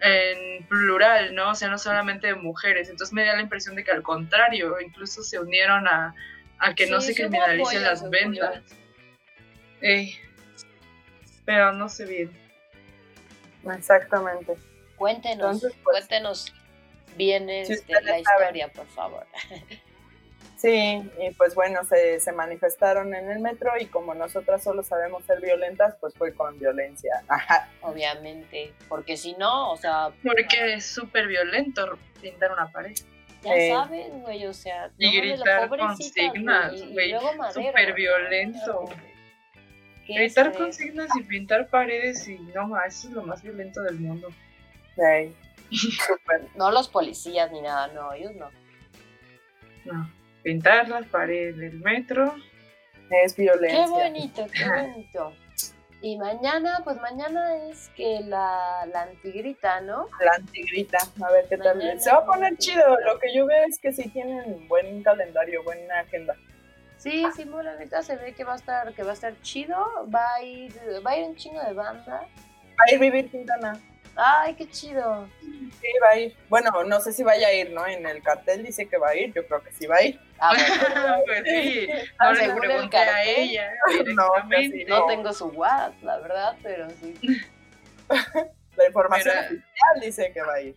en 0.04 0.66
plural, 0.68 1.34
¿no? 1.34 1.52
O 1.52 1.56
sea, 1.56 1.70
no 1.70 1.78
solamente 1.78 2.36
mujeres. 2.36 2.90
Entonces 2.90 3.14
me 3.14 3.26
da 3.26 3.36
la 3.36 3.42
impresión 3.42 3.76
de 3.76 3.86
que 3.86 3.92
al 3.92 4.04
contrario, 4.04 4.80
incluso 4.82 5.24
se 5.24 5.40
unieron 5.40 5.88
a, 5.88 6.14
que 6.76 6.88
no 6.88 7.00
se 7.00 7.16
criminalicen 7.16 7.84
las 7.84 8.10
ventas. 8.10 8.62
pero 11.46 11.72
no 11.72 11.88
sé 11.88 12.06
bien. 12.06 12.32
Exactamente. 13.76 14.56
Cuéntenos, 14.98 15.62
pues, 15.62 15.74
cuéntenos 15.84 16.54
bien 17.16 17.50
este, 17.50 18.02
la 18.02 18.20
historia, 18.20 18.68
por 18.68 18.88
favor. 18.88 19.26
Sí, 20.64 21.02
y 21.20 21.32
pues 21.32 21.56
bueno, 21.56 21.84
se, 21.84 22.22
se, 22.22 22.32
manifestaron 22.32 23.14
en 23.14 23.30
el 23.30 23.40
metro 23.40 23.72
y 23.78 23.88
como 23.88 24.14
nosotras 24.14 24.64
solo 24.64 24.82
sabemos 24.82 25.26
ser 25.26 25.42
violentas, 25.42 25.98
pues 26.00 26.14
fue 26.14 26.34
con 26.34 26.58
violencia. 26.58 27.22
Ajá. 27.28 27.70
Obviamente, 27.82 28.74
porque 28.88 29.18
si 29.18 29.34
no, 29.34 29.72
o 29.72 29.76
sea... 29.76 30.12
Porque 30.24 30.76
es 30.76 30.86
súper 30.86 31.28
violento 31.28 32.00
pintar 32.22 32.54
una 32.54 32.72
pared. 32.72 32.96
Ya 33.44 33.56
eh, 33.58 33.72
sabes, 33.72 34.14
güey, 34.22 34.46
o 34.46 34.54
sea... 34.54 34.90
Y 34.98 35.14
gritar 35.18 35.68
consignas, 35.68 36.82
güey, 36.94 37.14
súper 37.54 37.94
violento. 37.94 38.86
Gritar 40.08 40.54
consignas 40.54 41.10
y 41.20 41.24
pintar 41.24 41.68
paredes 41.68 42.26
y 42.26 42.40
no 42.56 42.70
más, 42.70 43.00
eso 43.00 43.10
es 43.10 43.14
lo 43.16 43.24
más 43.24 43.44
violento 43.44 43.82
del 43.82 44.00
mundo. 44.00 44.30
Sí. 44.96 45.36
no 46.56 46.72
los 46.72 46.88
policías 46.88 47.52
ni 47.52 47.60
nada, 47.60 47.88
no, 47.88 48.14
ellos 48.14 48.32
no. 48.36 48.50
No 49.84 50.23
pintar 50.44 50.90
las 50.90 51.06
paredes 51.08 51.58
del 51.58 51.80
metro. 51.80 52.36
Es 53.24 53.36
violencia. 53.36 53.86
Qué 53.86 53.90
bonito, 53.90 54.48
qué 54.54 54.70
bonito. 54.70 55.34
Y 56.02 56.18
mañana, 56.18 56.82
pues 56.84 57.00
mañana 57.00 57.56
es 57.70 57.90
que 57.96 58.20
la, 58.26 58.86
la 58.92 59.04
antigrita, 59.04 59.80
¿no? 59.82 60.10
La 60.20 60.34
antigrita, 60.34 60.98
a 61.26 61.32
ver 61.32 61.46
qué 61.48 61.58
tal. 61.58 62.02
Se 62.02 62.12
va 62.12 62.18
a 62.18 62.26
poner 62.26 62.58
chido. 62.58 63.00
Lo 63.06 63.18
que 63.20 63.34
yo 63.34 63.46
veo 63.46 63.64
es 63.68 63.80
que 63.80 63.94
sí 63.94 64.10
tienen 64.10 64.68
buen 64.68 65.02
calendario, 65.02 65.64
buena 65.64 66.00
agenda. 66.02 66.36
Sí, 66.98 67.26
sí, 67.36 67.46
la 67.46 67.76
neta 67.76 68.04
se 68.04 68.18
ve 68.18 68.34
que 68.34 68.44
va 68.44 68.54
a 68.54 68.58
estar, 68.58 68.94
que 68.94 69.04
va 69.04 69.12
a 69.12 69.14
estar 69.14 69.34
chido. 69.44 69.78
Va 70.14 70.36
a 70.36 70.44
ir, 70.44 70.74
va 71.06 71.12
a 71.12 71.18
ir 71.18 71.26
un 71.26 71.36
chingo 71.36 71.62
de 71.62 71.74
banda. 71.74 72.22
Va 72.22 72.84
a 72.86 72.94
ir 72.94 73.00
Vivir 73.00 73.30
Quintana. 73.30 73.80
Ay, 74.16 74.56
qué 74.56 74.70
chido. 74.70 75.28
Sí, 75.40 75.88
va 76.04 76.10
a 76.10 76.20
ir. 76.20 76.36
Bueno, 76.50 76.84
no 76.84 77.00
sé 77.00 77.14
si 77.14 77.24
vaya 77.24 77.48
a 77.48 77.54
ir, 77.54 77.72
¿no? 77.72 77.88
En 77.88 78.06
el 78.06 78.22
cartel 78.22 78.64
dice 78.64 78.88
que 78.88 78.98
va 78.98 79.10
a 79.10 79.16
ir, 79.16 79.34
yo 79.34 79.48
creo 79.48 79.64
que 79.64 79.72
sí 79.72 79.88
va 79.88 79.96
a 79.98 80.04
ir. 80.04 80.20
Ah, 80.44 80.52
pues 81.26 81.44
sí. 81.46 81.88
No 82.20 82.34
le 82.34 82.54
pregunté 82.54 82.98
a 82.98 83.24
ella. 83.24 83.72
No, 84.14 84.26
no 84.88 85.06
tengo 85.08 85.32
su 85.32 85.48
WhatsApp, 85.48 86.04
la 86.04 86.18
verdad, 86.18 86.58
pero 86.62 86.90
sí. 86.90 87.16
la 88.76 88.86
información 88.86 89.38
oficial 89.38 90.00
dice 90.02 90.32
que 90.34 90.42
va 90.42 90.54
a 90.56 90.62
ir. 90.62 90.76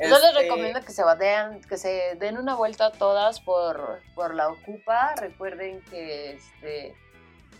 Yo 0.00 0.16
les 0.16 0.22
este 0.22 0.42
recomiendo 0.42 0.80
que 0.80 0.92
se 0.92 1.02
den, 1.18 1.60
que 1.62 1.76
se 1.76 2.14
den 2.20 2.38
una 2.38 2.54
vuelta 2.54 2.86
a 2.86 2.92
todas 2.92 3.40
por, 3.40 4.00
por 4.14 4.32
la 4.32 4.48
Ocupa. 4.48 5.16
Recuerden 5.16 5.80
que 5.90 6.34
este 6.34 6.94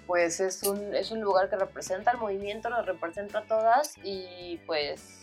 pues 0.06 0.38
es 0.40 0.62
un, 0.62 0.94
es 0.94 1.10
un 1.10 1.20
lugar 1.20 1.50
que 1.50 1.56
representa 1.56 2.12
el 2.12 2.18
movimiento, 2.18 2.70
nos 2.70 2.86
representa 2.86 3.40
a 3.40 3.42
todas 3.42 3.94
y 4.04 4.58
pues 4.66 5.20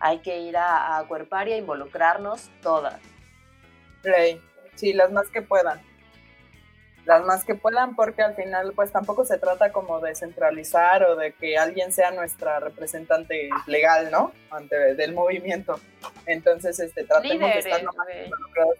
hay 0.00 0.18
que 0.18 0.40
ir 0.40 0.56
a, 0.56 0.98
a 0.98 1.06
cuerpar 1.06 1.48
y 1.48 1.52
a 1.52 1.56
involucrarnos 1.56 2.50
todas. 2.60 3.00
Sí, 4.74 4.92
las 4.92 5.10
más 5.12 5.28
que 5.28 5.42
puedan. 5.42 5.80
las 7.04 7.24
más 7.24 7.44
que 7.44 7.54
puedan, 7.54 7.96
porque 7.96 8.22
al 8.22 8.34
final 8.36 8.72
pues 8.74 8.92
tampoco 8.92 9.24
se 9.24 9.38
trata 9.38 9.72
como 9.72 10.00
de 10.00 10.14
centralizar 10.14 11.02
o 11.04 11.16
de 11.16 11.32
que 11.32 11.58
alguien 11.58 11.92
sea 11.92 12.12
nuestra 12.12 12.60
representante 12.60 13.48
legal, 13.66 14.10
¿no? 14.10 14.32
Ante 14.50 14.94
del 14.94 15.12
movimiento. 15.12 15.80
Entonces, 16.26 16.78
este, 16.78 17.04
tratemos 17.04 17.52
de 17.52 17.58
estar 17.58 17.82
lo 17.82 17.92
más 17.92 18.08
involucrados, 18.24 18.78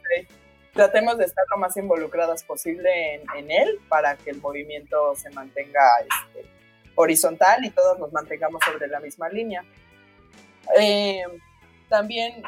tratemos 0.73 1.19
de 1.19 1.25
estar 1.25 1.45
lo 1.51 1.59
más 1.59 1.77
involucradas 1.77 2.45
posible 2.45 3.15
en, 3.15 3.51
él 3.51 3.81
para 3.89 4.17
que 4.17 4.31
el 4.31 4.41
movimiento 4.41 5.15
se 5.17 5.31
mantenga 5.31 5.83
este, 6.01 6.49
horizontal 6.95 7.65
y 7.65 7.71
todos 7.71 7.99
nos 7.99 8.13
mantengamos 8.13 8.63
sobre 8.65 8.87
la 8.87 9.01
misma 9.01 9.29
línea. 9.29 9.65
Eh, 10.79 11.25
también, 11.89 12.43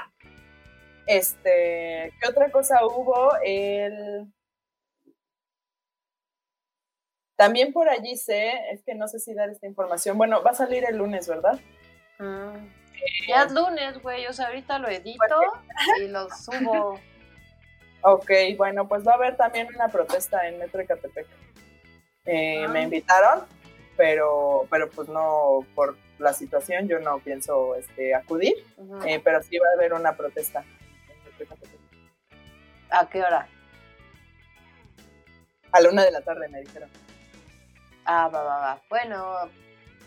este, 1.07 2.13
¿qué 2.21 2.29
otra 2.29 2.51
cosa 2.51 2.85
hubo? 2.85 3.33
El 3.43 4.27
También 7.37 7.73
por 7.73 7.89
allí 7.89 8.17
sé, 8.17 8.53
es 8.71 8.83
que 8.85 8.95
no 8.95 9.09
sé 9.09 9.19
si 9.19 9.35
dar 9.35 9.51
esta 9.51 9.67
información. 9.67 10.17
Bueno, 10.17 10.43
va 10.43 10.53
a 10.53 10.55
salir 10.55 10.85
el 10.89 10.97
lunes, 10.97 11.29
¿verdad? 11.29 11.59
Ah. 12.19 12.55
ya 13.29 13.43
es 13.45 13.53
lunes, 13.53 14.01
güey. 14.03 14.27
O 14.27 14.33
sea, 14.33 14.47
ahorita 14.47 14.79
lo 14.79 14.89
edito 14.89 15.25
y 16.01 16.09
lo 16.09 16.29
subo. 16.31 17.01
Ok, 18.07 18.31
bueno, 18.59 18.87
pues 18.87 19.07
va 19.07 19.13
a 19.13 19.15
haber 19.15 19.35
también 19.35 19.67
una 19.75 19.89
protesta 19.89 20.47
en 20.47 20.59
Metro 20.59 20.83
Ecatepec. 20.83 21.27
Eh, 22.27 22.69
Me 22.69 22.81
ah. 22.81 22.83
invitaron, 22.83 23.47
pero, 23.97 24.67
pero 24.69 24.91
pues 24.91 25.09
no, 25.09 25.61
por 25.75 25.97
la 26.19 26.35
situación 26.35 26.87
yo 26.87 26.99
no 26.99 27.19
pienso 27.21 27.75
este, 27.77 28.15
acudir, 28.15 28.55
eh, 29.07 29.23
pero 29.25 29.43
sí 29.43 29.57
va 29.57 29.69
a 29.71 29.79
haber 29.79 29.95
una 29.95 30.19
protesta 30.19 30.67
¿A 32.91 33.09
qué 33.09 33.23
hora? 33.23 33.49
A 35.73 35.81
la 35.81 35.89
una 35.91 36.05
de 36.05 36.13
la 36.13 36.21
tarde 36.21 36.49
me 36.49 36.61
dijeron. 36.61 36.89
Ah, 38.05 38.29
va, 38.29 38.43
va, 38.43 38.59
va. 38.59 38.83
Bueno, 38.89 39.51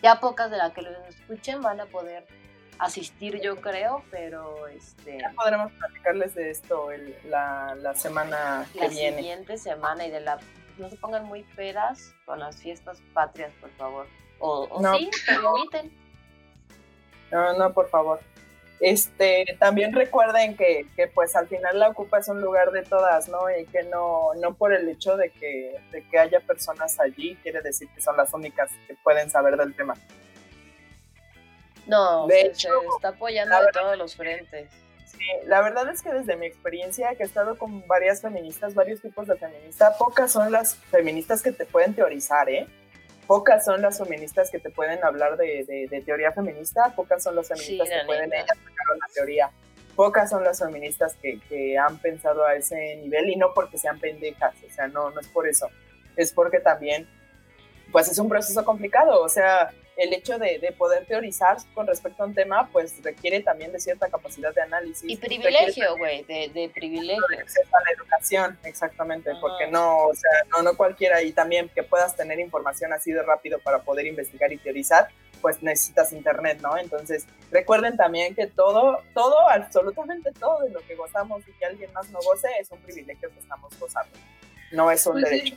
ya 0.02 0.20
pocas 0.20 0.50
de 0.52 0.58
las 0.58 0.72
que 0.74 0.82
lo 0.82 0.92
escuchen 1.06 1.62
van 1.62 1.82
a 1.82 1.86
poder 1.88 2.26
asistir, 2.80 3.42
yo 3.42 3.60
creo, 3.60 4.04
pero 4.12 4.68
este. 4.68 5.20
Ya 5.20 5.34
podremos 5.36 5.72
platicarles 5.74 6.36
de 6.36 6.52
esto 6.52 6.90
la, 7.26 7.76
la, 7.76 7.94
semana 7.96 8.66
que 8.74 8.88
viene. 8.88 9.12
La 9.12 9.18
siguiente 9.18 9.58
semana 9.58 10.06
y 10.06 10.12
de 10.12 10.22
la. 10.22 10.40
No 10.78 10.90
se 10.90 10.96
pongan 10.98 11.26
muy 11.26 11.44
pedas 11.44 12.14
con 12.26 12.40
las 12.40 12.58
fiestas 12.58 13.02
patrias, 13.14 13.52
por 13.60 13.72
favor. 13.72 14.08
O, 14.40 14.68
o 14.70 14.98
sí, 14.98 15.10
permiten. 15.26 15.92
No, 17.32 17.58
no, 17.58 17.74
por 17.74 17.90
favor. 17.90 18.20
Este, 18.80 19.58
también 19.60 19.94
recuerden 19.94 20.56
que, 20.56 20.86
que, 20.96 21.08
pues 21.08 21.36
al 21.36 21.48
final 21.48 21.80
la 21.80 21.90
Ocupa 21.90 22.20
es 22.20 22.28
un 22.28 22.42
lugar 22.42 22.72
de 22.72 22.84
todas, 22.84 23.28
¿no? 23.28 23.50
Y 23.50 23.66
que 23.66 23.84
no, 23.84 24.36
no 24.36 24.54
por 24.54 24.72
el 24.72 24.88
hecho 24.88 25.18
de 25.18 25.32
que, 25.32 25.80
de 25.92 26.08
que 26.08 26.20
haya 26.20 26.40
personas 26.42 27.00
allí 27.00 27.36
quiere 27.42 27.62
decir 27.62 27.90
que 27.90 28.02
son 28.02 28.16
las 28.18 28.32
únicas 28.34 28.70
que 28.88 28.94
pueden 29.04 29.32
saber 29.32 29.58
del 29.58 29.76
tema. 29.76 29.96
No, 31.88 32.28
de 32.28 32.42
hecho, 32.42 32.70
se 32.82 32.88
está 32.96 33.08
apoyando 33.10 33.60
de 33.60 33.72
todos 33.72 33.98
los 33.98 34.16
frentes. 34.16 34.70
Sí, 35.06 35.26
la 35.46 35.62
verdad 35.62 35.90
es 35.90 36.04
que 36.04 36.12
desde 36.14 36.36
mi 36.36 36.46
experiencia, 36.46 37.16
que 37.16 37.24
he 37.24 37.26
estado 37.26 37.58
con 37.58 37.88
varias 37.88 38.22
feministas, 38.22 38.76
varios 38.76 39.02
tipos 39.02 39.26
de 39.26 39.38
feministas, 39.38 39.98
pocas 39.98 40.32
son 40.32 40.52
las 40.52 40.76
feministas 40.76 41.42
que 41.42 41.52
te 41.52 41.66
pueden 41.66 41.96
teorizar, 41.96 42.48
¿eh? 42.50 42.68
Pocas 43.28 43.66
son 43.66 43.82
las 43.82 43.98
feministas 43.98 44.50
que 44.50 44.60
te 44.60 44.70
pueden 44.70 45.04
hablar 45.04 45.38
de, 45.38 46.02
teoría 46.06 46.32
feminista, 46.32 46.94
pocas 46.96 47.22
son 47.22 47.36
las 47.36 47.50
feministas 47.50 47.90
que 47.90 48.06
pueden 48.06 48.34
ellas 48.34 48.48
sacar 48.48 48.96
una 48.96 49.08
teoría, 49.14 49.52
pocas 49.96 50.30
son 50.30 50.44
las 50.44 50.60
feministas 50.60 51.16
que, 51.22 51.78
han 51.78 51.98
pensado 52.00 52.46
a 52.46 52.56
ese 52.56 52.96
nivel 52.98 53.30
y 53.30 53.36
no 53.36 53.54
porque 53.54 53.78
sean 53.78 54.00
pendejas, 54.00 54.56
o 54.66 54.74
sea, 54.74 54.88
no, 54.88 55.12
no 55.12 55.20
es 55.20 55.28
por 55.28 55.48
eso, 55.48 55.68
es 56.16 56.32
porque 56.32 56.60
también, 56.60 57.08
pues 57.92 58.08
es 58.10 58.18
un 58.18 58.30
proceso 58.30 58.64
complicado, 58.64 59.22
o 59.22 59.30
sea, 59.30 59.72
el 59.98 60.14
hecho 60.14 60.38
de, 60.38 60.74
poder 60.78 61.06
teorizar 61.06 61.58
con 61.74 61.88
respecto 61.88 62.24
a 62.24 62.28
un 62.28 62.34
tema, 62.34 62.70
pues 62.72 63.02
requiere 63.04 63.42
también 63.42 63.72
de 63.72 63.80
cierta 63.80 64.08
capacidad 64.10 64.54
de 64.54 64.62
análisis. 64.62 65.10
Y 65.10 65.18
privilegio, 65.18 65.98
güey, 65.98 66.24
de, 66.24 66.50
de, 66.54 66.70
privilegio. 66.70 67.24
A 67.28 67.84
la 67.84 67.92
educación, 67.96 68.60
exactamente, 68.64 69.32
porque 69.42 69.68
no, 69.68 70.06
o 70.08 70.14
sea, 70.14 70.32
no, 70.52 70.62
no 70.62 70.78
cualquiera, 70.78 71.22
y 71.24 71.32
también 71.32 71.70
que 71.70 71.84
puedas 71.84 72.16
tener 72.16 72.40
información 72.40 72.94
así 72.94 73.12
de 73.12 73.24
rápido 73.24 73.60
para 73.60 73.82
poder 73.82 74.06
investigar 74.06 74.54
y 74.54 74.58
teorizar, 74.58 75.08
pues 75.42 75.64
necesitas 75.64 76.14
internet, 76.14 76.60
¿no? 76.62 76.78
Entonces, 76.78 77.26
recuerden 77.52 77.98
también 77.98 78.36
que 78.36 78.48
todo, 78.48 79.02
todo, 79.14 79.50
absolutamente 79.50 80.32
todo 80.32 80.62
de 80.62 80.70
lo 80.70 80.80
que 80.82 80.96
gozamos 80.96 81.42
y 81.48 81.52
que 81.54 81.66
alguien 81.66 81.92
más 81.94 82.10
no 82.12 82.20
goce 82.20 82.50
es 82.60 82.70
un 82.72 82.80
privilegio 82.80 83.32
que 83.32 83.40
estamos 83.40 83.78
gozando, 83.80 84.16
no 84.72 84.92
es 84.92 85.06
un 85.08 85.14
pues 85.14 85.24
derecho. 85.26 85.56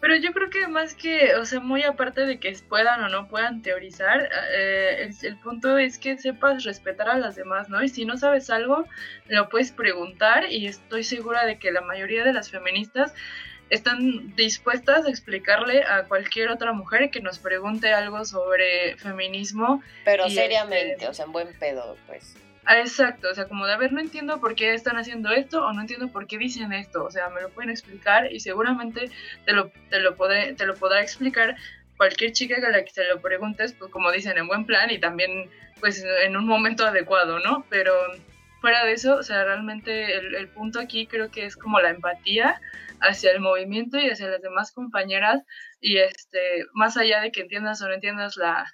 Pero 0.00 0.16
yo 0.16 0.32
creo 0.32 0.48
que 0.48 0.66
más 0.66 0.94
que, 0.94 1.34
o 1.34 1.44
sea, 1.44 1.60
muy 1.60 1.82
aparte 1.82 2.24
de 2.24 2.38
que 2.38 2.56
puedan 2.68 3.02
o 3.04 3.08
no 3.08 3.28
puedan 3.28 3.62
teorizar, 3.62 4.30
eh, 4.52 5.10
el, 5.22 5.36
punto 5.38 5.76
es 5.76 5.98
que 5.98 6.16
sepas 6.16 6.64
respetar 6.64 7.08
a 7.10 7.18
las 7.18 7.36
demás, 7.36 7.68
¿no? 7.68 7.82
Y 7.82 7.88
si 7.88 8.06
no 8.06 8.16
sabes 8.16 8.48
algo, 8.48 8.86
lo 9.28 9.48
puedes 9.48 9.72
preguntar 9.72 10.50
y 10.50 10.66
estoy 10.66 11.04
segura 11.04 11.44
de 11.44 11.58
que 11.58 11.70
la 11.70 11.82
mayoría 11.82 12.24
de 12.24 12.32
las 12.32 12.50
feministas 12.50 13.12
están 13.68 14.34
dispuestas 14.36 15.06
a 15.06 15.10
explicarle 15.10 15.84
a 15.84 16.04
cualquier 16.04 16.50
otra 16.50 16.72
mujer 16.72 17.10
que 17.10 17.20
nos 17.20 17.38
pregunte 17.38 17.92
algo 17.92 18.24
sobre 18.24 18.96
feminismo. 18.96 19.82
Pero 20.04 20.28
seriamente, 20.28 20.92
este 20.92 21.08
o 21.08 21.14
sea, 21.14 21.26
en 21.26 21.32
buen 21.32 21.58
pedo, 21.58 21.96
pues. 22.06 22.36
Ah, 22.66 22.78
exacto, 22.78 23.28
o 23.30 23.34
sea, 23.34 23.48
como 23.48 23.66
de, 23.66 23.72
a 23.72 23.78
no 23.78 24.00
entiendo 24.00 24.38
por 24.40 24.54
qué 24.54 24.74
están 24.74 24.96
haciendo 24.96 25.30
esto 25.30 25.64
o 25.64 25.72
no 25.72 25.80
entiendo 25.80 26.08
por 26.08 26.26
qué 26.26 26.38
dicen 26.38 26.72
esto, 26.72 27.04
o 27.04 27.10
sea, 27.10 27.28
me 27.30 27.40
lo 27.40 27.48
pueden 27.48 27.70
explicar 27.70 28.30
y 28.30 28.40
seguramente 28.40 29.10
te 29.46 29.52
lo, 29.52 29.70
te 29.88 29.98
lo, 29.98 30.14
podré, 30.16 30.52
te 30.54 30.66
lo 30.66 30.74
podrá 30.74 31.00
explicar 31.00 31.56
cualquier 31.96 32.32
chica 32.32 32.56
a 32.56 32.70
la 32.70 32.84
que 32.84 32.90
se 32.90 33.04
lo 33.04 33.20
preguntes, 33.20 33.72
pues 33.72 33.90
como 33.90 34.12
dicen, 34.12 34.36
en 34.38 34.46
buen 34.46 34.66
plan 34.66 34.90
y 34.90 34.98
también 34.98 35.50
pues 35.80 36.04
en 36.24 36.36
un 36.36 36.46
momento 36.46 36.86
adecuado, 36.86 37.40
¿no? 37.40 37.64
Pero 37.70 37.94
fuera 38.60 38.84
de 38.84 38.92
eso, 38.92 39.16
o 39.16 39.22
sea, 39.22 39.44
realmente 39.44 40.14
el, 40.14 40.34
el 40.34 40.48
punto 40.48 40.80
aquí 40.80 41.06
creo 41.06 41.30
que 41.30 41.46
es 41.46 41.56
como 41.56 41.80
la 41.80 41.90
empatía 41.90 42.60
hacia 43.00 43.32
el 43.32 43.40
movimiento 43.40 43.98
y 43.98 44.10
hacia 44.10 44.28
las 44.28 44.42
demás 44.42 44.72
compañeras 44.72 45.42
y 45.80 45.98
este, 45.98 46.64
más 46.74 46.96
allá 46.96 47.20
de 47.20 47.32
que 47.32 47.40
entiendas 47.40 47.80
o 47.82 47.88
no 47.88 47.94
entiendas 47.94 48.36
la, 48.36 48.66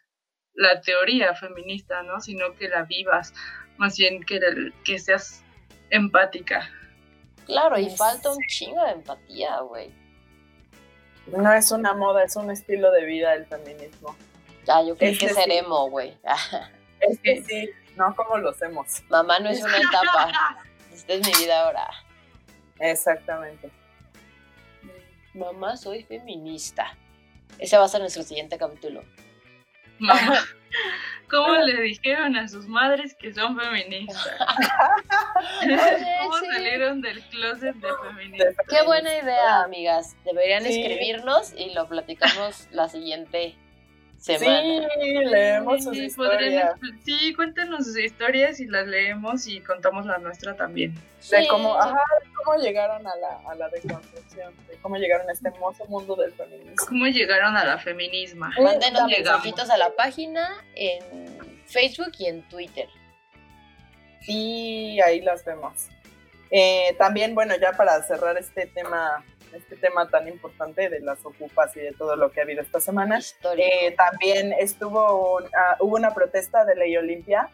la 0.54 0.80
teoría 0.80 1.34
feminista, 1.34 2.02
¿no? 2.02 2.20
Sino 2.20 2.54
que 2.54 2.68
la 2.68 2.82
vivas 2.82 3.32
más 3.78 3.96
bien 3.96 4.22
que, 4.22 4.40
que 4.84 4.98
seas 4.98 5.42
empática. 5.90 6.70
Claro, 7.46 7.78
y 7.78 7.90
falta 7.90 8.30
un 8.30 8.38
chingo 8.48 8.84
de 8.84 8.92
empatía, 8.92 9.60
güey. 9.60 9.90
No 11.26 11.52
es 11.52 11.70
una 11.70 11.94
moda, 11.94 12.24
es 12.24 12.36
un 12.36 12.50
estilo 12.50 12.90
de 12.92 13.04
vida 13.04 13.34
el 13.34 13.46
feminismo. 13.46 14.16
Ya, 14.64 14.82
yo 14.82 14.96
creo 14.96 15.16
que, 15.18 15.28
seremos, 15.28 15.90
güey. 15.90 16.16
es 17.00 17.20
que 17.20 17.42
sí, 17.42 17.70
no 17.96 18.14
como 18.14 18.38
lo 18.38 18.50
hacemos. 18.50 19.02
Mamá 19.08 19.38
no 19.38 19.48
es 19.50 19.62
una 19.62 19.78
etapa. 19.78 20.58
Esta 20.92 21.12
es 21.14 21.26
mi 21.26 21.44
vida 21.44 21.64
ahora. 21.64 21.88
Exactamente. 22.78 23.70
Mamá, 25.34 25.76
soy 25.76 26.02
feminista. 26.04 26.96
Ese 27.58 27.76
va 27.76 27.84
a 27.84 27.88
ser 27.88 28.00
nuestro 28.00 28.22
siguiente 28.22 28.58
capítulo. 28.58 29.02
¿Cómo 31.36 31.54
le 31.56 31.82
dijeron 31.82 32.36
a 32.36 32.48
sus 32.48 32.66
madres 32.66 33.14
que 33.14 33.32
son 33.34 33.58
feministas? 33.58 34.28
¿Cómo 36.22 36.36
salieron 36.52 37.00
del 37.02 37.20
closet 37.28 37.76
de 37.76 37.88
feministas? 38.08 38.66
Qué 38.68 38.82
buena 38.82 39.14
idea, 39.18 39.62
amigas. 39.62 40.16
Deberían 40.24 40.64
escribirnos 40.64 41.52
y 41.56 41.74
lo 41.74 41.86
platicamos 41.88 42.68
la 42.70 42.88
siguiente 42.88 43.54
semana. 44.16 44.88
Sí, 44.94 45.14
leemos 45.24 45.84
sus 45.84 45.96
historias. 45.96 46.72
Sí, 47.04 47.34
cuéntenos 47.34 47.84
sus 47.84 47.98
historias 47.98 48.58
y 48.60 48.66
las 48.66 48.86
leemos 48.86 49.46
y 49.46 49.60
contamos 49.60 50.06
la 50.06 50.18
nuestra 50.18 50.56
también. 50.56 50.94
De 51.30 51.46
cómo, 51.48 51.76
ajá, 51.76 52.00
cómo 52.46 52.62
llegaron 52.62 53.04
a 53.06 53.16
la, 53.16 53.50
a 53.50 53.54
la 53.56 53.68
deconstrucción, 53.68 54.54
de 54.68 54.76
cómo 54.76 54.96
llegaron 54.96 55.28
a 55.28 55.32
este 55.32 55.48
hermoso 55.48 55.84
mundo 55.86 56.14
del 56.14 56.32
feminismo. 56.32 56.86
Cómo 56.88 57.06
llegaron 57.06 57.56
a 57.56 57.64
la 57.64 57.78
feminisma. 57.78 58.52
Mándenos 58.62 59.08
mensajitos 59.08 59.68
a 59.68 59.76
la 59.76 59.90
página 59.90 60.64
en 60.76 61.02
Facebook 61.66 62.12
y 62.18 62.26
en 62.26 62.48
Twitter. 62.48 62.88
Sí, 64.20 65.00
ahí 65.00 65.20
las 65.20 65.44
vemos. 65.44 65.88
Eh, 66.50 66.94
también, 66.98 67.34
bueno, 67.34 67.54
ya 67.60 67.72
para 67.72 68.00
cerrar 68.02 68.38
este 68.38 68.66
tema 68.66 69.24
este 69.52 69.76
tema 69.76 70.06
tan 70.08 70.28
importante 70.28 70.90
de 70.90 71.00
las 71.00 71.24
ocupas 71.24 71.74
y 71.76 71.80
de 71.80 71.92
todo 71.92 72.14
lo 72.14 72.30
que 72.30 72.40
ha 72.40 72.42
habido 72.42 72.60
esta 72.62 72.78
semana. 72.78 73.20
Eh, 73.56 73.94
también 73.96 74.52
estuvo 74.52 75.38
uh, 75.38 75.40
hubo 75.80 75.96
una 75.96 76.12
protesta 76.12 76.64
de 76.66 76.74
Ley 76.76 76.96
Olimpia 76.96 77.48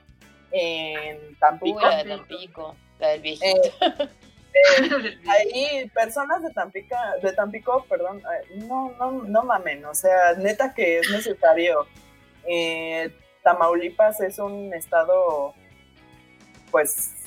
en 0.51 1.37
Tampico. 1.39 1.79
Uy, 1.79 1.97
de 1.97 2.05
Tampico, 2.05 2.77
del 2.99 3.21
viejito. 3.21 3.47
Eh, 3.47 4.09
eh, 4.55 5.19
ahí 5.29 5.91
personas 5.95 6.43
de 6.43 6.51
Tampico, 6.51 6.97
de 7.23 7.33
Tampico, 7.33 7.85
perdón, 7.89 8.23
no, 8.57 8.95
no, 8.99 9.13
no 9.13 9.43
mamen, 9.45 9.85
o 9.85 9.95
sea, 9.95 10.35
neta 10.35 10.75
que 10.75 10.99
es 10.99 11.11
necesario. 11.11 11.87
Tamaulipas 13.43 14.21
es 14.21 14.39
un 14.39 14.73
estado, 14.73 15.55
pues, 16.71 17.23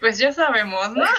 pues 0.00 0.18
ya 0.18 0.32
sabemos, 0.32 0.92
¿no? 0.92 1.04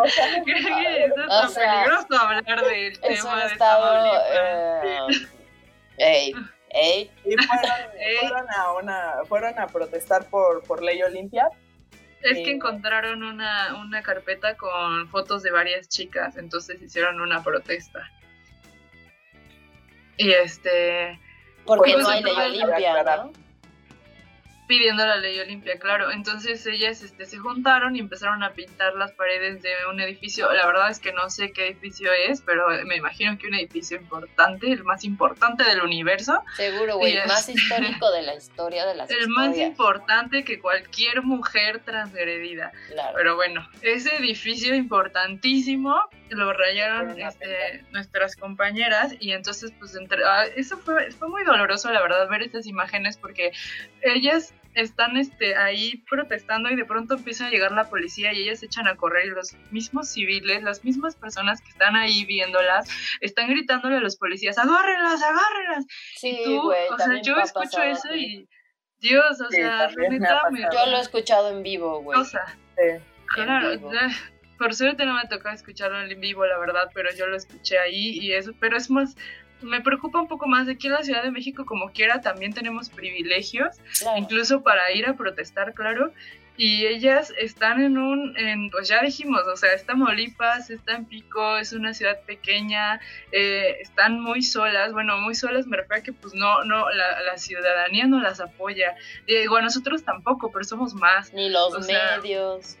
O 0.00 0.08
sea, 0.08 0.42
Creo 0.44 0.76
que 0.76 1.04
eso 1.06 1.44
es 1.46 1.52
sea, 1.52 1.82
peligroso 1.82 2.16
hablar 2.16 2.44
del 2.64 2.92
Es 2.92 3.00
tema 3.00 3.34
un 3.34 3.40
de 3.40 3.46
estado. 3.46 3.82
Tamaulipas. 3.82 5.16
Eh, 5.18 5.26
ey, 5.98 6.34
ey. 6.70 7.10
y 7.24 7.36
fueron 8.20 8.46
a 8.50 8.72
una, 8.74 9.12
fueron 9.28 9.58
a 9.58 9.66
protestar 9.66 10.26
por, 10.26 10.62
por 10.62 10.82
ley 10.82 11.02
Olimpia. 11.02 11.48
Es 12.22 12.38
que 12.38 12.50
encontraron 12.50 13.22
una, 13.22 13.76
una 13.80 14.02
carpeta 14.02 14.56
con 14.56 15.08
fotos 15.08 15.42
de 15.42 15.50
varias 15.50 15.88
chicas, 15.88 16.36
entonces 16.36 16.82
hicieron 16.82 17.20
una 17.20 17.42
protesta. 17.42 18.10
Y 20.16 20.32
este, 20.32 21.18
Porque 21.64 21.92
Pues 21.92 22.04
no 22.04 22.10
hay 22.10 22.22
ley 22.22 22.34
Olimpia. 22.34 23.04
¿no? 23.16 23.32
Pidiendo 24.68 25.04
la 25.04 25.16
ley 25.16 25.40
Olimpia, 25.40 25.78
claro. 25.78 26.12
Entonces 26.12 26.64
ellas 26.66 27.02
este, 27.02 27.24
se 27.24 27.38
juntaron 27.38 27.96
y 27.96 28.00
empezaron 28.00 28.44
a 28.44 28.52
pintar 28.52 28.94
las 28.94 29.12
paredes 29.12 29.62
de 29.62 29.70
un 29.90 29.98
edificio. 29.98 30.52
La 30.52 30.66
verdad 30.66 30.90
es 30.90 31.00
que 31.00 31.12
no 31.12 31.28
sé 31.30 31.52
qué 31.52 31.68
edificio 31.68 32.12
es, 32.12 32.42
pero 32.42 32.68
me 32.84 32.96
imagino 32.96 33.36
que 33.38 33.48
un 33.48 33.54
edificio 33.54 33.96
importante, 33.96 34.70
el 34.70 34.84
más 34.84 35.04
importante 35.04 35.64
del 35.64 35.80
universo. 35.80 36.42
Seguro, 36.54 36.98
güey. 36.98 37.16
El 37.16 37.26
más 37.26 37.48
histórico 37.48 38.10
de 38.12 38.22
la 38.22 38.34
historia 38.34 38.86
de 38.86 38.94
las 38.94 39.10
El 39.10 39.28
más 39.28 39.56
importante 39.56 40.44
que 40.44 40.60
cualquier 40.60 41.22
mujer 41.22 41.80
transgredida. 41.80 42.70
Claro. 42.92 43.14
Pero 43.16 43.36
bueno, 43.36 43.66
ese 43.80 44.14
edificio 44.16 44.74
importantísimo 44.74 45.98
lo 46.28 46.52
rayaron 46.52 47.18
este, 47.18 47.84
nuestras 47.90 48.36
compañeras 48.36 49.14
y 49.18 49.32
entonces 49.32 49.72
pues 49.78 49.94
entre, 49.94 50.22
ah, 50.24 50.44
eso 50.56 50.76
fue, 50.76 51.10
fue 51.12 51.28
muy 51.28 51.42
doloroso 51.44 51.90
la 51.90 52.02
verdad 52.02 52.28
ver 52.28 52.42
estas 52.42 52.66
imágenes 52.66 53.16
porque 53.16 53.52
ellas 54.02 54.52
están 54.74 55.16
este, 55.16 55.56
ahí 55.56 56.04
protestando 56.08 56.70
y 56.70 56.76
de 56.76 56.84
pronto 56.84 57.14
empieza 57.14 57.46
a 57.46 57.50
llegar 57.50 57.72
la 57.72 57.88
policía 57.88 58.32
y 58.32 58.42
ellas 58.42 58.60
se 58.60 58.66
echan 58.66 58.86
a 58.86 58.96
correr 58.96 59.26
y 59.26 59.30
los 59.30 59.54
mismos 59.70 60.08
civiles, 60.08 60.62
las 60.62 60.84
mismas 60.84 61.16
personas 61.16 61.60
que 61.60 61.70
están 61.70 61.96
ahí 61.96 62.24
viéndolas, 62.24 62.88
están 63.20 63.48
gritándole 63.48 63.96
a 63.96 64.00
los 64.00 64.16
policías, 64.16 64.58
agárrenlas, 64.58 65.22
agárrenlas. 65.22 65.84
sí, 66.16 66.40
Tú, 66.44 66.62
güey. 66.62 66.88
o 66.90 66.96
sea, 66.98 67.20
yo 67.22 67.36
escucho 67.38 67.82
eso 67.82 68.14
y 68.14 68.48
Dios, 69.00 69.40
o 69.40 69.48
Sí, 69.50 69.56
sea, 69.56 69.88
neta, 70.10 70.42
me. 70.50 70.60
Yo 70.60 70.86
lo 70.90 70.96
he 70.98 71.00
escuchado 71.00 71.50
en 71.56 71.62
vivo, 71.62 72.00
güey. 72.02 72.18
cosa. 72.18 72.44
Sí. 72.76 73.00
Claro, 73.34 73.70
vivo. 73.70 73.90
por 74.58 74.74
suerte 74.74 75.06
no 75.06 75.14
me 75.14 75.24
tocó 75.28 75.48
escucharlo 75.50 76.00
en 76.02 76.20
vivo, 76.20 76.44
la 76.46 76.58
verdad, 76.58 76.90
pero 76.94 77.08
yo 77.16 77.26
lo 77.26 77.36
escuché 77.36 77.78
ahí 77.78 78.18
y 78.18 78.32
eso, 78.32 78.52
pero 78.58 78.76
es 78.76 78.90
más, 78.90 79.16
me 79.62 79.80
preocupa 79.80 80.20
un 80.20 80.28
poco 80.28 80.46
más. 80.46 80.68
Aquí 80.68 80.86
en 80.86 80.94
la 80.94 81.02
Ciudad 81.02 81.22
de 81.22 81.30
México, 81.30 81.64
como 81.66 81.90
quiera, 81.92 82.20
también 82.20 82.52
tenemos 82.52 82.88
privilegios, 82.90 83.76
Claro. 84.00 84.18
incluso 84.18 84.62
para 84.62 84.90
ir 84.92 85.06
a 85.06 85.14
protestar, 85.16 85.74
claro. 85.74 86.12
Y 86.60 86.86
ellas 86.86 87.32
están 87.38 87.80
en 87.80 87.98
un, 87.98 88.36
en, 88.36 88.70
pues 88.70 88.88
ya 88.88 89.00
dijimos, 89.00 89.42
o 89.46 89.56
sea, 89.56 89.74
está 89.74 89.94
Molipas, 89.94 90.70
está 90.70 90.96
en 90.96 91.04
Pico, 91.04 91.56
es 91.56 91.72
una 91.72 91.94
ciudad 91.94 92.20
pequeña, 92.26 92.98
eh, 93.30 93.76
están 93.80 94.20
muy 94.20 94.42
solas, 94.42 94.92
bueno, 94.92 95.18
muy 95.18 95.36
solas 95.36 95.68
me 95.68 95.76
refiero 95.76 96.00
a 96.00 96.02
que 96.02 96.12
pues 96.12 96.34
no, 96.34 96.64
no, 96.64 96.90
la, 96.90 97.22
la 97.22 97.38
ciudadanía 97.38 98.08
no 98.08 98.20
las 98.20 98.40
apoya. 98.40 98.96
Digo, 99.28 99.56
a 99.56 99.62
nosotros 99.62 100.02
tampoco, 100.02 100.50
pero 100.50 100.64
somos 100.64 100.94
más 100.94 101.32
Ni 101.32 101.48
los 101.48 101.74
o 101.76 101.80
sea, 101.82 102.16
medios. 102.16 102.76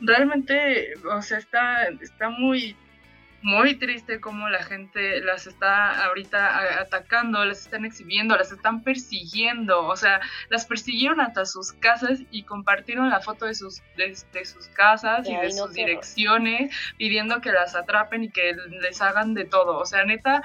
realmente, 0.00 0.94
o 1.04 1.20
sea, 1.22 1.38
está, 1.38 1.88
está 2.00 2.30
muy, 2.30 2.74
muy 3.42 3.76
triste 3.78 4.20
cómo 4.20 4.48
la 4.48 4.62
gente 4.62 5.20
las 5.20 5.46
está 5.46 6.04
ahorita 6.04 6.80
atacando, 6.80 7.44
las 7.44 7.60
están 7.60 7.84
exhibiendo, 7.84 8.36
las 8.36 8.52
están 8.52 8.82
persiguiendo, 8.82 9.86
o 9.86 9.96
sea, 9.96 10.20
las 10.50 10.66
persiguieron 10.66 11.20
hasta 11.20 11.46
sus 11.46 11.72
casas 11.72 12.20
y 12.30 12.42
compartieron 12.42 13.08
la 13.08 13.20
foto 13.20 13.46
de 13.46 13.54
sus, 13.54 13.82
de, 13.96 14.16
de 14.32 14.44
sus 14.44 14.68
casas 14.68 15.26
y 15.26 15.34
de 15.34 15.48
no, 15.48 15.66
sus 15.66 15.72
direcciones, 15.72 16.74
pidiendo 16.98 17.40
que 17.40 17.52
las 17.52 17.74
atrapen 17.74 18.24
y 18.24 18.30
que 18.30 18.54
les 18.82 19.00
hagan 19.00 19.34
de 19.34 19.44
todo, 19.44 19.78
o 19.78 19.86
sea, 19.86 20.04
neta. 20.04 20.42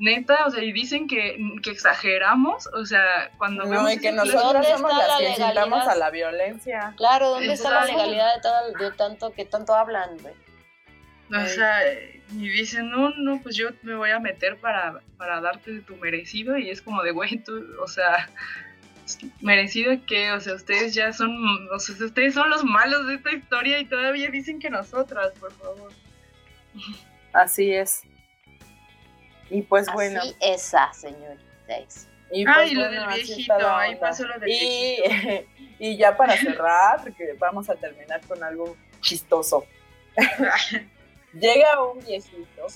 Neta, 0.00 0.46
o 0.46 0.50
sea, 0.52 0.62
y 0.62 0.70
dicen 0.70 1.08
que, 1.08 1.36
que 1.60 1.72
exageramos, 1.72 2.68
o 2.68 2.86
sea, 2.86 3.32
cuando 3.36 3.64
No, 3.64 3.70
vemos 3.70 3.94
y 3.94 3.98
que 3.98 4.12
nosotros 4.12 4.52
¿Dónde 4.52 4.68
somos 4.68 4.92
está 4.92 5.08
las 5.08 5.08
la 5.08 5.18
que 5.18 5.28
incitamos 5.30 5.56
legalidad? 5.56 5.88
a 5.88 5.96
la 5.96 6.10
violencia. 6.10 6.94
Claro, 6.96 7.30
¿dónde 7.30 7.52
está 7.52 7.70
la 7.70 7.84
legalidad 7.84 8.36
de, 8.36 8.40
todo, 8.40 8.72
de 8.78 8.96
tanto 8.96 9.32
que 9.32 9.44
tanto 9.44 9.74
hablan, 9.74 10.16
güey? 10.18 10.34
O 11.30 11.46
sea, 11.46 11.92
y 12.32 12.48
dicen, 12.48 12.90
no, 12.90 13.10
no, 13.10 13.40
pues 13.42 13.56
yo 13.56 13.68
me 13.82 13.94
voy 13.94 14.10
a 14.10 14.18
meter 14.18 14.56
para, 14.58 15.00
para 15.16 15.40
darte 15.40 15.80
tu 15.80 15.96
merecido. 15.96 16.56
Y 16.56 16.70
es 16.70 16.82
como 16.82 17.02
de, 17.02 17.10
güey, 17.10 17.38
tú, 17.38 17.64
o 17.80 17.86
sea, 17.86 18.30
merecido 19.40 19.94
que, 20.06 20.32
o 20.32 20.40
sea, 20.40 20.54
ustedes 20.54 20.94
ya 20.94 21.12
son, 21.12 21.68
o 21.70 21.78
sea, 21.78 21.94
ustedes 22.04 22.34
son 22.34 22.50
los 22.50 22.64
malos 22.64 23.06
de 23.06 23.14
esta 23.14 23.32
historia 23.32 23.78
y 23.78 23.86
todavía 23.86 24.30
dicen 24.30 24.58
que 24.58 24.70
nosotras, 24.70 25.32
por 25.38 25.52
favor. 25.52 25.92
Así 27.32 27.72
es. 27.72 28.02
Y 29.50 29.62
pues 29.62 29.86
bueno. 29.92 30.20
Así 30.20 30.36
esa, 30.40 30.92
señoritas. 30.92 32.08
Y 32.30 32.46
Ah, 32.46 32.52
pues 32.56 32.72
y 32.72 32.74
lo 32.74 32.86
bueno, 32.86 33.00
del 33.06 33.14
viejito, 33.14 33.70
ahí 33.70 33.96
pasó 33.96 34.26
lo 34.26 34.38
del 34.38 34.50
y, 34.50 34.98
y 35.78 35.96
ya 35.96 36.16
para 36.16 36.36
cerrar, 36.38 37.12
que 37.14 37.32
vamos 37.38 37.70
a 37.70 37.74
terminar 37.74 38.20
con 38.26 38.42
algo 38.42 38.76
chistoso. 39.00 39.66
Llega 41.40 41.82
un 41.82 42.04
viejito, 42.04 42.66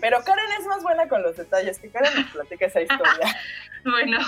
pero 0.00 0.22
Karen 0.24 0.52
es 0.58 0.66
más 0.66 0.82
buena 0.82 1.08
con 1.08 1.22
los 1.22 1.36
detalles, 1.36 1.78
que 1.78 1.88
Karen 1.88 2.14
nos 2.14 2.30
platica 2.30 2.66
esa 2.66 2.82
historia. 2.82 3.36
Bueno, 3.84 4.18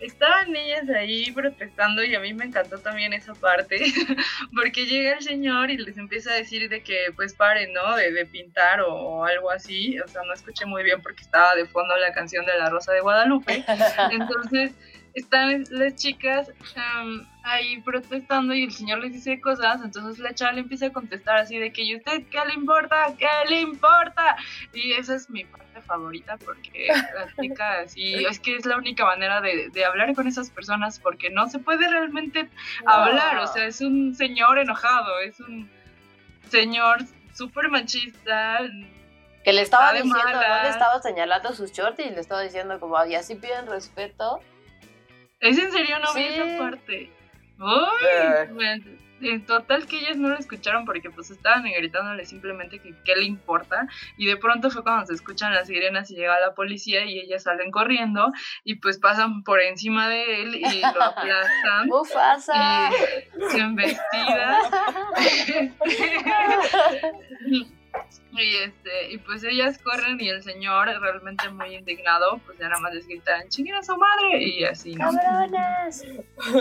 estaban 0.00 0.54
ellas 0.54 0.88
ahí 0.90 1.30
protestando 1.30 2.02
y 2.02 2.16
a 2.16 2.20
mí 2.20 2.34
me 2.34 2.46
encantó 2.46 2.78
también 2.78 3.12
esa 3.12 3.32
parte, 3.32 3.76
porque 4.56 4.86
llega 4.86 5.14
el 5.14 5.22
señor 5.22 5.70
y 5.70 5.78
les 5.78 5.96
empieza 5.96 6.32
a 6.32 6.34
decir 6.34 6.68
de 6.68 6.82
que 6.82 7.12
pues 7.14 7.34
paren, 7.34 7.72
¿no? 7.72 7.94
De, 7.94 8.10
de 8.10 8.26
pintar 8.26 8.80
o, 8.80 8.92
o 8.92 9.24
algo 9.24 9.52
así, 9.52 9.98
o 10.00 10.08
sea, 10.08 10.22
no 10.26 10.34
escuché 10.34 10.66
muy 10.66 10.82
bien 10.82 11.00
porque 11.00 11.22
estaba 11.22 11.54
de 11.54 11.66
fondo 11.66 11.96
la 11.96 12.12
canción 12.12 12.44
de 12.44 12.58
La 12.58 12.68
Rosa 12.68 12.92
de 12.92 13.00
Guadalupe, 13.00 13.64
entonces 14.10 14.72
están 15.16 15.64
las 15.70 15.96
chicas 15.96 16.50
ahí 17.42 17.80
protestando 17.80 18.52
y 18.54 18.64
el 18.64 18.72
señor 18.72 18.98
les 18.98 19.14
dice 19.14 19.40
cosas, 19.40 19.80
entonces 19.82 20.18
la 20.18 20.34
chava 20.34 20.52
le 20.52 20.60
empieza 20.60 20.86
a 20.86 20.92
contestar 20.92 21.38
así 21.38 21.58
de 21.58 21.72
que 21.72 21.84
¿y 21.84 21.96
usted 21.96 22.24
qué 22.30 22.38
le 22.46 22.52
importa? 22.52 23.14
¿Qué 23.18 23.26
le 23.48 23.60
importa? 23.60 24.36
Y 24.74 24.92
esa 24.92 25.14
es 25.14 25.30
mi 25.30 25.44
parte 25.44 25.80
favorita 25.80 26.36
porque 26.36 26.88
la 26.88 27.32
chica 27.40 27.80
así, 27.80 28.14
es 28.30 28.38
que 28.38 28.56
es 28.56 28.66
la 28.66 28.76
única 28.76 29.06
manera 29.06 29.40
de, 29.40 29.70
de 29.70 29.84
hablar 29.86 30.14
con 30.14 30.28
esas 30.28 30.50
personas 30.50 31.00
porque 31.00 31.30
no 31.30 31.48
se 31.48 31.60
puede 31.60 31.88
realmente 31.88 32.50
hablar, 32.84 33.38
o 33.38 33.46
sea, 33.46 33.64
es 33.64 33.80
un 33.80 34.14
señor 34.14 34.58
enojado, 34.58 35.18
es 35.20 35.40
un 35.40 35.70
señor 36.50 36.98
súper 37.32 37.70
machista, 37.70 38.60
Que 39.44 39.54
le 39.54 39.62
estaba 39.62 39.94
diciendo, 39.94 40.18
¿no? 40.18 40.62
Le 40.62 40.68
estaba 40.68 41.00
señalando 41.00 41.54
sus 41.54 41.72
shorts 41.72 42.00
y 42.00 42.10
le 42.10 42.20
estaba 42.20 42.42
diciendo 42.42 42.78
como, 42.80 43.02
y 43.06 43.14
así 43.14 43.34
piden 43.34 43.66
respeto. 43.66 44.42
¿Es 45.40 45.58
en 45.58 45.70
serio? 45.72 45.98
No 45.98 46.14
vi 46.14 46.24
esa 46.24 46.58
parte. 46.58 47.10
Uy, 47.58 48.06
Eh. 48.12 48.82
en 49.22 49.46
total 49.46 49.86
que 49.86 49.98
ellas 49.98 50.18
no 50.18 50.28
lo 50.28 50.36
escucharon 50.36 50.84
porque 50.84 51.08
pues 51.08 51.30
estaban 51.30 51.62
gritándole 51.64 52.26
simplemente 52.26 52.80
que 52.80 52.94
qué 53.02 53.16
le 53.16 53.24
importa 53.24 53.88
y 54.18 54.26
de 54.26 54.36
pronto 54.36 54.70
fue 54.70 54.82
cuando 54.82 55.06
se 55.06 55.14
escuchan 55.14 55.54
las 55.54 55.68
sirenas 55.68 56.10
y 56.10 56.16
llega 56.16 56.38
la 56.38 56.52
policía 56.54 57.06
y 57.06 57.18
ellas 57.20 57.44
salen 57.44 57.70
corriendo 57.70 58.30
y 58.62 58.74
pues 58.74 58.98
pasan 58.98 59.42
por 59.42 59.62
encima 59.62 60.10
de 60.10 60.42
él 60.42 60.56
y 60.56 60.80
lo 60.82 61.02
aplastan 61.02 61.86
Mufasa. 61.88 62.90
y 62.90 63.50
se 63.52 63.58
embestida 63.58 64.58
y 68.32 68.56
este 68.56 69.12
y 69.12 69.18
pues 69.18 69.42
ellas 69.44 69.78
corren 69.78 70.20
y 70.20 70.28
el 70.28 70.42
señor 70.42 70.88
realmente 71.00 71.48
muy 71.48 71.74
indignado 71.74 72.38
pues 72.44 72.58
ya 72.58 72.68
nada 72.68 72.80
más 72.80 72.92
les 72.92 73.06
gritan 73.06 73.48
chinguen 73.48 73.76
a 73.76 73.82
su 73.82 73.96
madre 73.96 74.42
y 74.42 74.64
así 74.64 74.94
no 74.94 75.10
¡Cabronas! 75.10 76.04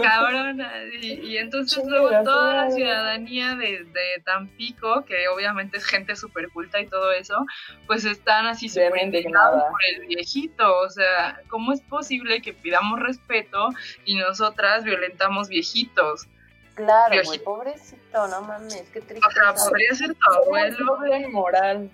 cabrona. 0.02 0.72
Y, 1.02 1.14
y 1.22 1.38
entonces 1.38 1.84
luego 1.86 2.10
toda 2.24 2.56
la 2.56 2.72
ciudadanía 2.72 3.56
de, 3.56 3.84
de 3.84 4.22
Tampico, 4.24 5.06
que 5.06 5.28
obviamente 5.28 5.78
es 5.78 5.86
gente 5.86 6.16
súper 6.16 6.50
culta 6.50 6.80
y 6.80 6.88
todo 6.88 7.12
eso, 7.12 7.46
pues 7.88 8.06
están 8.06 8.46
así 8.46 8.70
súper 8.70 9.04
indignados 9.04 9.64
por 9.64 9.80
el 9.94 10.08
viejito. 10.08 10.80
O 10.80 10.90
sea, 10.90 11.42
¿cómo 11.50 11.74
es 11.74 11.82
posible 11.82 12.42
que 12.42 12.54
pidamos 12.54 13.00
respeto 13.00 13.70
y 14.06 14.16
nosotras 14.16 14.84
violentamos 14.84 15.50
viejitos? 15.50 16.28
Claro, 16.76 17.16
güey, 17.24 17.40
pobrecito, 17.40 18.28
no 18.28 18.42
mames, 18.42 18.84
qué 18.92 19.00
O 19.00 19.32
sea, 19.32 19.54
podría 19.54 19.94
ser 19.96 20.14
tu 20.14 20.34
abuelo. 20.34 20.86
doble 20.86 21.28
moral. 21.30 21.90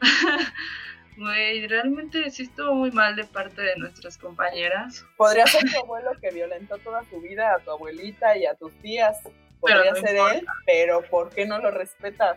Güey, 1.18 1.66
realmente 1.66 2.30
sí 2.30 2.42
estuvo 2.42 2.74
muy 2.74 2.90
mal 2.90 3.16
de 3.16 3.24
parte 3.24 3.62
de 3.62 3.74
nuestras 3.76 4.18
compañeras. 4.18 5.02
Podría 5.16 5.46
ser 5.46 5.62
tu 5.72 5.78
abuelo 5.78 6.10
que 6.20 6.30
violentó 6.30 6.76
toda 6.76 7.04
su 7.04 7.22
vida 7.22 7.54
a 7.54 7.58
tu 7.60 7.70
abuelita 7.70 8.36
y 8.36 8.44
a 8.44 8.54
tus 8.54 8.70
tías. 8.82 9.16
Podría 9.58 9.92
no 9.92 9.96
ser 9.96 10.10
importa. 10.16 10.34
él, 10.34 10.46
pero 10.66 11.02
¿por 11.02 11.30
qué 11.30 11.46
no 11.46 11.58
lo 11.58 11.70
respetas? 11.70 12.36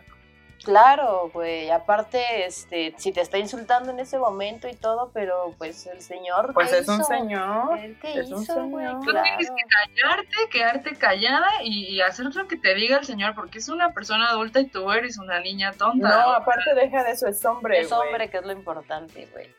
Claro, 0.64 1.30
güey. 1.32 1.70
Aparte, 1.70 2.44
este, 2.44 2.94
si 2.98 3.12
te 3.12 3.22
está 3.22 3.38
insultando 3.38 3.90
en 3.92 4.00
ese 4.00 4.18
momento 4.18 4.68
y 4.68 4.74
todo, 4.74 5.10
pero 5.14 5.54
pues 5.56 5.86
el 5.86 6.02
señor. 6.02 6.52
Pues 6.52 6.70
¿qué 6.70 6.78
es 6.78 6.88
un 6.88 7.02
señor. 7.04 7.78
¿El 7.78 7.98
qué 7.98 8.12
es 8.20 8.30
un 8.30 8.42
hizo, 8.42 8.54
güey? 8.66 8.84
señor. 8.86 9.00
Tú 9.04 9.10
Claro. 9.10 9.22
tienes 9.24 9.50
que 9.50 9.62
callarte, 9.68 10.36
quedarte 10.50 10.96
callada 10.96 11.48
y, 11.62 11.86
y 11.86 12.00
hacer 12.02 12.26
lo 12.34 12.46
que 12.46 12.56
te 12.56 12.74
diga 12.74 12.98
el 12.98 13.04
señor, 13.06 13.34
porque 13.34 13.58
es 13.58 13.68
una 13.70 13.94
persona 13.94 14.28
adulta 14.28 14.60
y 14.60 14.66
tú 14.66 14.90
eres 14.92 15.18
una 15.18 15.40
niña 15.40 15.72
tonta. 15.72 16.08
No, 16.08 16.30
aparte 16.32 16.74
deja 16.74 17.04
de 17.04 17.12
eso, 17.12 17.26
es 17.26 17.42
hombre, 17.44 17.80
Es 17.80 17.88
güey. 17.88 18.00
hombre, 18.08 18.28
que 18.30 18.36
es 18.38 18.44
lo 18.44 18.52
importante, 18.52 19.26
güey. 19.32 19.54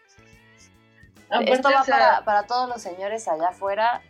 Aparte, 1.30 1.52
Esto 1.54 1.72
va 1.72 1.82
o 1.82 1.84
sea, 1.86 1.98
para, 1.98 2.26
para 2.26 2.44
todos 2.44 2.70
los 2.70 2.82
señores 2.82 3.28
allá 3.28 3.50
afuera. 3.50 4.02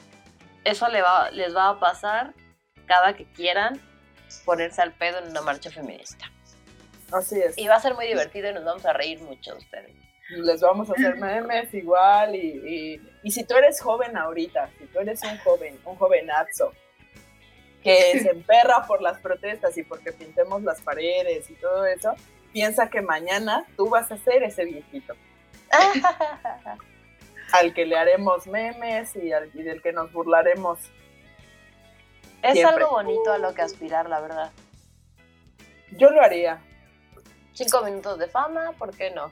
Eso 0.65 0.89
le 0.89 1.01
va, 1.01 1.31
les 1.31 1.55
va 1.55 1.69
a 1.69 1.79
pasar 1.79 2.33
cada 2.85 3.13
que 3.13 3.25
quieran 3.31 3.79
ponerse 4.45 4.81
al 4.81 4.91
pedo 4.91 5.19
en 5.19 5.29
una 5.29 5.41
marcha 5.41 5.69
feminista. 5.71 6.25
Así 7.11 7.39
es. 7.39 7.57
Y 7.57 7.67
va 7.67 7.75
a 7.75 7.79
ser 7.79 7.95
muy 7.95 8.07
divertido 8.07 8.49
y 8.49 8.53
nos 8.53 8.63
vamos 8.63 8.85
a 8.85 8.93
reír 8.93 9.19
mucho 9.21 9.51
de 9.53 9.57
ustedes. 9.57 9.95
Les 10.29 10.61
vamos 10.61 10.89
a 10.89 10.93
hacer 10.93 11.17
memes 11.17 11.73
igual. 11.73 12.35
Y, 12.35 12.39
y, 12.39 13.01
y 13.23 13.31
si 13.31 13.43
tú 13.43 13.55
eres 13.55 13.81
joven 13.81 14.15
ahorita, 14.15 14.69
si 14.77 14.85
tú 14.85 14.99
eres 14.99 15.21
un 15.23 15.37
joven, 15.39 15.79
un 15.83 15.95
jovenazo, 15.95 16.71
que 17.83 18.19
se 18.19 18.29
emperra 18.29 18.85
por 18.87 19.01
las 19.01 19.19
protestas 19.19 19.77
y 19.77 19.83
porque 19.83 20.11
pintemos 20.11 20.61
las 20.63 20.81
paredes 20.81 21.49
y 21.49 21.55
todo 21.55 21.85
eso, 21.85 22.15
piensa 22.53 22.89
que 22.89 23.01
mañana 23.01 23.65
tú 23.75 23.89
vas 23.89 24.11
a 24.11 24.17
ser 24.17 24.43
ese 24.43 24.65
viejito 24.65 25.15
al 27.53 27.73
que 27.73 27.85
le 27.85 27.97
haremos 27.97 28.47
memes 28.47 29.15
y, 29.15 29.31
al, 29.31 29.49
y 29.53 29.63
del 29.63 29.81
que 29.81 29.93
nos 29.93 30.11
burlaremos. 30.11 30.79
es 32.41 32.53
Siempre. 32.53 32.83
algo 32.83 32.91
bonito 32.91 33.31
a 33.31 33.37
lo 33.37 33.53
que 33.53 33.61
aspirar, 33.61 34.07
la 34.09 34.19
verdad. 34.21 34.51
Yo 35.91 36.09
lo 36.09 36.21
haría. 36.21 36.61
Cinco 37.53 37.81
minutos 37.83 38.17
de 38.17 38.27
fama, 38.27 38.71
¿por 38.77 38.95
qué 38.95 39.11
no? 39.11 39.31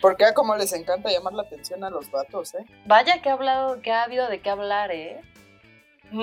Porque 0.00 0.24
a 0.24 0.34
como 0.34 0.56
les 0.56 0.72
encanta 0.72 1.10
llamar 1.10 1.32
la 1.34 1.42
atención 1.42 1.84
a 1.84 1.90
los 1.90 2.10
vatos, 2.10 2.54
¿eh? 2.54 2.64
Vaya 2.86 3.22
que 3.22 3.28
ha 3.30 3.34
hablado, 3.34 3.80
que 3.80 3.92
ha 3.92 4.02
habido 4.02 4.28
de 4.28 4.40
qué 4.40 4.50
hablar, 4.50 4.90
¿eh? 4.90 5.20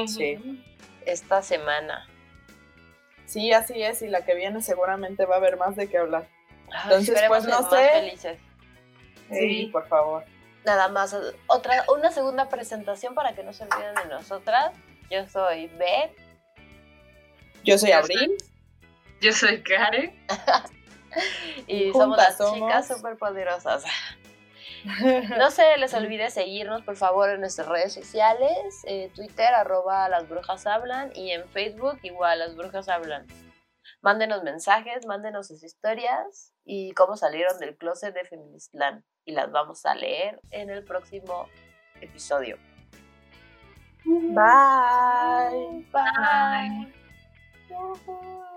Sí. 0.06 0.62
Esta 1.06 1.42
semana. 1.42 2.08
Sí, 3.26 3.54
así 3.54 3.82
es, 3.82 4.02
y 4.02 4.08
la 4.08 4.26
que 4.26 4.36
viene 4.36 4.62
seguramente 4.62 5.26
va 5.26 5.36
a 5.36 5.38
haber 5.38 5.58
más 5.58 5.76
de 5.76 5.88
qué 5.88 5.98
hablar. 5.98 6.28
Ay, 6.72 6.82
Entonces, 6.86 7.22
pues, 7.28 7.46
no 7.46 7.70
sé. 7.70 7.90
felices. 7.94 8.40
Sí, 9.32 9.70
por 9.72 9.88
favor. 9.88 10.26
Nada 10.66 10.88
más, 10.90 11.16
otra, 11.48 11.86
una 11.96 12.12
segunda 12.12 12.50
presentación 12.50 13.16
para 13.16 13.34
que 13.34 13.44
no 13.44 13.54
se 13.54 13.64
olviden 13.64 13.96
de 13.96 14.06
nosotras. 14.06 14.72
Yo 15.10 15.28
soy 15.28 15.68
Beth. 15.68 16.12
Yo 17.64 17.78
soy 17.78 17.92
Abril. 17.92 18.36
Yo 19.22 19.32
soy 19.34 19.62
Karen. 19.64 20.16
Y 21.66 21.92
Juntas 21.92 21.98
somos 22.02 22.18
las 22.18 22.38
somos- 22.38 22.54
chicas 22.54 22.88
superpoderosas. 22.88 23.84
No 25.38 25.50
se 25.52 25.76
les 25.78 25.94
olvide 25.96 26.30
seguirnos, 26.30 26.84
por 26.84 26.96
favor, 26.96 27.30
en 27.32 27.40
nuestras 27.42 27.68
redes 27.68 27.94
sociales. 27.94 28.54
eh, 28.86 29.12
Twitter, 29.16 29.48
arroba 29.56 30.08
las 30.08 30.30
brujas 30.30 30.68
hablan. 30.68 31.12
Y 31.16 31.32
en 31.32 31.50
Facebook, 31.50 32.00
igual, 32.04 32.40
las 32.40 32.56
brujas 32.56 32.88
hablan. 32.90 33.26
Mándenos 34.02 34.44
mensajes, 34.44 35.06
mándenos 35.08 35.48
sus 35.48 35.64
historias 35.64 36.54
y 36.72 36.92
cómo 36.92 37.18
salieron 37.18 37.58
del 37.58 37.76
closet 37.76 38.14
de 38.14 38.24
Feministland. 38.26 39.04
Y 39.26 39.32
las 39.32 39.52
vamos 39.52 39.88
a 39.88 39.96
leer 39.96 40.40
en 40.52 40.70
el 40.70 40.84
próximo 40.84 41.50
episodio. 42.00 42.58
Bye. 44.06 45.88
Bye. 45.92 46.94
Bye. 47.70 48.49